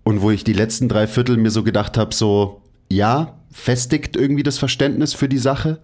Und 0.03 0.23
wo 0.23 0.31
ich 0.31 0.43
die 0.43 0.53
letzten 0.53 0.89
drei 0.89 1.05
Viertel 1.05 1.37
mir 1.37 1.51
so 1.51 1.61
gedacht 1.61 1.95
habe, 1.95 2.15
so, 2.15 2.58
ja, 2.89 3.35
festigt 3.51 4.15
irgendwie 4.15 4.43
das 4.43 4.57
Verständnis 4.57 5.13
für 5.13 5.29
die 5.29 5.37
Sache, 5.37 5.79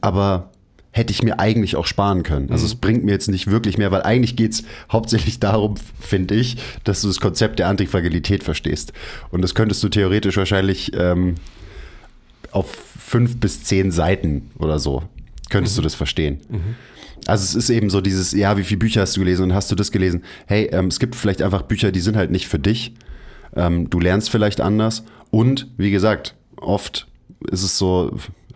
aber 0.00 0.50
hätte 0.92 1.10
ich 1.10 1.22
mir 1.22 1.38
eigentlich 1.38 1.74
auch 1.76 1.86
sparen 1.86 2.22
können. 2.22 2.50
Also 2.50 2.64
mhm. 2.64 2.66
es 2.66 2.74
bringt 2.74 3.04
mir 3.04 3.12
jetzt 3.12 3.28
nicht 3.28 3.46
wirklich 3.46 3.78
mehr, 3.78 3.90
weil 3.90 4.02
eigentlich 4.02 4.36
geht 4.36 4.52
es 4.52 4.64
hauptsächlich 4.90 5.40
darum, 5.40 5.76
finde 6.00 6.34
ich, 6.34 6.58
dass 6.84 7.00
du 7.00 7.08
das 7.08 7.18
Konzept 7.18 7.58
der 7.58 7.68
Antifragilität 7.68 8.44
verstehst. 8.44 8.92
Und 9.30 9.42
das 9.42 9.54
könntest 9.54 9.82
du 9.82 9.88
theoretisch 9.88 10.36
wahrscheinlich 10.36 10.92
ähm, 10.94 11.36
auf 12.50 12.70
fünf 12.98 13.38
bis 13.38 13.64
zehn 13.64 13.90
Seiten 13.90 14.50
oder 14.58 14.78
so, 14.78 15.02
könntest 15.48 15.76
mhm. 15.76 15.80
du 15.80 15.84
das 15.84 15.94
verstehen. 15.94 16.40
Mhm. 16.50 16.74
Also 17.26 17.44
es 17.44 17.54
ist 17.54 17.70
eben 17.70 17.88
so 17.88 18.00
dieses, 18.00 18.32
ja, 18.32 18.56
wie 18.58 18.64
viele 18.64 18.78
Bücher 18.78 19.02
hast 19.02 19.16
du 19.16 19.20
gelesen 19.20 19.44
und 19.44 19.54
hast 19.54 19.70
du 19.70 19.74
das 19.74 19.92
gelesen? 19.92 20.22
Hey, 20.46 20.68
ähm, 20.72 20.88
es 20.88 20.98
gibt 20.98 21.14
vielleicht 21.14 21.40
einfach 21.40 21.62
Bücher, 21.62 21.92
die 21.92 22.00
sind 22.00 22.16
halt 22.16 22.30
nicht 22.30 22.48
für 22.48 22.58
dich. 22.58 22.94
Ähm, 23.54 23.88
du 23.88 24.00
lernst 24.00 24.28
vielleicht 24.28 24.60
anders. 24.60 25.04
Und 25.32 25.66
wie 25.78 25.90
gesagt, 25.90 26.36
oft 26.60 27.08
ist 27.50 27.64
es 27.64 27.78
so, 27.78 28.12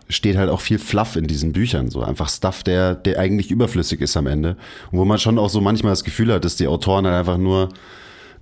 steht 0.07 0.37
halt 0.37 0.49
auch 0.49 0.61
viel 0.61 0.79
Fluff 0.79 1.15
in 1.15 1.27
diesen 1.27 1.51
Büchern, 1.51 1.89
so 1.89 2.01
einfach 2.01 2.29
Stuff, 2.29 2.63
der, 2.63 2.95
der 2.95 3.19
eigentlich 3.19 3.51
überflüssig 3.51 3.99
ist 3.99 4.15
am 4.15 4.27
Ende. 4.27 4.55
Und 4.91 4.99
wo 4.99 5.03
man 5.03 5.17
schon 5.17 5.39
auch 5.39 5.49
so 5.49 5.59
manchmal 5.59 5.91
das 5.91 6.05
Gefühl 6.05 6.31
hat, 6.31 6.45
dass 6.45 6.55
die 6.55 6.67
Autoren 6.67 7.05
halt 7.05 7.15
einfach 7.15 7.37
nur 7.37 7.69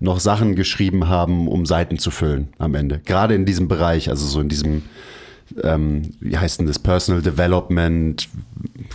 noch 0.02 0.20
Sachen 0.20 0.56
geschrieben 0.56 1.08
haben, 1.08 1.48
um 1.48 1.66
Seiten 1.66 1.98
zu 1.98 2.12
füllen 2.12 2.50
am 2.60 2.76
Ende. 2.76 3.00
Gerade 3.06 3.34
in 3.34 3.46
diesem 3.46 3.70
Bereich, 3.70 4.10
also 4.10 4.28
so 4.28 4.42
in 4.42 4.50
diesem 4.50 4.84
ähm, 5.64 6.12
wie 6.20 6.38
heißt 6.38 6.60
denn 6.60 6.68
das, 6.68 6.80
Personal 6.80 7.22
Development, 7.22 8.28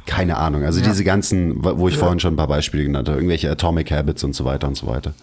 keine 0.04 0.36
Ahnung. 0.36 0.64
Also 0.64 0.80
ja. 0.80 0.88
diese 0.88 1.04
ganzen, 1.04 1.64
wo 1.64 1.88
ich 1.88 1.94
ja. 1.94 2.00
vorhin 2.00 2.20
schon 2.20 2.34
ein 2.34 2.36
paar 2.36 2.48
Beispiele 2.48 2.84
genannt 2.84 3.08
habe, 3.08 3.18
irgendwelche 3.18 3.50
Atomic 3.50 3.90
Habits 3.90 4.24
und 4.24 4.34
so 4.34 4.44
weiter 4.44 4.68
und 4.68 4.76
so 4.76 4.86
weiter. 4.86 5.14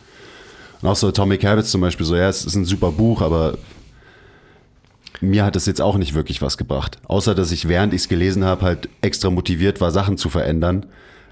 Und 0.81 0.89
auch 0.89 0.95
so 0.95 1.07
Atomic 1.07 1.45
Habits 1.45 1.69
zum 1.69 1.81
Beispiel, 1.81 2.05
so 2.05 2.15
ja, 2.15 2.29
es 2.29 2.45
ist 2.45 2.55
ein 2.55 2.65
super 2.65 2.91
Buch, 2.91 3.21
aber 3.21 3.57
mir 5.21 5.45
hat 5.45 5.55
es 5.55 5.65
jetzt 5.65 5.81
auch 5.81 5.97
nicht 5.97 6.13
wirklich 6.13 6.41
was 6.41 6.57
gebracht. 6.57 6.99
Außer, 7.05 7.35
dass 7.35 7.51
ich, 7.51 7.67
während 7.67 7.93
ich 7.93 8.01
es 8.01 8.09
gelesen 8.09 8.43
habe, 8.45 8.63
halt 8.63 8.89
extra 9.01 9.29
motiviert 9.29 9.81
war, 9.81 9.91
Sachen 9.91 10.17
zu 10.17 10.29
verändern. 10.29 10.85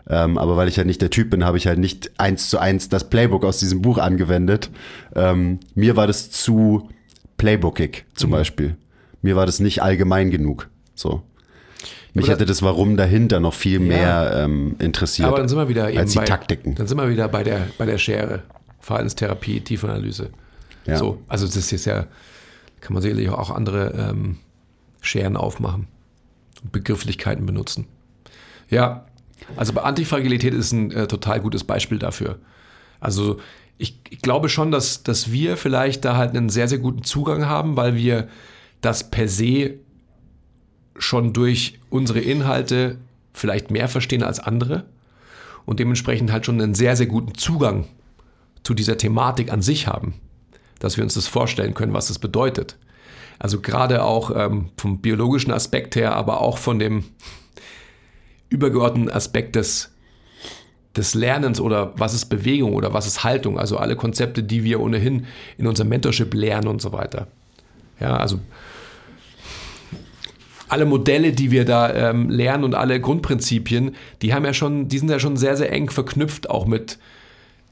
Ähm, 0.08 0.38
aber 0.38 0.56
weil 0.56 0.68
ich 0.68 0.78
halt 0.78 0.88
nicht 0.88 1.02
der 1.02 1.10
Typ 1.10 1.32
bin, 1.32 1.44
habe 1.44 1.58
ich 1.58 1.68
halt 1.68 1.80
nicht 1.80 2.12
eins 2.20 2.50
zu 2.50 2.60
eins 2.60 2.90
das 2.90 3.10
Playbook 3.10 3.44
aus 3.44 3.60
diesem 3.60 3.82
Buch 3.82 3.98
angewendet. 3.98 4.70
Ähm, 5.16 5.60
mir 5.74 5.96
war 5.96 6.06
das 6.06 6.30
zu 6.30 6.90
playbookig 7.38 8.06
zum 8.14 8.30
mhm. 8.30 8.34
Beispiel 8.34 8.78
mir 9.26 9.36
war 9.36 9.46
das 9.46 9.60
nicht 9.60 9.82
allgemein 9.84 10.32
genug. 10.32 10.70
So. 10.94 11.24
Mich 12.14 12.30
hätte 12.30 12.46
das 12.46 12.62
Warum 12.62 12.96
dahinter 12.96 13.42
noch 13.42 13.54
viel 13.54 13.80
mehr 13.80 14.00
ja, 14.00 14.44
ähm, 14.46 14.78
interessiert. 14.80 15.28
Aber 15.28 15.38
dann 15.38 15.50
sind 15.50 15.58
wir 15.58 15.68
wieder 15.68 15.86
als 15.88 16.14
die 16.14 16.20
bei, 16.20 16.24
Taktiken. 16.24 16.76
Dann 16.76 16.88
sind 16.88 16.98
wir 16.98 17.10
wieder 17.10 17.28
bei 17.28 17.44
der, 17.44 17.68
bei 17.78 17.86
der 17.86 17.98
Schere. 17.98 18.44
Verhaltenstherapie, 18.80 19.60
Tiefenanalyse. 19.60 20.30
Ja. 20.86 20.96
So, 20.96 21.22
also 21.28 21.46
das 21.46 21.74
ist 21.74 21.86
ja, 21.86 22.06
kann 22.86 22.94
man 22.94 23.02
sicherlich 23.02 23.30
auch 23.30 23.50
andere 23.50 24.12
ähm, 24.12 24.38
Scheren 25.02 25.38
aufmachen 25.38 25.88
und 26.62 26.72
Begrifflichkeiten 26.72 27.48
benutzen. 27.48 27.88
Ja, 28.70 29.08
also 29.56 29.74
bei 29.74 29.82
Antifragilität 29.82 30.54
ist 30.54 30.72
ein 30.72 30.92
äh, 30.92 31.08
total 31.08 31.40
gutes 31.40 31.64
Beispiel 31.64 31.98
dafür. 31.98 32.38
Also 33.00 33.40
ich, 33.80 34.00
ich 34.12 34.22
glaube 34.22 34.50
schon, 34.50 34.70
dass, 34.70 35.02
dass 35.02 35.32
wir 35.32 35.58
vielleicht 35.58 36.06
da 36.06 36.16
halt 36.16 36.36
einen 36.36 36.50
sehr, 36.50 36.68
sehr 36.68 36.78
guten 36.78 37.04
Zugang 37.04 37.48
haben, 37.48 37.76
weil 37.76 37.96
wir 37.96 38.28
das 38.82 39.10
per 39.10 39.28
se 39.28 39.80
schon 40.96 41.34
durch 41.34 41.80
unsere 41.90 42.20
Inhalte 42.20 43.00
vielleicht 43.34 43.72
mehr 43.72 43.88
verstehen 43.88 44.22
als 44.22 44.40
andere 44.40 44.86
und 45.66 45.80
dementsprechend 45.80 46.32
halt 46.32 46.46
schon 46.46 46.62
einen 46.62 46.76
sehr, 46.76 46.96
sehr 46.96 47.08
guten 47.08 47.34
Zugang 47.34 47.88
zu 48.62 48.76
dieser 48.76 49.00
Thematik 49.00 49.52
an 49.52 49.64
sich 49.64 49.88
haben, 49.88 50.14
dass 50.80 50.98
wir 50.98 51.04
uns 51.04 51.14
das 51.14 51.28
vorstellen 51.28 51.74
können, 51.74 51.94
was 51.94 52.08
das 52.08 52.20
bedeutet. 52.20 52.78
Also 53.40 53.60
gerade 53.60 54.04
auch 54.04 54.32
ähm, 54.36 54.70
vom 54.78 55.00
biologischen 55.00 55.52
Aspekt 55.52 55.96
her, 55.96 56.16
aber 56.16 56.42
auch 56.42 56.58
von 56.58 56.80
dem 56.80 57.04
übergeordneten 58.50 59.12
Aspekt 59.12 59.56
des, 59.56 59.92
des 60.96 61.14
Lernens 61.14 61.60
oder 61.60 61.94
was 61.98 62.14
ist 62.14 62.26
Bewegung 62.26 62.74
oder 62.74 62.94
was 62.94 63.08
ist 63.08 63.24
Haltung, 63.24 63.60
also 63.60 63.78
alle 63.78 63.96
Konzepte, 63.96 64.44
die 64.44 64.64
wir 64.64 64.80
ohnehin 64.80 65.26
in 65.58 65.68
unserem 65.68 65.90
Mentorship 65.90 66.34
lernen 66.34 66.68
und 66.68 66.82
so 66.82 66.92
weiter. 66.94 67.28
Ja, 68.00 68.18
also 68.18 68.40
alle 70.68 70.86
Modelle, 70.86 71.32
die 71.32 71.52
wir 71.52 71.66
da 71.66 71.94
ähm, 71.94 72.30
lernen 72.30 72.64
und 72.64 72.76
alle 72.76 73.00
Grundprinzipien, 73.00 73.96
die 74.22 74.34
haben 74.34 74.46
ja 74.46 74.54
schon, 74.54 74.88
die 74.88 74.98
sind 74.98 75.10
ja 75.10 75.20
schon 75.20 75.38
sehr, 75.38 75.58
sehr 75.58 75.72
eng 75.72 75.90
verknüpft 75.90 76.50
auch 76.50 76.66
mit 76.66 76.98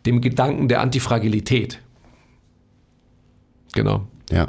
dem 0.06 0.22
Gedanken 0.22 0.68
der 0.68 0.82
Antifragilität. 0.82 1.80
Genau. 3.74 4.08
Ja. 4.32 4.48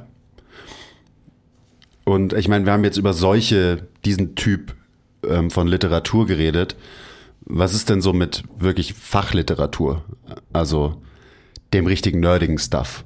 Und 2.05 2.33
ich 2.35 2.49
meine, 2.49 2.67
wir 2.67 2.73
haben 2.73 2.85
jetzt 2.85 2.99
über 2.99 3.13
solche, 3.13 3.87
diesen 4.05 4.35
Typ 4.35 4.75
ähm, 5.27 5.51
von 5.51 5.67
Literatur 5.67 6.27
geredet. 6.27 6.77
Was 7.41 7.75
ist 7.75 7.89
denn 7.89 8.01
so 8.01 8.13
mit 8.13 8.45
wirklich 8.59 8.95
Fachliteratur? 8.95 10.05
Also 10.53 11.03
dem 11.73 11.87
richtigen 11.87 12.21
nerdigen 12.21 12.59
Stuff. 12.59 13.05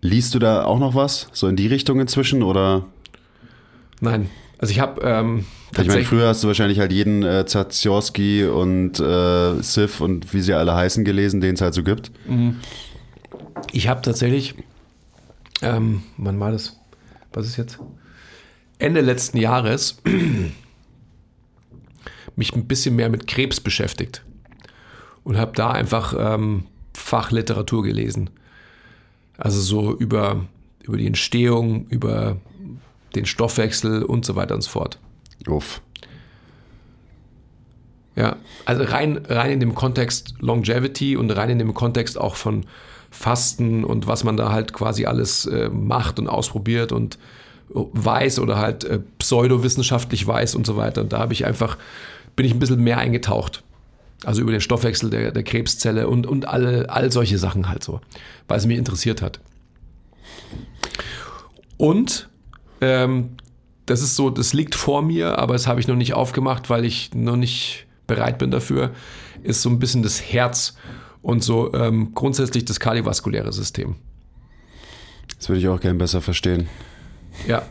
Liest 0.00 0.34
du 0.34 0.38
da 0.38 0.64
auch 0.64 0.78
noch 0.78 0.94
was? 0.94 1.28
So 1.32 1.48
in 1.48 1.56
die 1.56 1.66
Richtung 1.66 2.00
inzwischen 2.00 2.42
oder? 2.42 2.86
Nein. 4.00 4.30
Also 4.58 4.72
ich 4.72 4.80
habe 4.80 5.00
ähm, 5.02 5.44
ich 5.82 5.88
meine, 5.88 6.04
früher 6.04 6.28
hast 6.28 6.42
du 6.42 6.48
wahrscheinlich 6.48 6.78
halt 6.78 6.92
jeden 6.92 7.22
äh, 7.22 7.46
Zaziorski 7.46 8.44
und 8.44 9.00
äh, 9.00 9.60
Sif 9.62 10.00
und 10.00 10.32
wie 10.32 10.40
sie 10.40 10.54
alle 10.54 10.74
heißen 10.74 11.04
gelesen, 11.04 11.40
den 11.40 11.54
es 11.54 11.60
halt 11.60 11.74
so 11.74 11.82
gibt. 11.82 12.12
Mhm. 12.28 12.56
Ich 13.72 13.88
habe 13.88 14.02
tatsächlich, 14.02 14.54
ähm, 15.62 16.02
wann 16.16 16.40
war 16.40 16.52
das? 16.52 16.78
Was 17.32 17.46
ist 17.46 17.56
jetzt? 17.56 17.78
Ende 18.78 19.00
letzten 19.00 19.38
Jahres 19.38 20.00
mich 22.36 22.54
ein 22.54 22.66
bisschen 22.66 22.96
mehr 22.96 23.08
mit 23.08 23.26
Krebs 23.26 23.60
beschäftigt 23.60 24.24
und 25.22 25.36
habe 25.36 25.52
da 25.54 25.70
einfach 25.70 26.14
ähm, 26.16 26.64
Fachliteratur 26.94 27.82
gelesen. 27.82 28.30
Also 29.36 29.60
so 29.60 29.96
über, 29.96 30.44
über 30.82 30.96
die 30.96 31.06
Entstehung, 31.06 31.86
über 31.88 32.36
den 33.14 33.26
Stoffwechsel 33.26 34.02
und 34.02 34.24
so 34.24 34.36
weiter 34.36 34.54
und 34.54 34.62
so 34.62 34.70
fort. 34.70 34.98
Uff. 35.46 35.80
Ja, 38.16 38.36
also 38.64 38.84
rein, 38.84 39.24
rein 39.28 39.50
in 39.50 39.60
dem 39.60 39.74
Kontext 39.74 40.34
Longevity 40.38 41.16
und 41.16 41.30
rein 41.30 41.50
in 41.50 41.58
dem 41.58 41.74
Kontext 41.74 42.18
auch 42.18 42.36
von 42.36 42.64
Fasten 43.14 43.84
und 43.84 44.06
was 44.06 44.24
man 44.24 44.36
da 44.36 44.50
halt 44.50 44.72
quasi 44.72 45.06
alles 45.06 45.46
äh, 45.46 45.68
macht 45.68 46.18
und 46.18 46.28
ausprobiert 46.28 46.90
und 46.90 47.18
weiß 47.70 48.40
oder 48.40 48.58
halt 48.58 48.84
äh, 48.84 48.98
pseudowissenschaftlich 49.18 50.26
weiß 50.26 50.56
und 50.56 50.66
so 50.66 50.76
weiter. 50.76 51.00
Und 51.00 51.12
da 51.12 51.20
habe 51.20 51.32
ich 51.32 51.46
einfach, 51.46 51.78
bin 52.36 52.44
ich 52.44 52.52
ein 52.52 52.58
bisschen 52.58 52.82
mehr 52.82 52.98
eingetaucht. 52.98 53.62
Also 54.24 54.42
über 54.42 54.52
den 54.52 54.60
Stoffwechsel 54.60 55.10
der, 55.10 55.32
der 55.32 55.42
Krebszelle 55.42 56.08
und, 56.08 56.26
und 56.26 56.48
alle, 56.48 56.90
all 56.90 57.12
solche 57.12 57.38
Sachen 57.38 57.68
halt 57.68 57.84
so, 57.84 58.00
weil 58.48 58.58
es 58.58 58.66
mich 58.66 58.78
interessiert 58.78 59.22
hat. 59.22 59.38
Und 61.76 62.28
ähm, 62.80 63.30
das 63.86 64.02
ist 64.02 64.16
so, 64.16 64.30
das 64.30 64.52
liegt 64.54 64.74
vor 64.74 65.02
mir, 65.02 65.38
aber 65.38 65.52
das 65.52 65.66
habe 65.66 65.78
ich 65.78 65.88
noch 65.88 65.96
nicht 65.96 66.14
aufgemacht, 66.14 66.70
weil 66.70 66.84
ich 66.84 67.14
noch 67.14 67.36
nicht 67.36 67.86
bereit 68.06 68.38
bin 68.38 68.50
dafür. 68.50 68.90
Ist 69.42 69.62
so 69.62 69.68
ein 69.68 69.78
bisschen 69.78 70.02
das 70.02 70.20
Herz 70.20 70.74
und 71.24 71.42
so 71.42 71.72
ähm, 71.72 72.12
grundsätzlich 72.14 72.66
das 72.66 72.78
kardiovaskuläre 72.78 73.52
System. 73.52 73.96
Das 75.38 75.48
würde 75.48 75.60
ich 75.60 75.68
auch 75.68 75.80
gerne 75.80 75.98
besser 75.98 76.20
verstehen. 76.20 76.68
Ja. 77.48 77.62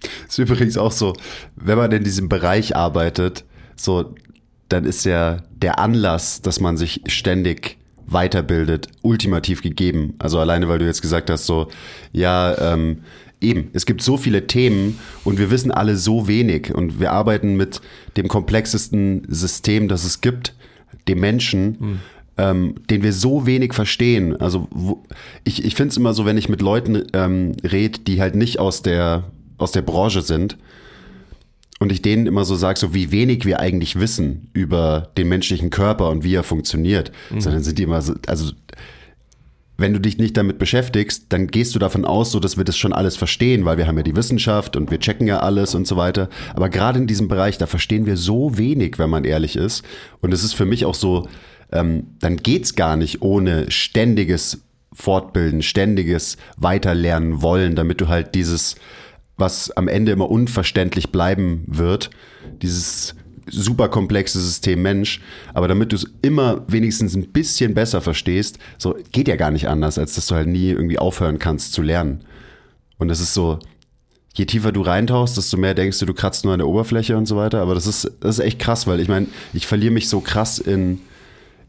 Das 0.00 0.30
ist 0.30 0.38
übrigens 0.38 0.76
auch 0.76 0.92
so, 0.92 1.14
wenn 1.56 1.78
man 1.78 1.90
in 1.90 2.04
diesem 2.04 2.28
Bereich 2.28 2.76
arbeitet, 2.76 3.44
so, 3.74 4.14
dann 4.68 4.84
ist 4.84 5.04
ja 5.04 5.42
der 5.50 5.78
Anlass, 5.78 6.42
dass 6.42 6.60
man 6.60 6.76
sich 6.76 7.00
ständig 7.06 7.78
weiterbildet, 8.06 8.88
ultimativ 9.02 9.62
gegeben. 9.62 10.14
Also 10.18 10.38
alleine, 10.38 10.68
weil 10.68 10.78
du 10.78 10.84
jetzt 10.84 11.02
gesagt 11.02 11.30
hast, 11.30 11.46
so, 11.46 11.68
ja, 12.12 12.56
ähm, 12.74 13.02
eben, 13.40 13.70
es 13.72 13.86
gibt 13.86 14.02
so 14.02 14.18
viele 14.18 14.46
Themen 14.46 14.98
und 15.24 15.38
wir 15.38 15.50
wissen 15.50 15.70
alle 15.70 15.96
so 15.96 16.28
wenig 16.28 16.74
und 16.74 17.00
wir 17.00 17.12
arbeiten 17.12 17.56
mit 17.56 17.80
dem 18.18 18.28
komplexesten 18.28 19.26
System, 19.28 19.88
das 19.88 20.04
es 20.04 20.20
gibt, 20.20 20.54
dem 21.08 21.20
Menschen, 21.20 21.76
mhm. 21.80 22.00
Ähm, 22.38 22.76
den 22.88 23.02
wir 23.02 23.12
so 23.12 23.46
wenig 23.46 23.74
verstehen. 23.74 24.40
Also 24.40 24.68
wo, 24.70 25.02
ich, 25.44 25.64
ich 25.64 25.74
finde 25.74 25.90
es 25.90 25.96
immer 25.96 26.14
so, 26.14 26.24
wenn 26.24 26.38
ich 26.38 26.48
mit 26.48 26.62
Leuten 26.62 27.04
ähm, 27.12 27.52
rede, 27.62 27.98
die 28.00 28.20
halt 28.20 28.36
nicht 28.36 28.58
aus 28.58 28.82
der 28.82 29.24
aus 29.58 29.72
der 29.72 29.82
Branche 29.82 30.22
sind 30.22 30.56
und 31.80 31.92
ich 31.92 32.00
denen 32.00 32.26
immer 32.26 32.44
so 32.44 32.54
sage, 32.54 32.78
so 32.78 32.94
wie 32.94 33.10
wenig 33.10 33.44
wir 33.44 33.58
eigentlich 33.58 33.98
wissen 33.98 34.50
über 34.52 35.10
den 35.16 35.28
menschlichen 35.28 35.70
Körper 35.70 36.10
und 36.10 36.24
wie 36.24 36.34
er 36.34 36.44
funktioniert, 36.44 37.12
mhm. 37.30 37.40
sondern 37.40 37.62
sind 37.62 37.78
die 37.78 37.82
immer 37.82 38.00
so, 38.00 38.14
also 38.28 38.52
wenn 39.80 39.92
du 39.92 40.00
dich 40.00 40.18
nicht 40.18 40.36
damit 40.36 40.58
beschäftigst, 40.58 41.26
dann 41.28 41.46
gehst 41.46 41.74
du 41.74 41.78
davon 41.78 42.04
aus, 42.04 42.32
so 42.32 42.40
dass 42.40 42.56
wir 42.56 42.64
das 42.64 42.76
schon 42.76 42.92
alles 42.92 43.16
verstehen, 43.16 43.64
weil 43.64 43.78
wir 43.78 43.86
haben 43.86 43.96
ja 43.96 44.02
die 44.02 44.16
Wissenschaft 44.16 44.76
und 44.76 44.90
wir 44.90 44.98
checken 44.98 45.28
ja 45.28 45.38
alles 45.38 45.76
und 45.76 45.86
so 45.86 45.96
weiter. 45.96 46.28
Aber 46.54 46.68
gerade 46.68 46.98
in 46.98 47.06
diesem 47.06 47.28
Bereich, 47.28 47.58
da 47.58 47.66
verstehen 47.66 48.04
wir 48.04 48.16
so 48.16 48.58
wenig, 48.58 48.98
wenn 48.98 49.08
man 49.08 49.22
ehrlich 49.22 49.54
ist. 49.54 49.84
Und 50.20 50.34
es 50.34 50.42
ist 50.42 50.54
für 50.54 50.64
mich 50.64 50.84
auch 50.84 50.96
so, 50.96 51.28
ähm, 51.72 52.06
dann 52.20 52.36
geht's 52.36 52.74
gar 52.74 52.96
nicht 52.96 53.22
ohne 53.22 53.70
ständiges 53.70 54.62
Fortbilden, 54.92 55.62
ständiges 55.62 56.36
Weiterlernen 56.56 57.42
wollen, 57.42 57.76
damit 57.76 58.00
du 58.00 58.08
halt 58.08 58.34
dieses, 58.34 58.76
was 59.36 59.70
am 59.70 59.86
Ende 59.88 60.12
immer 60.12 60.30
unverständlich 60.30 61.12
bleiben 61.12 61.64
wird, 61.66 62.10
dieses 62.62 63.14
super 63.50 63.88
komplexe 63.88 64.40
System 64.40 64.82
Mensch, 64.82 65.20
aber 65.54 65.68
damit 65.68 65.92
du 65.92 65.96
es 65.96 66.06
immer 66.22 66.64
wenigstens 66.68 67.14
ein 67.14 67.28
bisschen 67.28 67.74
besser 67.74 68.00
verstehst, 68.00 68.58
so 68.76 68.96
geht 69.12 69.28
ja 69.28 69.36
gar 69.36 69.50
nicht 69.50 69.68
anders, 69.68 69.98
als 69.98 70.14
dass 70.14 70.26
du 70.26 70.34
halt 70.34 70.48
nie 70.48 70.70
irgendwie 70.70 70.98
aufhören 70.98 71.38
kannst 71.38 71.72
zu 71.72 71.82
lernen. 71.82 72.24
Und 72.98 73.08
das 73.08 73.20
ist 73.20 73.34
so, 73.34 73.58
je 74.34 74.44
tiefer 74.44 74.72
du 74.72 74.82
reintauchst, 74.82 75.36
desto 75.36 75.56
mehr 75.56 75.74
denkst 75.74 75.98
du, 75.98 76.06
du 76.06 76.14
kratzt 76.14 76.44
nur 76.44 76.52
an 76.52 76.58
der 76.58 76.68
Oberfläche 76.68 77.16
und 77.16 77.26
so 77.26 77.36
weiter. 77.36 77.60
Aber 77.60 77.74
das 77.74 77.86
ist, 77.86 78.10
das 78.20 78.38
ist 78.38 78.44
echt 78.44 78.58
krass, 78.58 78.86
weil 78.86 79.00
ich 79.00 79.08
meine, 79.08 79.26
ich 79.52 79.66
verliere 79.66 79.92
mich 79.92 80.08
so 80.08 80.20
krass 80.20 80.58
in, 80.58 81.00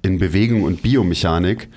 in 0.01 0.19
Bewegung 0.19 0.63
und 0.63 0.81
Biomechanik 0.81 1.69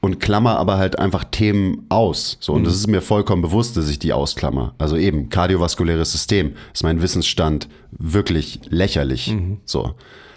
und 0.00 0.20
klammer 0.20 0.58
aber 0.58 0.76
halt 0.76 0.98
einfach 0.98 1.24
Themen 1.24 1.86
aus. 1.88 2.36
So, 2.40 2.52
und 2.52 2.62
mhm. 2.62 2.64
das 2.66 2.74
ist 2.74 2.86
mir 2.86 3.00
vollkommen 3.00 3.42
bewusst, 3.42 3.76
dass 3.76 3.88
ich 3.88 3.98
die 3.98 4.12
ausklammer. 4.12 4.74
Also 4.78 4.96
eben, 4.96 5.30
kardiovaskuläres 5.30 6.12
System 6.12 6.52
ist 6.72 6.82
mein 6.82 7.00
Wissensstand 7.00 7.68
wirklich 7.90 8.60
lächerlich. 8.68 9.32
Mhm. 9.32 9.58
So. 9.64 9.94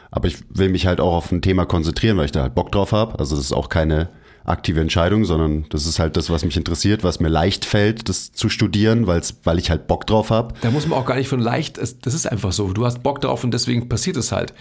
Aber 0.10 0.28
ich 0.28 0.38
will 0.50 0.70
mich 0.70 0.88
halt 0.88 1.02
auch 1.02 1.14
auf 1.14 1.32
ein 1.32 1.42
Thema 1.42 1.66
konzentrieren, 1.66 2.18
weil 2.18 2.26
ich 2.26 2.32
da 2.32 2.44
halt 2.44 2.56
Bock 2.56 2.72
drauf 2.72 2.94
habe. 2.94 3.20
Also 3.20 3.36
das 3.36 3.46
ist 3.46 3.52
auch 3.52 3.68
keine 3.68 4.10
aktive 4.48 4.80
Entscheidung, 4.80 5.26
sondern 5.26 5.66
das 5.70 5.86
ist 5.86 6.00
halt 6.00 6.16
das, 6.16 6.30
was 6.30 6.46
mich 6.46 6.56
interessiert, 6.56 7.04
was 7.04 7.20
mir 7.20 7.28
leicht 7.28 7.66
fällt, 7.66 8.08
das 8.08 8.32
zu 8.32 8.48
studieren, 8.48 9.06
weil 9.06 9.60
ich 9.60 9.70
halt 9.70 9.88
Bock 9.88 10.08
drauf 10.08 10.30
habe. 10.30 10.54
Da 10.62 10.72
muss 10.72 10.88
man 10.88 10.98
auch 10.98 11.06
gar 11.06 11.16
nicht 11.16 11.28
von 11.28 11.40
leicht, 11.40 11.78
das 11.78 12.14
ist 12.14 12.26
einfach 12.26 12.54
so. 12.54 12.72
Du 12.72 12.86
hast 12.86 13.04
Bock 13.04 13.20
drauf 13.20 13.44
und 13.44 13.54
deswegen 13.54 13.90
passiert 13.90 14.16
es 14.16 14.32
halt. 14.32 14.54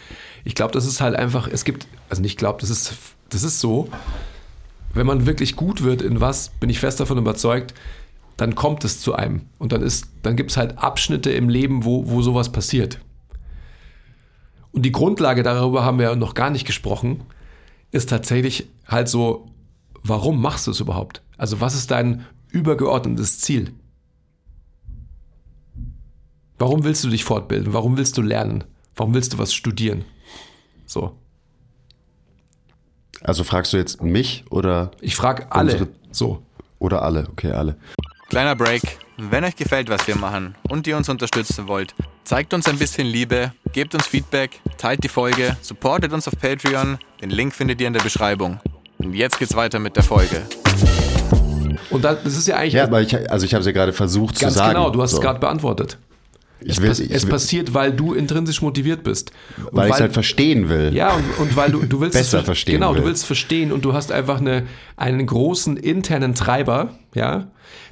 Ich 0.44 0.56
glaube, 0.56 0.72
das 0.72 0.86
ist 0.86 1.00
halt 1.00 1.14
einfach, 1.14 1.46
es 1.46 1.64
gibt, 1.64 1.86
also 2.10 2.20
nicht 2.20 2.36
glaube, 2.36 2.60
das 2.60 2.68
ist, 2.68 2.94
das 3.28 3.44
ist 3.44 3.60
so, 3.60 3.88
wenn 4.92 5.06
man 5.06 5.24
wirklich 5.24 5.54
gut 5.54 5.84
wird 5.84 6.02
in 6.02 6.20
was, 6.20 6.48
bin 6.48 6.68
ich 6.68 6.80
fest 6.80 6.98
davon 6.98 7.18
überzeugt, 7.18 7.72
dann 8.36 8.56
kommt 8.56 8.84
es 8.84 9.00
zu 9.00 9.14
einem. 9.14 9.42
Und 9.58 9.70
dann, 9.70 9.88
dann 10.22 10.36
gibt 10.36 10.50
es 10.50 10.56
halt 10.56 10.78
Abschnitte 10.78 11.30
im 11.30 11.48
Leben, 11.48 11.84
wo, 11.84 12.10
wo 12.10 12.22
sowas 12.22 12.50
passiert. 12.50 12.98
Und 14.72 14.82
die 14.82 14.92
Grundlage, 14.92 15.44
darüber 15.44 15.84
haben 15.84 15.98
wir 16.00 16.16
noch 16.16 16.34
gar 16.34 16.50
nicht 16.50 16.66
gesprochen, 16.66 17.22
ist 17.92 18.10
tatsächlich 18.10 18.66
halt 18.86 19.08
so, 19.08 19.48
warum 20.08 20.40
machst 20.40 20.66
du 20.66 20.70
es 20.70 20.80
überhaupt? 20.80 21.22
Also 21.36 21.60
was 21.60 21.74
ist 21.74 21.90
dein 21.90 22.24
übergeordnetes 22.50 23.40
Ziel? 23.40 23.74
Warum 26.58 26.84
willst 26.84 27.04
du 27.04 27.08
dich 27.08 27.24
fortbilden? 27.24 27.72
Warum 27.72 27.96
willst 27.96 28.16
du 28.16 28.22
lernen? 28.22 28.64
Warum 28.94 29.12
willst 29.14 29.34
du 29.34 29.38
was 29.38 29.52
studieren? 29.52 30.04
So. 30.86 31.18
Also 33.22 33.44
fragst 33.44 33.72
du 33.72 33.76
jetzt 33.76 34.02
mich 34.02 34.44
oder? 34.50 34.90
Ich 35.00 35.16
frage 35.16 35.52
alle. 35.52 35.88
So. 36.10 36.42
Oder 36.78 37.02
alle, 37.02 37.28
okay, 37.30 37.50
alle. 37.50 37.76
Kleiner 38.28 38.56
Break. 38.56 38.98
Wenn 39.18 39.44
euch 39.44 39.56
gefällt, 39.56 39.88
was 39.88 40.06
wir 40.06 40.16
machen 40.16 40.54
und 40.68 40.86
ihr 40.86 40.96
uns 40.96 41.08
unterstützen 41.08 41.68
wollt, 41.68 41.94
zeigt 42.24 42.52
uns 42.52 42.68
ein 42.68 42.78
bisschen 42.78 43.06
Liebe, 43.06 43.52
gebt 43.72 43.94
uns 43.94 44.06
Feedback, 44.06 44.60
teilt 44.76 45.02
die 45.04 45.08
Folge, 45.08 45.56
supportet 45.62 46.12
uns 46.12 46.28
auf 46.28 46.38
Patreon. 46.38 46.98
Den 47.22 47.30
Link 47.30 47.54
findet 47.54 47.80
ihr 47.80 47.86
in 47.86 47.94
der 47.94 48.02
Beschreibung. 48.02 48.60
Und 48.98 49.14
jetzt 49.14 49.38
geht's 49.38 49.54
weiter 49.54 49.78
mit 49.78 49.96
der 49.96 50.02
Folge. 50.02 50.42
Und 51.90 52.04
das 52.04 52.24
ist 52.24 52.48
ja 52.48 52.56
eigentlich. 52.56 52.74
Ja, 52.74 52.84
aber 52.84 53.02
ich, 53.02 53.30
also 53.30 53.46
ich 53.46 53.54
habe 53.54 53.60
es 53.60 53.66
ja 53.66 53.72
gerade 53.72 53.92
versucht 53.92 54.38
zu 54.38 54.50
sagen. 54.50 54.74
Genau, 54.74 54.90
du 54.90 55.02
hast 55.02 55.12
so. 55.12 55.18
es 55.18 55.22
gerade 55.22 55.38
beantwortet. 55.38 55.98
Es, 56.60 56.80
will, 56.80 56.90
es 56.90 57.00
will, 57.00 57.30
passiert, 57.30 57.74
weil 57.74 57.92
du 57.92 58.14
intrinsisch 58.14 58.62
motiviert 58.62 59.04
bist. 59.04 59.30
Und 59.58 59.76
weil, 59.76 59.88
ich 59.88 59.94
es 59.94 60.00
halt 60.00 60.12
verstehen 60.12 60.68
will. 60.68 60.92
Ja, 60.94 61.14
und, 61.14 61.38
und 61.38 61.56
weil 61.56 61.70
du, 61.70 61.84
du 61.84 62.00
willst 62.00 62.14
besser 62.14 62.38
es 62.38 62.44
verstehen. 62.44 62.74
Genau, 62.74 62.94
will. 62.94 63.02
du 63.02 63.06
willst 63.06 63.26
verstehen 63.26 63.72
und 63.72 63.84
du 63.84 63.92
hast 63.92 64.10
einfach 64.10 64.40
eine, 64.40 64.66
einen 64.96 65.26
großen 65.26 65.76
internen 65.76 66.34
Treiber, 66.34 66.94
ja, 67.14 67.48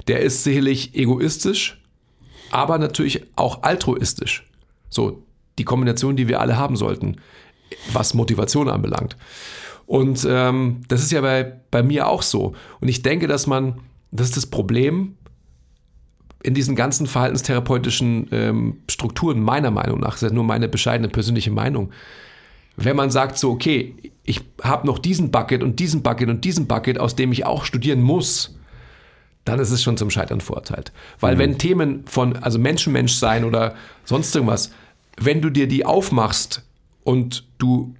der 0.07 0.21
ist 0.21 0.43
sicherlich 0.43 0.95
egoistisch, 0.95 1.79
aber 2.49 2.79
natürlich 2.79 3.23
auch 3.35 3.63
altruistisch. 3.63 4.47
So, 4.89 5.23
die 5.57 5.63
Kombination, 5.63 6.15
die 6.15 6.27
wir 6.27 6.41
alle 6.41 6.57
haben 6.57 6.75
sollten, 6.75 7.17
was 7.93 8.13
Motivation 8.13 8.67
anbelangt. 8.67 9.15
Und 9.85 10.25
ähm, 10.27 10.81
das 10.87 11.03
ist 11.03 11.11
ja 11.11 11.21
bei, 11.21 11.53
bei 11.71 11.83
mir 11.83 12.07
auch 12.07 12.21
so. 12.21 12.53
Und 12.81 12.87
ich 12.87 13.01
denke, 13.01 13.27
dass 13.27 13.47
man, 13.47 13.81
das 14.11 14.29
ist 14.29 14.37
das 14.37 14.47
Problem, 14.47 15.15
in 16.43 16.53
diesen 16.53 16.75
ganzen 16.75 17.07
verhaltenstherapeutischen 17.07 18.27
ähm, 18.31 18.77
Strukturen, 18.89 19.41
meiner 19.41 19.71
Meinung 19.71 19.99
nach, 19.99 20.11
das 20.11 20.23
ist 20.23 20.29
ja 20.29 20.35
nur 20.35 20.43
meine 20.43 20.67
bescheidene 20.67 21.09
persönliche 21.09 21.51
Meinung, 21.51 21.91
wenn 22.77 22.95
man 22.95 23.09
sagt 23.09 23.37
so, 23.37 23.51
okay, 23.51 23.95
ich 24.23 24.41
habe 24.61 24.85
noch 24.85 24.99
diesen 24.99 25.31
Bucket 25.31 25.63
und 25.63 25.79
diesen 25.79 26.03
Bucket 26.03 26.29
und 26.29 26.45
diesen 26.45 26.67
Bucket, 26.67 26.99
aus 26.99 27.15
dem 27.15 27.31
ich 27.31 27.45
auch 27.45 27.65
studieren 27.65 28.01
muss, 28.01 28.55
dann 29.45 29.59
ist 29.59 29.71
es 29.71 29.81
schon 29.81 29.97
zum 29.97 30.09
Scheitern 30.09 30.41
verurteilt. 30.41 30.91
Weil 31.19 31.35
mhm. 31.35 31.39
wenn 31.39 31.57
Themen 31.57 32.03
von, 32.07 32.35
also 32.37 32.59
Mensch-Mensch 32.59 33.13
sein 33.13 33.45
oder 33.45 33.75
sonst 34.03 34.35
irgendwas, 34.35 34.71
wenn 35.17 35.41
du 35.41 35.49
dir 35.49 35.67
die 35.67 35.85
aufmachst 35.85 36.63
und 37.03 37.45
du 37.59 37.95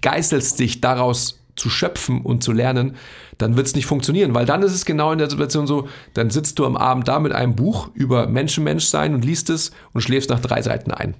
geißelst 0.00 0.58
dich 0.58 0.80
daraus 0.80 1.40
zu 1.56 1.68
schöpfen 1.68 2.22
und 2.22 2.42
zu 2.42 2.52
lernen, 2.52 2.96
dann 3.38 3.56
wird 3.56 3.66
es 3.66 3.74
nicht 3.74 3.86
funktionieren, 3.86 4.34
weil 4.34 4.46
dann 4.46 4.62
ist 4.62 4.74
es 4.74 4.84
genau 4.84 5.12
in 5.12 5.18
der 5.18 5.30
Situation 5.30 5.66
so, 5.66 5.88
dann 6.14 6.30
sitzt 6.30 6.58
du 6.58 6.66
am 6.66 6.76
Abend 6.76 7.08
da 7.08 7.18
mit 7.20 7.32
einem 7.32 7.54
Buch 7.54 7.90
über 7.94 8.26
Menschenmensch 8.26 8.84
sein 8.84 9.14
und 9.14 9.24
liest 9.24 9.50
es 9.50 9.70
und 9.92 10.00
schläfst 10.00 10.30
nach 10.30 10.40
drei 10.40 10.62
Seiten 10.62 10.90
ein, 10.90 11.14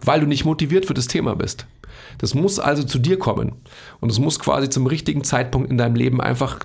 weil 0.00 0.20
du 0.20 0.26
nicht 0.26 0.44
motiviert 0.44 0.86
für 0.86 0.94
das 0.94 1.08
Thema 1.08 1.34
bist. 1.34 1.66
Das 2.18 2.34
muss 2.34 2.58
also 2.58 2.82
zu 2.84 2.98
dir 2.98 3.18
kommen 3.18 3.52
und 4.00 4.10
es 4.10 4.18
muss 4.18 4.38
quasi 4.38 4.68
zum 4.68 4.86
richtigen 4.86 5.24
Zeitpunkt 5.24 5.70
in 5.70 5.78
deinem 5.78 5.96
Leben 5.96 6.20
einfach 6.20 6.60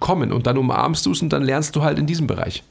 kommen 0.00 0.32
und 0.32 0.46
dann 0.46 0.58
umarmst 0.58 1.06
du 1.06 1.12
es 1.12 1.22
und 1.22 1.32
dann 1.32 1.42
lernst 1.42 1.76
du 1.76 1.82
halt 1.82 1.98
in 1.98 2.06
diesem 2.06 2.26
Bereich. 2.26 2.62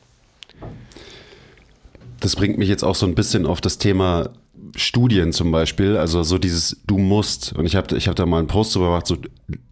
Das 2.20 2.36
bringt 2.36 2.58
mich 2.58 2.70
jetzt 2.70 2.84
auch 2.84 2.96
so 2.96 3.06
ein 3.06 3.16
bisschen 3.16 3.46
auf 3.46 3.62
das 3.62 3.78
Thema 3.78 4.30
Studien 4.76 5.32
zum 5.34 5.52
Beispiel, 5.52 5.98
also 5.98 6.24
so 6.24 6.38
dieses 6.38 6.82
Du 6.86 6.98
musst, 6.98 7.54
und 7.54 7.66
ich 7.66 7.76
habe 7.76 7.96
ich 7.96 8.08
hab 8.08 8.16
da 8.16 8.26
mal 8.26 8.40
einen 8.40 8.48
Post 8.48 8.76
drüber 8.76 8.88
gemacht, 8.88 9.08
so 9.08 9.18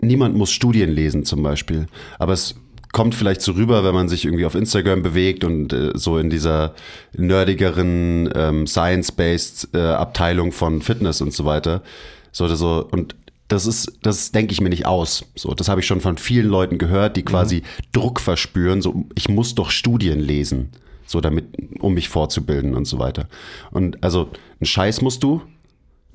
niemand 0.02 0.36
muss 0.36 0.52
Studien 0.52 0.92
lesen 0.92 1.26
zum 1.26 1.44
Beispiel, 1.44 1.88
aber 2.20 2.34
es 2.34 2.56
kommt 2.92 3.14
vielleicht 3.14 3.42
so 3.42 3.52
rüber, 3.52 3.84
wenn 3.84 3.94
man 3.94 4.08
sich 4.08 4.24
irgendwie 4.24 4.46
auf 4.46 4.56
Instagram 4.56 5.04
bewegt 5.04 5.44
und 5.44 5.74
äh, 5.74 5.92
so 5.96 6.18
in 6.18 6.30
dieser 6.30 6.74
nerdigeren 7.14 8.30
ähm, 8.34 8.68
Science-based 8.68 9.70
äh, 9.74 9.80
Abteilung 9.80 10.54
von 10.54 10.82
Fitness 10.82 11.20
und 11.20 11.34
so 11.34 11.44
weiter. 11.44 11.84
So 12.32 12.46
oder 12.46 12.56
so 12.56 12.88
und 12.90 13.16
das 13.50 13.68
ist, 13.68 14.00
das 14.02 14.32
denke 14.32 14.54
ich 14.54 14.62
mir 14.62 14.70
nicht 14.70 14.86
aus. 14.86 15.26
So, 15.36 15.54
das 15.54 15.68
habe 15.70 15.82
ich 15.82 15.88
schon 15.88 16.02
von 16.02 16.18
vielen 16.18 16.48
Leuten 16.48 16.78
gehört, 16.78 17.16
die 17.16 17.24
quasi 17.24 17.58
mhm. 17.58 17.92
Druck 17.92 18.20
verspüren. 18.20 18.82
So, 18.82 19.06
ich 19.14 19.30
muss 19.30 19.56
doch 19.56 19.70
Studien 19.70 20.20
lesen 20.20 20.72
so 21.06 21.22
damit, 21.22 21.46
um 21.80 21.94
mich 21.94 22.10
fortzubilden 22.10 22.76
und 22.76 22.86
so 22.86 23.00
weiter. 23.00 23.28
Und 23.72 24.04
also 24.04 24.30
einen 24.60 24.66
Scheiß 24.66 25.02
musst 25.02 25.24
du. 25.24 25.42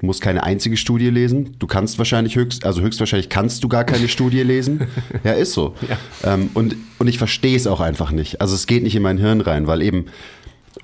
Du 0.00 0.06
musst 0.06 0.22
keine 0.22 0.42
einzige 0.42 0.78
Studie 0.78 1.10
lesen. 1.10 1.56
Du 1.58 1.66
kannst 1.66 1.98
wahrscheinlich 1.98 2.34
höchst, 2.34 2.64
also 2.64 2.80
höchstwahrscheinlich 2.80 3.28
kannst 3.28 3.62
du 3.62 3.68
gar 3.68 3.84
keine 3.84 4.08
Studie 4.08 4.42
lesen. 4.42 4.86
Ja, 5.24 5.32
ist 5.32 5.52
so. 5.52 5.74
Ja. 5.86 6.34
Ähm, 6.34 6.50
und, 6.54 6.74
und 6.98 7.08
ich 7.08 7.18
verstehe 7.18 7.56
es 7.56 7.66
auch 7.66 7.80
einfach 7.80 8.10
nicht. 8.10 8.40
Also 8.40 8.54
es 8.54 8.66
geht 8.66 8.82
nicht 8.82 8.96
in 8.96 9.02
mein 9.02 9.18
Hirn 9.18 9.42
rein, 9.42 9.66
weil 9.66 9.82
eben, 9.82 10.06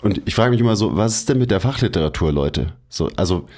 und 0.03 0.21
ich 0.27 0.35
frage 0.35 0.51
mich 0.51 0.61
immer 0.61 0.77
so, 0.77 0.97
was 0.97 1.17
ist 1.17 1.29
denn 1.31 1.39
mit 1.39 1.51
der 1.51 1.61
Fachliteratur, 1.61 2.33
Leute? 2.33 2.75
So, 2.91 3.11
also 3.17 3.49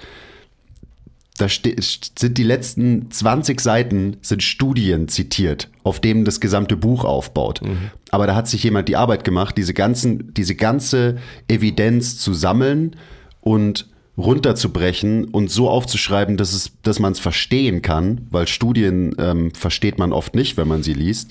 da 1.38 1.46
sind 1.48 2.38
die 2.38 2.42
letzten 2.42 3.10
20 3.10 3.60
Seiten 3.60 4.16
sind 4.22 4.42
Studien 4.42 5.08
zitiert, 5.08 5.68
auf 5.84 6.00
denen 6.00 6.24
das 6.24 6.40
gesamte 6.40 6.76
Buch 6.76 7.04
aufbaut. 7.04 7.62
Mhm. 7.62 7.90
Aber 8.10 8.26
da 8.26 8.34
hat 8.34 8.48
sich 8.48 8.62
jemand 8.64 8.88
die 8.88 8.96
Arbeit 8.96 9.24
gemacht, 9.24 9.56
diese 9.56 9.74
ganzen, 9.74 10.34
diese 10.34 10.54
ganze 10.54 11.18
Evidenz 11.48 12.18
zu 12.18 12.34
sammeln 12.34 12.96
und 13.40 13.86
runterzubrechen 14.18 15.26
und 15.26 15.50
so 15.50 15.70
aufzuschreiben, 15.70 16.36
dass 16.36 16.52
es, 16.52 16.72
dass 16.82 16.98
man 16.98 17.12
es 17.12 17.20
verstehen 17.20 17.82
kann, 17.82 18.26
weil 18.30 18.48
Studien 18.48 19.14
ähm, 19.18 19.54
versteht 19.54 19.98
man 19.98 20.12
oft 20.12 20.34
nicht, 20.34 20.56
wenn 20.56 20.66
man 20.66 20.82
sie 20.82 20.92
liest. 20.92 21.30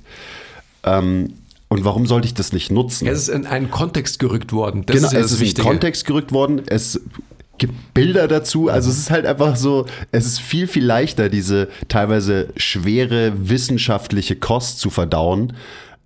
Ähm, 0.83 1.33
und 1.69 1.83
warum 1.83 2.07
sollte 2.07 2.27
ich 2.27 2.33
das 2.33 2.53
nicht 2.53 2.71
nutzen? 2.71 3.07
Es 3.07 3.23
ist 3.23 3.27
in 3.27 3.45
einen 3.45 3.69
Kontext 3.69 4.19
gerückt 4.19 4.53
worden. 4.53 4.85
Das 4.85 4.95
genau, 4.95 5.07
ist 5.07 5.13
ja 5.13 5.19
es 5.19 5.31
ist 5.33 5.41
in 5.41 5.47
einen 5.47 5.67
Kontext 5.67 6.05
gerückt 6.05 6.31
worden. 6.31 6.61
Es 6.65 7.01
gibt 7.57 7.93
Bilder 7.93 8.27
dazu. 8.27 8.69
Also 8.69 8.89
es 8.89 8.97
ist 8.97 9.11
halt 9.11 9.25
einfach 9.25 9.55
so, 9.55 9.85
es 10.11 10.25
ist 10.25 10.39
viel, 10.39 10.67
viel 10.67 10.85
leichter, 10.85 11.29
diese 11.29 11.69
teilweise 11.87 12.49
schwere 12.57 13.33
wissenschaftliche 13.49 14.35
Kost 14.35 14.79
zu 14.79 14.89
verdauen, 14.89 15.53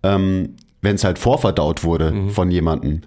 ähm, 0.04 0.56
wenn 0.82 0.96
es 0.96 1.04
halt 1.04 1.20
vorverdaut 1.20 1.84
wurde 1.84 2.12
mhm. 2.12 2.30
von 2.30 2.52
jemandem. 2.52 3.02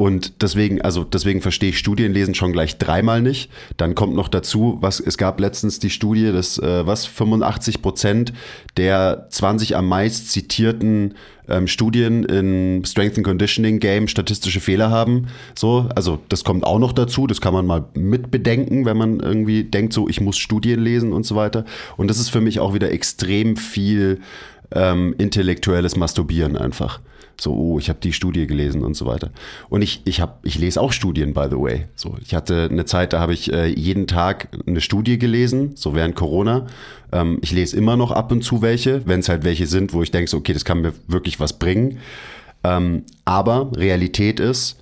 Und 0.00 0.40
deswegen, 0.40 0.80
also 0.80 1.04
deswegen 1.04 1.42
verstehe 1.42 1.68
ich 1.68 1.78
Studienlesen 1.78 2.34
schon 2.34 2.54
gleich 2.54 2.78
dreimal 2.78 3.20
nicht. 3.20 3.50
Dann 3.76 3.94
kommt 3.94 4.14
noch 4.14 4.28
dazu, 4.28 4.78
was 4.80 4.98
es 4.98 5.18
gab 5.18 5.38
letztens 5.38 5.78
die 5.78 5.90
Studie, 5.90 6.32
dass 6.32 6.58
äh, 6.58 6.86
was 6.86 7.04
85 7.04 7.82
Prozent 7.82 8.32
der 8.78 9.26
20 9.28 9.76
am 9.76 9.86
meist 9.86 10.30
zitierten 10.30 11.16
ähm, 11.48 11.66
Studien 11.66 12.24
in 12.24 12.82
Strength 12.86 13.18
and 13.18 13.26
Conditioning 13.26 13.78
Game 13.78 14.08
statistische 14.08 14.60
Fehler 14.60 14.88
haben. 14.88 15.26
So, 15.54 15.86
also 15.94 16.18
das 16.30 16.44
kommt 16.44 16.64
auch 16.64 16.78
noch 16.78 16.94
dazu. 16.94 17.26
Das 17.26 17.42
kann 17.42 17.52
man 17.52 17.66
mal 17.66 17.84
mitbedenken, 17.92 18.86
wenn 18.86 18.96
man 18.96 19.20
irgendwie 19.20 19.64
denkt, 19.64 19.92
so 19.92 20.08
ich 20.08 20.22
muss 20.22 20.38
Studien 20.38 20.80
lesen 20.80 21.12
und 21.12 21.26
so 21.26 21.36
weiter. 21.36 21.66
Und 21.98 22.08
das 22.08 22.18
ist 22.18 22.30
für 22.30 22.40
mich 22.40 22.58
auch 22.58 22.72
wieder 22.72 22.90
extrem 22.90 23.58
viel 23.58 24.20
ähm, 24.74 25.14
intellektuelles 25.18 25.94
Masturbieren 25.96 26.56
einfach. 26.56 27.00
So, 27.40 27.54
oh, 27.54 27.78
ich 27.78 27.88
habe 27.88 27.98
die 28.00 28.12
Studie 28.12 28.46
gelesen 28.46 28.84
und 28.84 28.94
so 28.94 29.06
weiter. 29.06 29.30
Und 29.68 29.82
ich, 29.82 30.02
ich 30.04 30.20
habe, 30.20 30.34
ich 30.42 30.58
lese 30.58 30.80
auch 30.80 30.92
Studien, 30.92 31.32
by 31.32 31.46
the 31.50 31.56
way. 31.56 31.86
So, 31.94 32.16
ich 32.22 32.34
hatte 32.34 32.68
eine 32.70 32.84
Zeit, 32.84 33.12
da 33.12 33.20
habe 33.20 33.32
ich 33.32 33.52
äh, 33.52 33.66
jeden 33.66 34.06
Tag 34.06 34.48
eine 34.66 34.80
Studie 34.80 35.18
gelesen, 35.18 35.72
so 35.74 35.94
während 35.94 36.14
Corona. 36.14 36.66
Ähm, 37.12 37.38
ich 37.42 37.52
lese 37.52 37.76
immer 37.76 37.96
noch 37.96 38.10
ab 38.10 38.30
und 38.30 38.42
zu 38.42 38.62
welche, 38.62 39.06
wenn 39.06 39.20
es 39.20 39.28
halt 39.28 39.44
welche 39.44 39.66
sind, 39.66 39.92
wo 39.92 40.02
ich 40.02 40.10
denke, 40.10 40.30
so, 40.30 40.36
okay, 40.36 40.52
das 40.52 40.64
kann 40.64 40.82
mir 40.82 40.92
wirklich 41.08 41.40
was 41.40 41.58
bringen. 41.58 41.98
Ähm, 42.62 43.04
aber 43.24 43.70
Realität 43.74 44.38
ist, 44.38 44.76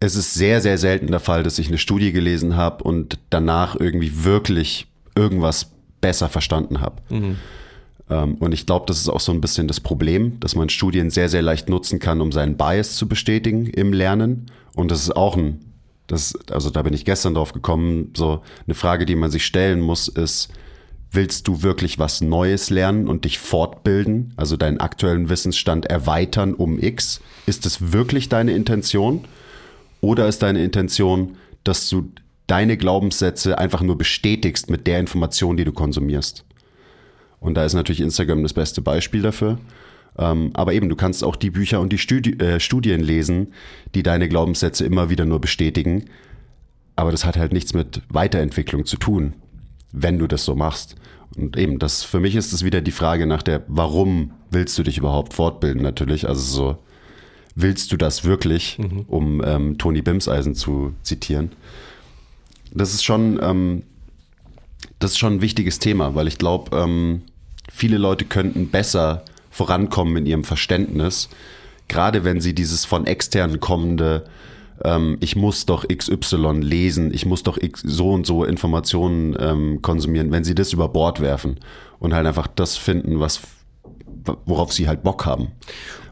es 0.00 0.16
ist 0.16 0.34
sehr, 0.34 0.60
sehr 0.60 0.78
selten 0.78 1.08
der 1.08 1.20
Fall, 1.20 1.42
dass 1.42 1.58
ich 1.58 1.68
eine 1.68 1.78
Studie 1.78 2.12
gelesen 2.12 2.56
habe 2.56 2.82
und 2.82 3.18
danach 3.30 3.76
irgendwie 3.78 4.24
wirklich 4.24 4.86
irgendwas 5.14 5.70
besser 6.00 6.28
verstanden 6.28 6.80
habe. 6.80 6.96
Mhm. 7.10 7.36
Ähm, 8.12 8.34
und 8.34 8.52
ich 8.52 8.66
glaube, 8.66 8.84
das 8.86 8.98
ist 8.98 9.08
auch 9.08 9.20
so 9.20 9.32
ein 9.32 9.40
bisschen 9.40 9.68
das 9.68 9.80
Problem, 9.80 10.38
dass 10.40 10.54
man 10.54 10.68
Studien 10.68 11.10
sehr, 11.10 11.28
sehr 11.28 11.42
leicht 11.42 11.68
nutzen 11.68 11.98
kann, 11.98 12.20
um 12.20 12.30
seinen 12.30 12.56
Bias 12.56 12.96
zu 12.96 13.08
bestätigen 13.08 13.66
im 13.66 13.92
Lernen. 13.92 14.50
Und 14.74 14.90
das 14.90 15.02
ist 15.02 15.16
auch 15.16 15.36
ein, 15.36 15.60
das, 16.06 16.34
also 16.50 16.70
da 16.70 16.82
bin 16.82 16.92
ich 16.92 17.04
gestern 17.04 17.34
drauf 17.34 17.52
gekommen, 17.52 18.12
so 18.16 18.42
eine 18.66 18.74
Frage, 18.74 19.06
die 19.06 19.16
man 19.16 19.30
sich 19.30 19.46
stellen 19.46 19.80
muss, 19.80 20.08
ist, 20.08 20.50
willst 21.10 21.48
du 21.48 21.62
wirklich 21.62 21.98
was 21.98 22.20
Neues 22.20 22.70
lernen 22.70 23.08
und 23.08 23.24
dich 23.24 23.38
fortbilden, 23.38 24.32
also 24.36 24.56
deinen 24.56 24.80
aktuellen 24.80 25.28
Wissensstand 25.28 25.86
erweitern 25.86 26.54
um 26.54 26.78
X? 26.78 27.20
Ist 27.46 27.66
es 27.66 27.92
wirklich 27.92 28.28
deine 28.28 28.52
Intention? 28.52 29.24
Oder 30.00 30.26
ist 30.26 30.42
deine 30.42 30.64
Intention, 30.64 31.36
dass 31.64 31.88
du 31.88 32.10
deine 32.46 32.76
Glaubenssätze 32.76 33.56
einfach 33.56 33.82
nur 33.82 33.96
bestätigst 33.96 34.68
mit 34.68 34.86
der 34.86 34.98
Information, 35.00 35.56
die 35.56 35.64
du 35.64 35.72
konsumierst? 35.72 36.44
Und 37.42 37.54
da 37.54 37.64
ist 37.64 37.74
natürlich 37.74 38.00
Instagram 38.00 38.42
das 38.42 38.52
beste 38.52 38.80
Beispiel 38.80 39.20
dafür. 39.20 39.58
Ähm, 40.16 40.50
aber 40.54 40.72
eben, 40.72 40.88
du 40.88 40.96
kannst 40.96 41.24
auch 41.24 41.36
die 41.36 41.50
Bücher 41.50 41.80
und 41.80 41.92
die 41.92 41.98
Studi 41.98 42.32
äh, 42.38 42.60
Studien 42.60 43.00
lesen, 43.00 43.48
die 43.94 44.02
deine 44.02 44.28
Glaubenssätze 44.28 44.86
immer 44.86 45.10
wieder 45.10 45.24
nur 45.24 45.40
bestätigen. 45.40 46.04
Aber 46.94 47.10
das 47.10 47.24
hat 47.24 47.36
halt 47.36 47.52
nichts 47.52 47.74
mit 47.74 48.02
Weiterentwicklung 48.08 48.84
zu 48.84 48.96
tun, 48.96 49.34
wenn 49.90 50.18
du 50.18 50.26
das 50.26 50.44
so 50.44 50.54
machst. 50.54 50.94
Und 51.36 51.56
eben, 51.56 51.78
das 51.78 52.04
für 52.04 52.20
mich 52.20 52.36
ist 52.36 52.52
es 52.52 52.64
wieder 52.64 52.80
die 52.80 52.92
Frage 52.92 53.26
nach 53.26 53.42
der, 53.42 53.64
warum 53.66 54.32
willst 54.50 54.78
du 54.78 54.82
dich 54.82 54.98
überhaupt 54.98 55.34
fortbilden 55.34 55.82
natürlich? 55.82 56.28
Also 56.28 56.42
so, 56.42 56.78
willst 57.56 57.90
du 57.90 57.96
das 57.96 58.24
wirklich, 58.24 58.78
mhm. 58.78 59.04
um 59.08 59.42
ähm, 59.44 59.78
Toni 59.78 60.02
Bimseisen 60.02 60.54
zu 60.54 60.94
zitieren? 61.02 61.50
Das 62.70 62.94
ist 62.94 63.02
schon, 63.02 63.40
ähm, 63.42 63.82
das 64.98 65.12
ist 65.12 65.18
schon 65.18 65.34
ein 65.34 65.42
wichtiges 65.42 65.78
Thema, 65.78 66.14
weil 66.14 66.28
ich 66.28 66.38
glaube, 66.38 66.76
ähm, 66.76 67.22
viele 67.72 67.98
Leute 67.98 68.24
könnten 68.24 68.68
besser 68.68 69.24
vorankommen 69.50 70.16
in 70.18 70.26
ihrem 70.26 70.44
Verständnis, 70.44 71.28
gerade 71.88 72.24
wenn 72.24 72.40
sie 72.40 72.54
dieses 72.54 72.84
von 72.84 73.06
extern 73.06 73.60
kommende, 73.60 74.24
ähm, 74.84 75.18
ich 75.20 75.36
muss 75.36 75.66
doch 75.66 75.86
XY 75.86 76.60
lesen, 76.60 77.12
ich 77.12 77.26
muss 77.26 77.42
doch 77.42 77.58
X, 77.58 77.82
so 77.84 78.10
und 78.10 78.26
so 78.26 78.44
Informationen 78.44 79.36
ähm, 79.38 79.82
konsumieren, 79.82 80.30
wenn 80.32 80.44
sie 80.44 80.54
das 80.54 80.72
über 80.72 80.88
Bord 80.88 81.20
werfen 81.20 81.58
und 81.98 82.14
halt 82.14 82.26
einfach 82.26 82.46
das 82.46 82.76
finden, 82.76 83.20
was 83.20 83.40
worauf 84.46 84.72
sie 84.72 84.86
halt 84.86 85.02
Bock 85.02 85.26
haben. 85.26 85.48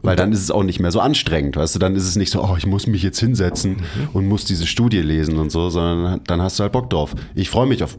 Weil 0.01 0.17
dann, 0.17 0.31
dann, 0.31 0.33
ist 0.33 0.41
es 0.41 0.51
auch 0.51 0.63
nicht 0.63 0.81
mehr 0.81 0.91
so 0.91 0.99
anstrengend, 0.99 1.55
weißt 1.55 1.75
du, 1.75 1.79
dann 1.79 1.95
ist 1.95 2.03
es 2.03 2.17
nicht 2.17 2.31
so, 2.31 2.43
oh, 2.43 2.55
ich 2.57 2.65
muss 2.65 2.85
mich 2.85 3.03
jetzt 3.03 3.19
hinsetzen 3.19 3.77
mhm. 3.77 4.09
und 4.13 4.27
muss 4.27 4.43
diese 4.43 4.67
Studie 4.67 5.01
lesen 5.01 5.37
und 5.37 5.49
so, 5.49 5.69
sondern 5.69 6.21
dann 6.25 6.41
hast 6.41 6.59
du 6.59 6.63
halt 6.63 6.73
Bock 6.73 6.89
drauf. 6.89 7.15
Ich 7.35 7.49
freue 7.49 7.67
mich 7.67 7.83
auf, 7.83 7.97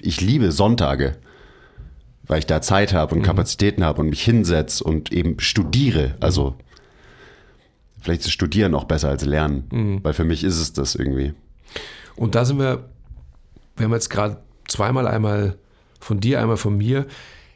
ich 0.00 0.20
liebe 0.20 0.50
Sonntage 0.50 1.16
weil 2.26 2.38
ich 2.38 2.46
da 2.46 2.60
Zeit 2.60 2.92
habe 2.92 3.14
und 3.14 3.20
mhm. 3.20 3.24
Kapazitäten 3.24 3.84
habe 3.84 4.00
und 4.00 4.10
mich 4.10 4.22
hinsetze 4.22 4.82
und 4.84 5.12
eben 5.12 5.40
studiere. 5.40 6.16
Also 6.20 6.54
vielleicht 8.00 8.22
ist 8.22 8.32
Studieren 8.32 8.74
auch 8.74 8.84
besser 8.84 9.08
als 9.08 9.24
Lernen, 9.24 9.64
mhm. 9.70 10.04
weil 10.04 10.12
für 10.12 10.24
mich 10.24 10.44
ist 10.44 10.58
es 10.58 10.72
das 10.72 10.94
irgendwie. 10.94 11.34
Und 12.16 12.34
da 12.34 12.44
sind 12.44 12.58
wir, 12.58 12.88
wir 13.76 13.84
haben 13.84 13.92
jetzt 13.92 14.10
gerade 14.10 14.38
zweimal 14.68 15.06
einmal 15.06 15.56
von 16.00 16.20
dir, 16.20 16.40
einmal 16.40 16.56
von 16.56 16.76
mir 16.76 17.06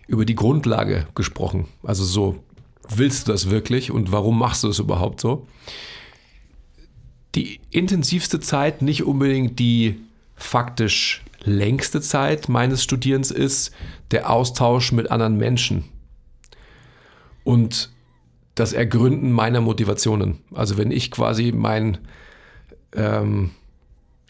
über 0.06 0.24
die 0.24 0.34
Grundlage 0.34 1.06
gesprochen. 1.14 1.66
Also 1.82 2.04
so, 2.04 2.42
willst 2.88 3.28
du 3.28 3.32
das 3.32 3.50
wirklich 3.50 3.90
und 3.90 4.10
warum 4.10 4.38
machst 4.38 4.64
du 4.64 4.68
es 4.68 4.78
überhaupt 4.78 5.20
so? 5.20 5.46
Die 7.34 7.60
intensivste 7.70 8.40
Zeit, 8.40 8.80
nicht 8.82 9.04
unbedingt 9.04 9.58
die 9.58 10.00
faktisch 10.34 11.22
längste 11.44 12.00
Zeit 12.00 12.48
meines 12.48 12.82
Studierens 12.82 13.30
ist 13.30 13.72
der 14.10 14.30
Austausch 14.30 14.92
mit 14.92 15.10
anderen 15.10 15.36
Menschen 15.36 15.84
und 17.44 17.90
das 18.54 18.72
Ergründen 18.72 19.30
meiner 19.32 19.60
Motivationen. 19.60 20.38
Also 20.52 20.76
wenn 20.76 20.90
ich 20.90 21.10
quasi 21.10 21.52
mein 21.52 21.98
ähm, 22.94 23.50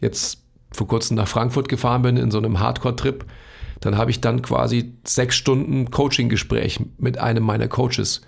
jetzt 0.01 0.43
vor 0.71 0.87
kurzem 0.87 1.17
nach 1.17 1.29
Frankfurt 1.29 1.69
gefahren 1.69 2.03
bin 2.03 2.17
in 2.17 2.31
so 2.31 2.39
einem 2.39 2.61
Hardcore-Trip, 2.61 3.25
dann 3.81 3.97
habe 3.97 4.11
ich 4.11 4.21
dann 4.21 4.43
quasi 4.43 4.93
sechs 5.05 5.37
Stunden 5.37 5.91
Coaching-Gespräch 5.91 6.81
mit 6.99 7.19
einem 7.19 7.45
meiner 7.45 7.69
Coaches. 7.69 8.23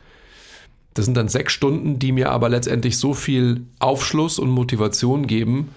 Das 0.94 1.04
sind 1.04 1.16
dann 1.16 1.28
sechs 1.28 1.52
Stunden, 1.52 1.98
die 1.98 2.12
mir 2.12 2.30
aber 2.30 2.48
letztendlich 2.48 2.98
so 2.98 3.14
viel 3.14 3.66
Aufschluss 3.78 4.38
und 4.38 4.50
Motivation 4.50 5.26
geben 5.26 5.68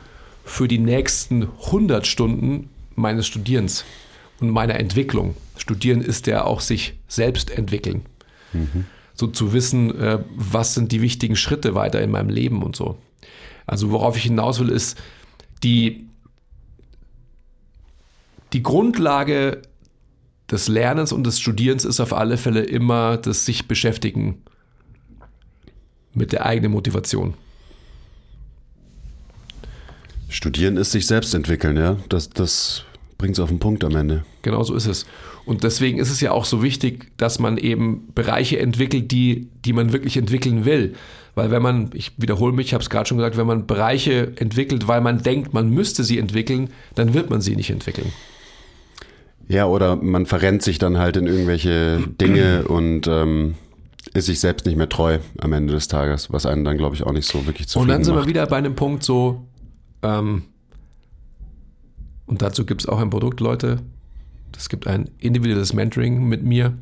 für 0.45 0.67
die 0.67 0.79
nächsten 0.79 1.49
100 1.65 2.07
Stunden 2.07 2.69
meines 2.95 3.27
Studierens 3.27 3.85
und 4.39 4.49
meiner 4.49 4.79
Entwicklung. 4.79 5.35
Studieren 5.57 6.01
ist 6.01 6.27
ja 6.27 6.43
auch 6.43 6.61
sich 6.61 6.95
selbst 7.07 7.51
entwickeln. 7.51 8.03
Mhm. 8.53 8.85
So 9.13 9.27
zu 9.27 9.53
wissen, 9.53 9.97
äh, 9.99 10.19
was 10.35 10.73
sind 10.73 10.91
die 10.91 11.01
wichtigen 11.01 11.35
Schritte 11.35 11.75
weiter 11.75 12.01
in 12.01 12.11
meinem 12.11 12.29
Leben 12.29 12.63
und 12.63 12.75
so. 12.75 12.97
Also 13.65 13.91
worauf 13.91 14.17
ich 14.17 14.23
hinaus 14.23 14.59
will, 14.59 14.69
ist 14.69 15.01
die, 15.63 16.07
die 18.51 18.63
Grundlage 18.63 19.61
des 20.51 20.67
Lernens 20.67 21.11
und 21.11 21.25
des 21.25 21.39
Studierens 21.39 21.85
ist 21.85 21.99
auf 21.99 22.13
alle 22.13 22.37
Fälle 22.37 22.61
immer 22.63 23.17
das 23.17 23.45
sich 23.45 23.67
beschäftigen 23.67 24.41
mit 26.13 26.31
der 26.31 26.45
eigenen 26.45 26.71
Motivation. 26.71 27.33
Studieren 30.33 30.77
ist 30.77 30.91
sich 30.91 31.05
selbst 31.05 31.35
entwickeln, 31.35 31.77
ja. 31.77 31.97
Das, 32.09 32.27
das 32.27 32.85
bringt 33.19 33.35
es 33.35 33.39
auf 33.39 33.49
den 33.49 33.59
Punkt 33.59 33.83
am 33.83 33.95
Ende. 33.95 34.25
Genau 34.41 34.63
so 34.63 34.73
ist 34.73 34.87
es. 34.87 35.05
Und 35.45 35.63
deswegen 35.63 35.99
ist 35.99 36.09
es 36.09 36.21
ja 36.21 36.31
auch 36.31 36.45
so 36.45 36.63
wichtig, 36.63 37.11
dass 37.17 37.37
man 37.37 37.59
eben 37.59 38.07
Bereiche 38.15 38.57
entwickelt, 38.57 39.11
die, 39.11 39.47
die 39.63 39.73
man 39.73 39.93
wirklich 39.93 40.17
entwickeln 40.17 40.65
will. 40.65 40.95
Weil 41.35 41.51
wenn 41.51 41.61
man, 41.61 41.91
ich 41.93 42.13
wiederhole 42.17 42.51
mich, 42.51 42.67
ich 42.67 42.73
habe 42.73 42.81
es 42.81 42.89
gerade 42.89 43.07
schon 43.07 43.17
gesagt, 43.17 43.37
wenn 43.37 43.45
man 43.45 43.67
Bereiche 43.67 44.33
entwickelt, 44.37 44.87
weil 44.87 45.01
man 45.01 45.21
denkt, 45.21 45.53
man 45.53 45.69
müsste 45.69 46.03
sie 46.03 46.17
entwickeln, 46.17 46.71
dann 46.95 47.13
wird 47.13 47.29
man 47.29 47.39
sie 47.39 47.55
nicht 47.55 47.69
entwickeln. 47.69 48.11
Ja, 49.47 49.67
oder 49.67 49.97
man 49.97 50.25
verrennt 50.25 50.63
sich 50.63 50.79
dann 50.79 50.97
halt 50.97 51.15
in 51.15 51.27
irgendwelche 51.27 51.99
Dinge 52.19 52.63
und 52.67 53.05
ähm, 53.05 53.53
ist 54.15 54.25
sich 54.25 54.39
selbst 54.39 54.65
nicht 54.65 54.77
mehr 54.77 54.89
treu 54.89 55.19
am 55.37 55.53
Ende 55.53 55.73
des 55.73 55.87
Tages, 55.87 56.33
was 56.33 56.47
einen 56.47 56.63
dann, 56.63 56.77
glaube 56.79 56.95
ich, 56.95 57.03
auch 57.03 57.11
nicht 57.11 57.27
so 57.27 57.45
wirklich 57.45 57.67
zufrieden 57.67 57.83
Und 57.83 57.95
dann 57.95 58.03
sind 58.03 58.15
macht. 58.15 58.25
wir 58.25 58.29
wieder 58.29 58.47
bei 58.47 58.57
einem 58.57 58.73
Punkt 58.75 59.03
so, 59.03 59.45
ähm, 60.03 60.43
und 62.25 62.41
dazu 62.41 62.65
gibt 62.65 62.81
es 62.81 62.87
auch 62.87 62.99
ein 62.99 63.09
Produkt, 63.09 63.39
Leute. 63.39 63.79
Es 64.55 64.69
gibt 64.69 64.87
ein 64.87 65.09
individuelles 65.19 65.73
Mentoring 65.73 66.27
mit 66.27 66.43
mir, 66.43 66.73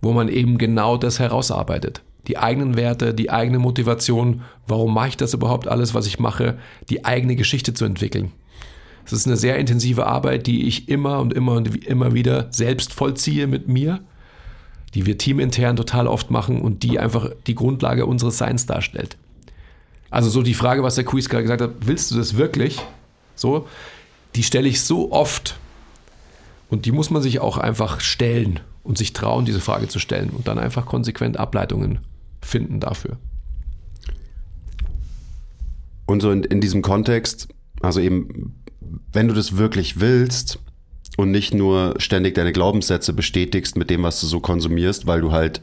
wo 0.00 0.12
man 0.12 0.28
eben 0.28 0.58
genau 0.58 0.96
das 0.96 1.18
herausarbeitet. 1.18 2.02
Die 2.28 2.38
eigenen 2.38 2.76
Werte, 2.76 3.14
die 3.14 3.30
eigene 3.30 3.58
Motivation, 3.58 4.42
warum 4.66 4.94
mache 4.94 5.08
ich 5.08 5.16
das 5.16 5.34
überhaupt 5.34 5.66
alles, 5.66 5.94
was 5.94 6.06
ich 6.06 6.20
mache, 6.20 6.58
die 6.88 7.04
eigene 7.04 7.34
Geschichte 7.34 7.74
zu 7.74 7.84
entwickeln. 7.84 8.30
Es 9.04 9.12
ist 9.12 9.26
eine 9.26 9.36
sehr 9.36 9.58
intensive 9.58 10.06
Arbeit, 10.06 10.46
die 10.46 10.66
ich 10.66 10.88
immer 10.88 11.18
und 11.18 11.32
immer 11.32 11.52
und 11.54 11.84
immer 11.84 12.14
wieder 12.14 12.46
selbst 12.52 12.92
vollziehe 12.92 13.48
mit 13.48 13.66
mir, 13.66 14.00
die 14.94 15.06
wir 15.06 15.18
teamintern 15.18 15.74
total 15.74 16.06
oft 16.06 16.30
machen 16.30 16.60
und 16.60 16.84
die 16.84 17.00
einfach 17.00 17.30
die 17.48 17.56
Grundlage 17.56 18.06
unseres 18.06 18.38
Seins 18.38 18.66
darstellt. 18.66 19.16
Also 20.12 20.28
so 20.28 20.42
die 20.42 20.52
Frage, 20.52 20.82
was 20.82 20.96
der 20.96 21.04
Quiz 21.04 21.30
gerade 21.30 21.42
gesagt 21.42 21.62
hat, 21.62 21.70
willst 21.80 22.10
du 22.10 22.16
das 22.16 22.36
wirklich? 22.36 22.78
So, 23.34 23.66
die 24.34 24.42
stelle 24.42 24.68
ich 24.68 24.82
so 24.82 25.10
oft 25.10 25.58
und 26.68 26.84
die 26.84 26.92
muss 26.92 27.08
man 27.08 27.22
sich 27.22 27.40
auch 27.40 27.56
einfach 27.56 27.98
stellen 28.00 28.60
und 28.82 28.98
sich 28.98 29.14
trauen, 29.14 29.46
diese 29.46 29.60
Frage 29.60 29.88
zu 29.88 29.98
stellen 29.98 30.28
und 30.28 30.48
dann 30.48 30.58
einfach 30.58 30.84
konsequent 30.84 31.38
Ableitungen 31.38 32.00
finden 32.42 32.78
dafür. 32.78 33.16
Und 36.04 36.20
so 36.20 36.30
in, 36.30 36.44
in 36.44 36.60
diesem 36.60 36.82
Kontext, 36.82 37.48
also 37.80 37.98
eben, 37.98 38.62
wenn 39.14 39.28
du 39.28 39.34
das 39.34 39.56
wirklich 39.56 39.98
willst 39.98 40.58
und 41.16 41.30
nicht 41.30 41.54
nur 41.54 41.94
ständig 41.96 42.34
deine 42.34 42.52
Glaubenssätze 42.52 43.14
bestätigst 43.14 43.78
mit 43.78 43.88
dem, 43.88 44.02
was 44.02 44.20
du 44.20 44.26
so 44.26 44.40
konsumierst, 44.40 45.06
weil 45.06 45.22
du 45.22 45.32
halt 45.32 45.62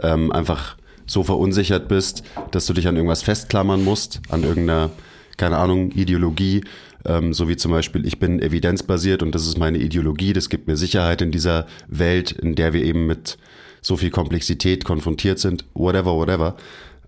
ähm, 0.00 0.30
einfach 0.30 0.76
so 1.08 1.24
verunsichert 1.24 1.88
bist, 1.88 2.22
dass 2.52 2.66
du 2.66 2.74
dich 2.74 2.86
an 2.86 2.94
irgendwas 2.94 3.22
festklammern 3.22 3.82
musst, 3.82 4.20
an 4.28 4.44
irgendeiner, 4.44 4.90
keine 5.36 5.56
Ahnung, 5.56 5.90
Ideologie, 5.90 6.62
ähm, 7.04 7.32
so 7.32 7.48
wie 7.48 7.56
zum 7.56 7.72
Beispiel, 7.72 8.06
ich 8.06 8.20
bin 8.20 8.40
evidenzbasiert 8.40 9.22
und 9.22 9.34
das 9.34 9.46
ist 9.46 9.58
meine 9.58 9.78
Ideologie, 9.78 10.32
das 10.32 10.48
gibt 10.48 10.68
mir 10.68 10.76
Sicherheit 10.76 11.22
in 11.22 11.32
dieser 11.32 11.66
Welt, 11.88 12.32
in 12.32 12.54
der 12.54 12.72
wir 12.72 12.84
eben 12.84 13.06
mit 13.06 13.38
so 13.80 13.96
viel 13.96 14.10
Komplexität 14.10 14.84
konfrontiert 14.84 15.38
sind, 15.38 15.64
whatever, 15.74 16.14
whatever. 16.14 16.56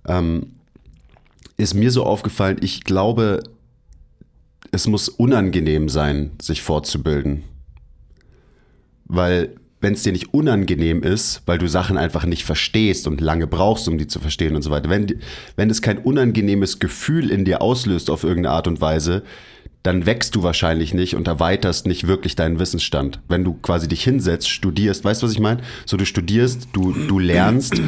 Ähm, 0.06 0.54
ist 1.56 1.74
mir 1.74 1.90
so 1.90 2.04
aufgefallen, 2.04 2.56
ich 2.62 2.84
glaube, 2.84 3.42
es 4.72 4.86
muss 4.86 5.08
unangenehm 5.08 5.88
sein, 5.88 6.30
sich 6.40 6.62
fortzubilden. 6.62 7.44
Weil 9.04 9.56
wenn 9.80 9.94
es 9.94 10.02
dir 10.02 10.12
nicht 10.12 10.34
unangenehm 10.34 11.02
ist, 11.02 11.42
weil 11.46 11.58
du 11.58 11.66
Sachen 11.66 11.96
einfach 11.96 12.24
nicht 12.24 12.44
verstehst 12.44 13.06
und 13.06 13.20
lange 13.20 13.46
brauchst, 13.46 13.88
um 13.88 13.98
die 13.98 14.06
zu 14.06 14.20
verstehen 14.20 14.54
und 14.54 14.62
so 14.62 14.70
weiter, 14.70 14.90
wenn, 14.90 15.06
wenn 15.56 15.70
es 15.70 15.82
kein 15.82 15.98
unangenehmes 15.98 16.78
Gefühl 16.78 17.30
in 17.30 17.44
dir 17.44 17.62
auslöst 17.62 18.10
auf 18.10 18.24
irgendeine 18.24 18.54
Art 18.54 18.68
und 18.68 18.80
Weise, 18.80 19.22
dann 19.82 20.04
wächst 20.04 20.34
du 20.34 20.42
wahrscheinlich 20.42 20.92
nicht 20.92 21.16
und 21.16 21.26
erweiterst 21.26 21.86
nicht 21.86 22.06
wirklich 22.06 22.36
deinen 22.36 22.58
Wissensstand. 22.58 23.20
Wenn 23.28 23.44
du 23.44 23.54
quasi 23.54 23.88
dich 23.88 24.04
hinsetzt, 24.04 24.50
studierst, 24.50 25.04
weißt 25.04 25.22
du, 25.22 25.26
was 25.26 25.32
ich 25.32 25.40
meine? 25.40 25.62
So, 25.86 25.96
du 25.96 26.04
studierst, 26.04 26.68
du, 26.74 26.92
du 26.92 27.18
lernst 27.18 27.80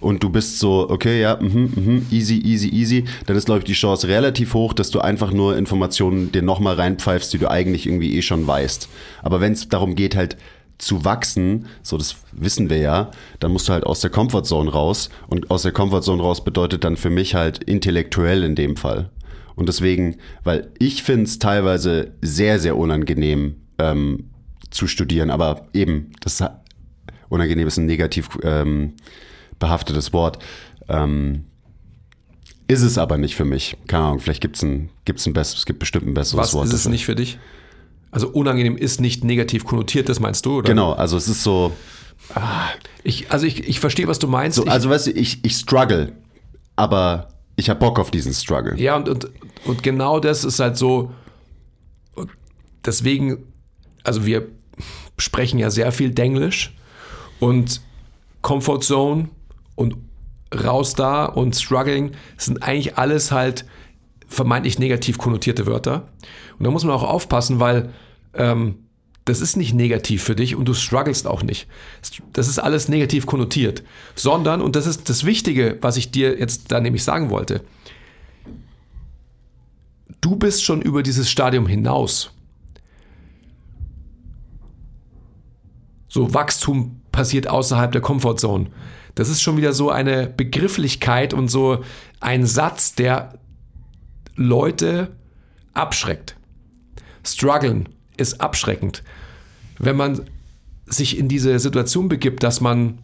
und 0.00 0.22
du 0.22 0.30
bist 0.30 0.60
so, 0.60 0.88
okay, 0.88 1.20
ja, 1.20 1.38
mhm, 1.40 1.72
mhm, 1.74 2.06
easy, 2.12 2.38
easy, 2.38 2.68
easy, 2.68 3.04
dann 3.26 3.36
ist, 3.36 3.46
glaube 3.46 3.58
ich, 3.58 3.64
die 3.64 3.72
Chance 3.72 4.06
relativ 4.06 4.54
hoch, 4.54 4.74
dass 4.74 4.90
du 4.90 5.00
einfach 5.00 5.32
nur 5.32 5.56
Informationen 5.56 6.30
dir 6.30 6.42
nochmal 6.42 6.76
reinpfeifst, 6.76 7.32
die 7.32 7.38
du 7.38 7.50
eigentlich 7.50 7.86
irgendwie 7.86 8.16
eh 8.16 8.22
schon 8.22 8.46
weißt. 8.46 8.88
Aber 9.24 9.40
wenn 9.40 9.52
es 9.52 9.68
darum 9.68 9.96
geht, 9.96 10.14
halt 10.14 10.36
zu 10.80 11.04
wachsen, 11.04 11.66
so 11.82 11.96
das 11.96 12.16
wissen 12.32 12.70
wir 12.70 12.78
ja, 12.78 13.10
dann 13.38 13.52
musst 13.52 13.68
du 13.68 13.72
halt 13.72 13.84
aus 13.84 14.00
der 14.00 14.10
Comfortzone 14.10 14.70
raus. 14.70 15.10
Und 15.28 15.50
aus 15.50 15.62
der 15.62 15.72
Comfortzone 15.72 16.22
raus 16.22 16.42
bedeutet 16.42 16.84
dann 16.84 16.96
für 16.96 17.10
mich 17.10 17.34
halt 17.34 17.62
intellektuell 17.64 18.42
in 18.42 18.54
dem 18.54 18.76
Fall. 18.76 19.10
Und 19.56 19.68
deswegen, 19.68 20.16
weil 20.42 20.70
ich 20.78 21.02
finde 21.02 21.24
es 21.24 21.38
teilweise 21.38 22.12
sehr, 22.22 22.58
sehr 22.58 22.76
unangenehm 22.76 23.56
ähm, 23.78 24.30
zu 24.70 24.86
studieren, 24.86 25.30
aber 25.30 25.68
eben, 25.74 26.12
das 26.20 26.42
unangenehm 27.28 27.68
ist 27.68 27.76
ein 27.76 27.86
negativ 27.86 28.28
ähm, 28.42 28.94
behaftetes 29.58 30.12
Wort. 30.12 30.38
Ähm, 30.88 31.44
ist 32.68 32.82
es 32.82 32.98
aber 32.98 33.18
nicht 33.18 33.34
für 33.34 33.44
mich. 33.44 33.76
Keine 33.86 34.04
Ahnung, 34.04 34.20
vielleicht 34.20 34.40
gibt 34.40 34.56
es 34.56 34.62
ein, 34.62 34.90
gibt's 35.04 35.26
ein 35.26 35.32
besseres, 35.32 35.60
es 35.60 35.66
gibt 35.66 35.80
bestimmt 35.80 36.06
ein 36.06 36.14
besseres 36.14 36.38
Was 36.38 36.54
Wort. 36.54 36.66
ist 36.66 36.72
es 36.72 36.82
dafür. 36.82 36.92
nicht 36.92 37.04
für 37.04 37.16
dich? 37.16 37.38
Also 38.10 38.28
unangenehm 38.28 38.76
ist 38.76 39.00
nicht 39.00 39.24
negativ 39.24 39.64
konnotiert, 39.64 40.08
das 40.08 40.18
meinst 40.20 40.44
du, 40.46 40.58
oder? 40.58 40.68
Genau, 40.68 40.92
also 40.92 41.16
es 41.16 41.28
ist 41.28 41.42
so, 41.42 41.72
Ich, 43.02 43.30
also 43.30 43.46
ich, 43.46 43.68
ich 43.68 43.80
verstehe, 43.80 44.08
was 44.08 44.18
du 44.18 44.26
meinst. 44.26 44.56
so 44.56 44.64
ich, 44.64 44.70
also 44.70 44.90
weißt 44.90 45.08
du, 45.08 45.10
ich, 45.12 45.44
ich 45.44 45.56
struggle, 45.56 46.12
aber 46.76 47.28
ich 47.56 47.70
habe 47.70 47.80
Bock 47.80 47.98
auf 47.98 48.10
diesen 48.10 48.32
Struggle. 48.32 48.78
Ja, 48.78 48.96
und, 48.96 49.08
und, 49.08 49.30
und 49.64 49.82
genau 49.82 50.20
das 50.20 50.44
ist 50.44 50.60
halt 50.60 50.76
so, 50.76 51.12
deswegen, 52.84 53.44
also 54.04 54.26
wir 54.26 54.48
sprechen 55.18 55.58
ja 55.58 55.70
sehr 55.70 55.92
viel 55.92 56.10
Denglisch 56.10 56.74
und 57.38 57.80
Comfort 58.42 58.80
Zone 58.80 59.28
und 59.74 59.96
raus 60.64 60.94
da 60.94 61.26
und 61.26 61.54
struggling 61.54 62.12
sind 62.36 62.62
eigentlich 62.62 62.96
alles 62.96 63.30
halt 63.30 63.66
vermeintlich 64.30 64.78
negativ 64.78 65.18
konnotierte 65.18 65.66
Wörter. 65.66 66.08
Und 66.58 66.64
da 66.64 66.70
muss 66.70 66.84
man 66.84 66.94
auch 66.94 67.02
aufpassen, 67.02 67.60
weil 67.60 67.90
ähm, 68.32 68.76
das 69.24 69.40
ist 69.40 69.56
nicht 69.56 69.74
negativ 69.74 70.22
für 70.22 70.34
dich 70.34 70.54
und 70.54 70.66
du 70.66 70.72
strugglest 70.72 71.26
auch 71.26 71.42
nicht. 71.42 71.66
Das 72.32 72.48
ist 72.48 72.58
alles 72.58 72.88
negativ 72.88 73.26
konnotiert. 73.26 73.82
Sondern, 74.14 74.62
und 74.62 74.76
das 74.76 74.86
ist 74.86 75.10
das 75.10 75.24
Wichtige, 75.24 75.78
was 75.82 75.96
ich 75.96 76.10
dir 76.10 76.38
jetzt 76.38 76.72
da 76.72 76.80
nämlich 76.80 77.04
sagen 77.04 77.28
wollte, 77.28 77.62
du 80.20 80.36
bist 80.36 80.64
schon 80.64 80.80
über 80.80 81.02
dieses 81.02 81.28
Stadium 81.28 81.66
hinaus. 81.66 82.30
So 86.08 86.32
Wachstum 86.32 87.00
passiert 87.12 87.48
außerhalb 87.48 87.92
der 87.92 88.00
Comfortzone. 88.00 88.68
Das 89.16 89.28
ist 89.28 89.42
schon 89.42 89.56
wieder 89.56 89.72
so 89.72 89.90
eine 89.90 90.28
Begrifflichkeit 90.28 91.34
und 91.34 91.48
so 91.48 91.84
ein 92.20 92.46
Satz, 92.46 92.94
der 92.94 93.40
Leute 94.40 95.08
abschreckt. 95.74 96.34
Struggeln 97.22 97.90
ist 98.16 98.40
abschreckend. 98.40 99.04
Wenn 99.78 99.96
man 99.96 100.22
sich 100.86 101.18
in 101.18 101.28
diese 101.28 101.58
Situation 101.58 102.08
begibt, 102.08 102.42
dass 102.42 102.62
man 102.62 103.00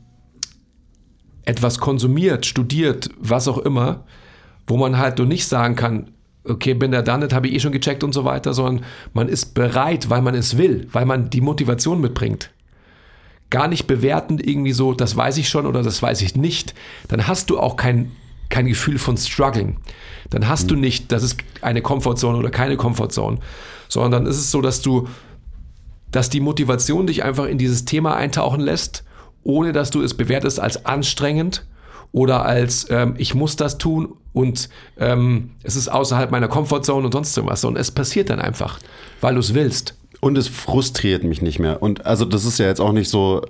etwas 1.44 1.78
konsumiert, 1.78 2.46
studiert, 2.46 3.10
was 3.18 3.48
auch 3.48 3.58
immer, 3.58 4.04
wo 4.66 4.78
man 4.78 4.96
halt 4.96 5.18
nur 5.18 5.26
nicht 5.26 5.46
sagen 5.46 5.76
kann, 5.76 6.10
okay, 6.42 6.72
bin 6.72 6.90
da 6.90 7.02
dann, 7.02 7.20
das 7.20 7.34
habe 7.34 7.48
ich 7.48 7.54
eh 7.54 7.60
schon 7.60 7.72
gecheckt 7.72 8.02
und 8.02 8.14
so 8.14 8.24
weiter, 8.24 8.54
sondern 8.54 8.86
man 9.12 9.28
ist 9.28 9.54
bereit, 9.54 10.08
weil 10.08 10.22
man 10.22 10.34
es 10.34 10.56
will, 10.56 10.88
weil 10.90 11.04
man 11.04 11.28
die 11.28 11.42
Motivation 11.42 12.00
mitbringt. 12.00 12.50
Gar 13.50 13.68
nicht 13.68 13.86
bewertend 13.86 14.44
irgendwie 14.44 14.72
so, 14.72 14.94
das 14.94 15.14
weiß 15.14 15.36
ich 15.36 15.50
schon 15.50 15.66
oder 15.66 15.82
das 15.82 16.02
weiß 16.02 16.22
ich 16.22 16.34
nicht, 16.34 16.74
dann 17.08 17.28
hast 17.28 17.50
du 17.50 17.58
auch 17.60 17.76
kein, 17.76 18.10
kein 18.48 18.66
Gefühl 18.66 18.98
von 18.98 19.16
Struggling. 19.16 19.76
Dann 20.30 20.48
hast 20.48 20.70
du 20.70 20.76
nicht, 20.76 21.12
das 21.12 21.22
ist 21.22 21.38
eine 21.62 21.82
Komfortzone 21.82 22.38
oder 22.38 22.50
keine 22.50 22.76
Komfortzone, 22.76 23.38
sondern 23.88 24.12
dann 24.12 24.26
ist 24.26 24.38
es 24.38 24.50
so, 24.50 24.60
dass 24.60 24.82
du, 24.82 25.08
dass 26.10 26.30
die 26.30 26.40
Motivation 26.40 27.06
dich 27.06 27.24
einfach 27.24 27.46
in 27.46 27.58
dieses 27.58 27.84
Thema 27.84 28.16
eintauchen 28.16 28.60
lässt, 28.60 29.04
ohne 29.42 29.72
dass 29.72 29.90
du 29.90 30.02
es 30.02 30.14
bewertest 30.14 30.58
als 30.58 30.86
anstrengend 30.86 31.64
oder 32.12 32.44
als 32.44 32.86
ähm, 32.90 33.14
ich 33.18 33.34
muss 33.34 33.56
das 33.56 33.78
tun 33.78 34.14
und 34.32 34.68
ähm, 34.98 35.50
es 35.62 35.76
ist 35.76 35.88
außerhalb 35.88 36.30
meiner 36.30 36.48
Komfortzone 36.48 37.06
und 37.06 37.12
sonst 37.12 37.36
irgendwas. 37.36 37.64
Und 37.64 37.76
es 37.76 37.90
passiert 37.90 38.30
dann 38.30 38.40
einfach, 38.40 38.78
weil 39.20 39.34
du 39.34 39.40
es 39.40 39.54
willst. 39.54 39.94
Und 40.20 40.36
es 40.36 40.48
frustriert 40.48 41.24
mich 41.24 41.42
nicht 41.42 41.58
mehr. 41.58 41.82
Und 41.82 42.06
also 42.06 42.24
das 42.24 42.44
ist 42.44 42.58
ja 42.58 42.66
jetzt 42.66 42.80
auch 42.80 42.92
nicht 42.92 43.08
so, 43.08 43.42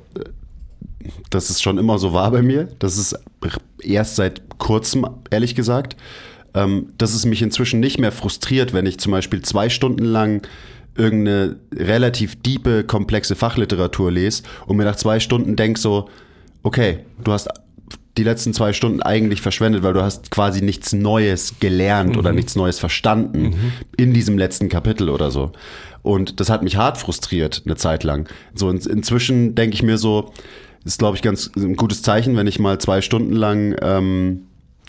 dass 1.30 1.50
es 1.50 1.60
schon 1.62 1.78
immer 1.78 1.98
so 1.98 2.12
war 2.12 2.30
bei 2.30 2.42
mir. 2.42 2.68
Das 2.78 2.98
ist 2.98 3.18
erst 3.82 4.16
seit 4.16 4.58
kurzem, 4.58 5.06
ehrlich 5.30 5.54
gesagt, 5.54 5.96
ähm, 6.54 6.92
dass 6.98 7.14
es 7.14 7.26
mich 7.26 7.42
inzwischen 7.42 7.80
nicht 7.80 7.98
mehr 7.98 8.12
frustriert, 8.12 8.72
wenn 8.72 8.86
ich 8.86 8.98
zum 8.98 9.12
Beispiel 9.12 9.42
zwei 9.42 9.68
Stunden 9.68 10.04
lang 10.04 10.46
irgendeine 10.96 11.56
relativ 11.74 12.40
diepe, 12.40 12.84
komplexe 12.84 13.34
Fachliteratur 13.34 14.10
lese 14.10 14.42
und 14.66 14.76
mir 14.76 14.84
nach 14.84 14.96
zwei 14.96 15.20
Stunden 15.20 15.56
denk 15.56 15.78
so, 15.78 16.08
okay, 16.62 17.00
du 17.22 17.32
hast 17.32 17.48
die 18.16 18.24
letzten 18.24 18.54
zwei 18.54 18.72
Stunden 18.72 19.02
eigentlich 19.02 19.42
verschwendet, 19.42 19.82
weil 19.82 19.92
du 19.92 20.02
hast 20.02 20.30
quasi 20.30 20.62
nichts 20.62 20.92
Neues 20.94 21.56
gelernt 21.60 22.16
oder 22.16 22.32
nichts 22.32 22.56
Neues 22.56 22.78
verstanden 22.78 23.74
in 23.96 24.14
diesem 24.14 24.38
letzten 24.38 24.70
Kapitel 24.70 25.10
oder 25.10 25.30
so. 25.30 25.52
Und 26.02 26.40
das 26.40 26.48
hat 26.48 26.62
mich 26.62 26.76
hart 26.76 26.98
frustriert 26.98 27.62
eine 27.66 27.76
Zeit 27.76 28.04
lang. 28.04 28.28
So 28.54 28.70
in, 28.70 28.78
inzwischen 28.78 29.54
denke 29.54 29.74
ich 29.74 29.82
mir 29.82 29.98
so, 29.98 30.32
ist 30.86 30.98
glaube 30.98 31.16
ich 31.16 31.22
ganz 31.22 31.50
ein 31.56 31.76
gutes 31.76 32.02
Zeichen, 32.02 32.36
wenn 32.36 32.46
ich 32.46 32.58
mal 32.58 32.78
zwei 32.78 33.02
Stunden 33.02 33.34
lang 33.34 33.76
ähm, 33.82 34.46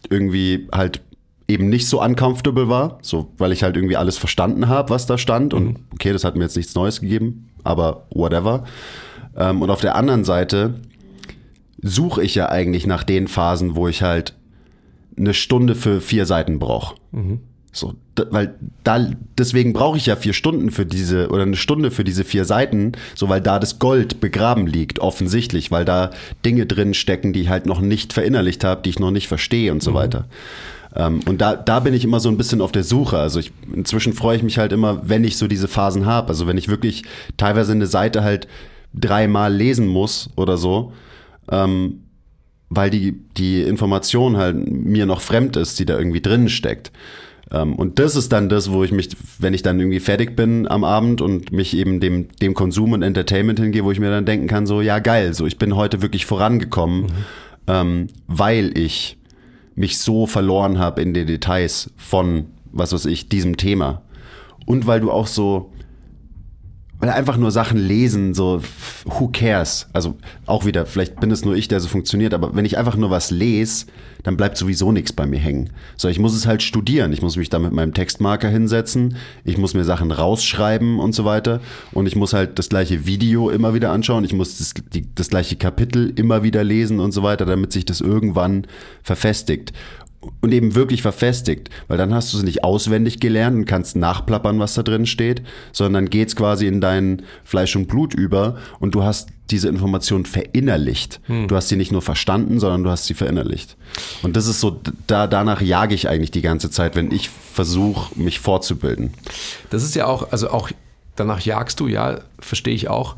irgendwie 0.09 0.67
halt 0.71 1.01
eben 1.47 1.69
nicht 1.69 1.87
so 1.87 2.01
uncomfortable 2.01 2.69
war, 2.69 2.99
so 3.01 3.31
weil 3.37 3.51
ich 3.51 3.63
halt 3.63 3.75
irgendwie 3.75 3.97
alles 3.97 4.17
verstanden 4.17 4.67
habe, 4.67 4.89
was 4.91 5.05
da 5.05 5.17
stand 5.17 5.53
und 5.53 5.79
okay, 5.93 6.13
das 6.13 6.23
hat 6.23 6.35
mir 6.35 6.43
jetzt 6.43 6.55
nichts 6.57 6.75
Neues 6.75 7.01
gegeben, 7.01 7.49
aber 7.63 8.05
whatever. 8.11 8.65
Ähm, 9.35 9.61
und 9.61 9.69
auf 9.69 9.81
der 9.81 9.95
anderen 9.95 10.23
Seite 10.23 10.81
suche 11.81 12.23
ich 12.23 12.35
ja 12.35 12.49
eigentlich 12.49 12.85
nach 12.85 13.03
den 13.03 13.27
Phasen, 13.27 13.75
wo 13.75 13.87
ich 13.87 14.01
halt 14.01 14.35
eine 15.17 15.33
Stunde 15.33 15.73
für 15.73 15.99
vier 16.01 16.25
Seiten 16.25 16.59
brauche. 16.59 16.95
So, 17.77 17.93
weil 18.31 18.55
da, 18.83 19.11
deswegen 19.37 19.73
brauche 19.73 19.97
ich 19.97 20.07
ja 20.07 20.15
vier 20.15 20.33
Stunden 20.33 20.71
für 20.71 20.85
diese 20.85 21.29
oder 21.29 21.43
eine 21.43 21.55
Stunde 21.55 21.91
für 21.91 22.03
diese 22.03 22.23
vier 22.23 22.43
Seiten, 22.43 22.93
so 23.13 23.29
weil 23.29 23.39
da 23.39 23.59
das 23.59 23.77
Gold 23.77 24.19
begraben 24.19 24.65
liegt, 24.65 24.99
offensichtlich, 24.99 25.69
weil 25.69 25.85
da 25.85 26.09
Dinge 26.43 26.65
drin 26.65 26.95
stecken, 26.95 27.33
die 27.33 27.41
ich 27.41 27.49
halt 27.49 27.67
noch 27.67 27.79
nicht 27.79 28.13
verinnerlicht 28.13 28.63
habe, 28.63 28.81
die 28.81 28.89
ich 28.89 28.99
noch 28.99 29.11
nicht 29.11 29.27
verstehe 29.27 29.71
und 29.71 29.83
so 29.83 29.93
weiter. 29.93 30.25
Ähm, 30.95 31.19
und 31.27 31.39
da, 31.39 31.55
da 31.55 31.79
bin 31.79 31.93
ich 31.93 32.03
immer 32.03 32.19
so 32.19 32.29
ein 32.29 32.37
bisschen 32.37 32.61
auf 32.61 32.71
der 32.71 32.83
Suche. 32.83 33.19
Also 33.19 33.39
ich, 33.39 33.51
inzwischen 33.71 34.13
freue 34.13 34.37
ich 34.37 34.43
mich 34.43 34.57
halt 34.57 34.71
immer, 34.71 35.07
wenn 35.07 35.23
ich 35.23 35.37
so 35.37 35.47
diese 35.47 35.67
Phasen 35.67 36.07
habe. 36.07 36.29
Also 36.29 36.47
wenn 36.47 36.57
ich 36.57 36.69
wirklich 36.69 37.03
teilweise 37.37 37.73
eine 37.73 37.87
Seite 37.87 38.23
halt 38.23 38.47
dreimal 38.95 39.53
lesen 39.53 39.87
muss 39.87 40.31
oder 40.35 40.57
so, 40.57 40.93
ähm, 41.51 42.01
weil 42.69 42.89
die, 42.89 43.19
die 43.37 43.61
Information 43.61 44.37
halt 44.37 44.55
mir 44.67 45.05
noch 45.05 45.21
fremd 45.21 45.55
ist, 45.55 45.79
die 45.79 45.85
da 45.85 45.97
irgendwie 45.97 46.21
drin 46.21 46.49
steckt. 46.49 46.91
Ähm, 47.51 47.75
und 47.75 47.99
das 47.99 48.15
ist 48.15 48.31
dann 48.31 48.49
das, 48.49 48.71
wo 48.71 48.83
ich 48.83 48.91
mich, 48.91 49.09
wenn 49.39 49.53
ich 49.53 49.63
dann 49.63 49.79
irgendwie 49.79 49.99
fertig 49.99 50.35
bin 50.35 50.67
am 50.67 50.83
Abend 50.83 51.21
und 51.21 51.51
mich 51.51 51.75
eben 51.75 51.99
dem, 51.99 52.27
dem 52.41 52.53
Konsum 52.53 52.93
und 52.93 53.03
Entertainment 53.03 53.59
hingehe, 53.59 53.83
wo 53.83 53.91
ich 53.91 53.99
mir 53.99 54.09
dann 54.09 54.25
denken 54.25 54.47
kann, 54.47 54.65
so, 54.65 54.81
ja 54.81 54.99
geil, 54.99 55.33
so 55.33 55.45
ich 55.45 55.57
bin 55.57 55.75
heute 55.75 56.01
wirklich 56.01 56.25
vorangekommen, 56.25 57.07
ähm, 57.67 58.07
weil 58.27 58.77
ich 58.77 59.17
mich 59.75 59.99
so 59.99 60.25
verloren 60.25 60.79
habe 60.79 61.01
in 61.01 61.13
den 61.13 61.27
Details 61.27 61.91
von 61.95 62.47
was 62.77 62.93
weiß 62.93 63.05
ich, 63.05 63.29
diesem 63.29 63.57
Thema. 63.57 64.01
Und 64.65 64.87
weil 64.87 64.99
du 64.99 65.11
auch 65.11 65.27
so, 65.27 65.71
weil 66.99 67.09
einfach 67.09 67.37
nur 67.37 67.51
Sachen 67.51 67.77
lesen, 67.77 68.33
so, 68.33 68.61
who 69.05 69.27
cares? 69.27 69.87
Also 69.93 70.15
auch 70.45 70.65
wieder, 70.65 70.85
vielleicht 70.85 71.19
bin 71.19 71.29
es 71.29 71.45
nur 71.45 71.55
ich, 71.55 71.67
der 71.67 71.79
so 71.79 71.87
funktioniert, 71.87 72.33
aber 72.33 72.55
wenn 72.55 72.65
ich 72.65 72.77
einfach 72.77 72.95
nur 72.95 73.11
was 73.11 73.29
lese, 73.29 73.85
dann 74.23 74.35
bleibt 74.35 74.57
sowieso 74.57 74.91
nichts 74.91 75.13
bei 75.13 75.25
mir 75.25 75.39
hängen. 75.39 75.69
So, 75.95 76.07
ich 76.09 76.19
muss 76.19 76.35
es 76.35 76.47
halt 76.47 76.63
studieren. 76.63 77.13
Ich 77.13 77.21
muss 77.21 77.37
mich 77.37 77.49
da 77.49 77.59
mit 77.59 77.71
meinem 77.71 77.93
Textmarker 77.93 78.49
hinsetzen. 78.49 79.15
Ich 79.45 79.57
muss 79.57 79.73
mir 79.73 79.85
Sachen 79.85 80.11
rausschreiben 80.11 80.99
und 80.99 81.13
so 81.13 81.23
weiter. 81.23 81.61
Und 81.93 82.07
ich 82.07 82.15
muss 82.15 82.33
halt 82.33 82.59
das 82.59 82.69
gleiche 82.69 83.05
Video 83.05 83.49
immer 83.49 83.73
wieder 83.73 83.91
anschauen. 83.91 84.25
Ich 84.25 84.33
muss 84.33 84.57
das, 84.57 84.73
die, 84.91 85.05
das 85.13 85.29
gleiche 85.29 85.55
Kapitel 85.55 86.11
immer 86.15 86.43
wieder 86.43 86.63
lesen 86.63 86.99
und 86.99 87.11
so 87.11 87.23
weiter, 87.23 87.45
damit 87.45 87.71
sich 87.71 87.85
das 87.85 88.01
irgendwann 88.01 88.67
verfestigt 89.03 89.71
und 90.41 90.51
eben 90.51 90.75
wirklich 90.75 91.01
verfestigt, 91.01 91.69
weil 91.87 91.97
dann 91.97 92.13
hast 92.13 92.33
du 92.33 92.37
es 92.37 92.43
nicht 92.43 92.63
auswendig 92.63 93.19
gelernt 93.19 93.55
und 93.55 93.65
kannst 93.65 93.95
nachplappern, 93.95 94.59
was 94.59 94.73
da 94.73 94.83
drin 94.83 95.05
steht, 95.05 95.43
sondern 95.71 96.09
geht's 96.09 96.35
quasi 96.35 96.67
in 96.67 96.81
dein 96.81 97.23
Fleisch 97.43 97.75
und 97.75 97.87
Blut 97.87 98.13
über 98.13 98.57
und 98.79 98.95
du 98.95 99.03
hast 99.03 99.29
diese 99.49 99.69
Information 99.69 100.25
verinnerlicht. 100.25 101.21
Hm. 101.27 101.47
Du 101.47 101.55
hast 101.55 101.69
sie 101.69 101.77
nicht 101.77 101.91
nur 101.91 102.01
verstanden, 102.01 102.59
sondern 102.59 102.83
du 102.83 102.89
hast 102.89 103.05
sie 103.05 103.13
verinnerlicht. 103.13 103.77
Und 104.23 104.35
das 104.35 104.47
ist 104.47 104.59
so, 104.59 104.81
da, 105.05 105.27
danach 105.27 105.61
jage 105.61 105.95
ich 105.95 106.09
eigentlich 106.09 106.31
die 106.31 106.41
ganze 106.41 106.69
Zeit, 106.69 106.95
wenn 106.95 107.11
ich 107.11 107.29
versuche, 107.29 108.19
mich 108.19 108.39
fortzubilden. 108.39 109.13
Das 109.69 109.83
ist 109.83 109.95
ja 109.95 110.05
auch, 110.05 110.31
also 110.31 110.49
auch 110.49 110.69
danach 111.15 111.39
jagst 111.41 111.79
du, 111.79 111.87
ja, 111.87 112.19
verstehe 112.39 112.73
ich 112.73 112.89
auch. 112.89 113.15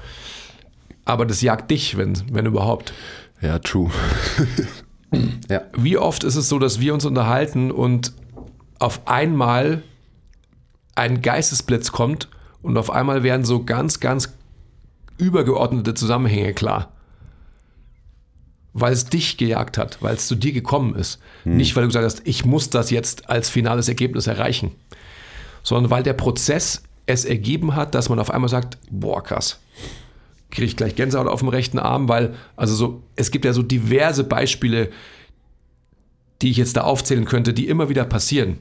Aber 1.06 1.26
das 1.26 1.41
jagt 1.41 1.72
dich, 1.72 1.97
wenn, 1.97 2.14
wenn 2.32 2.45
überhaupt. 2.45 2.93
Ja, 3.41 3.58
true. 3.60 3.89
Ja. 5.49 5.62
Wie 5.76 5.97
oft 5.97 6.24
ist 6.24 6.36
es 6.36 6.49
so, 6.49 6.60
dass 6.60 6.80
wir 6.80 6.93
uns 6.93 7.05
unterhalten 7.05 7.72
und 7.72 8.14
auf 8.78 9.07
einmal 9.07 9.84
ein 10.95 11.22
Geistesblitz 11.22 11.91
kommt 11.91 12.30
und 12.62 12.78
auf 12.78 12.91
einmal 12.91 13.24
werden 13.24 13.45
so 13.45 13.64
ganz, 13.64 13.99
ganz 13.99 14.34
übergeordnete 15.18 15.93
Zusammenhänge 15.93 16.53
klar. 16.53 16.91
Weil 18.74 18.93
es 18.93 19.05
dich 19.05 19.38
gejagt 19.38 19.78
hat, 19.78 20.01
weil 20.01 20.16
es 20.16 20.28
zu 20.28 20.36
dir 20.36 20.51
gekommen 20.51 20.95
ist. 20.95 21.20
Hm. 21.43 21.57
Nicht, 21.57 21.76
weil 21.76 21.84
du 21.84 21.89
gesagt 21.89 22.05
hast, 22.05 22.22
ich 22.26 22.45
muss 22.45 22.70
das 22.70 22.91
jetzt 22.91 23.30
als 23.30 23.49
finales 23.49 23.88
Ergebnis 23.88 24.28
erreichen, 24.28 24.72
sondern 25.64 25.89
weil 25.89 26.03
der 26.03 26.14
Prozess 26.14 26.84
es 27.05 27.26
ergeben 27.26 27.76
hat, 27.76 27.95
dass 27.95 28.10
man 28.10 28.20
auf 28.20 28.30
einmal 28.30 28.49
sagt, 28.49 28.78
boah, 28.91 29.24
krass, 29.24 29.60
kriege 30.52 30.66
ich 30.66 30.76
gleich 30.76 30.95
Gänsehaut 30.95 31.28
auf 31.28 31.39
dem 31.39 31.50
rechten 31.50 31.80
Arm, 31.80 32.10
weil, 32.10 32.36
also 32.56 32.76
so, 32.76 33.04
es 33.16 33.32
gibt 33.32 33.45
ja 33.45 33.54
so 33.54 33.62
diverse 33.62 34.24
Beispiele, 34.24 34.89
die 36.41 36.52
ich 36.52 36.58
jetzt 36.58 36.78
da 36.78 36.82
aufzählen 36.82 37.26
könnte, 37.26 37.54
die 37.54 37.68
immer 37.68 37.89
wieder 37.89 38.06
passieren. 38.06 38.58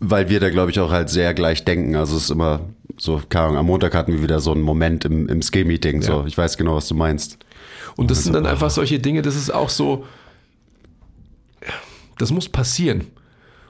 Weil 0.00 0.28
wir 0.28 0.40
da, 0.40 0.50
glaube 0.50 0.70
ich, 0.70 0.80
auch 0.80 0.90
halt 0.90 1.10
sehr 1.10 1.34
gleich 1.34 1.64
denken. 1.64 1.96
Also 1.96 2.16
es 2.16 2.24
ist 2.24 2.30
immer 2.30 2.60
so, 2.96 3.20
keine 3.28 3.46
Ahnung, 3.46 3.58
am 3.58 3.66
Montag 3.66 3.94
hatten 3.94 4.12
wir 4.12 4.22
wieder 4.22 4.40
so 4.40 4.52
einen 4.52 4.62
Moment 4.62 5.04
im, 5.04 5.28
im 5.28 5.42
Skill-Meeting. 5.42 6.00
Ja. 6.00 6.06
So, 6.06 6.24
ich 6.26 6.38
weiß 6.38 6.56
genau, 6.56 6.76
was 6.76 6.88
du 6.88 6.94
meinst. 6.94 7.38
Und 7.96 8.10
das 8.10 8.18
also, 8.18 8.32
sind 8.32 8.34
dann 8.34 8.46
einfach 8.46 8.70
solche 8.70 8.98
Dinge, 8.98 9.22
das 9.22 9.36
ist 9.36 9.52
auch 9.52 9.68
so, 9.68 10.04
das 12.18 12.30
muss 12.30 12.48
passieren. 12.48 13.06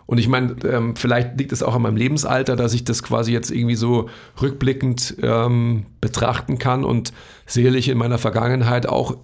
Und 0.07 0.19
ich 0.19 0.29
meine, 0.29 0.57
ähm, 0.65 0.97
vielleicht 0.97 1.39
liegt 1.39 1.53
es 1.53 1.63
auch 1.63 1.75
an 1.75 1.83
meinem 1.83 1.97
Lebensalter, 1.97 2.57
dass 2.57 2.75
ich 2.75 2.85
das 2.85 3.03
quasi 3.03 3.33
jetzt 3.33 3.51
irgendwie 3.51 3.75
so 3.75 4.09
rückblickend 4.41 5.17
ähm, 5.23 5.87
betrachten 6.01 6.59
kann 6.59 6.85
und 6.85 7.13
sicherlich 7.47 7.89
in 7.89 7.97
meiner 7.97 8.19
Vergangenheit 8.19 8.87
auch 8.87 9.17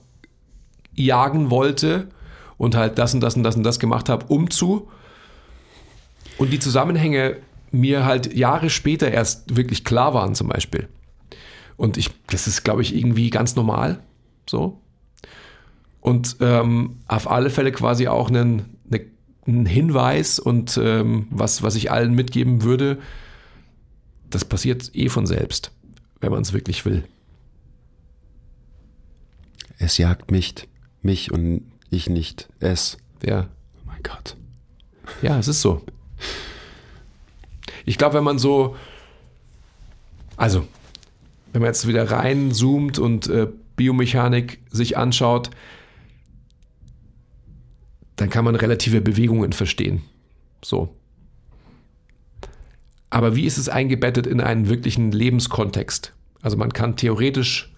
jagen 0.94 1.50
wollte 1.50 2.08
und 2.56 2.76
halt 2.76 2.98
das 2.98 3.14
und 3.14 3.20
das 3.20 3.36
und 3.36 3.42
das 3.42 3.56
und 3.56 3.62
das 3.62 3.78
gemacht 3.78 4.08
habe, 4.08 4.26
um 4.28 4.50
zu. 4.50 4.88
Und 6.38 6.50
die 6.50 6.58
Zusammenhänge 6.58 7.36
mir 7.70 8.04
halt 8.04 8.34
Jahre 8.34 8.70
später 8.70 9.10
erst 9.10 9.56
wirklich 9.56 9.84
klar 9.84 10.14
waren, 10.14 10.34
zum 10.34 10.48
Beispiel. 10.48 10.88
Und 11.76 11.96
ich, 11.96 12.10
das 12.26 12.46
ist, 12.46 12.64
glaube 12.64 12.82
ich, 12.82 12.94
irgendwie 12.94 13.30
ganz 13.30 13.56
normal. 13.56 14.00
So. 14.48 14.80
Und 16.00 16.36
ähm, 16.40 16.98
auf 17.06 17.30
alle 17.30 17.50
Fälle 17.50 17.72
quasi 17.72 18.08
auch 18.08 18.28
einen, 18.28 18.78
eine 18.90 19.04
ein 19.47 19.66
Hinweis 19.66 20.38
und 20.38 20.78
ähm, 20.82 21.26
was, 21.30 21.62
was 21.62 21.74
ich 21.74 21.91
allen 21.91 22.14
mitgeben 22.14 22.62
würde, 22.62 22.99
das 24.28 24.45
passiert 24.45 24.91
eh 24.95 25.09
von 25.09 25.26
selbst, 25.26 25.72
wenn 26.20 26.30
man 26.30 26.43
es 26.43 26.53
wirklich 26.53 26.84
will. 26.84 27.05
Es 29.78 29.99
jagt 29.99 30.30
mich, 30.30 30.68
mich 31.03 31.32
und 31.32 31.62
ich 31.91 32.09
nicht 32.09 32.49
es. 32.61 32.99
Ja. 33.24 33.49
Oh 33.76 33.86
mein 33.86 34.03
Gott. 34.03 34.36
Ja, 35.22 35.38
es 35.38 35.49
ist 35.49 35.62
so. 35.62 35.82
Ich 37.84 37.99
glaube, 37.99 38.14
wenn 38.16 38.24
man 38.24 38.38
so, 38.38 38.76
also, 40.36 40.66
wenn 41.53 41.62
man 41.62 41.70
jetzt 41.70 41.88
wieder 41.88 42.11
reinzoomt 42.11 42.99
und 42.99 43.26
äh, 43.28 43.49
Biomechanik 43.76 44.61
sich 44.70 44.97
anschaut, 44.97 45.51
dann 48.20 48.28
kann 48.28 48.44
man 48.44 48.54
relative 48.54 49.00
Bewegungen 49.00 49.54
verstehen. 49.54 50.02
So. 50.62 50.94
Aber 53.08 53.34
wie 53.34 53.46
ist 53.46 53.56
es 53.56 53.70
eingebettet 53.70 54.26
in 54.26 54.42
einen 54.42 54.68
wirklichen 54.68 55.10
Lebenskontext? 55.10 56.12
Also 56.42 56.58
man 56.58 56.70
kann 56.70 56.96
theoretisch, 56.96 57.72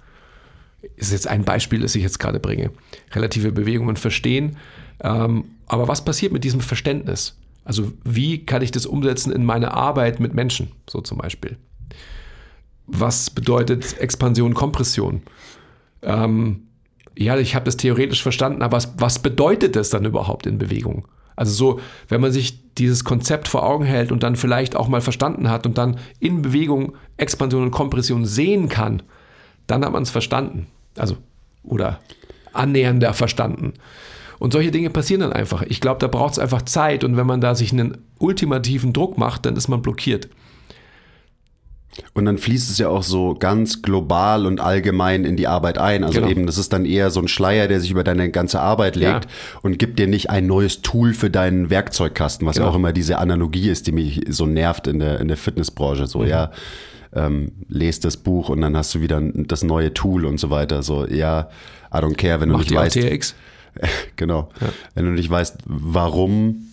ist 0.97 1.12
jetzt 1.12 1.28
ein 1.28 1.45
Beispiel, 1.45 1.80
das 1.80 1.95
ich 1.95 2.03
jetzt 2.03 2.18
gerade 2.18 2.40
bringe, 2.40 2.72
relative 3.12 3.53
Bewegungen 3.53 3.97
verstehen. 3.97 4.57
Ähm, 5.01 5.45
aber 5.66 5.86
was 5.86 6.05
passiert 6.05 6.32
mit 6.32 6.43
diesem 6.43 6.61
Verständnis? 6.61 7.38
Also 7.64 7.93
wie 8.05 8.45
kann 8.45 8.62
ich 8.62 8.72
das 8.72 8.84
umsetzen 8.84 9.32
in 9.32 9.45
meine 9.45 9.72
Arbeit 9.74 10.18
mit 10.18 10.34
Menschen, 10.34 10.72
so 10.90 11.01
zum 11.01 11.18
Beispiel? 11.18 11.57
Was 12.88 13.30
bedeutet 13.30 13.97
Expansion, 13.99 14.55
Kompression? 14.55 15.22
Ähm, 16.03 16.64
ja, 17.17 17.37
ich 17.37 17.55
habe 17.55 17.65
das 17.65 17.77
theoretisch 17.77 18.23
verstanden, 18.23 18.63
aber 18.63 18.77
was, 18.77 18.93
was 18.97 19.19
bedeutet 19.19 19.77
das 19.77 19.91
dann 19.91 20.05
überhaupt 20.05 20.47
in 20.47 20.59
Bewegung? 20.59 21.07
Also 21.37 21.53
so, 21.53 21.81
wenn 22.09 22.21
man 22.21 22.33
sich 22.33 22.75
dieses 22.75 23.05
Konzept 23.05 23.49
vor 23.49 23.65
Augen 23.65 23.85
hält 23.85 24.13
und 24.13 24.23
dann 24.23 24.37
vielleicht 24.37 24.77
auch 24.77 24.89
mal 24.89 25.01
verstanden 25.01 25.51
hat 25.51 25.67
und 25.67 25.79
dann 25.79 25.99
in 26.21 26.43
Bewegung 26.43 26.95
Expansion 27.17 27.63
und 27.63 27.71
Kompression 27.71 28.25
sehen 28.25 28.69
kann, 28.69 29.03
dann 29.67 29.85
hat 29.85 29.93
man 29.93 30.03
es 30.03 30.11
verstanden. 30.11 30.67
Also, 30.97 31.17
oder 31.63 32.01
annähernder 32.53 33.15
verstanden. 33.15 33.75
Und 34.39 34.53
solche 34.53 34.71
Dinge 34.71 34.91
passieren 34.91 35.21
dann 35.21 35.33
einfach. 35.33 35.63
Ich 35.63 35.81
glaube, 35.81 36.01
da 36.01 36.09
braucht 36.09 36.33
es 36.33 36.39
einfach 36.39 36.63
Zeit 36.63 37.05
und 37.05 37.17
wenn 37.17 37.27
man 37.27 37.41
da 37.41 37.55
sich 37.55 37.73
einen 37.73 37.99
ultimativen 38.19 38.93
Druck 38.93 39.17
macht, 39.17 39.47
dann 39.47 39.57
ist 39.57 39.69
man 39.69 39.83
blockiert. 39.83 40.29
Und 42.14 42.24
dann 42.24 42.38
fließt 42.38 42.70
es 42.70 42.78
ja 42.78 42.88
auch 42.88 43.03
so 43.03 43.34
ganz 43.34 43.82
global 43.82 44.47
und 44.47 44.61
allgemein 44.61 45.24
in 45.24 45.36
die 45.36 45.47
Arbeit 45.47 45.76
ein. 45.78 46.05
Also 46.05 46.20
genau. 46.20 46.30
eben, 46.30 46.47
das 46.47 46.57
ist 46.57 46.72
dann 46.72 46.86
eher 46.86 47.11
so 47.11 47.20
ein 47.20 47.28
Schleier, 47.28 47.68
der 47.68 47.80
sich 47.80 47.90
über 47.90 48.03
deine 48.03 48.30
ganze 48.30 48.61
Arbeit 48.61 48.97
legt 48.97 49.24
ja. 49.24 49.30
und 49.62 49.78
gibt 49.78 49.99
dir 49.99 50.07
nicht 50.07 50.30
ein 50.30 50.47
neues 50.47 50.80
Tool 50.80 51.12
für 51.12 51.28
deinen 51.28 51.68
Werkzeugkasten, 51.68 52.47
was 52.47 52.57
genau. 52.57 52.66
ja 52.66 52.72
auch 52.72 52.76
immer 52.76 52.93
diese 52.93 53.18
Analogie 53.18 53.68
ist, 53.68 53.86
die 53.86 53.93
mich 53.93 54.22
so 54.28 54.47
nervt 54.47 54.86
in 54.86 55.01
der, 55.01 55.20
in 55.20 55.28
der 55.28 55.36
Fitnessbranche. 55.36 56.07
So, 56.07 56.20
mhm. 56.20 56.28
ja, 56.28 56.51
ähm, 57.14 57.53
lest 57.68 58.07
das 58.07 58.16
Buch 58.16 58.49
und 58.49 58.62
dann 58.62 58.74
hast 58.76 58.95
du 58.95 59.01
wieder 59.03 59.20
das 59.22 59.62
neue 59.62 59.93
Tool 59.93 60.24
und 60.24 60.38
so 60.38 60.49
weiter. 60.49 60.82
So, 60.82 61.07
ja, 61.07 61.51
I 61.93 61.99
don't 61.99 62.16
care, 62.16 62.40
wenn 62.40 62.49
du 62.49 62.57
Macht 62.57 62.70
nicht 62.70 62.78
weißt. 62.78 62.97
TX? 62.97 63.34
genau. 64.16 64.49
Ja. 64.61 64.68
Wenn 64.95 65.05
du 65.05 65.11
nicht 65.12 65.28
weißt, 65.28 65.59
warum 65.66 66.68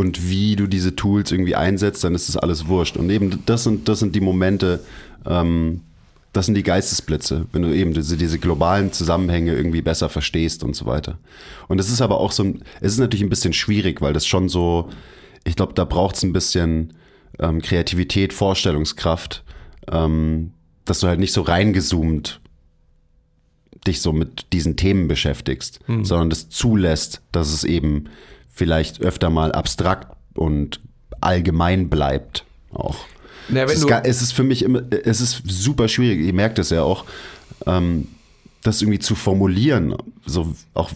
und 0.00 0.30
wie 0.30 0.56
du 0.56 0.66
diese 0.66 0.96
Tools 0.96 1.30
irgendwie 1.30 1.54
einsetzt, 1.54 2.02
dann 2.04 2.14
ist 2.14 2.26
das 2.30 2.38
alles 2.38 2.68
wurscht. 2.68 2.96
Und 2.96 3.10
eben 3.10 3.42
das 3.44 3.64
sind, 3.64 3.86
das 3.86 3.98
sind 3.98 4.16
die 4.16 4.22
Momente, 4.22 4.80
ähm, 5.26 5.82
das 6.32 6.46
sind 6.46 6.54
die 6.54 6.62
Geistesblitze, 6.62 7.44
wenn 7.52 7.60
du 7.60 7.74
eben 7.74 7.92
diese, 7.92 8.16
diese 8.16 8.38
globalen 8.38 8.94
Zusammenhänge 8.94 9.54
irgendwie 9.54 9.82
besser 9.82 10.08
verstehst 10.08 10.64
und 10.64 10.74
so 10.74 10.86
weiter. 10.86 11.18
Und 11.68 11.78
es 11.78 11.90
ist 11.90 12.00
aber 12.00 12.18
auch 12.18 12.32
so, 12.32 12.44
es 12.80 12.92
ist 12.92 12.98
natürlich 12.98 13.22
ein 13.22 13.28
bisschen 13.28 13.52
schwierig, 13.52 14.00
weil 14.00 14.14
das 14.14 14.26
schon 14.26 14.48
so, 14.48 14.88
ich 15.44 15.54
glaube, 15.54 15.74
da 15.74 15.84
braucht 15.84 16.16
es 16.16 16.22
ein 16.22 16.32
bisschen 16.32 16.94
ähm, 17.38 17.60
Kreativität, 17.60 18.32
Vorstellungskraft, 18.32 19.44
ähm, 19.92 20.52
dass 20.86 21.00
du 21.00 21.08
halt 21.08 21.20
nicht 21.20 21.34
so 21.34 21.42
reingezoomt 21.42 22.40
dich 23.86 24.00
so 24.00 24.14
mit 24.14 24.52
diesen 24.54 24.76
Themen 24.76 25.08
beschäftigst, 25.08 25.80
mhm. 25.88 26.06
sondern 26.06 26.30
das 26.30 26.48
zulässt, 26.48 27.20
dass 27.32 27.52
es 27.52 27.64
eben 27.64 28.08
vielleicht 28.52 29.00
öfter 29.00 29.30
mal 29.30 29.52
abstrakt 29.52 30.16
und 30.34 30.80
allgemein 31.20 31.88
bleibt 31.88 32.44
auch. 32.72 32.96
Na, 33.48 33.64
es, 33.64 33.74
ist 33.74 33.88
gar, 33.88 34.04
es, 34.04 34.22
ist 34.22 34.32
für 34.32 34.44
mich 34.44 34.62
immer, 34.62 34.82
es 34.90 35.20
ist 35.20 35.42
super 35.46 35.88
schwierig, 35.88 36.20
ihr 36.20 36.32
merkt 36.32 36.58
es 36.58 36.70
ja 36.70 36.82
auch, 36.82 37.04
ähm, 37.66 38.08
das 38.62 38.80
irgendwie 38.82 38.98
zu 38.98 39.14
formulieren, 39.14 39.96
so 40.26 40.54
auch 40.74 40.90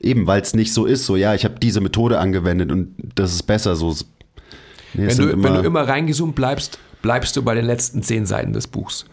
eben, 0.00 0.26
weil 0.26 0.42
es 0.42 0.54
nicht 0.54 0.72
so 0.72 0.84
ist, 0.84 1.06
so 1.06 1.16
ja, 1.16 1.34
ich 1.34 1.44
habe 1.44 1.58
diese 1.58 1.80
Methode 1.80 2.18
angewendet 2.18 2.70
und 2.70 2.94
das 3.14 3.32
ist 3.32 3.44
besser 3.44 3.74
so. 3.76 3.94
Nee, 4.92 5.08
wenn, 5.08 5.16
du, 5.16 5.28
immer, 5.30 5.44
wenn 5.44 5.54
du 5.54 5.60
immer 5.60 5.88
reingezoomt 5.88 6.34
bleibst, 6.34 6.78
bleibst 7.02 7.36
du 7.36 7.42
bei 7.42 7.54
den 7.54 7.64
letzten 7.64 8.02
zehn 8.02 8.26
Seiten 8.26 8.52
des 8.52 8.66
Buchs. 8.66 9.06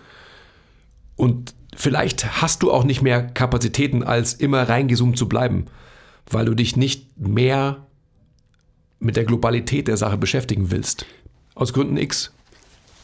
Und 1.15 1.53
vielleicht 1.75 2.41
hast 2.41 2.61
du 2.61 2.71
auch 2.71 2.83
nicht 2.83 3.01
mehr 3.01 3.23
Kapazitäten, 3.23 4.03
als 4.03 4.33
immer 4.33 4.67
reingezoomt 4.67 5.17
zu 5.17 5.29
bleiben 5.29 5.67
weil 6.29 6.45
du 6.45 6.53
dich 6.53 6.75
nicht 6.75 7.17
mehr 7.17 7.85
mit 8.99 9.15
der 9.15 9.25
Globalität 9.25 9.87
der 9.87 9.97
Sache 9.97 10.17
beschäftigen 10.17 10.71
willst. 10.71 11.05
Aus 11.55 11.73
Gründen 11.73 11.97
X. 11.97 12.31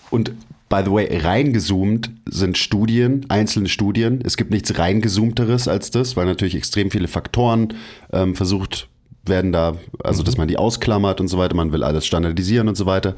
Und 0.10 0.32
by 0.70 0.82
the 0.86 0.92
way, 0.92 1.18
reingezoomt 1.18 2.12
sind 2.30 2.58
Studien, 2.58 3.26
einzelne 3.30 3.68
Studien. 3.68 4.22
Es 4.24 4.38
gibt 4.38 4.52
nichts 4.52 4.78
reingezoomteres 4.78 5.68
als 5.68 5.92
das, 5.92 6.16
weil 6.16 6.26
natürlich 6.26 6.56
extrem 6.56 6.92
viele 6.92 7.08
Faktoren 7.08 7.74
ähm, 8.12 8.36
versucht 8.36 8.88
werden 9.26 9.52
da, 9.52 9.76
also 10.04 10.24
dass 10.24 10.38
man 10.38 10.48
die 10.48 10.58
ausklammert 10.58 11.20
und 11.20 11.28
so 11.28 11.38
weiter. 11.38 11.56
Man 11.56 11.72
will 11.74 11.84
alles 11.84 12.06
standardisieren 12.06 12.68
und 12.68 12.76
so 12.76 12.86
weiter. 12.86 13.16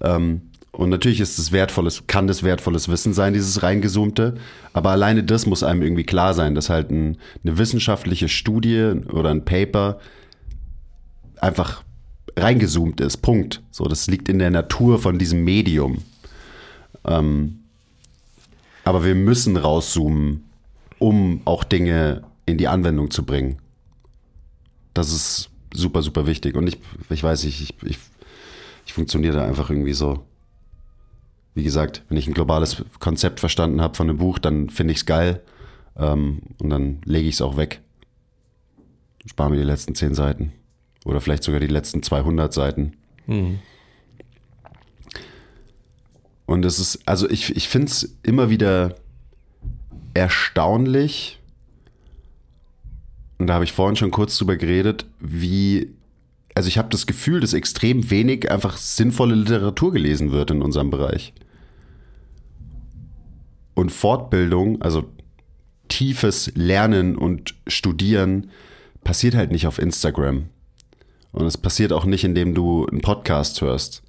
Ähm, 0.00 0.42
und 0.76 0.90
natürlich 0.90 1.20
ist 1.20 1.38
es 1.38 1.52
wertvolles, 1.52 2.06
kann 2.06 2.26
das 2.26 2.42
wertvolles 2.42 2.88
Wissen 2.88 3.14
sein, 3.14 3.32
dieses 3.32 3.62
reingezoomte. 3.62 4.34
Aber 4.74 4.90
alleine 4.90 5.24
das 5.24 5.46
muss 5.46 5.62
einem 5.62 5.80
irgendwie 5.80 6.04
klar 6.04 6.34
sein, 6.34 6.54
dass 6.54 6.68
halt 6.68 6.90
ein, 6.90 7.16
eine 7.42 7.56
wissenschaftliche 7.56 8.28
Studie 8.28 8.92
oder 9.10 9.30
ein 9.30 9.46
Paper 9.46 9.98
einfach 11.40 11.82
reingezoomt 12.36 13.00
ist. 13.00 13.22
Punkt. 13.22 13.62
So, 13.70 13.86
das 13.86 14.06
liegt 14.06 14.28
in 14.28 14.38
der 14.38 14.50
Natur 14.50 14.98
von 14.98 15.18
diesem 15.18 15.44
Medium. 15.44 16.02
Ähm, 17.06 17.60
aber 18.84 19.02
wir 19.02 19.14
müssen 19.14 19.56
rauszoomen, 19.56 20.44
um 20.98 21.40
auch 21.46 21.64
Dinge 21.64 22.24
in 22.44 22.58
die 22.58 22.68
Anwendung 22.68 23.10
zu 23.10 23.24
bringen. 23.24 23.62
Das 24.92 25.10
ist 25.10 25.48
super, 25.72 26.02
super 26.02 26.26
wichtig. 26.26 26.54
Und 26.54 26.66
ich, 26.66 26.76
ich 27.08 27.22
weiß 27.22 27.44
nicht, 27.44 27.62
ich, 27.62 27.74
ich, 27.82 27.98
ich 28.84 28.92
funktioniere 28.92 29.36
da 29.36 29.46
einfach 29.46 29.70
irgendwie 29.70 29.94
so. 29.94 30.22
Wie 31.56 31.64
gesagt, 31.64 32.04
wenn 32.10 32.18
ich 32.18 32.26
ein 32.26 32.34
globales 32.34 32.84
Konzept 33.00 33.40
verstanden 33.40 33.80
habe 33.80 33.96
von 33.96 34.10
einem 34.10 34.18
Buch, 34.18 34.38
dann 34.38 34.68
finde 34.68 34.92
ich 34.92 34.98
es 34.98 35.06
geil. 35.06 35.42
Ähm, 35.96 36.42
und 36.58 36.68
dann 36.68 37.00
lege 37.06 37.26
ich 37.26 37.36
es 37.36 37.40
auch 37.40 37.56
weg. 37.56 37.80
Spare 39.24 39.48
mir 39.48 39.56
die 39.56 39.62
letzten 39.62 39.94
zehn 39.94 40.14
Seiten. 40.14 40.52
Oder 41.06 41.22
vielleicht 41.22 41.42
sogar 41.42 41.58
die 41.58 41.66
letzten 41.66 42.02
200 42.02 42.52
Seiten. 42.52 42.92
Mhm. 43.26 43.60
Und 46.44 46.66
es 46.66 46.78
ist, 46.78 47.08
also 47.08 47.28
ich, 47.30 47.56
ich 47.56 47.68
finde 47.68 47.86
es 47.86 48.18
immer 48.22 48.50
wieder 48.50 48.96
erstaunlich, 50.12 51.40
und 53.38 53.46
da 53.46 53.54
habe 53.54 53.64
ich 53.64 53.72
vorhin 53.72 53.96
schon 53.96 54.10
kurz 54.10 54.36
drüber 54.36 54.56
geredet, 54.56 55.06
wie, 55.20 55.94
also 56.54 56.68
ich 56.68 56.76
habe 56.76 56.90
das 56.90 57.06
Gefühl, 57.06 57.40
dass 57.40 57.54
extrem 57.54 58.10
wenig 58.10 58.50
einfach 58.50 58.76
sinnvolle 58.76 59.34
Literatur 59.34 59.92
gelesen 59.92 60.32
wird 60.32 60.50
in 60.50 60.60
unserem 60.60 60.90
Bereich. 60.90 61.32
Und 63.76 63.92
Fortbildung, 63.92 64.82
also 64.82 65.04
tiefes 65.88 66.50
Lernen 66.56 67.16
und 67.16 67.54
Studieren, 67.68 68.50
passiert 69.04 69.36
halt 69.36 69.52
nicht 69.52 69.68
auf 69.68 69.78
Instagram. 69.78 70.46
Und 71.30 71.46
es 71.46 71.58
passiert 71.58 71.92
auch 71.92 72.06
nicht, 72.06 72.24
indem 72.24 72.54
du 72.54 72.86
einen 72.86 73.02
Podcast 73.02 73.60
hörst. 73.60 74.02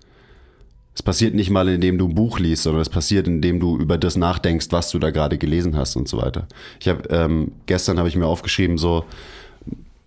Es 0.95 1.03
passiert 1.03 1.35
nicht 1.35 1.49
mal, 1.49 1.67
indem 1.67 1.97
du 1.97 2.07
ein 2.07 2.15
Buch 2.15 2.39
liest, 2.39 2.63
sondern 2.63 2.81
es 2.81 2.89
passiert, 2.89 3.27
indem 3.27 3.59
du 3.59 3.77
über 3.77 3.97
das 3.97 4.15
nachdenkst, 4.15 4.67
was 4.71 4.89
du 4.89 4.99
da 4.99 5.11
gerade 5.11 5.37
gelesen 5.37 5.75
hast 5.75 5.97
und 5.97 6.07
so 6.07 6.17
weiter. 6.17 6.47
Ich 6.79 6.87
habe 6.87 7.03
ähm, 7.09 7.51
gestern 7.65 7.99
habe 7.99 8.07
ich 8.07 8.15
mir 8.15 8.25
aufgeschrieben, 8.25 8.77
so 8.77 9.03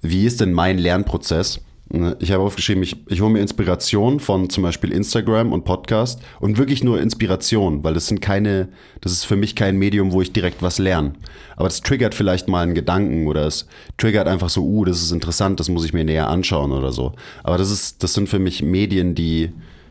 wie 0.00 0.24
ist 0.24 0.40
denn 0.40 0.54
mein 0.54 0.78
Lernprozess? 0.78 1.60
Ich 2.20 2.30
habe 2.30 2.44
aufgeschrieben, 2.44 2.84
ich, 2.84 2.96
ich 3.08 3.20
hole 3.20 3.32
mir 3.32 3.40
Inspiration 3.40 4.20
von 4.20 4.48
zum 4.48 4.62
Beispiel 4.62 4.92
Instagram 4.92 5.52
und 5.52 5.64
Podcast 5.64 6.22
und 6.38 6.56
wirklich 6.56 6.84
nur 6.84 7.00
Inspiration, 7.00 7.82
weil 7.82 7.94
das 7.94 8.06
sind 8.06 8.20
keine, 8.20 8.68
das 9.00 9.10
ist 9.10 9.24
für 9.24 9.34
mich 9.34 9.56
kein 9.56 9.76
Medium, 9.76 10.12
wo 10.12 10.22
ich 10.22 10.32
direkt 10.32 10.62
was 10.62 10.78
lerne. 10.78 11.14
Aber 11.56 11.66
das 11.66 11.80
triggert 11.80 12.14
vielleicht 12.14 12.46
mal 12.46 12.62
einen 12.62 12.74
Gedanken 12.74 13.26
oder 13.26 13.44
es 13.44 13.66
triggert 13.98 14.28
einfach 14.28 14.50
so, 14.50 14.62
uh, 14.62 14.84
das 14.84 15.02
ist 15.02 15.10
interessant, 15.10 15.58
das 15.58 15.68
muss 15.68 15.84
ich 15.84 15.92
mir 15.92 16.04
näher 16.04 16.28
anschauen 16.28 16.70
oder 16.70 16.92
so. 16.92 17.12
Aber 17.42 17.58
das 17.58 17.72
ist, 17.72 18.04
das 18.04 18.14
sind 18.14 18.28
für 18.28 18.38
mich 18.38 18.62
Medien, 18.62 19.16
die, 19.16 19.50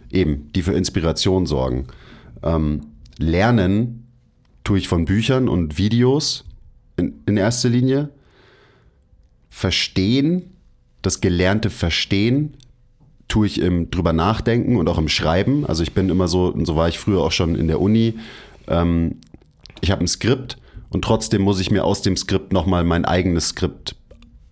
eben, 0.10 0.54
die 0.54 0.62
für 0.62 0.74
Inspiration 0.74 1.46
sorgen. 1.48 1.88
Ähm, 2.44 2.88
lernen 3.18 4.08
tue 4.64 4.78
ich 4.78 4.88
von 4.88 5.04
Büchern 5.04 5.50
und 5.50 5.78
Videos 5.78 6.46
in, 6.96 7.16
in 7.26 7.36
erster 7.36 7.68
Linie. 7.68 8.10
Verstehen, 9.50 10.52
das 11.02 11.22
gelernte 11.22 11.70
Verstehen 11.70 12.56
tue 13.28 13.48
ich 13.48 13.62
im 13.62 13.92
drüber 13.92 14.12
nachdenken 14.12 14.78
und 14.78 14.90
auch 14.90 14.98
im 14.98 15.08
Schreiben. 15.08 15.66
Also 15.66 15.84
ich 15.84 15.94
bin 15.94 16.10
immer 16.10 16.28
so, 16.28 16.48
und 16.48 16.66
so 16.66 16.76
war 16.76 16.90
ich 16.90 17.00
früher 17.00 17.22
auch 17.22 17.32
schon 17.32 17.56
in 17.56 17.68
der 17.68 17.80
Uni. 17.80 18.16
Ähm, 18.68 19.18
ich 19.82 19.92
habe 19.92 20.04
ein 20.04 20.08
Skript 20.08 20.58
und 20.90 21.04
trotzdem 21.04 21.44
muss 21.44 21.60
ich 21.60 21.72
mir 21.72 21.84
aus 21.84 22.02
dem 22.02 22.18
Skript 22.18 22.52
nochmal 22.52 22.84
mein 22.84 23.06
eigenes 23.06 23.50
Skript 23.50 23.96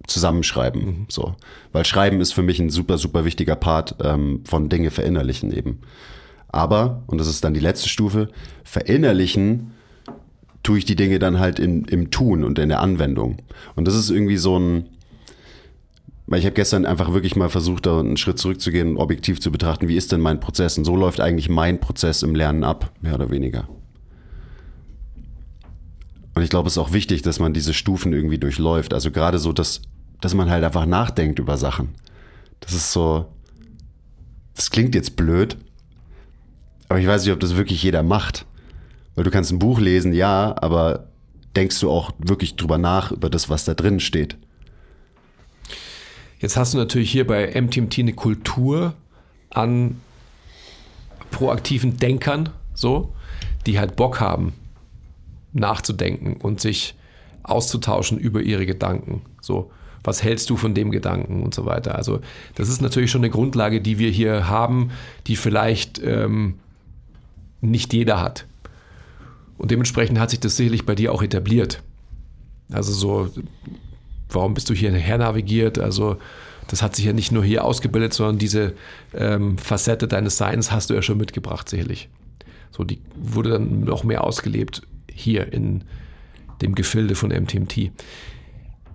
zusammenschreiben. 0.06 0.86
Mhm. 0.86 1.06
So. 1.10 1.36
Weil 1.72 1.86
Schreiben 1.86 2.22
ist 2.22 2.34
für 2.34 2.44
mich 2.44 2.60
ein 2.60 2.70
super, 2.70 2.98
super 2.98 3.26
wichtiger 3.26 3.56
Part 3.56 3.96
ähm, 4.04 4.42
von 4.46 4.70
Dinge 4.70 4.92
verinnerlichen 4.92 5.52
eben. 5.52 5.82
Aber, 6.50 7.04
und 7.08 7.20
das 7.20 7.28
ist 7.28 7.44
dann 7.44 7.54
die 7.54 7.60
letzte 7.60 7.90
Stufe, 7.90 8.30
verinnerlichen 8.64 9.72
tue 10.64 10.78
ich 10.78 10.86
die 10.86 10.96
Dinge 10.96 11.20
dann 11.20 11.40
halt 11.40 11.60
in, 11.60 11.86
im 11.86 12.10
Tun 12.12 12.44
und 12.44 12.60
in 12.60 12.70
der 12.70 12.80
Anwendung. 12.80 13.38
Und 13.76 13.88
das 13.88 13.96
ist 13.96 14.10
irgendwie 14.10 14.38
so 14.38 14.58
ein, 14.58 14.86
weil 16.28 16.40
ich 16.40 16.46
habe 16.46 16.56
gestern 16.56 16.86
einfach 16.86 17.14
wirklich 17.14 17.36
mal 17.36 17.50
versucht, 17.50 17.86
da 17.86 18.00
einen 18.00 18.18
Schritt 18.18 18.38
zurückzugehen 18.38 18.92
und 18.92 18.98
objektiv 18.98 19.40
zu 19.40 19.52
betrachten, 19.52 19.88
wie 19.88 19.96
ist 19.96 20.12
denn 20.12 20.22
mein 20.22 20.40
Prozess? 20.40 20.78
Und 20.78 20.86
so 20.86 20.96
läuft 20.96 21.20
eigentlich 21.20 21.50
mein 21.50 21.80
Prozess 21.80 22.22
im 22.22 22.36
Lernen 22.36 22.64
ab, 22.64 22.92
mehr 23.02 23.16
oder 23.16 23.30
weniger. 23.30 23.68
Und 26.36 26.44
ich 26.44 26.50
glaube, 26.50 26.68
es 26.68 26.74
ist 26.74 26.78
auch 26.78 26.94
wichtig, 26.94 27.24
dass 27.24 27.40
man 27.40 27.54
diese 27.54 27.74
Stufen 27.74 28.14
irgendwie 28.14 28.38
durchläuft. 28.38 28.94
Also 28.94 29.10
gerade 29.10 29.40
so 29.40 29.54
das 29.54 29.82
dass 30.22 30.34
man 30.34 30.50
halt 30.50 30.64
einfach 30.64 30.86
nachdenkt 30.86 31.40
über 31.40 31.58
Sachen. 31.58 31.90
Das 32.60 32.74
ist 32.74 32.92
so, 32.92 33.28
das 34.56 34.72
klingt 34.72 34.96
jetzt 34.96 35.16
blöd, 35.16 35.58
aber 36.90 37.00
ich 37.00 37.08
weiß 37.08 37.24
nicht, 37.24 37.34
ob 37.34 37.40
das 37.40 37.56
wirklich 37.56 37.84
jeder 37.84 38.04
macht. 38.04 38.46
Weil 39.16 39.24
du 39.24 39.32
kannst 39.32 39.52
ein 39.52 39.60
Buch 39.60 39.80
lesen, 39.80 40.14
ja, 40.14 40.56
aber 40.62 41.08
denkst 41.56 41.80
du 41.80 41.90
auch 41.90 42.12
wirklich 42.20 42.56
drüber 42.56 42.78
nach, 42.78 43.12
über 43.12 43.30
das, 43.30 43.50
was 43.50 43.66
da 43.66 43.74
drin 43.74 44.00
steht. 44.00 44.38
Jetzt 46.40 46.58
hast 46.58 46.74
du 46.74 46.78
natürlich 46.78 47.12
hier 47.12 47.26
bei 47.26 47.60
MTMT 47.60 48.00
eine 48.00 48.14
Kultur 48.14 48.94
an 49.50 50.00
proaktiven 51.32 51.98
Denkern, 51.98 52.50
so, 52.74 53.14
die 53.66 53.80
halt 53.80 53.96
Bock 53.96 54.20
haben, 54.20 54.54
nachzudenken 55.54 56.38
und 56.38 56.62
sich 56.62 56.96
auszutauschen 57.44 58.18
über 58.18 58.42
ihre 58.42 58.66
Gedanken. 58.66 59.22
So 59.42 59.72
was 60.08 60.24
hältst 60.24 60.50
du 60.50 60.56
von 60.56 60.74
dem 60.74 60.90
Gedanken 60.90 61.44
und 61.44 61.54
so 61.54 61.66
weiter. 61.66 61.96
Also 61.96 62.22
das 62.56 62.70
ist 62.70 62.82
natürlich 62.82 63.12
schon 63.12 63.22
eine 63.22 63.30
Grundlage, 63.30 63.82
die 63.82 64.00
wir 64.00 64.10
hier 64.10 64.48
haben, 64.48 64.92
die 65.28 65.36
vielleicht 65.36 66.02
ähm, 66.02 66.56
nicht 67.60 67.94
jeder 67.94 68.22
hat. 68.22 68.46
Und 69.58 69.70
dementsprechend 69.70 70.18
hat 70.18 70.30
sich 70.30 70.40
das 70.40 70.56
sicherlich 70.56 70.86
bei 70.86 70.96
dir 70.96 71.12
auch 71.12 71.22
etabliert. 71.22 71.84
Also 72.72 72.94
so, 72.94 73.30
warum 74.30 74.54
bist 74.54 74.70
du 74.70 74.74
hierher 74.74 75.18
navigiert? 75.18 75.80
Also 75.80 76.18
das 76.68 76.82
hat 76.82 76.96
sich 76.96 77.06
ja 77.06 77.14
nicht 77.14 77.32
nur 77.32 77.44
hier 77.44 77.64
ausgebildet, 77.64 78.14
sondern 78.14 78.38
diese 78.38 78.74
ähm, 79.14 79.58
Facette 79.58 80.08
deines 80.08 80.38
Seins 80.38 80.72
hast 80.72 80.90
du 80.90 80.94
ja 80.94 81.02
schon 81.02 81.18
mitgebracht, 81.18 81.70
sicherlich. 81.70 82.10
So, 82.72 82.84
die 82.84 83.00
wurde 83.16 83.52
dann 83.52 83.82
noch 83.82 84.04
mehr 84.04 84.24
ausgelebt 84.24 84.82
hier 85.12 85.52
in 85.52 85.84
dem 86.62 86.76
Gefilde 86.76 87.16
von 87.16 87.30
MTMT. 87.30 87.92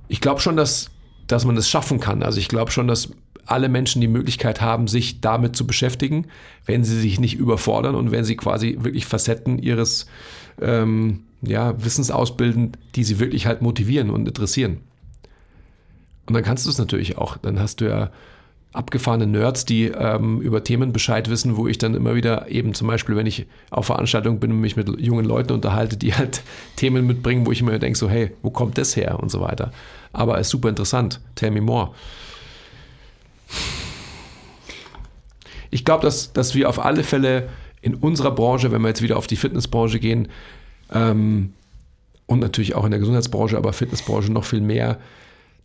Ich 0.09 0.21
glaube 0.21 0.41
schon, 0.41 0.57
dass 0.57 0.91
dass 1.27 1.45
man 1.45 1.57
es 1.57 1.69
schaffen 1.69 1.99
kann. 1.99 2.23
Also 2.23 2.39
ich 2.39 2.49
glaube 2.49 2.71
schon, 2.71 2.87
dass 2.87 3.11
alle 3.47 3.69
Menschen 3.69 4.01
die 4.01 4.09
Möglichkeit 4.09 4.61
haben, 4.61 4.87
sich 4.87 5.21
damit 5.21 5.57
zu 5.57 5.67
beschäftigen, 5.67 6.27
wenn 6.67 6.85
sie 6.85 7.01
sich 7.01 7.19
nicht 7.19 7.35
überfordern 7.35 7.95
und 7.95 8.13
wenn 8.13 8.25
sie 8.25 8.37
quasi 8.37 8.79
wirklich 8.81 9.07
Facetten 9.07 9.59
ihres 9.59 10.07
ähm, 10.61 11.25
ja, 11.41 11.83
Wissens 11.83 12.11
ausbilden, 12.11 12.73
die 12.95 13.05
sie 13.05 13.19
wirklich 13.19 13.47
halt 13.47 13.63
motivieren 13.63 14.11
und 14.11 14.29
interessieren. 14.29 14.79
Und 16.27 16.35
dann 16.35 16.43
kannst 16.43 16.67
du 16.67 16.71
es 16.71 16.79
natürlich 16.79 17.19
auch. 17.19 17.37
Dann 17.37 17.59
hast 17.59 17.81
du 17.81 17.89
ja 17.89 18.11
abgefahrene 18.73 19.27
Nerds, 19.27 19.67
die 19.67 19.87
ähm, 19.87 20.41
über 20.41 20.65
Themen 20.65 20.93
Bescheid 20.93 21.29
wissen, 21.29 21.57
wo 21.57 21.69
ich 21.69 21.77
dann 21.77 21.95
immer 21.95 22.15
wieder 22.15 22.49
eben 22.49 22.73
zum 22.73 22.89
Beispiel, 22.89 23.17
wenn 23.17 23.27
ich 23.27 23.47
auf 23.71 23.87
Veranstaltungen 23.87 24.41
bin 24.41 24.51
und 24.51 24.61
mich 24.61 24.77
mit 24.77 24.89
jungen 24.99 25.27
Leuten 25.27 25.53
unterhalte, 25.53 25.97
die 25.99 26.15
halt 26.15 26.43
Themen 26.77 27.07
mitbringen, 27.07 27.45
wo 27.45 27.53
ich 27.53 27.61
immer 27.61 27.79
denke, 27.79 27.99
so 27.99 28.09
hey, 28.09 28.33
wo 28.43 28.51
kommt 28.51 28.79
das 28.79 28.97
her 28.97 29.19
und 29.21 29.31
so 29.31 29.41
weiter 29.41 29.73
aber 30.13 30.39
ist 30.39 30.51
super 30.51 30.69
interessant. 30.69 31.21
Tell 31.35 31.51
me 31.51 31.61
more. 31.61 31.95
Ich 35.71 35.85
glaube, 35.85 36.03
dass, 36.03 36.33
dass 36.33 36.55
wir 36.55 36.69
auf 36.69 36.85
alle 36.85 37.03
Fälle 37.03 37.49
in 37.81 37.95
unserer 37.95 38.31
Branche, 38.31 38.71
wenn 38.73 38.83
wir 38.83 38.89
jetzt 38.89 39.03
wieder 39.03 39.17
auf 39.17 39.27
die 39.27 39.37
Fitnessbranche 39.37 39.99
gehen, 39.99 40.29
ähm, 40.93 41.55
und 42.27 42.39
natürlich 42.39 42.75
auch 42.75 42.85
in 42.85 42.91
der 42.91 43.01
Gesundheitsbranche, 43.01 43.57
aber 43.57 43.73
Fitnessbranche 43.73 44.33
noch 44.33 44.45
viel 44.45 44.61
mehr, 44.61 44.99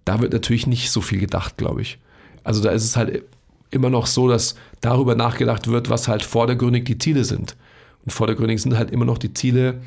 da 0.08 0.22
wird 0.22 0.34
natürlich 0.34 0.68
nicht 0.68 0.90
so 0.90 1.02
viel 1.02 1.20
gedacht, 1.20 1.58
glaube 1.58 1.82
ich. 1.82 2.00
Also 2.44 2.64
da 2.64 2.72
ist 2.72 2.86
es 2.86 2.96
halt 2.96 3.24
immer 3.72 3.90
noch 3.90 4.06
so, 4.06 4.30
dass 4.30 4.56
darüber 4.80 5.16
nachgedacht 5.16 5.68
wird, 5.68 5.90
was 5.90 6.08
halt 6.08 6.24
vordergründig 6.24 6.86
die 6.86 6.98
Ziele 6.98 7.26
sind. 7.26 7.58
Und 8.06 8.12
vordergründig 8.12 8.62
sind 8.62 8.78
halt 8.78 8.92
immer 8.92 9.04
noch 9.04 9.18
die 9.18 9.34
Ziele 9.34 9.82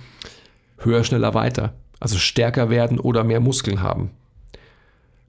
höher, 0.79 1.05
schneller, 1.05 1.33
weiter. 1.33 1.73
Also 2.01 2.19
stärker 2.19 2.69
werden 2.69 2.99
oder 2.99 3.25
mehr 3.25 3.41
Muskeln 3.41 3.81
haben. 3.81 4.11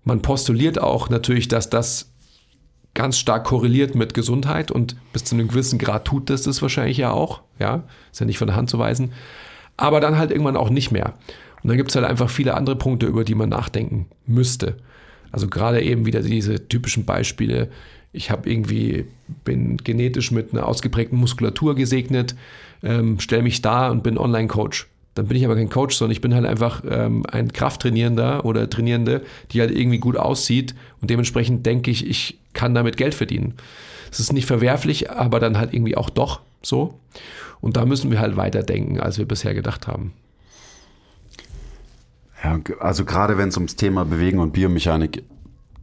Man 0.03 0.21
postuliert 0.21 0.79
auch 0.79 1.09
natürlich, 1.09 1.47
dass 1.47 1.69
das 1.69 2.11
ganz 2.93 3.17
stark 3.17 3.45
korreliert 3.45 3.95
mit 3.95 4.13
Gesundheit 4.13 4.71
und 4.71 4.97
bis 5.13 5.23
zu 5.23 5.35
einem 5.35 5.47
gewissen 5.47 5.79
Grad 5.79 6.03
tut 6.03 6.29
das 6.29 6.43
das 6.43 6.61
wahrscheinlich 6.61 6.97
ja 6.97 7.11
auch. 7.11 7.41
Ja, 7.59 7.83
ist 8.11 8.19
ja 8.19 8.25
nicht 8.25 8.37
von 8.37 8.47
der 8.47 8.57
Hand 8.57 8.69
zu 8.69 8.77
weisen. 8.77 9.13
Aber 9.77 10.01
dann 10.01 10.17
halt 10.17 10.31
irgendwann 10.31 10.57
auch 10.57 10.69
nicht 10.69 10.91
mehr. 10.91 11.13
Und 11.63 11.69
dann 11.69 11.77
gibt 11.77 11.89
es 11.89 11.95
halt 11.95 12.05
einfach 12.05 12.29
viele 12.29 12.55
andere 12.55 12.75
Punkte, 12.75 13.05
über 13.05 13.23
die 13.23 13.35
man 13.35 13.49
nachdenken 13.49 14.07
müsste. 14.25 14.77
Also 15.31 15.47
gerade 15.47 15.81
eben 15.81 16.05
wieder 16.05 16.21
diese 16.21 16.67
typischen 16.67 17.05
Beispiele. 17.05 17.69
Ich 18.13 18.31
habe 18.31 18.49
irgendwie, 18.49 19.05
bin 19.45 19.77
genetisch 19.77 20.31
mit 20.31 20.53
einer 20.53 20.67
ausgeprägten 20.67 21.17
Muskulatur 21.17 21.75
gesegnet, 21.75 22.35
ähm, 22.83 23.19
stelle 23.19 23.43
mich 23.43 23.61
da 23.61 23.89
und 23.89 24.03
bin 24.03 24.17
Online-Coach. 24.17 24.87
Dann 25.13 25.27
bin 25.27 25.37
ich 25.37 25.45
aber 25.45 25.55
kein 25.55 25.69
Coach, 25.69 25.95
sondern 25.95 26.13
ich 26.13 26.21
bin 26.21 26.33
halt 26.33 26.45
einfach 26.45 26.83
ähm, 26.89 27.25
ein 27.29 27.51
Krafttrainierender 27.51 28.45
oder 28.45 28.69
Trainierende, 28.69 29.21
die 29.51 29.59
halt 29.59 29.71
irgendwie 29.71 29.99
gut 29.99 30.15
aussieht 30.15 30.73
und 31.01 31.09
dementsprechend 31.09 31.65
denke 31.65 31.91
ich, 31.91 32.07
ich 32.07 32.37
kann 32.53 32.73
damit 32.73 32.97
Geld 32.97 33.13
verdienen. 33.13 33.55
Es 34.09 34.19
ist 34.19 34.33
nicht 34.33 34.45
verwerflich, 34.45 35.11
aber 35.11 35.39
dann 35.39 35.57
halt 35.57 35.73
irgendwie 35.73 35.97
auch 35.97 36.09
doch 36.09 36.41
so. 36.61 36.99
Und 37.59 37.77
da 37.77 37.85
müssen 37.85 38.11
wir 38.11 38.19
halt 38.19 38.37
weiterdenken, 38.37 38.99
als 38.99 39.17
wir 39.17 39.25
bisher 39.25 39.53
gedacht 39.53 39.87
haben. 39.87 40.13
Ja, 42.43 42.59
also 42.79 43.05
gerade 43.05 43.37
wenn 43.37 43.49
es 43.49 43.57
ums 43.57 43.75
Thema 43.75 44.05
Bewegen 44.05 44.39
und 44.39 44.53
Biomechanik 44.53 45.23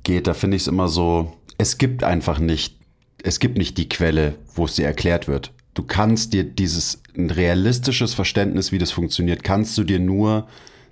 geht, 0.02 0.26
da 0.26 0.34
finde 0.34 0.56
ich 0.56 0.62
es 0.62 0.68
immer 0.68 0.88
so, 0.88 1.32
es 1.56 1.78
gibt 1.78 2.02
einfach 2.02 2.38
nicht, 2.38 2.76
es 3.22 3.38
gibt 3.38 3.58
nicht 3.58 3.78
die 3.78 3.88
Quelle, 3.88 4.34
wo 4.54 4.64
es 4.64 4.74
dir 4.74 4.86
erklärt 4.86 5.28
wird. 5.28 5.52
Du 5.74 5.82
kannst 5.84 6.32
dir 6.32 6.44
dieses 6.44 7.02
ein 7.16 7.30
realistisches 7.30 8.14
Verständnis, 8.14 8.72
wie 8.72 8.78
das 8.78 8.90
funktioniert, 8.90 9.44
kannst 9.44 9.78
du 9.78 9.84
dir 9.84 10.00
nur 10.00 10.48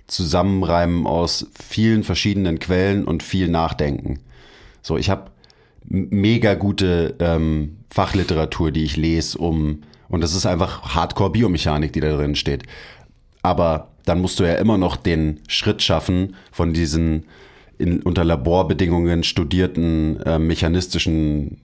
zusammenreimen 0.07 1.05
aus 1.05 1.47
vielen 1.53 2.03
verschiedenen 2.03 2.59
Quellen 2.59 3.03
und 3.03 3.23
viel 3.23 3.49
Nachdenken. 3.49 4.21
So, 4.81 4.97
ich 4.97 5.09
habe 5.09 5.31
mega 5.83 6.53
gute 6.53 7.15
ähm, 7.19 7.77
Fachliteratur, 7.89 8.71
die 8.71 8.85
ich 8.85 8.95
lese, 8.95 9.37
um 9.37 9.81
und 10.09 10.21
das 10.21 10.33
ist 10.33 10.45
einfach 10.45 10.95
Hardcore-Biomechanik, 10.95 11.91
die 11.91 11.99
da 11.99 12.15
drin 12.15 12.35
steht. 12.35 12.63
Aber 13.41 13.91
dann 14.07 14.21
musst 14.21 14.39
du 14.39 14.43
ja 14.43 14.55
immer 14.55 14.77
noch 14.77 14.95
den 14.95 15.41
Schritt 15.47 15.81
schaffen 15.81 16.35
von 16.51 16.73
diesen 16.73 17.25
in, 17.77 18.01
unter 18.01 18.23
Laborbedingungen 18.23 19.23
studierten 19.23 20.19
äh, 20.21 20.39
mechanistischen 20.39 21.57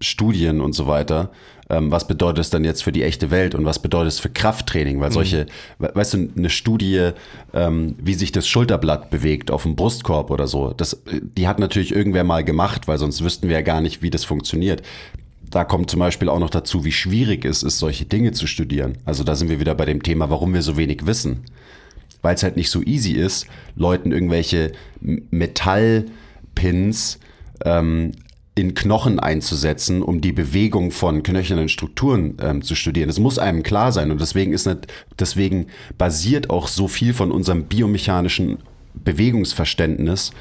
Studien 0.00 0.60
und 0.60 0.74
so 0.74 0.86
weiter. 0.86 1.30
Ähm, 1.70 1.90
was 1.90 2.06
bedeutet 2.06 2.40
es 2.40 2.50
dann 2.50 2.64
jetzt 2.64 2.82
für 2.82 2.92
die 2.92 3.02
echte 3.02 3.30
Welt 3.30 3.54
und 3.54 3.64
was 3.64 3.80
bedeutet 3.80 4.08
es 4.08 4.18
für 4.18 4.28
Krafttraining? 4.28 5.00
Weil 5.00 5.10
mhm. 5.10 5.14
solche, 5.14 5.46
mhm. 5.78 5.88
weißt 5.94 6.14
du, 6.14 6.28
eine 6.36 6.50
Studie, 6.50 7.10
ähm, 7.54 7.94
wie 7.98 8.14
sich 8.14 8.32
das 8.32 8.46
Schulterblatt 8.48 9.10
bewegt 9.10 9.50
auf 9.50 9.62
dem 9.62 9.76
Brustkorb 9.76 10.30
oder 10.30 10.46
so, 10.46 10.74
das, 10.76 11.02
die 11.10 11.48
hat 11.48 11.58
natürlich 11.58 11.94
irgendwer 11.94 12.24
mal 12.24 12.44
gemacht, 12.44 12.88
weil 12.88 12.98
sonst 12.98 13.22
wüssten 13.22 13.48
wir 13.48 13.54
ja 13.54 13.62
gar 13.62 13.80
nicht, 13.80 14.02
wie 14.02 14.10
das 14.10 14.24
funktioniert 14.24 14.82
da 15.50 15.64
kommt 15.64 15.90
zum 15.90 16.00
Beispiel 16.00 16.28
auch 16.28 16.38
noch 16.38 16.50
dazu, 16.50 16.84
wie 16.84 16.92
schwierig 16.92 17.44
es 17.44 17.62
ist, 17.62 17.78
solche 17.78 18.06
Dinge 18.06 18.32
zu 18.32 18.46
studieren. 18.46 18.98
Also 19.04 19.24
da 19.24 19.34
sind 19.34 19.50
wir 19.50 19.60
wieder 19.60 19.74
bei 19.74 19.84
dem 19.84 20.02
Thema, 20.02 20.30
warum 20.30 20.54
wir 20.54 20.62
so 20.62 20.76
wenig 20.76 21.06
wissen. 21.06 21.44
Weil 22.22 22.34
es 22.34 22.42
halt 22.42 22.56
nicht 22.56 22.70
so 22.70 22.82
easy 22.82 23.12
ist, 23.12 23.46
Leuten 23.76 24.12
irgendwelche 24.12 24.72
Metallpins 25.00 27.18
ähm, 27.64 28.12
in 28.54 28.74
Knochen 28.74 29.18
einzusetzen, 29.18 30.02
um 30.02 30.20
die 30.20 30.32
Bewegung 30.32 30.90
von 30.90 31.22
knöchernen 31.22 31.68
Strukturen 31.68 32.36
ähm, 32.40 32.62
zu 32.62 32.74
studieren. 32.74 33.08
Das 33.08 33.18
muss 33.18 33.38
einem 33.38 33.62
klar 33.62 33.92
sein 33.92 34.10
und 34.10 34.20
deswegen 34.20 34.52
ist 34.52 34.66
nicht, 34.66 34.88
deswegen 35.18 35.68
basiert 35.96 36.50
auch 36.50 36.68
so 36.68 36.86
viel 36.86 37.14
von 37.14 37.32
unserem 37.32 37.64
biomechanischen 37.64 38.58
Bewegungsverständnis 38.94 40.32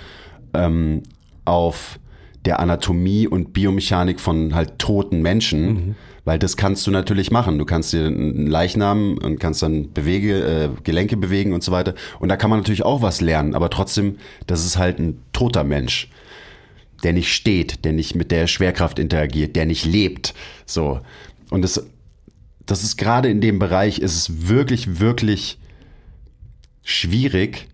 ähm, 0.53 1.03
auf 1.45 1.99
der 2.45 2.59
Anatomie 2.59 3.27
und 3.27 3.53
Biomechanik 3.53 4.19
von 4.19 4.55
halt 4.55 4.79
toten 4.79 5.21
Menschen, 5.21 5.73
mhm. 5.73 5.95
weil 6.25 6.39
das 6.39 6.57
kannst 6.57 6.87
du 6.87 6.91
natürlich 6.91 7.31
machen. 7.31 7.59
Du 7.59 7.65
kannst 7.65 7.93
dir 7.93 8.07
einen 8.07 8.47
Leichnam 8.47 9.17
und 9.17 9.39
kannst 9.39 9.61
dann 9.61 9.93
Bewege, 9.93 10.39
äh, 10.39 10.69
Gelenke 10.83 11.17
bewegen 11.17 11.53
und 11.53 11.63
so 11.63 11.71
weiter. 11.71 11.93
Und 12.19 12.29
da 12.29 12.37
kann 12.37 12.49
man 12.49 12.59
natürlich 12.59 12.83
auch 12.83 13.01
was 13.01 13.21
lernen, 13.21 13.53
aber 13.53 13.69
trotzdem, 13.69 14.17
das 14.47 14.65
ist 14.65 14.77
halt 14.77 14.99
ein 14.99 15.21
toter 15.33 15.63
Mensch, 15.63 16.09
der 17.03 17.13
nicht 17.13 17.33
steht, 17.33 17.85
der 17.85 17.93
nicht 17.93 18.15
mit 18.15 18.31
der 18.31 18.47
Schwerkraft 18.47 18.97
interagiert, 18.97 19.55
der 19.55 19.65
nicht 19.65 19.85
lebt. 19.85 20.33
So. 20.65 20.99
Und 21.49 21.61
das, 21.61 21.85
das 22.65 22.83
ist 22.83 22.97
gerade 22.97 23.29
in 23.29 23.41
dem 23.41 23.59
Bereich, 23.59 23.99
ist 23.99 24.15
es 24.15 24.47
wirklich, 24.47 24.99
wirklich 24.99 25.59
schwierig, 26.83 27.67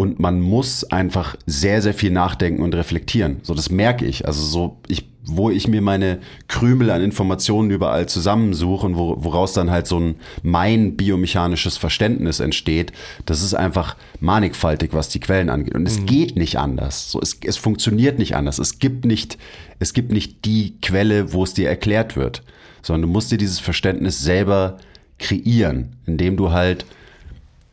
und 0.00 0.18
man 0.18 0.40
muss 0.40 0.84
einfach 0.84 1.36
sehr, 1.44 1.82
sehr 1.82 1.92
viel 1.92 2.10
nachdenken 2.10 2.62
und 2.62 2.74
reflektieren. 2.74 3.40
So, 3.42 3.52
das 3.52 3.68
merke 3.68 4.06
ich. 4.06 4.26
Also 4.26 4.42
so, 4.42 4.78
ich, 4.88 5.04
wo 5.26 5.50
ich 5.50 5.68
mir 5.68 5.82
meine 5.82 6.20
Krümel 6.48 6.88
an 6.88 7.02
Informationen 7.02 7.70
überall 7.70 8.08
zusammensuche 8.08 8.86
und 8.86 8.96
wo, 8.96 9.22
woraus 9.22 9.52
dann 9.52 9.70
halt 9.70 9.86
so 9.86 10.00
ein 10.00 10.14
mein 10.42 10.96
biomechanisches 10.96 11.76
Verständnis 11.76 12.40
entsteht, 12.40 12.92
das 13.26 13.42
ist 13.42 13.52
einfach 13.52 13.94
mannigfaltig, 14.20 14.94
was 14.94 15.10
die 15.10 15.20
Quellen 15.20 15.50
angeht. 15.50 15.74
Und 15.74 15.86
es 15.86 16.00
mhm. 16.00 16.06
geht 16.06 16.34
nicht 16.34 16.58
anders. 16.58 17.10
So, 17.10 17.20
es, 17.20 17.38
es 17.44 17.58
funktioniert 17.58 18.18
nicht 18.18 18.34
anders. 18.34 18.58
Es 18.58 18.78
gibt 18.78 19.04
nicht, 19.04 19.36
es 19.80 19.92
gibt 19.92 20.12
nicht 20.12 20.46
die 20.46 20.80
Quelle, 20.80 21.34
wo 21.34 21.44
es 21.44 21.52
dir 21.52 21.68
erklärt 21.68 22.16
wird, 22.16 22.42
sondern 22.80 23.02
du 23.02 23.08
musst 23.08 23.30
dir 23.30 23.36
dieses 23.36 23.60
Verständnis 23.60 24.18
selber 24.22 24.78
kreieren, 25.18 25.96
indem 26.06 26.38
du 26.38 26.52
halt 26.52 26.86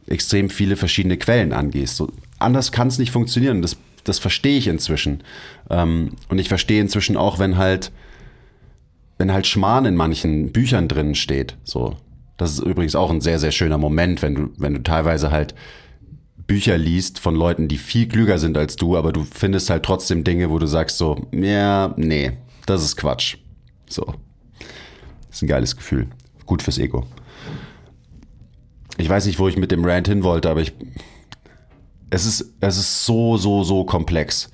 extrem 0.07 0.49
viele 0.49 0.75
verschiedene 0.75 1.17
Quellen 1.17 1.53
angehst. 1.53 1.95
So, 1.97 2.09
anders 2.39 2.71
kann 2.71 2.87
es 2.87 2.97
nicht 2.97 3.11
funktionieren. 3.11 3.61
Das, 3.61 3.77
das 4.03 4.19
verstehe 4.19 4.57
ich 4.57 4.67
inzwischen. 4.67 5.23
Ähm, 5.69 6.13
und 6.29 6.39
ich 6.39 6.47
verstehe 6.47 6.81
inzwischen 6.81 7.17
auch, 7.17 7.39
wenn 7.39 7.57
halt, 7.57 7.91
wenn 9.17 9.31
halt 9.31 9.47
Schmarrn 9.47 9.85
in 9.85 9.95
manchen 9.95 10.51
Büchern 10.51 10.87
drin 10.87 11.15
steht. 11.15 11.57
So. 11.63 11.97
Das 12.37 12.51
ist 12.51 12.59
übrigens 12.59 12.95
auch 12.95 13.09
ein 13.09 13.21
sehr, 13.21 13.39
sehr 13.39 13.51
schöner 13.51 13.77
Moment, 13.77 14.21
wenn 14.21 14.35
du, 14.35 14.49
wenn 14.57 14.75
du 14.75 14.83
teilweise 14.83 15.31
halt 15.31 15.55
Bücher 16.45 16.77
liest 16.77 17.19
von 17.19 17.35
Leuten, 17.35 17.67
die 17.67 17.77
viel 17.77 18.07
klüger 18.07 18.37
sind 18.37 18.57
als 18.57 18.77
du, 18.77 18.95
aber 18.95 19.11
du 19.11 19.25
findest 19.25 19.69
halt 19.69 19.83
trotzdem 19.83 20.23
Dinge, 20.23 20.49
wo 20.49 20.59
du 20.59 20.67
sagst 20.67 20.97
so, 20.97 21.27
ja, 21.33 21.93
nee, 21.97 22.33
das 22.65 22.83
ist 22.83 22.95
Quatsch. 22.95 23.37
So. 23.89 24.05
Das 25.27 25.37
ist 25.37 25.41
ein 25.41 25.47
geiles 25.47 25.75
Gefühl. 25.75 26.07
Gut 26.45 26.61
fürs 26.61 26.77
Ego 26.77 27.05
ich 28.97 29.09
weiß 29.09 29.25
nicht, 29.25 29.39
wo 29.39 29.47
ich 29.47 29.57
mit 29.57 29.71
dem 29.71 29.85
Rant 29.85 30.07
hin 30.07 30.23
wollte, 30.23 30.49
aber 30.49 30.61
ich, 30.61 30.73
es 32.09 32.25
ist, 32.25 32.53
es 32.59 32.77
ist 32.77 33.05
so, 33.05 33.37
so, 33.37 33.63
so 33.63 33.83
komplex. 33.83 34.49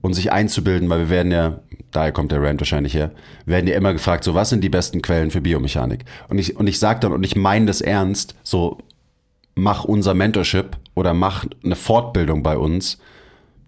Und 0.00 0.12
sich 0.12 0.32
einzubilden, 0.32 0.90
weil 0.90 1.00
wir 1.00 1.08
werden 1.08 1.32
ja, 1.32 1.60
daher 1.90 2.12
kommt 2.12 2.30
der 2.30 2.42
Rant 2.42 2.60
wahrscheinlich 2.60 2.94
her, 2.94 3.12
werden 3.46 3.66
ja 3.66 3.74
immer 3.74 3.94
gefragt, 3.94 4.22
so 4.24 4.34
was 4.34 4.50
sind 4.50 4.62
die 4.62 4.68
besten 4.68 5.00
Quellen 5.00 5.30
für 5.30 5.40
Biomechanik? 5.40 6.04
Und 6.28 6.38
ich, 6.38 6.56
und 6.56 6.66
ich 6.66 6.78
sage 6.78 7.00
dann, 7.00 7.12
und 7.12 7.24
ich 7.24 7.36
meine 7.36 7.66
das 7.66 7.80
ernst, 7.80 8.34
so 8.42 8.78
mach 9.54 9.84
unser 9.84 10.12
Mentorship 10.12 10.76
oder 10.94 11.14
mach 11.14 11.46
eine 11.64 11.76
Fortbildung 11.76 12.42
bei 12.42 12.58
uns, 12.58 12.98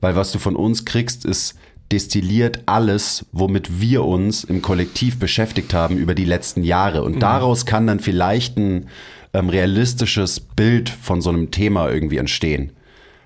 weil 0.00 0.14
was 0.14 0.30
du 0.32 0.38
von 0.38 0.56
uns 0.56 0.84
kriegst, 0.84 1.24
ist 1.24 1.56
destilliert 1.92 2.62
alles, 2.66 3.26
womit 3.32 3.80
wir 3.80 4.04
uns 4.04 4.44
im 4.44 4.60
Kollektiv 4.60 5.18
beschäftigt 5.18 5.72
haben 5.72 5.96
über 5.96 6.14
die 6.14 6.24
letzten 6.24 6.64
Jahre. 6.64 7.02
Und 7.02 7.16
mhm. 7.16 7.20
daraus 7.20 7.64
kann 7.64 7.86
dann 7.86 8.00
vielleicht 8.00 8.56
ein 8.56 8.88
ähm, 9.36 9.48
realistisches 9.50 10.40
Bild 10.40 10.88
von 10.88 11.20
so 11.20 11.30
einem 11.30 11.50
Thema 11.50 11.90
irgendwie 11.90 12.16
entstehen. 12.16 12.72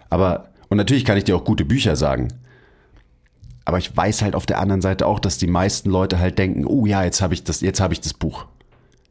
Aber, 0.09 0.49
und 0.69 0.77
natürlich 0.77 1.05
kann 1.05 1.17
ich 1.17 1.25
dir 1.25 1.37
auch 1.37 1.45
gute 1.45 1.65
Bücher 1.65 1.95
sagen. 1.97 2.29
Aber 3.65 3.79
ich 3.79 3.97
weiß 3.97 4.23
halt 4.23 4.35
auf 4.35 4.47
der 4.47 4.59
anderen 4.59 4.81
Seite 4.81 5.07
auch, 5.07 5.21
dass 5.21 5.39
die 5.39 5.47
meisten 5.47 5.91
Leute 5.91 6.19
halt 6.19 6.39
denken, 6.39 6.65
oh 6.67 6.87
ja, 6.87 7.05
jetzt 7.05 7.23
habe 7.23 7.35
ich 7.35 7.45
das, 7.45 7.61
jetzt 7.61 7.81
habe 7.81 7.95
ich 7.95 8.01
das 8.01 8.15
Buch. 8.15 8.47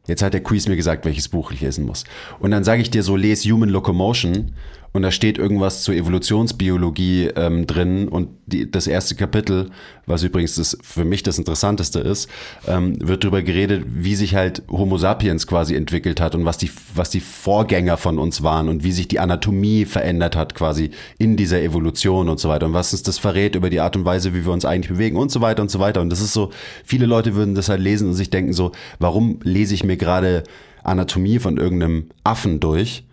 Jetzt 0.06 0.22
hat 0.22 0.34
der 0.34 0.42
Quiz 0.42 0.66
mir 0.68 0.76
gesagt, 0.76 1.04
welches 1.04 1.28
Buch 1.28 1.52
ich 1.52 1.60
lesen 1.60 1.86
muss. 1.86 2.04
Und 2.38 2.50
dann 2.50 2.64
sage 2.64 2.82
ich 2.82 2.90
dir 2.90 3.02
so, 3.02 3.16
lese 3.16 3.50
Human 3.50 3.68
Locomotion 3.68 4.52
und 4.92 5.02
da 5.02 5.10
steht 5.12 5.38
irgendwas 5.38 5.82
zur 5.82 5.94
Evolutionsbiologie 5.94 7.30
ähm, 7.36 7.66
drin 7.66 8.08
und 8.08 8.28
die, 8.46 8.68
das 8.68 8.88
erste 8.88 9.14
Kapitel, 9.14 9.70
was 10.06 10.24
übrigens 10.24 10.56
das, 10.56 10.76
für 10.82 11.04
mich 11.04 11.22
das 11.22 11.38
Interessanteste 11.38 12.00
ist, 12.00 12.28
ähm, 12.66 12.96
wird 13.00 13.22
darüber 13.22 13.42
geredet, 13.42 13.84
wie 13.86 14.16
sich 14.16 14.34
halt 14.34 14.62
Homo 14.68 14.98
sapiens 14.98 15.46
quasi 15.46 15.76
entwickelt 15.76 16.20
hat 16.20 16.34
und 16.34 16.44
was 16.44 16.58
die, 16.58 16.70
was 16.94 17.10
die 17.10 17.20
Vorgänger 17.20 17.96
von 17.96 18.18
uns 18.18 18.42
waren 18.42 18.68
und 18.68 18.82
wie 18.82 18.90
sich 18.90 19.06
die 19.06 19.20
Anatomie 19.20 19.84
verändert 19.84 20.34
hat 20.34 20.56
quasi 20.56 20.90
in 21.18 21.36
dieser 21.36 21.62
Evolution 21.62 22.28
und 22.28 22.40
so 22.40 22.48
weiter 22.48 22.66
und 22.66 22.72
was 22.72 22.92
uns 22.92 23.04
das 23.04 23.18
verrät 23.18 23.54
über 23.54 23.70
die 23.70 23.80
Art 23.80 23.94
und 23.94 24.04
Weise, 24.04 24.34
wie 24.34 24.44
wir 24.44 24.52
uns 24.52 24.64
eigentlich 24.64 24.90
bewegen 24.90 25.16
und 25.16 25.30
so 25.30 25.40
weiter 25.40 25.62
und 25.62 25.70
so 25.70 25.78
weiter. 25.78 26.00
Und 26.00 26.10
das 26.10 26.20
ist 26.20 26.32
so, 26.32 26.50
viele 26.84 27.06
Leute 27.06 27.36
würden 27.36 27.54
das 27.54 27.68
halt 27.68 27.80
lesen 27.80 28.08
und 28.08 28.14
sich 28.14 28.30
denken 28.30 28.52
so, 28.52 28.72
warum 28.98 29.38
lese 29.44 29.74
ich 29.74 29.84
mir 29.84 29.96
gerade 29.96 30.42
Anatomie 30.82 31.38
von 31.38 31.58
irgendeinem 31.58 32.06
Affen 32.24 32.58
durch? 32.58 33.04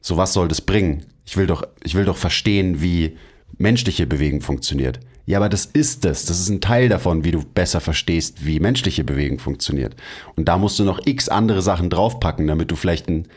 So 0.00 0.16
was 0.16 0.32
soll 0.32 0.48
das 0.48 0.60
bringen? 0.60 1.04
Ich 1.24 1.36
will 1.36 1.46
doch, 1.46 1.62
ich 1.82 1.94
will 1.94 2.04
doch 2.04 2.16
verstehen, 2.16 2.80
wie 2.80 3.16
menschliche 3.58 4.06
Bewegung 4.06 4.40
funktioniert. 4.40 5.00
Ja, 5.26 5.38
aber 5.38 5.48
das 5.48 5.66
ist 5.66 6.04
es. 6.04 6.24
Das 6.24 6.40
ist 6.40 6.48
ein 6.48 6.60
Teil 6.60 6.88
davon, 6.88 7.24
wie 7.24 7.30
du 7.30 7.44
besser 7.44 7.80
verstehst, 7.80 8.44
wie 8.44 8.58
menschliche 8.58 9.04
Bewegung 9.04 9.38
funktioniert. 9.38 9.94
Und 10.34 10.48
da 10.48 10.58
musst 10.58 10.78
du 10.78 10.84
noch 10.84 11.00
x 11.06 11.28
andere 11.28 11.62
Sachen 11.62 11.90
draufpacken, 11.90 12.46
damit 12.46 12.70
du 12.70 12.76
vielleicht 12.76 13.08
ein 13.08 13.28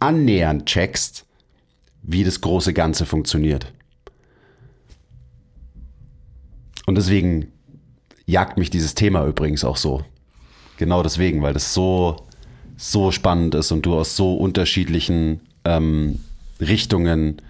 annähernd 0.00 0.66
checkst, 0.66 1.24
wie 2.02 2.24
das 2.24 2.40
große 2.40 2.72
Ganze 2.72 3.06
funktioniert. 3.06 3.72
Und 6.86 6.94
deswegen 6.96 7.52
jagt 8.24 8.56
mich 8.58 8.70
dieses 8.70 8.94
Thema 8.94 9.26
übrigens 9.26 9.64
auch 9.64 9.76
so. 9.76 10.02
Genau 10.78 11.02
deswegen, 11.02 11.42
weil 11.42 11.52
das 11.52 11.74
so, 11.74 12.26
so 12.76 13.10
spannend 13.10 13.54
ist 13.54 13.72
und 13.72 13.84
du 13.84 13.94
aus 13.94 14.16
so 14.16 14.34
unterschiedlichen 14.34 15.42
ähm, 15.68 16.20
Richtungen 16.60 17.42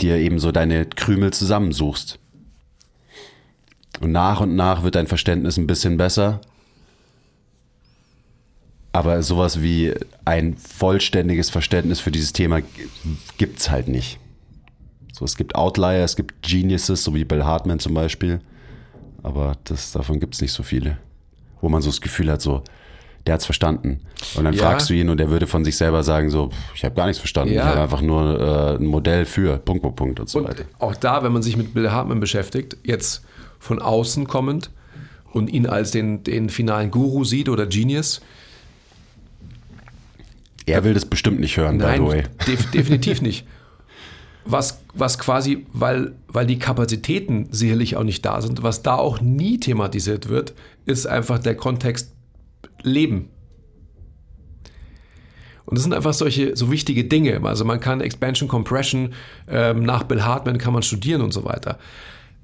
dir 0.00 0.16
eben 0.16 0.38
so 0.38 0.52
deine 0.52 0.86
Krümel 0.86 1.32
zusammensuchst. 1.32 2.18
Und 4.00 4.12
nach 4.12 4.40
und 4.40 4.56
nach 4.56 4.82
wird 4.82 4.94
dein 4.94 5.06
Verständnis 5.06 5.58
ein 5.58 5.66
bisschen 5.66 5.96
besser. 5.96 6.40
Aber 8.92 9.22
sowas 9.22 9.60
wie 9.60 9.92
ein 10.24 10.56
vollständiges 10.56 11.50
Verständnis 11.50 12.00
für 12.00 12.10
dieses 12.10 12.32
Thema 12.32 12.60
gibt 13.36 13.60
es 13.60 13.70
halt 13.70 13.88
nicht. 13.88 14.18
So, 15.12 15.24
es 15.24 15.36
gibt 15.36 15.54
Outlier, 15.54 16.02
es 16.02 16.16
gibt 16.16 16.42
Geniuses, 16.42 17.04
so 17.04 17.14
wie 17.14 17.24
Bill 17.24 17.44
Hartman 17.44 17.78
zum 17.78 17.94
Beispiel. 17.94 18.40
Aber 19.22 19.56
das, 19.64 19.92
davon 19.92 20.18
gibt 20.18 20.34
es 20.34 20.40
nicht 20.40 20.52
so 20.52 20.62
viele. 20.62 20.96
Wo 21.60 21.68
man 21.68 21.82
so 21.82 21.90
das 21.90 22.00
Gefühl 22.00 22.30
hat, 22.30 22.40
so, 22.40 22.64
der 23.26 23.34
hat's 23.34 23.44
verstanden. 23.44 24.00
Und 24.34 24.44
dann 24.44 24.54
Ja. 24.54 24.62
fragst 24.64 24.88
du 24.90 24.94
ihn 24.94 25.08
und 25.10 25.20
er 25.20 25.30
würde 25.30 25.46
von 25.46 25.64
sich 25.64 25.76
selber 25.76 26.02
sagen, 26.02 26.30
so, 26.30 26.50
ich 26.74 26.84
habe 26.84 26.94
gar 26.94 27.06
nichts 27.06 27.18
verstanden. 27.18 27.54
Ja. 27.54 27.62
Ich 27.62 27.68
habe 27.68 27.80
einfach 27.82 28.00
nur 28.00 28.40
äh, 28.40 28.76
ein 28.76 28.86
Modell 28.86 29.24
für 29.26 29.58
Punkt, 29.58 29.82
Punkt, 29.82 29.96
Punkt 29.96 30.20
und 30.20 30.28
so 30.28 30.38
Und 30.38 30.48
weiter. 30.48 30.64
auch 30.78 30.94
da, 30.96 31.22
wenn 31.22 31.32
man 31.32 31.42
sich 31.42 31.56
mit 31.56 31.74
Bill 31.74 31.90
Hartman 31.90 32.18
beschäftigt, 32.20 32.76
jetzt 32.82 33.22
von 33.58 33.80
außen 33.80 34.26
kommend 34.26 34.70
und 35.32 35.48
ihn 35.50 35.66
als 35.66 35.90
den, 35.90 36.24
den 36.24 36.48
finalen 36.48 36.90
Guru 36.90 37.24
sieht 37.24 37.48
oder 37.48 37.66
Genius, 37.66 38.20
Er 40.66 40.84
will 40.84 40.94
das 40.94 41.04
bestimmt 41.04 41.40
nicht 41.40 41.56
hören, 41.56 41.78
by 41.78 41.84
the 41.96 42.02
way. 42.02 42.22
Nein, 42.22 42.28
def 42.46 42.70
definitiv 42.72 43.22
nicht. 43.22 43.46
Was, 44.44 44.80
was 44.94 45.18
quasi, 45.18 45.66
weil, 45.72 46.12
weil 46.28 46.46
die 46.46 46.58
Kapazitäten 46.58 47.48
sicherlich 47.50 47.96
auch 47.96 48.04
nicht 48.04 48.24
da 48.24 48.40
sind, 48.40 48.62
was 48.62 48.82
da 48.82 48.94
auch 48.96 49.20
nie 49.20 49.58
thematisiert 49.60 50.28
wird, 50.28 50.54
ist 50.86 51.06
einfach 51.06 51.38
der 51.38 51.54
Kontext 51.56 52.12
Leben. 52.82 53.30
Und 55.66 55.76
das 55.76 55.84
sind 55.84 55.94
einfach 55.94 56.14
solche 56.14 56.56
so 56.56 56.70
wichtige 56.70 57.04
Dinge. 57.04 57.40
Also 57.44 57.64
man 57.64 57.78
kann 57.80 58.00
Expansion 58.00 58.48
Compression 58.48 59.14
ähm, 59.48 59.84
nach 59.84 60.02
Bill 60.02 60.22
Hartman 60.22 60.58
kann 60.58 60.72
man 60.72 60.82
studieren 60.82 61.22
und 61.22 61.32
so 61.32 61.44
weiter. 61.44 61.78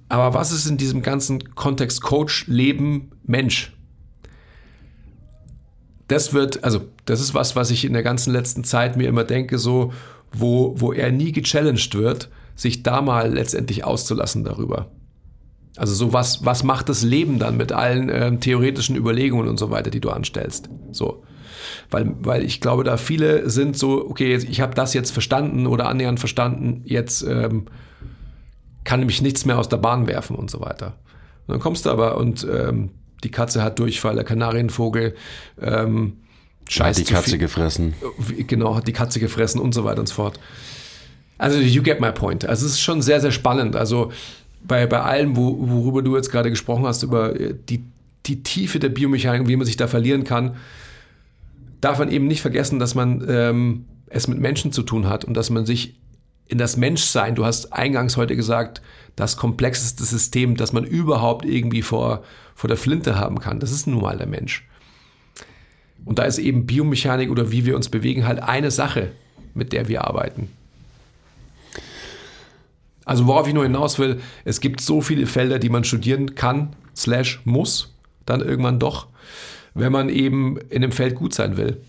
Aber 0.09 0.35
was 0.35 0.53
ist 0.53 0.67
in 0.67 0.77
diesem 0.77 1.03
ganzen 1.03 1.57
Kontext 1.57 2.03
Coach, 2.03 2.47
Leben, 2.47 3.11
Mensch? 3.25 3.73
das 6.09 6.33
wird, 6.33 6.63
also 6.65 6.83
das 7.05 7.21
ist 7.21 7.35
was, 7.35 7.57
was 7.57 7.71
ich 7.71 7.85
in 7.85 7.93
der 7.93 8.03
ganzen 8.03 8.33
letzten 8.33 8.65
Zeit 8.65 8.97
mir 8.97 9.09
immer 9.09 9.25
denke, 9.25 9.59
so, 9.59 9.93
wo, 10.33 10.75
wo 10.79 10.93
er 10.93 11.11
nie 11.11 11.33
gechallenged 11.33 11.95
wird, 11.95 12.29
sich 12.55 12.83
da 12.83 13.03
mal 13.03 13.33
letztendlich 13.33 13.85
auszulassen 13.85 14.45
darüber. 14.45 14.91
Also 15.77 15.95
so 15.95 16.13
was, 16.13 16.45
was 16.45 16.63
macht 16.65 16.89
das 16.89 17.03
Leben 17.03 17.39
dann 17.39 17.57
mit 17.57 17.73
allen 17.73 18.09
ähm, 18.09 18.41
theoretischen 18.41 18.97
Überlegungen 18.97 19.49
und 19.49 19.59
so 19.59 19.71
weiter, 19.71 19.91
die 19.91 20.01
du 20.01 20.11
anstellst? 20.11 20.69
So. 20.93 21.23
Weil, 21.91 22.15
weil 22.21 22.45
ich 22.45 22.61
glaube, 22.61 22.85
da 22.85 22.97
viele 22.97 23.51
sind 23.51 23.77
so, 23.77 24.09
okay, 24.09 24.35
ich 24.37 24.61
habe 24.61 24.75
das 24.75 24.95
jetzt 24.95 25.11
verstanden 25.11 25.67
oder 25.67 25.89
annähernd 25.89 26.19
verstanden, 26.19 26.83
jetzt 26.85 27.23
ähm, 27.23 27.67
kann 28.85 29.05
mich 29.05 29.21
nichts 29.23 29.45
mehr 29.45 29.59
aus 29.59 29.69
der 29.69 29.77
Bahn 29.79 30.07
werfen 30.07 30.37
und 30.37 30.51
so 30.51 30.61
weiter. 30.61 30.95
Und 31.47 31.53
dann 31.55 31.61
kommst 31.61 31.87
du 31.87 31.91
aber 31.91 32.17
und 32.17 32.47
ähm, 32.51 32.91
die 33.25 33.31
Katze 33.31 33.63
hat 33.63 33.79
Durchfall, 33.79 34.15
der 34.15 34.25
Kanarienvogel 34.25 35.15
ähm, 35.61 36.19
Hat 36.65 36.73
scheißt 36.73 37.01
die 37.01 37.05
Katze 37.13 37.39
gefressen. 37.39 37.95
wie- 38.19 38.45
genau, 38.45 38.75
hat 38.77 38.87
die 38.89 38.93
Katze 38.93 39.21
gefressen 39.21 39.61
und 39.61 39.75
so 39.75 39.85
weiter 39.85 40.01
und 40.01 40.09
so 40.09 40.15
fort. 40.15 40.39
Also 41.39 41.59
you 41.59 41.83
get 41.83 42.01
my 42.01 42.13
point. 42.13 42.45
Also 42.47 42.65
es 42.67 42.73
ist 42.73 42.81
schon 42.81 43.03
sehr, 43.03 43.21
sehr 43.21 43.33
spannend. 43.33 43.77
Also 43.77 44.11
bei, 44.63 44.87
bei 44.87 45.01
allem, 45.01 45.37
wo, 45.37 45.57
worüber 45.59 46.03
du 46.03 46.17
jetzt 46.17 46.31
gerade 46.31 46.51
gesprochen 46.51 46.87
hast, 46.87 47.03
über 47.03 47.39
äh, 47.39 47.55
die, 47.69 47.85
die 48.27 48.43
Tiefe 48.43 48.79
der 48.79 48.89
Biomechanik 48.89 49.49
wie 49.49 49.57
man 49.57 49.67
sich 49.67 49.77
da 49.77 49.87
verlieren 49.87 50.25
kann, 50.25 50.57
darf 51.81 51.99
man 51.99 52.11
eben 52.11 52.27
nicht 52.27 52.43
vergessen, 52.43 52.79
dass 52.79 52.95
man 52.95 53.25
ähm, 53.29 53.85
es 54.09 54.29
mit 54.29 54.39
Menschen 54.39 54.73
zu 54.73 54.83
tun 54.83 55.09
hat 55.09 55.25
und 55.25 55.35
dass 55.35 55.51
man 55.51 55.67
sich 55.67 55.97
in 56.49 56.59
das 56.59 56.77
Menschsein, 56.77 57.35
du 57.35 57.45
hast 57.45 57.73
eingangs 57.73 58.17
heute 58.17 58.37
gesagt, 58.37 58.81
das 59.17 59.37
komplexeste 59.37 60.05
System, 60.05 60.57
das 60.57 60.73
man 60.73 60.85
überhaupt 60.85 61.45
irgendwie 61.45 61.83
vor, 61.83 62.23
vor 62.55 62.69
der 62.69 62.77
Flinte 62.77 63.17
haben 63.17 63.41
kann, 63.41 63.59
das 63.59 63.73
ist 63.73 63.87
nun 63.87 64.01
mal 64.01 64.17
der 64.17 64.29
Mensch. 64.29 64.67
Und 66.05 66.19
da 66.19 66.23
ist 66.25 66.39
eben 66.39 66.67
Biomechanik 66.67 67.31
oder 67.31 67.51
wie 67.51 67.67
wir 67.67 67.75
uns 67.75 67.89
bewegen 67.89 68.27
halt 68.27 68.41
eine 68.41 68.71
Sache, 68.71 69.11
mit 69.55 69.73
der 69.73 69.89
wir 69.89 70.05
arbeiten. 70.05 70.51
Also 73.07 73.27
worauf 73.29 73.47
ich 73.47 73.55
nur 73.55 73.63
hinaus 73.63 73.99
will, 73.99 74.21
es 74.45 74.61
gibt 74.61 74.81
so 74.83 75.01
viele 75.01 75.27
Felder, 75.27 75.59
die 75.59 75.71
man 75.71 75.85
studieren 75.85 76.35
kann, 76.35 76.75
slash 76.95 77.41
muss, 77.45 77.95
dann 78.27 78.41
irgendwann 78.41 78.81
doch, 78.81 79.07
wenn 79.75 79.93
man 79.93 80.09
eben 80.09 80.59
in 80.71 80.83
dem 80.83 80.93
Feld 80.93 81.15
gut 81.15 81.33
sein 81.33 81.57
will. 81.57 81.81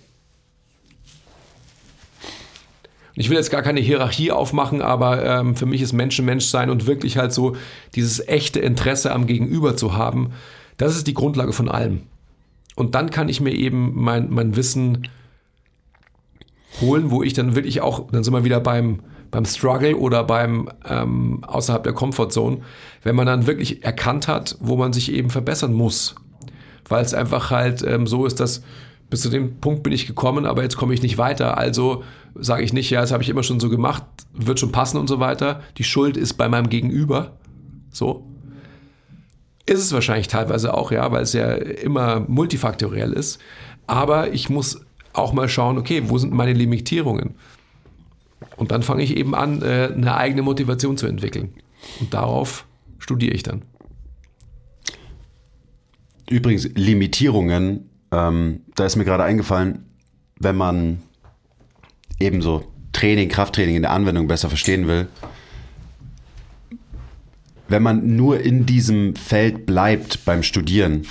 Ich 3.16 3.32
will 3.32 3.38
jetzt 3.38 3.50
gar 3.50 3.64
keine 3.64 3.80
Hierarchie 3.80 4.32
aufmachen, 4.32 4.84
aber 4.84 5.26
ähm, 5.26 5.56
für 5.56 5.66
mich 5.66 5.82
ist 5.82 5.92
Menschen 5.92 6.24
Mensch 6.24 6.46
sein 6.46 6.70
und 6.70 6.86
wirklich 6.86 7.18
halt 7.18 7.34
so 7.34 7.56
dieses 7.96 8.26
echte 8.28 8.60
Interesse 8.60 9.12
am 9.12 9.26
Gegenüber 9.26 9.76
zu 9.76 9.98
haben, 9.98 10.34
das 10.78 10.96
ist 10.96 11.08
die 11.08 11.16
Grundlage 11.16 11.52
von 11.52 11.68
allem. 11.68 12.04
Und 12.76 12.94
dann 12.94 13.10
kann 13.10 13.28
ich 13.28 13.42
mir 13.42 13.54
eben 13.54 13.94
mein, 13.96 14.30
mein 14.30 14.56
Wissen 14.56 15.08
holen, 16.80 17.10
wo 17.10 17.24
ich 17.24 17.34
dann 17.34 17.56
wirklich 17.56 17.82
auch, 17.82 18.12
dann 18.12 18.24
sind 18.24 18.36
wir 18.36 18.44
wieder 18.44 18.60
beim, 18.60 19.00
beim 19.38 19.46
Struggle 19.46 19.96
oder 19.96 20.24
beim 20.24 20.68
ähm, 20.90 21.44
außerhalb 21.44 21.84
der 21.84 21.94
Comfortzone, 21.94 22.62
wenn 23.04 23.16
man 23.16 23.28
dann 23.28 23.46
wirklich 23.46 23.84
erkannt 23.84 24.28
hat, 24.28 24.58
wo 24.60 24.76
man 24.76 24.94
sich 24.94 25.12
eben 25.14 25.30
verbessern 25.30 25.74
muss. 25.74 26.16
Weil 26.90 27.06
es 27.06 27.14
einfach 27.14 27.52
halt 27.52 27.84
ähm, 27.84 28.08
so 28.08 28.26
ist, 28.26 28.40
dass 28.40 28.64
bis 29.12 29.22
zu 29.22 29.30
dem 29.30 29.60
Punkt 29.60 29.84
bin 29.84 29.94
ich 29.94 30.08
gekommen, 30.08 30.48
aber 30.48 30.64
jetzt 30.64 30.76
komme 30.76 30.96
ich 30.96 31.04
nicht 31.04 31.20
weiter. 31.20 31.56
Also 31.56 32.04
sage 32.34 32.64
ich 32.64 32.74
nicht, 32.74 32.90
ja, 32.90 33.02
das 33.02 33.12
habe 33.12 33.22
ich 33.22 33.30
immer 33.30 33.44
schon 33.44 33.60
so 33.60 33.70
gemacht, 33.70 34.04
wird 34.34 34.60
schon 34.60 34.72
passen 34.72 34.98
und 34.98 35.08
so 35.08 35.20
weiter. 35.20 35.62
Die 35.78 35.84
Schuld 35.84 36.18
ist 36.18 36.34
bei 36.34 36.50
meinem 36.50 36.70
Gegenüber. 36.70 37.34
So. 37.92 38.26
Ist 39.68 39.82
es 39.82 39.94
wahrscheinlich 39.94 40.30
teilweise 40.30 40.74
auch, 40.74 40.92
ja, 40.92 41.12
weil 41.12 41.22
es 41.22 41.34
ja 41.34 41.52
immer 41.54 42.22
multifaktoriell 42.22 43.14
ist. 43.14 43.40
Aber 43.86 44.34
ich 44.34 44.50
muss 44.50 44.82
auch 45.14 45.32
mal 45.32 45.48
schauen, 45.48 45.78
okay, 45.78 46.02
wo 46.08 46.18
sind 46.18 46.34
meine 46.34 46.54
Limitierungen? 46.54 47.36
Und 48.58 48.72
dann 48.72 48.84
fange 48.84 49.04
ich 49.04 49.16
eben 49.16 49.34
an, 49.36 49.62
äh, 49.62 49.92
eine 49.94 50.18
eigene 50.18 50.42
Motivation 50.42 50.98
zu 50.98 51.08
entwickeln. 51.08 51.54
Und 52.00 52.14
darauf 52.14 52.66
studiere 53.00 53.34
ich 53.34 53.44
dann. 53.44 53.62
Übrigens, 56.30 56.68
Limitierungen, 56.76 57.90
ähm, 58.12 58.62
da 58.76 58.86
ist 58.86 58.98
mir 58.98 59.06
gerade 59.06 59.24
eingefallen, 59.24 59.86
wenn 60.40 60.58
man 60.58 61.00
eben 62.20 62.42
so 62.42 62.66
Training, 62.92 63.30
Krafttraining 63.30 63.76
in 63.76 63.84
der 63.84 63.92
Anwendung 63.92 64.28
besser 64.28 64.50
verstehen 64.50 64.88
will, 64.88 65.08
wenn 67.70 67.84
man 67.84 68.16
nur 68.16 68.40
in 68.40 68.66
diesem 68.66 69.16
Feld 69.16 69.66
bleibt 69.66 70.26
beim 70.26 70.42
Studieren, 70.42 71.06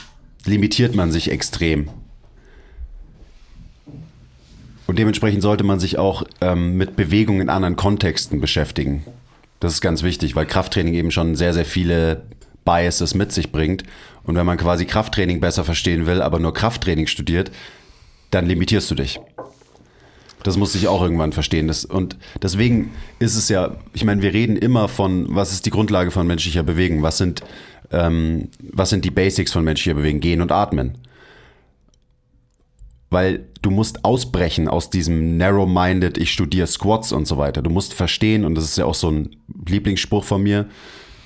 limitiert 0.44 0.94
man 0.94 1.12
sich 1.12 1.30
extrem. 1.30 1.88
Und 4.86 4.98
dementsprechend 4.98 5.42
sollte 5.42 5.64
man 5.64 5.80
sich 5.80 5.98
auch 5.98 6.22
ähm, 6.40 6.76
mit 6.76 6.96
Bewegung 6.96 7.40
in 7.40 7.48
anderen 7.48 7.76
Kontexten 7.76 8.40
beschäftigen. 8.40 9.04
Das 9.60 9.72
ist 9.72 9.80
ganz 9.80 10.02
wichtig, 10.02 10.36
weil 10.36 10.46
Krafttraining 10.46 10.94
eben 10.94 11.10
schon 11.10 11.34
sehr, 11.34 11.54
sehr 11.54 11.64
viele 11.64 12.22
Biases 12.64 13.14
mit 13.14 13.32
sich 13.32 13.50
bringt. 13.50 13.84
Und 14.24 14.36
wenn 14.36 14.46
man 14.46 14.58
quasi 14.58 14.84
Krafttraining 14.84 15.40
besser 15.40 15.64
verstehen 15.64 16.06
will, 16.06 16.22
aber 16.22 16.38
nur 16.38 16.52
Krafttraining 16.52 17.06
studiert, 17.06 17.50
dann 18.30 18.46
limitierst 18.46 18.90
du 18.90 18.94
dich. 18.94 19.20
Das 20.42 20.56
muss 20.56 20.74
ich 20.74 20.86
auch 20.86 21.02
irgendwann 21.02 21.32
verstehen. 21.32 21.66
Das, 21.66 21.84
und 21.84 22.16
deswegen 22.42 22.92
ist 23.18 23.34
es 23.34 23.48
ja, 23.48 23.76
ich 23.94 24.04
meine, 24.04 24.22
wir 24.22 24.32
reden 24.32 24.56
immer 24.56 24.88
von, 24.88 25.26
was 25.28 25.52
ist 25.52 25.66
die 25.66 25.70
Grundlage 25.70 26.10
von 26.10 26.26
menschlicher 26.26 26.62
Bewegung? 26.62 27.02
Was 27.02 27.18
sind, 27.18 27.42
ähm, 27.90 28.48
was 28.60 28.90
sind 28.90 29.04
die 29.04 29.10
Basics 29.10 29.52
von 29.52 29.64
menschlicher 29.64 29.96
Bewegung? 29.96 30.20
Gehen 30.20 30.42
und 30.42 30.52
atmen. 30.52 30.98
Weil 33.10 33.46
du 33.62 33.70
musst 33.70 34.04
ausbrechen 34.04 34.68
aus 34.68 34.90
diesem 34.90 35.36
narrow-minded, 35.36 36.18
ich 36.18 36.32
studiere 36.32 36.66
Squats 36.66 37.12
und 37.12 37.26
so 37.26 37.38
weiter. 37.38 37.62
Du 37.62 37.70
musst 37.70 37.94
verstehen, 37.94 38.44
und 38.44 38.54
das 38.56 38.64
ist 38.64 38.78
ja 38.78 38.84
auch 38.84 38.94
so 38.94 39.10
ein 39.10 39.36
Lieblingsspruch 39.68 40.24
von 40.24 40.42
mir, 40.42 40.66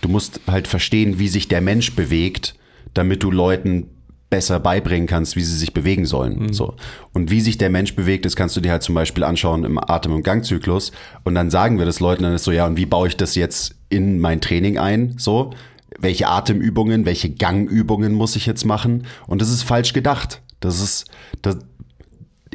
du 0.01 0.09
musst 0.09 0.41
halt 0.47 0.69
verstehen, 0.69 1.19
wie 1.19 1.29
sich 1.29 1.49
der 1.49 1.61
Mensch 1.61 1.95
bewegt, 1.95 2.55
damit 2.95 3.23
du 3.23 3.31
Leuten 3.31 3.89
besser 4.31 4.61
beibringen 4.61 5.09
kannst, 5.09 5.35
wie 5.37 5.43
sie 5.43 5.57
sich 5.57 5.75
bewegen 5.75 6.07
sollen. 6.07 6.53
So. 6.53 6.77
Und 7.13 7.31
wie 7.31 7.41
sich 7.41 7.59
der 7.59 7.69
Mensch 7.69 7.97
bewegt, 7.97 8.25
das 8.25 8.37
kannst 8.37 8.57
du 8.57 8.61
dir 8.61 8.71
halt 8.71 8.85
zum 8.85 8.95
Beispiel 8.95 9.25
anschauen 9.25 9.65
im 9.65 9.79
Atem- 9.79 10.15
und 10.15 10.23
Gangzyklus. 10.23 10.93
Und 11.25 11.35
dann 11.35 11.51
sagen 11.51 11.79
wir 11.79 11.85
das 11.85 11.99
Leuten, 11.99 12.23
dann 12.23 12.35
ist 12.35 12.45
so, 12.45 12.53
ja, 12.53 12.67
und 12.67 12.77
wie 12.77 12.87
baue 12.87 13.09
ich 13.09 13.17
das 13.17 13.35
jetzt 13.35 13.75
in 13.89 14.21
mein 14.21 14.41
Training 14.41 14.79
ein? 14.79 15.15
So. 15.19 15.53
Welche 15.99 16.29
Atemübungen, 16.29 17.05
welche 17.05 17.31
Gangübungen 17.31 18.15
muss 18.15 18.37
ich 18.37 18.47
jetzt 18.47 18.65
machen? 18.65 19.05
Und 19.27 19.43
das 19.43 19.51
ist 19.51 19.65
falsch 19.65 19.93
gedacht. 19.93 20.41
Das 20.61 20.81
ist, 20.81 21.07
das, 21.43 21.59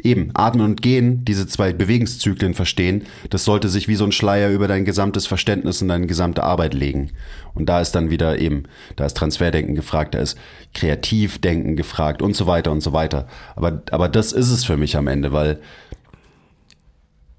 eben 0.02 0.30
Atmen 0.34 0.64
und 0.64 0.82
Gehen, 0.82 1.24
diese 1.24 1.46
zwei 1.46 1.72
Bewegungszyklen 1.72 2.54
verstehen, 2.54 3.04
das 3.30 3.44
sollte 3.44 3.68
sich 3.68 3.88
wie 3.88 3.96
so 3.96 4.04
ein 4.04 4.12
Schleier 4.12 4.50
über 4.50 4.68
dein 4.68 4.84
gesamtes 4.84 5.26
Verständnis 5.26 5.82
und 5.82 5.88
deine 5.88 6.06
gesamte 6.06 6.42
Arbeit 6.42 6.74
legen. 6.74 7.10
Und 7.54 7.68
da 7.68 7.80
ist 7.80 7.92
dann 7.92 8.10
wieder 8.10 8.38
eben, 8.38 8.64
da 8.96 9.06
ist 9.06 9.16
Transferdenken 9.16 9.74
gefragt, 9.74 10.14
da 10.14 10.18
ist 10.18 10.38
Kreativdenken 10.74 11.76
gefragt 11.76 12.22
und 12.22 12.36
so 12.36 12.46
weiter 12.46 12.72
und 12.72 12.82
so 12.82 12.92
weiter. 12.92 13.26
Aber, 13.54 13.82
aber 13.90 14.08
das 14.08 14.32
ist 14.32 14.50
es 14.50 14.64
für 14.64 14.76
mich 14.76 14.96
am 14.96 15.06
Ende, 15.06 15.32
weil 15.32 15.60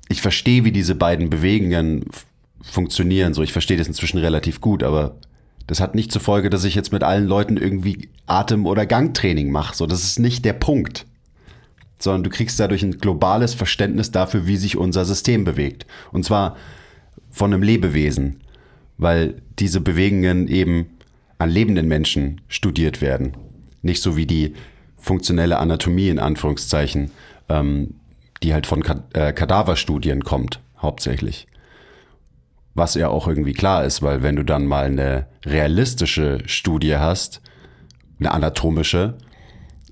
ich 0.10 0.22
verstehe, 0.22 0.64
wie 0.64 0.72
diese 0.72 0.96
beiden 0.96 1.30
Bewegungen 1.30 2.06
funktionieren. 2.62 3.34
So, 3.34 3.44
ich 3.44 3.52
verstehe 3.52 3.78
das 3.78 3.88
inzwischen 3.88 4.18
relativ 4.18 4.62
gut, 4.62 4.84
aber 4.84 5.18
das 5.68 5.82
hat 5.82 5.96
nicht 5.96 6.12
zur 6.12 6.22
Folge, 6.22 6.50
dass 6.50 6.64
ich 6.64 6.76
jetzt 6.76 6.94
mit 6.94 7.04
allen 7.04 7.28
Leuten 7.28 7.58
irgendwie 7.58 8.10
Atem- 8.26 8.66
oder 8.66 8.86
Gangtraining 8.86 9.52
mache. 9.52 9.76
So, 9.76 9.86
das 9.86 10.04
ist 10.04 10.20
nicht 10.20 10.46
der 10.46 10.54
Punkt. 10.54 11.06
Sondern 12.00 12.24
du 12.24 12.30
kriegst 12.30 12.60
dadurch 12.60 12.84
ein 12.84 12.98
globales 13.00 13.54
Verständnis 13.54 14.12
dafür, 14.12 14.48
wie 14.48 14.58
sich 14.58 14.78
unser 14.78 15.06
System 15.06 15.44
bewegt. 15.44 15.86
Und 16.12 16.24
zwar 16.26 16.56
von 17.30 17.54
einem 17.54 17.64
Lebewesen, 17.64 18.42
weil 18.98 19.42
diese 19.60 19.82
Bewegungen 19.82 20.48
eben 20.48 20.98
an 21.38 21.50
lebenden 21.50 21.88
Menschen 21.88 22.42
studiert 22.48 23.02
werden. 23.02 23.38
Nicht 23.82 24.02
so 24.02 24.18
wie 24.18 24.26
die 24.26 24.54
funktionelle 24.98 25.58
Anatomie 25.58 26.10
in 26.10 26.20
Anführungszeichen, 26.20 27.12
ähm, 27.50 27.96
die 28.44 28.54
halt 28.54 28.68
von 28.68 28.84
äh, 29.14 29.34
Kadaverstudien 29.34 30.24
kommt, 30.24 30.60
hauptsächlich. 30.82 31.48
Was 32.74 32.96
ja 32.96 33.10
auch 33.10 33.28
irgendwie 33.28 33.54
klar 33.54 33.86
ist, 33.86 34.02
weil 34.02 34.22
wenn 34.22 34.36
du 34.36 34.44
dann 34.44 34.66
mal 34.66 34.86
eine 34.86 35.28
realistische 35.46 36.40
Studie 36.46 36.98
hast, 36.98 37.42
eine 38.20 38.32
anatomische, 38.32 39.18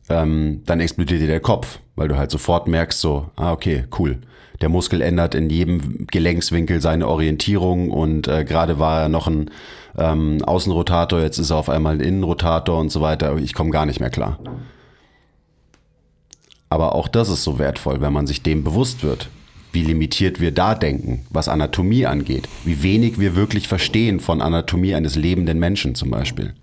ähm, 0.10 0.61
dann 0.65 0.80
explodiert 0.80 1.22
dir 1.22 1.27
der 1.27 1.40
Kopf, 1.40 1.80
weil 1.95 2.07
du 2.07 2.18
halt 2.18 2.32
sofort 2.32 2.68
merkst 2.68 2.99
so, 2.99 3.30
ah 3.36 3.52
okay, 3.52 3.86
cool. 3.99 4.19
Der 4.61 4.69
Muskel 4.69 5.02
ändert 5.02 5.36
in 5.36 5.49
jedem 5.49 6.07
Gelenkswinkel 6.07 6.82
seine 6.82 7.07
Orientierung 7.07 7.91
und 7.91 8.27
äh, 8.27 8.45
gerade 8.45 8.80
war 8.80 9.02
er 9.02 9.10
noch 9.10 9.27
ein 9.27 9.52
ähm, 9.98 10.44
Außenrotator, 10.44 11.22
jetzt 11.22 11.40
ist 11.40 11.49
er 11.49 11.57
auf 11.57 11.69
einmal 11.69 11.95
ein 11.95 12.02
Innenrotator 12.02 12.80
und 12.80 12.90
so 12.90 13.02
weiter. 13.02 13.36
Ich 13.38 13.53
komme 13.53 13.72
gar 13.72 13.86
nicht 13.86 13.99
mehr 13.99 14.10
klar. 14.10 14.40
Aber 16.69 16.95
auch 16.95 17.07
das 17.07 17.30
ist 17.30 17.44
so 17.44 17.60
wertvoll, 17.60 18.02
wenn 18.02 18.14
man 18.14 18.27
sich 18.27 18.44
dem 18.44 18.64
bewusst 18.64 19.03
wird 19.03 19.30
wie 19.76 19.84
limitiert 19.84 20.40
wir 20.40 20.52
da 20.52 20.73
denken, 20.73 21.26
was 21.30 21.49
Anatomie 21.49 22.07
angeht, 22.07 22.48
wie 22.64 22.82
wenig 22.82 23.19
wir 23.19 23.36
wirklich 23.36 23.68
verstehen 23.68 24.19
von 24.19 24.41
Anatomie 24.41 24.95
eines 24.95 25.15
lebenden 25.15 25.60
Menschen 25.60 25.94
zum 25.94 26.10
Beispiel. 26.10 26.56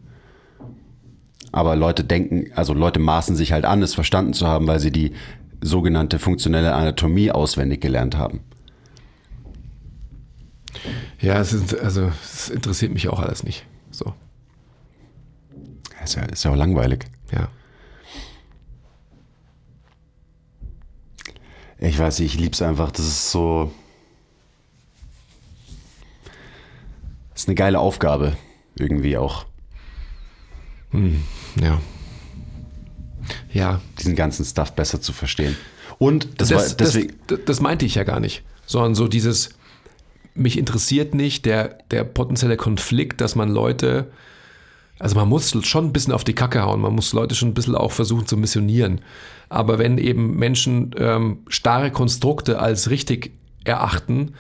Aber 1.53 1.77
Leute 1.77 2.03
denken, 2.03 2.51
also 2.55 2.73
Leute 2.73 2.99
maßen 2.99 3.37
sich 3.37 3.53
halt 3.53 3.67
an, 3.67 3.83
es 3.83 3.95
verstanden 3.95 4.33
zu 4.33 4.47
haben, 4.47 4.67
weil 4.67 4.81
sie 4.81 4.91
die 4.91 5.13
sogenannte 5.61 6.19
funktionelle 6.19 6.75
Anatomie 6.75 7.31
auswendig 7.31 7.81
gelernt 7.81 8.17
haben. 8.17 8.41
Ja, 11.21 11.39
es 11.39 11.53
ist, 11.53 11.79
also 11.79 12.11
es 12.23 12.49
interessiert 12.49 12.93
mich 12.93 13.09
auch 13.09 13.21
alles 13.21 13.45
nicht. 13.45 13.65
So. 13.91 14.15
Ist 16.03 16.17
ja, 16.17 16.23
ist 16.23 16.45
ja 16.45 16.51
auch 16.51 16.57
langweilig. 16.57 17.05
Ja. 17.31 17.49
Ich 21.79 21.99
weiß 21.99 22.19
nicht, 22.21 22.35
ich 22.35 22.41
liebe 22.41 22.55
es 22.55 22.63
einfach. 22.63 22.91
Das 22.91 23.07
ist 23.07 23.31
so. 23.31 23.73
Das 27.33 27.43
ist 27.43 27.49
eine 27.49 27.55
geile 27.55 27.79
Aufgabe. 27.79 28.37
Irgendwie 28.77 29.17
auch. 29.17 29.47
Hm, 30.91 31.23
ja. 31.61 31.81
Ja. 33.53 33.81
Diesen 33.99 34.17
ganzen 34.17 34.45
Stuff 34.45 34.73
besser 34.73 35.01
zu 35.01 35.13
verstehen. 35.13 35.57
Und 35.99 36.41
das, 36.41 36.49
das 36.49 36.71
war 36.71 36.77
deswegen. 36.77 37.15
Das, 37.27 37.41
das 37.45 37.61
meinte 37.61 37.87
ich 37.87 37.95
ja 37.95 38.05
gar 38.05 38.21
nicht. 38.21 38.43
Sondern 38.67 38.95
so 38.95 39.09
dieses, 39.09 39.51
mich 40.35 40.59
interessiert 40.59 41.15
nicht 41.15 41.47
der, 41.47 41.79
der 41.91 42.05
potenzielle 42.05 42.57
Konflikt, 42.57 43.21
dass 43.21 43.35
man 43.35 43.51
Leute, 43.51 44.11
also 44.99 45.17
man 45.17 45.29
muss 45.29 45.53
schon 45.67 45.87
ein 45.87 45.93
bisschen 45.93 46.13
auf 46.13 46.25
die 46.25 46.35
Kacke 46.35 46.63
hauen, 46.63 46.81
man 46.81 46.95
muss 46.95 47.13
Leute 47.13 47.35
schon 47.35 47.49
ein 47.51 47.55
bisschen 47.55 47.75
auch 47.75 47.93
versuchen 47.93 48.27
zu 48.27 48.37
missionieren. 48.37 49.01
Aber 49.49 49.79
wenn 49.79 49.99
eben 49.99 50.37
Menschen 50.37 50.95
ähm, 50.97 51.41
starre 51.49 51.91
Konstrukte 51.91 52.59
als 52.59 52.89
richtig 52.89 53.33
erachten, 53.65 54.35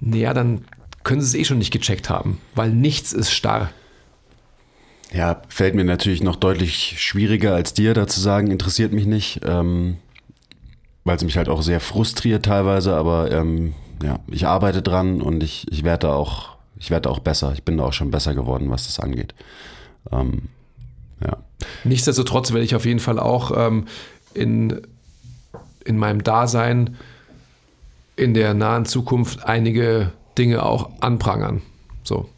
naja, 0.00 0.32
dann 0.32 0.64
können 1.04 1.20
sie 1.20 1.26
es 1.26 1.34
eh 1.34 1.44
schon 1.44 1.58
nicht 1.58 1.72
gecheckt 1.72 2.08
haben, 2.08 2.40
weil 2.54 2.70
nichts 2.70 3.12
ist 3.12 3.30
starr. 3.32 3.70
Ja, 5.12 5.42
fällt 5.48 5.74
mir 5.74 5.84
natürlich 5.84 6.22
noch 6.22 6.36
deutlich 6.36 7.00
schwieriger 7.00 7.54
als 7.54 7.72
dir 7.72 7.94
da 7.94 8.06
zu 8.06 8.20
sagen, 8.20 8.50
interessiert 8.50 8.92
mich 8.92 9.06
nicht, 9.06 9.40
ähm, 9.44 9.96
weil 11.04 11.16
es 11.16 11.24
mich 11.24 11.38
halt 11.38 11.48
auch 11.48 11.62
sehr 11.62 11.80
frustriert 11.80 12.44
teilweise, 12.44 12.94
aber 12.94 13.30
ähm, 13.30 13.74
ja, 14.02 14.20
ich 14.26 14.46
arbeite 14.46 14.82
dran 14.82 15.22
und 15.22 15.42
ich, 15.42 15.66
ich 15.70 15.82
werde 15.82 16.12
auch, 16.12 16.56
ich 16.78 16.90
werde 16.90 17.10
auch 17.10 17.18
besser. 17.20 17.52
Ich 17.54 17.62
bin 17.64 17.78
da 17.78 17.84
auch 17.84 17.92
schon 17.92 18.10
besser 18.10 18.34
geworden, 18.34 18.70
was 18.70 18.86
das 18.86 19.00
angeht. 19.00 19.34
Ähm, 20.12 20.42
ja. 21.24 21.38
Nichtsdestotrotz 21.84 22.52
werde 22.52 22.64
ich 22.64 22.74
auf 22.74 22.84
jeden 22.84 23.00
Fall 23.00 23.18
auch 23.18 23.52
ähm, 23.56 23.86
in, 24.34 24.82
in 25.84 25.96
meinem 25.96 26.22
Dasein 26.22 26.96
in 28.14 28.34
der 28.34 28.54
nahen 28.54 28.84
Zukunft 28.84 29.44
einige 29.44 30.12
Dinge 30.36 30.62
auch 30.62 30.90
anprangern. 31.00 31.62
So. 32.04 32.28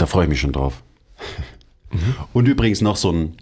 Da 0.00 0.06
freue 0.06 0.24
ich 0.24 0.30
mich 0.30 0.40
schon 0.40 0.52
drauf. 0.52 0.82
Mhm. 1.92 2.14
Und 2.32 2.48
übrigens 2.48 2.80
noch 2.80 2.96
so 2.96 3.12
ein, 3.12 3.36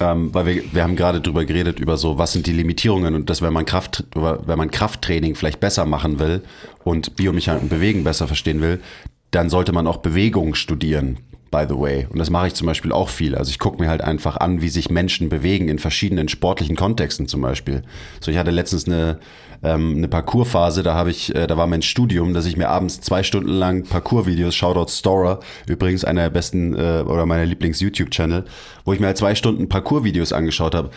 ähm, 0.00 0.34
weil 0.34 0.44
wir, 0.44 0.62
wir 0.74 0.82
haben 0.82 0.96
gerade 0.96 1.22
drüber 1.22 1.46
geredet, 1.46 1.80
über 1.80 1.96
so, 1.96 2.18
was 2.18 2.32
sind 2.32 2.46
die 2.46 2.52
Limitierungen 2.52 3.14
und 3.14 3.30
dass 3.30 3.40
wenn 3.40 3.54
man 3.54 3.64
Kraft, 3.64 4.04
wenn 4.12 4.58
man 4.58 4.70
Krafttraining 4.70 5.34
vielleicht 5.34 5.60
besser 5.60 5.86
machen 5.86 6.18
will 6.18 6.42
und 6.84 7.16
Biomechanik 7.16 7.62
und 7.62 7.68
Bewegen 7.70 8.04
besser 8.04 8.26
verstehen 8.26 8.60
will, 8.60 8.82
dann 9.30 9.48
sollte 9.48 9.72
man 9.72 9.86
auch 9.86 9.96
Bewegung 9.96 10.54
studieren 10.54 11.20
by 11.54 11.66
the 11.68 11.78
way. 11.78 12.08
Und 12.10 12.18
das 12.18 12.30
mache 12.30 12.48
ich 12.48 12.54
zum 12.54 12.66
Beispiel 12.66 12.90
auch 12.90 13.08
viel. 13.08 13.36
Also 13.36 13.48
ich 13.50 13.60
gucke 13.60 13.80
mir 13.80 13.88
halt 13.88 14.02
einfach 14.02 14.36
an, 14.38 14.60
wie 14.60 14.68
sich 14.68 14.90
Menschen 14.90 15.28
bewegen 15.28 15.68
in 15.68 15.78
verschiedenen 15.78 16.28
sportlichen 16.28 16.74
Kontexten 16.74 17.28
zum 17.28 17.42
Beispiel. 17.42 17.82
So, 18.20 18.32
ich 18.32 18.38
hatte 18.38 18.50
letztens 18.50 18.88
eine, 18.88 19.20
ähm, 19.62 19.94
eine 19.96 20.08
Parcoursphase, 20.08 20.82
da 20.82 20.94
habe 20.94 21.10
ich, 21.10 21.32
äh, 21.32 21.46
da 21.46 21.56
war 21.56 21.68
mein 21.68 21.82
Studium, 21.82 22.34
dass 22.34 22.46
ich 22.46 22.56
mir 22.56 22.70
abends 22.70 23.00
zwei 23.00 23.22
Stunden 23.22 23.50
lang 23.50 23.84
Parcours-Videos, 23.84 24.52
Shoutout 24.52 24.90
Storer, 24.90 25.38
übrigens 25.68 26.04
einer 26.04 26.22
der 26.22 26.30
besten 26.30 26.74
äh, 26.74 27.04
oder 27.06 27.24
meiner 27.24 27.46
Lieblings-YouTube-Channel, 27.46 28.46
wo 28.84 28.92
ich 28.92 28.98
mir 28.98 29.06
halt 29.06 29.18
zwei 29.18 29.36
Stunden 29.36 29.68
Parcours-Videos 29.68 30.32
angeschaut 30.32 30.74
habe 30.74 30.90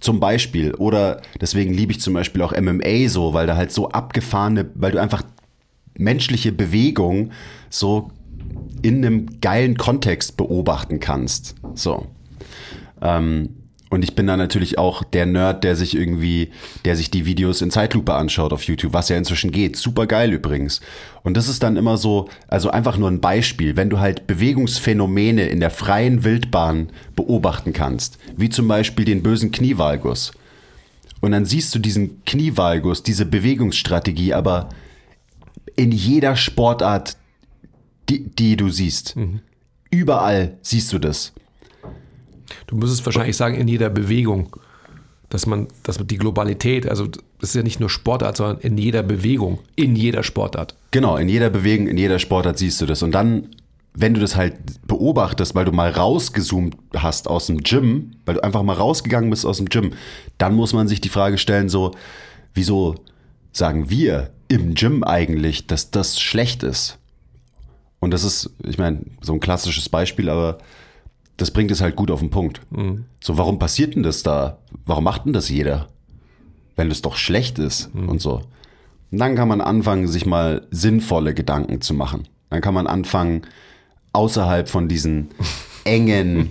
zum 0.00 0.18
Beispiel. 0.18 0.74
Oder 0.74 1.22
deswegen 1.40 1.72
liebe 1.72 1.92
ich 1.92 2.00
zum 2.00 2.14
Beispiel 2.14 2.42
auch 2.42 2.52
MMA 2.60 3.08
so, 3.08 3.34
weil 3.34 3.46
da 3.46 3.56
halt 3.56 3.70
so 3.70 3.90
abgefahrene, 3.90 4.68
weil 4.74 4.90
du 4.90 5.00
einfach 5.00 5.22
menschliche 5.96 6.50
Bewegung 6.50 7.30
so 7.70 8.10
in 8.82 9.04
einem 9.04 9.40
geilen 9.40 9.76
Kontext 9.76 10.36
beobachten 10.36 11.00
kannst. 11.00 11.54
So. 11.74 12.06
Ähm, 13.00 13.50
und 13.92 14.02
ich 14.02 14.14
bin 14.14 14.26
da 14.26 14.38
natürlich 14.38 14.78
auch 14.78 15.04
der 15.04 15.26
Nerd, 15.26 15.64
der 15.64 15.76
sich 15.76 15.94
irgendwie, 15.94 16.50
der 16.86 16.96
sich 16.96 17.10
die 17.10 17.26
Videos 17.26 17.60
in 17.60 17.70
Zeitlupe 17.70 18.14
anschaut 18.14 18.54
auf 18.54 18.62
YouTube, 18.62 18.94
was 18.94 19.10
ja 19.10 19.18
inzwischen 19.18 19.52
geht. 19.52 19.76
Super 19.76 20.06
geil 20.06 20.32
übrigens. 20.32 20.80
Und 21.22 21.36
das 21.36 21.46
ist 21.46 21.62
dann 21.62 21.76
immer 21.76 21.98
so, 21.98 22.30
also 22.48 22.70
einfach 22.70 22.96
nur 22.96 23.10
ein 23.10 23.20
Beispiel, 23.20 23.76
wenn 23.76 23.90
du 23.90 24.00
halt 24.00 24.26
Bewegungsphänomene 24.26 25.46
in 25.46 25.60
der 25.60 25.68
freien 25.68 26.24
Wildbahn 26.24 26.88
beobachten 27.14 27.74
kannst, 27.74 28.16
wie 28.34 28.48
zum 28.48 28.66
Beispiel 28.66 29.04
den 29.04 29.22
bösen 29.22 29.52
Knievalgus. 29.52 30.32
Und 31.20 31.32
dann 31.32 31.44
siehst 31.44 31.74
du 31.74 31.78
diesen 31.78 32.24
Knievalgus, 32.24 33.02
diese 33.02 33.26
Bewegungsstrategie, 33.26 34.32
aber 34.32 34.70
in 35.76 35.92
jeder 35.92 36.34
Sportart 36.34 37.18
die, 38.08 38.28
die 38.28 38.56
du 38.56 38.68
siehst. 38.68 39.16
Mhm. 39.16 39.40
Überall 39.90 40.58
siehst 40.62 40.92
du 40.92 40.98
das. 40.98 41.32
Du 42.66 42.76
müsstest 42.76 43.04
wahrscheinlich 43.06 43.36
sagen, 43.36 43.54
in 43.54 43.68
jeder 43.68 43.90
Bewegung, 43.90 44.56
dass 45.28 45.46
man, 45.46 45.68
dass 45.82 45.98
man 45.98 46.08
die 46.08 46.18
Globalität, 46.18 46.86
also 46.86 47.06
das 47.06 47.50
ist 47.50 47.54
ja 47.54 47.62
nicht 47.62 47.80
nur 47.80 47.90
Sportart, 47.90 48.36
sondern 48.36 48.58
in 48.60 48.76
jeder 48.76 49.02
Bewegung, 49.02 49.60
in 49.76 49.96
jeder 49.96 50.22
Sportart. 50.22 50.74
Genau, 50.90 51.16
in 51.16 51.28
jeder 51.28 51.50
Bewegung, 51.50 51.86
in 51.88 51.96
jeder 51.96 52.18
Sportart 52.18 52.58
siehst 52.58 52.80
du 52.80 52.86
das. 52.86 53.02
Und 53.02 53.12
dann, 53.12 53.48
wenn 53.94 54.14
du 54.14 54.20
das 54.20 54.36
halt 54.36 54.54
beobachtest, 54.86 55.54
weil 55.54 55.64
du 55.64 55.72
mal 55.72 55.90
rausgezoomt 55.90 56.76
hast 56.94 57.28
aus 57.28 57.46
dem 57.46 57.62
Gym, 57.62 58.12
weil 58.26 58.34
du 58.34 58.44
einfach 58.44 58.62
mal 58.62 58.76
rausgegangen 58.76 59.30
bist 59.30 59.46
aus 59.46 59.56
dem 59.56 59.68
Gym, 59.68 59.92
dann 60.38 60.54
muss 60.54 60.72
man 60.72 60.88
sich 60.88 61.00
die 61.00 61.08
Frage 61.08 61.38
stellen, 61.38 61.68
so, 61.68 61.92
wieso 62.54 62.96
sagen 63.52 63.90
wir 63.90 64.30
im 64.48 64.74
Gym 64.74 65.02
eigentlich, 65.02 65.66
dass 65.66 65.90
das 65.90 66.20
schlecht 66.20 66.62
ist? 66.62 66.98
Und 68.02 68.10
das 68.10 68.24
ist, 68.24 68.50
ich 68.64 68.78
meine, 68.78 68.98
so 69.20 69.32
ein 69.32 69.38
klassisches 69.38 69.88
Beispiel, 69.88 70.28
aber 70.28 70.58
das 71.36 71.52
bringt 71.52 71.70
es 71.70 71.80
halt 71.80 71.94
gut 71.94 72.10
auf 72.10 72.18
den 72.18 72.30
Punkt. 72.30 72.60
Mhm. 72.70 73.04
So, 73.20 73.38
warum 73.38 73.60
passiert 73.60 73.94
denn 73.94 74.02
das 74.02 74.24
da? 74.24 74.58
Warum 74.86 75.04
macht 75.04 75.24
denn 75.24 75.32
das 75.32 75.48
jeder? 75.48 75.86
Wenn 76.74 76.90
es 76.90 77.00
doch 77.00 77.14
schlecht 77.14 77.60
ist 77.60 77.94
mhm. 77.94 78.08
und 78.08 78.20
so. 78.20 78.42
Und 79.12 79.18
dann 79.18 79.36
kann 79.36 79.46
man 79.46 79.60
anfangen, 79.60 80.08
sich 80.08 80.26
mal 80.26 80.66
sinnvolle 80.72 81.32
Gedanken 81.32 81.80
zu 81.80 81.94
machen. 81.94 82.26
Dann 82.50 82.60
kann 82.60 82.74
man 82.74 82.88
anfangen, 82.88 83.42
außerhalb 84.12 84.68
von 84.68 84.88
diesen 84.88 85.28
engen 85.84 86.50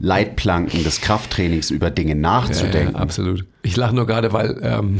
Leitplanken 0.00 0.84
des 0.84 1.00
Krafttrainings 1.00 1.70
über 1.70 1.90
Dinge 1.90 2.14
nachzudenken. 2.14 2.92
Ja, 2.92 3.00
absolut. 3.00 3.46
Ich 3.62 3.74
lache 3.78 3.94
nur 3.94 4.06
gerade, 4.06 4.34
weil, 4.34 4.60
ähm, 4.62 4.98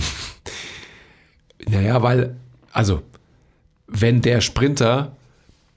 naja, 1.69 2.03
weil, 2.03 2.37
also, 2.73 3.03
wenn 3.87 4.23
der 4.23 4.41
Sprinter 4.41 5.15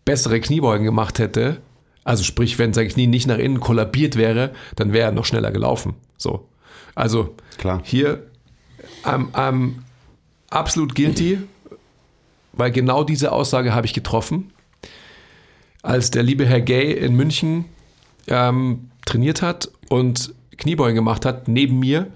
bessere 0.08 0.40
Kniebeugen 0.40 0.86
gemacht 0.86 1.20
hätte, 1.20 1.58
also 2.06 2.24
sprich, 2.24 2.58
wenn 2.58 2.74
sein 2.74 2.88
Knie 2.88 3.06
nicht 3.06 3.28
nach 3.28 3.38
innen 3.38 3.60
kollabiert 3.60 4.16
wäre, 4.16 4.54
dann 4.78 4.94
wäre 4.94 5.08
er 5.08 5.12
noch 5.12 5.26
schneller 5.26 5.52
gelaufen. 5.52 5.96
So. 6.16 6.48
Also 6.96 7.36
Klar. 7.58 7.82
hier 7.84 8.26
ähm, 9.06 9.28
ähm, 9.36 9.84
absolut 10.50 10.96
guilty, 10.96 11.40
weil 12.54 12.72
genau 12.72 13.04
diese 13.04 13.34
Aussage 13.34 13.76
habe 13.76 13.86
ich 13.86 13.94
getroffen, 13.94 14.54
als 15.84 16.10
der 16.10 16.24
liebe 16.24 16.46
Herr 16.46 16.62
Gay 16.62 16.94
in 16.94 17.14
München 17.14 17.66
ähm, 18.28 18.90
trainiert 19.06 19.42
hat 19.42 19.70
und 19.90 20.34
Kniebeugen 20.56 20.96
gemacht 20.96 21.26
hat, 21.26 21.50
neben 21.50 21.78
mir. 21.80 22.08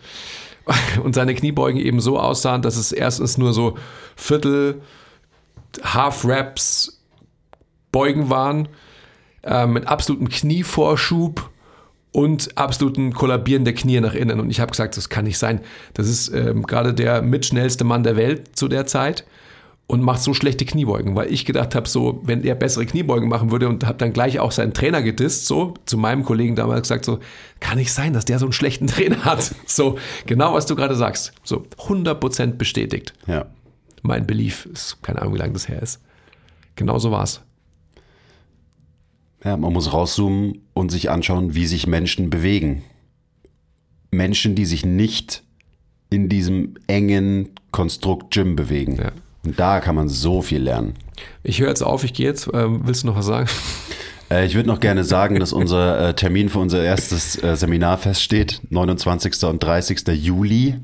Und 1.04 1.16
seine 1.16 1.34
Kniebeugen 1.34 1.82
eben 1.82 2.00
so 2.00 2.20
aussahen, 2.20 2.62
dass 2.62 2.78
es 2.78 2.92
erstens 2.92 3.38
nur 3.38 3.52
so 3.52 3.78
Viertel, 4.16 4.82
Half-Raps, 5.84 7.01
Beugen 7.92 8.30
waren, 8.30 8.68
äh, 9.44 9.66
mit 9.66 9.88
absolutem 9.88 10.30
Knievorschub 10.30 11.50
und 12.12 12.58
absoluten 12.58 13.14
Kollabieren 13.14 13.66
der 13.66 13.74
Knie 13.74 14.00
nach 14.02 14.14
innen. 14.14 14.40
Und 14.40 14.50
ich 14.50 14.60
habe 14.60 14.72
gesagt, 14.72 14.98
das 14.98 15.10
kann 15.10 15.26
nicht 15.26 15.38
sein. 15.38 15.62
Das 15.94 16.08
ist 16.08 16.30
ähm, 16.30 16.64
gerade 16.64 16.94
der 16.94 17.22
mitschnellste 17.22 17.84
Mann 17.84 18.04
der 18.04 18.18
Welt 18.18 18.56
zu 18.56 18.68
der 18.68 18.86
Zeit 18.86 19.26
und 19.88 20.02
macht 20.02 20.22
so 20.22 20.34
schlechte 20.34 20.66
Kniebeugen, 20.66 21.16
weil 21.16 21.32
ich 21.34 21.46
gedacht 21.46 21.76
habe, 21.76 21.88
so, 21.88 22.22
wenn 22.24 22.44
er 22.44 22.56
bessere 22.56 22.86
Kniebeugen 22.86 23.28
machen 23.28 23.52
würde 23.52 23.68
und 23.68 23.86
habe 23.86 23.98
dann 23.98 24.14
gleich 24.14 24.40
auch 24.40 24.52
seinen 24.52 24.74
Trainer 24.74 25.02
gedisst, 25.02 25.48
so, 25.48 25.74
zu 25.86 25.98
meinem 25.98 26.24
Kollegen 26.24 26.56
damals 26.56 26.84
gesagt, 26.84 27.04
so, 27.04 27.20
kann 27.60 27.78
nicht 27.78 27.92
sein, 27.92 28.14
dass 28.14 28.24
der 28.24 28.40
so 28.40 28.46
einen 28.46 28.54
schlechten 28.54 28.88
Trainer 28.88 29.26
hat. 29.26 29.54
So, 29.66 29.98
genau 30.26 30.54
was 30.54 30.66
du 30.66 30.76
gerade 30.76 30.96
sagst. 30.96 31.34
So, 31.44 31.66
100% 31.78 32.54
bestätigt. 32.54 33.14
Ja. 33.28 33.48
Mein 34.02 34.26
Belief 34.26 34.66
ist, 34.66 35.04
keine 35.04 35.22
Ahnung, 35.22 35.34
wie 35.34 35.40
lange 35.40 35.54
das 35.54 35.68
her 35.68 35.82
ist. 35.82 36.02
Genau 36.76 36.98
so 36.98 37.12
war's. 37.12 37.42
Ja, 39.44 39.58
man 39.58 39.74
muss 39.74 39.92
rauszoomen 39.92 40.62
und 40.74 40.92
sich 40.92 41.10
anschauen, 41.10 41.56
wie 41.56 41.66
sich 41.66 41.88
Menschen 41.88 42.30
bewegen. 42.30 42.84
Menschen, 44.12 44.56
die 44.56 44.66
sich 44.66 44.86
nicht 44.86 45.44
in 46.10 46.30
diesem 46.30 46.76
engen 46.88 47.50
Konstrukt 47.72 48.34
Gym 48.34 48.56
bewegen. 48.56 48.98
Ja. 48.98 49.12
Und 49.44 49.60
da 49.60 49.80
kann 49.80 49.96
man 49.96 50.10
so 50.10 50.42
viel 50.42 50.62
lernen. 50.62 50.94
Ich 51.44 51.60
höre 51.60 51.70
jetzt 51.70 51.82
auf, 51.82 52.04
ich 52.04 52.14
gehe 52.14 52.28
jetzt. 52.28 52.50
Ähm, 52.54 52.82
willst 52.84 53.04
du 53.04 53.08
noch 53.08 53.16
was 53.16 53.26
sagen? 53.26 53.50
Äh, 54.30 54.46
ich 54.46 54.56
würde 54.56 54.70
noch 54.70 54.80
gerne 54.80 55.04
sagen, 55.04 55.42
dass 55.42 55.52
unser 55.52 56.08
äh, 56.08 56.14
Termin 56.14 56.48
für 56.48 56.60
unser 56.60 56.82
erstes 56.82 57.44
äh, 57.44 57.58
Seminar 57.58 57.98
feststeht. 57.98 58.62
29. 58.70 59.44
und 59.44 59.62
30. 59.62 60.08
Juli. 60.08 60.76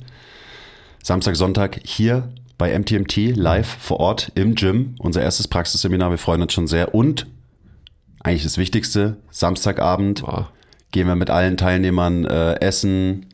Samstag, 1.02 1.38
Sonntag 1.38 1.80
hier 1.86 2.28
bei 2.58 2.78
MTMT 2.78 3.38
live 3.38 3.78
vor 3.80 4.02
Ort 4.02 4.34
im 4.36 4.56
Gym. 4.56 4.96
Unser 5.00 5.22
erstes 5.22 5.48
Praxisseminar. 5.48 6.12
Wir 6.12 6.18
freuen 6.18 6.42
uns 6.42 6.52
schon 6.52 6.68
sehr. 6.68 6.94
Und 6.94 7.26
eigentlich 8.20 8.44
das 8.44 8.58
Wichtigste, 8.58 9.18
Samstagabend 9.32 10.22
Boah. 10.22 10.52
gehen 10.92 11.08
wir 11.08 11.16
mit 11.16 11.30
allen 11.30 11.58
Teilnehmern 11.58 12.26
äh, 12.26 12.56
essen, 12.62 13.28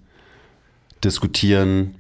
diskutieren, 1.04 1.96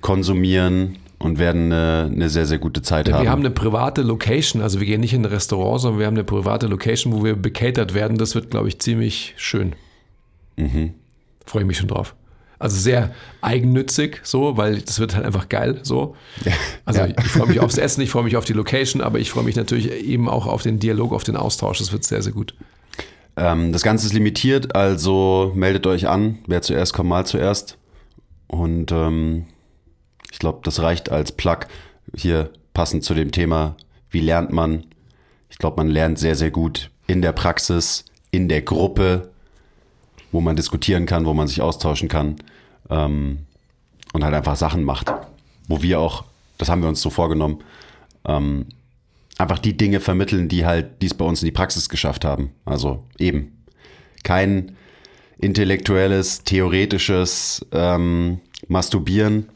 konsumieren 0.00 0.98
und 1.18 1.38
werden 1.38 1.72
äh, 1.72 2.06
eine 2.06 2.28
sehr, 2.28 2.46
sehr 2.46 2.58
gute 2.58 2.82
Zeit 2.82 3.10
haben. 3.12 3.22
Wir 3.22 3.30
haben 3.30 3.40
eine 3.40 3.50
private 3.50 4.02
Location, 4.02 4.62
also 4.62 4.80
wir 4.80 4.86
gehen 4.86 5.00
nicht 5.00 5.14
in 5.14 5.22
ein 5.22 5.30
Restaurant, 5.30 5.80
sondern 5.80 5.98
wir 5.98 6.06
haben 6.06 6.14
eine 6.14 6.24
private 6.24 6.66
Location, 6.66 7.12
wo 7.12 7.24
wir 7.24 7.34
becatert 7.34 7.94
werden. 7.94 8.18
Das 8.18 8.34
wird, 8.34 8.50
glaube 8.50 8.68
ich, 8.68 8.78
ziemlich 8.78 9.34
schön. 9.36 9.74
Freue 11.44 11.62
ich 11.62 11.66
mich 11.66 11.78
schon 11.78 11.88
drauf. 11.88 12.14
Also 12.60 12.76
sehr 12.76 13.14
eigennützig, 13.40 14.20
so, 14.24 14.56
weil 14.56 14.80
das 14.80 14.98
wird 14.98 15.14
halt 15.14 15.24
einfach 15.24 15.48
geil, 15.48 15.78
so. 15.82 16.16
Also 16.84 17.00
Ja. 17.00 17.06
ich 17.06 17.28
freue 17.28 17.46
mich 17.46 17.60
aufs 17.60 17.78
Essen, 17.78 18.00
ich 18.00 18.10
freue 18.10 18.24
mich 18.24 18.36
auf 18.36 18.44
die 18.44 18.52
Location, 18.52 19.00
aber 19.00 19.20
ich 19.20 19.30
freue 19.30 19.44
mich 19.44 19.54
natürlich 19.54 19.90
eben 19.92 20.28
auch 20.28 20.46
auf 20.46 20.62
den 20.62 20.78
Dialog, 20.80 21.12
auf 21.12 21.22
den 21.24 21.36
Austausch. 21.36 21.78
Das 21.78 21.92
wird 21.92 22.02
sehr, 22.04 22.20
sehr 22.22 22.32
gut. 22.32 22.54
Ähm, 23.36 23.72
das 23.72 23.82
Ganze 23.82 24.06
ist 24.06 24.12
limitiert, 24.12 24.74
also 24.74 25.52
meldet 25.54 25.86
euch 25.86 26.08
an. 26.08 26.38
Wer 26.48 26.62
zuerst 26.62 26.92
kommt, 26.94 27.08
mal 27.10 27.24
zuerst. 27.26 27.78
Und 28.48 28.90
ähm, 28.90 29.46
ich 30.32 30.38
glaube, 30.40 30.60
das 30.64 30.80
reicht 30.82 31.10
als 31.10 31.30
Plug 31.32 31.58
hier 32.16 32.50
passend 32.74 33.04
zu 33.04 33.14
dem 33.14 33.30
Thema, 33.30 33.76
wie 34.10 34.20
lernt 34.20 34.52
man. 34.52 34.84
Ich 35.50 35.58
glaube, 35.58 35.76
man 35.76 35.88
lernt 35.88 36.18
sehr, 36.18 36.34
sehr 36.34 36.50
gut 36.50 36.90
in 37.06 37.22
der 37.22 37.32
Praxis, 37.32 38.04
in 38.30 38.48
der 38.48 38.62
Gruppe, 38.62 39.30
wo 40.32 40.40
man 40.40 40.56
diskutieren 40.56 41.06
kann, 41.06 41.26
wo 41.26 41.34
man 41.34 41.48
sich 41.48 41.60
austauschen 41.62 42.08
kann 42.08 42.36
ähm, 42.90 43.40
und 44.12 44.24
halt 44.24 44.34
einfach 44.34 44.56
Sachen 44.56 44.84
macht. 44.84 45.12
Wo 45.66 45.82
wir 45.82 46.00
auch, 46.00 46.24
das 46.56 46.68
haben 46.68 46.82
wir 46.82 46.88
uns 46.88 47.00
so 47.00 47.10
vorgenommen, 47.10 47.62
ähm, 48.24 48.66
einfach 49.38 49.58
die 49.58 49.76
Dinge 49.76 50.00
vermitteln, 50.00 50.48
die 50.48 50.66
halt, 50.66 51.02
die 51.02 51.06
es 51.06 51.14
bei 51.14 51.24
uns 51.24 51.42
in 51.42 51.46
die 51.46 51.52
Praxis 51.52 51.88
geschafft 51.88 52.24
haben. 52.24 52.50
Also 52.64 53.04
eben 53.18 53.52
kein 54.24 54.76
intellektuelles, 55.38 56.42
theoretisches 56.44 57.64
ähm, 57.72 58.40
Masturbieren, 58.66 59.48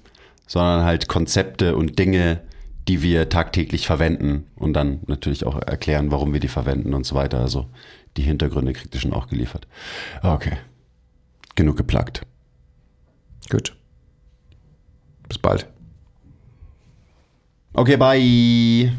sondern 0.47 0.85
halt 0.85 1.09
Konzepte 1.09 1.77
und 1.77 1.99
Dinge, 1.99 2.41
die 2.89 3.03
wir 3.03 3.29
tagtäglich 3.29 3.87
verwenden 3.87 4.47
und 4.57 4.75
dann 4.75 5.01
natürlich 5.07 5.45
auch 5.45 5.61
erklären, 5.61 6.11
warum 6.11 6.33
wir 6.33 6.41
die 6.41 6.49
verwenden 6.49 6.95
und 6.95 7.05
so 7.05 7.15
weiter. 7.15 7.41
Also 7.41 7.67
die 8.17 8.23
Hintergründe 8.23 8.73
kriegt 8.73 8.95
ihr 8.95 9.01
schon 9.01 9.13
auch 9.13 9.29
geliefert. 9.29 9.67
Okay. 10.23 10.59
Genug 11.55 11.77
geplagt. 11.77 12.23
Gut. 13.51 13.77
Bis 15.29 15.39
bald. 15.39 15.67
Okay, 17.75 17.97
bye. 17.97 18.93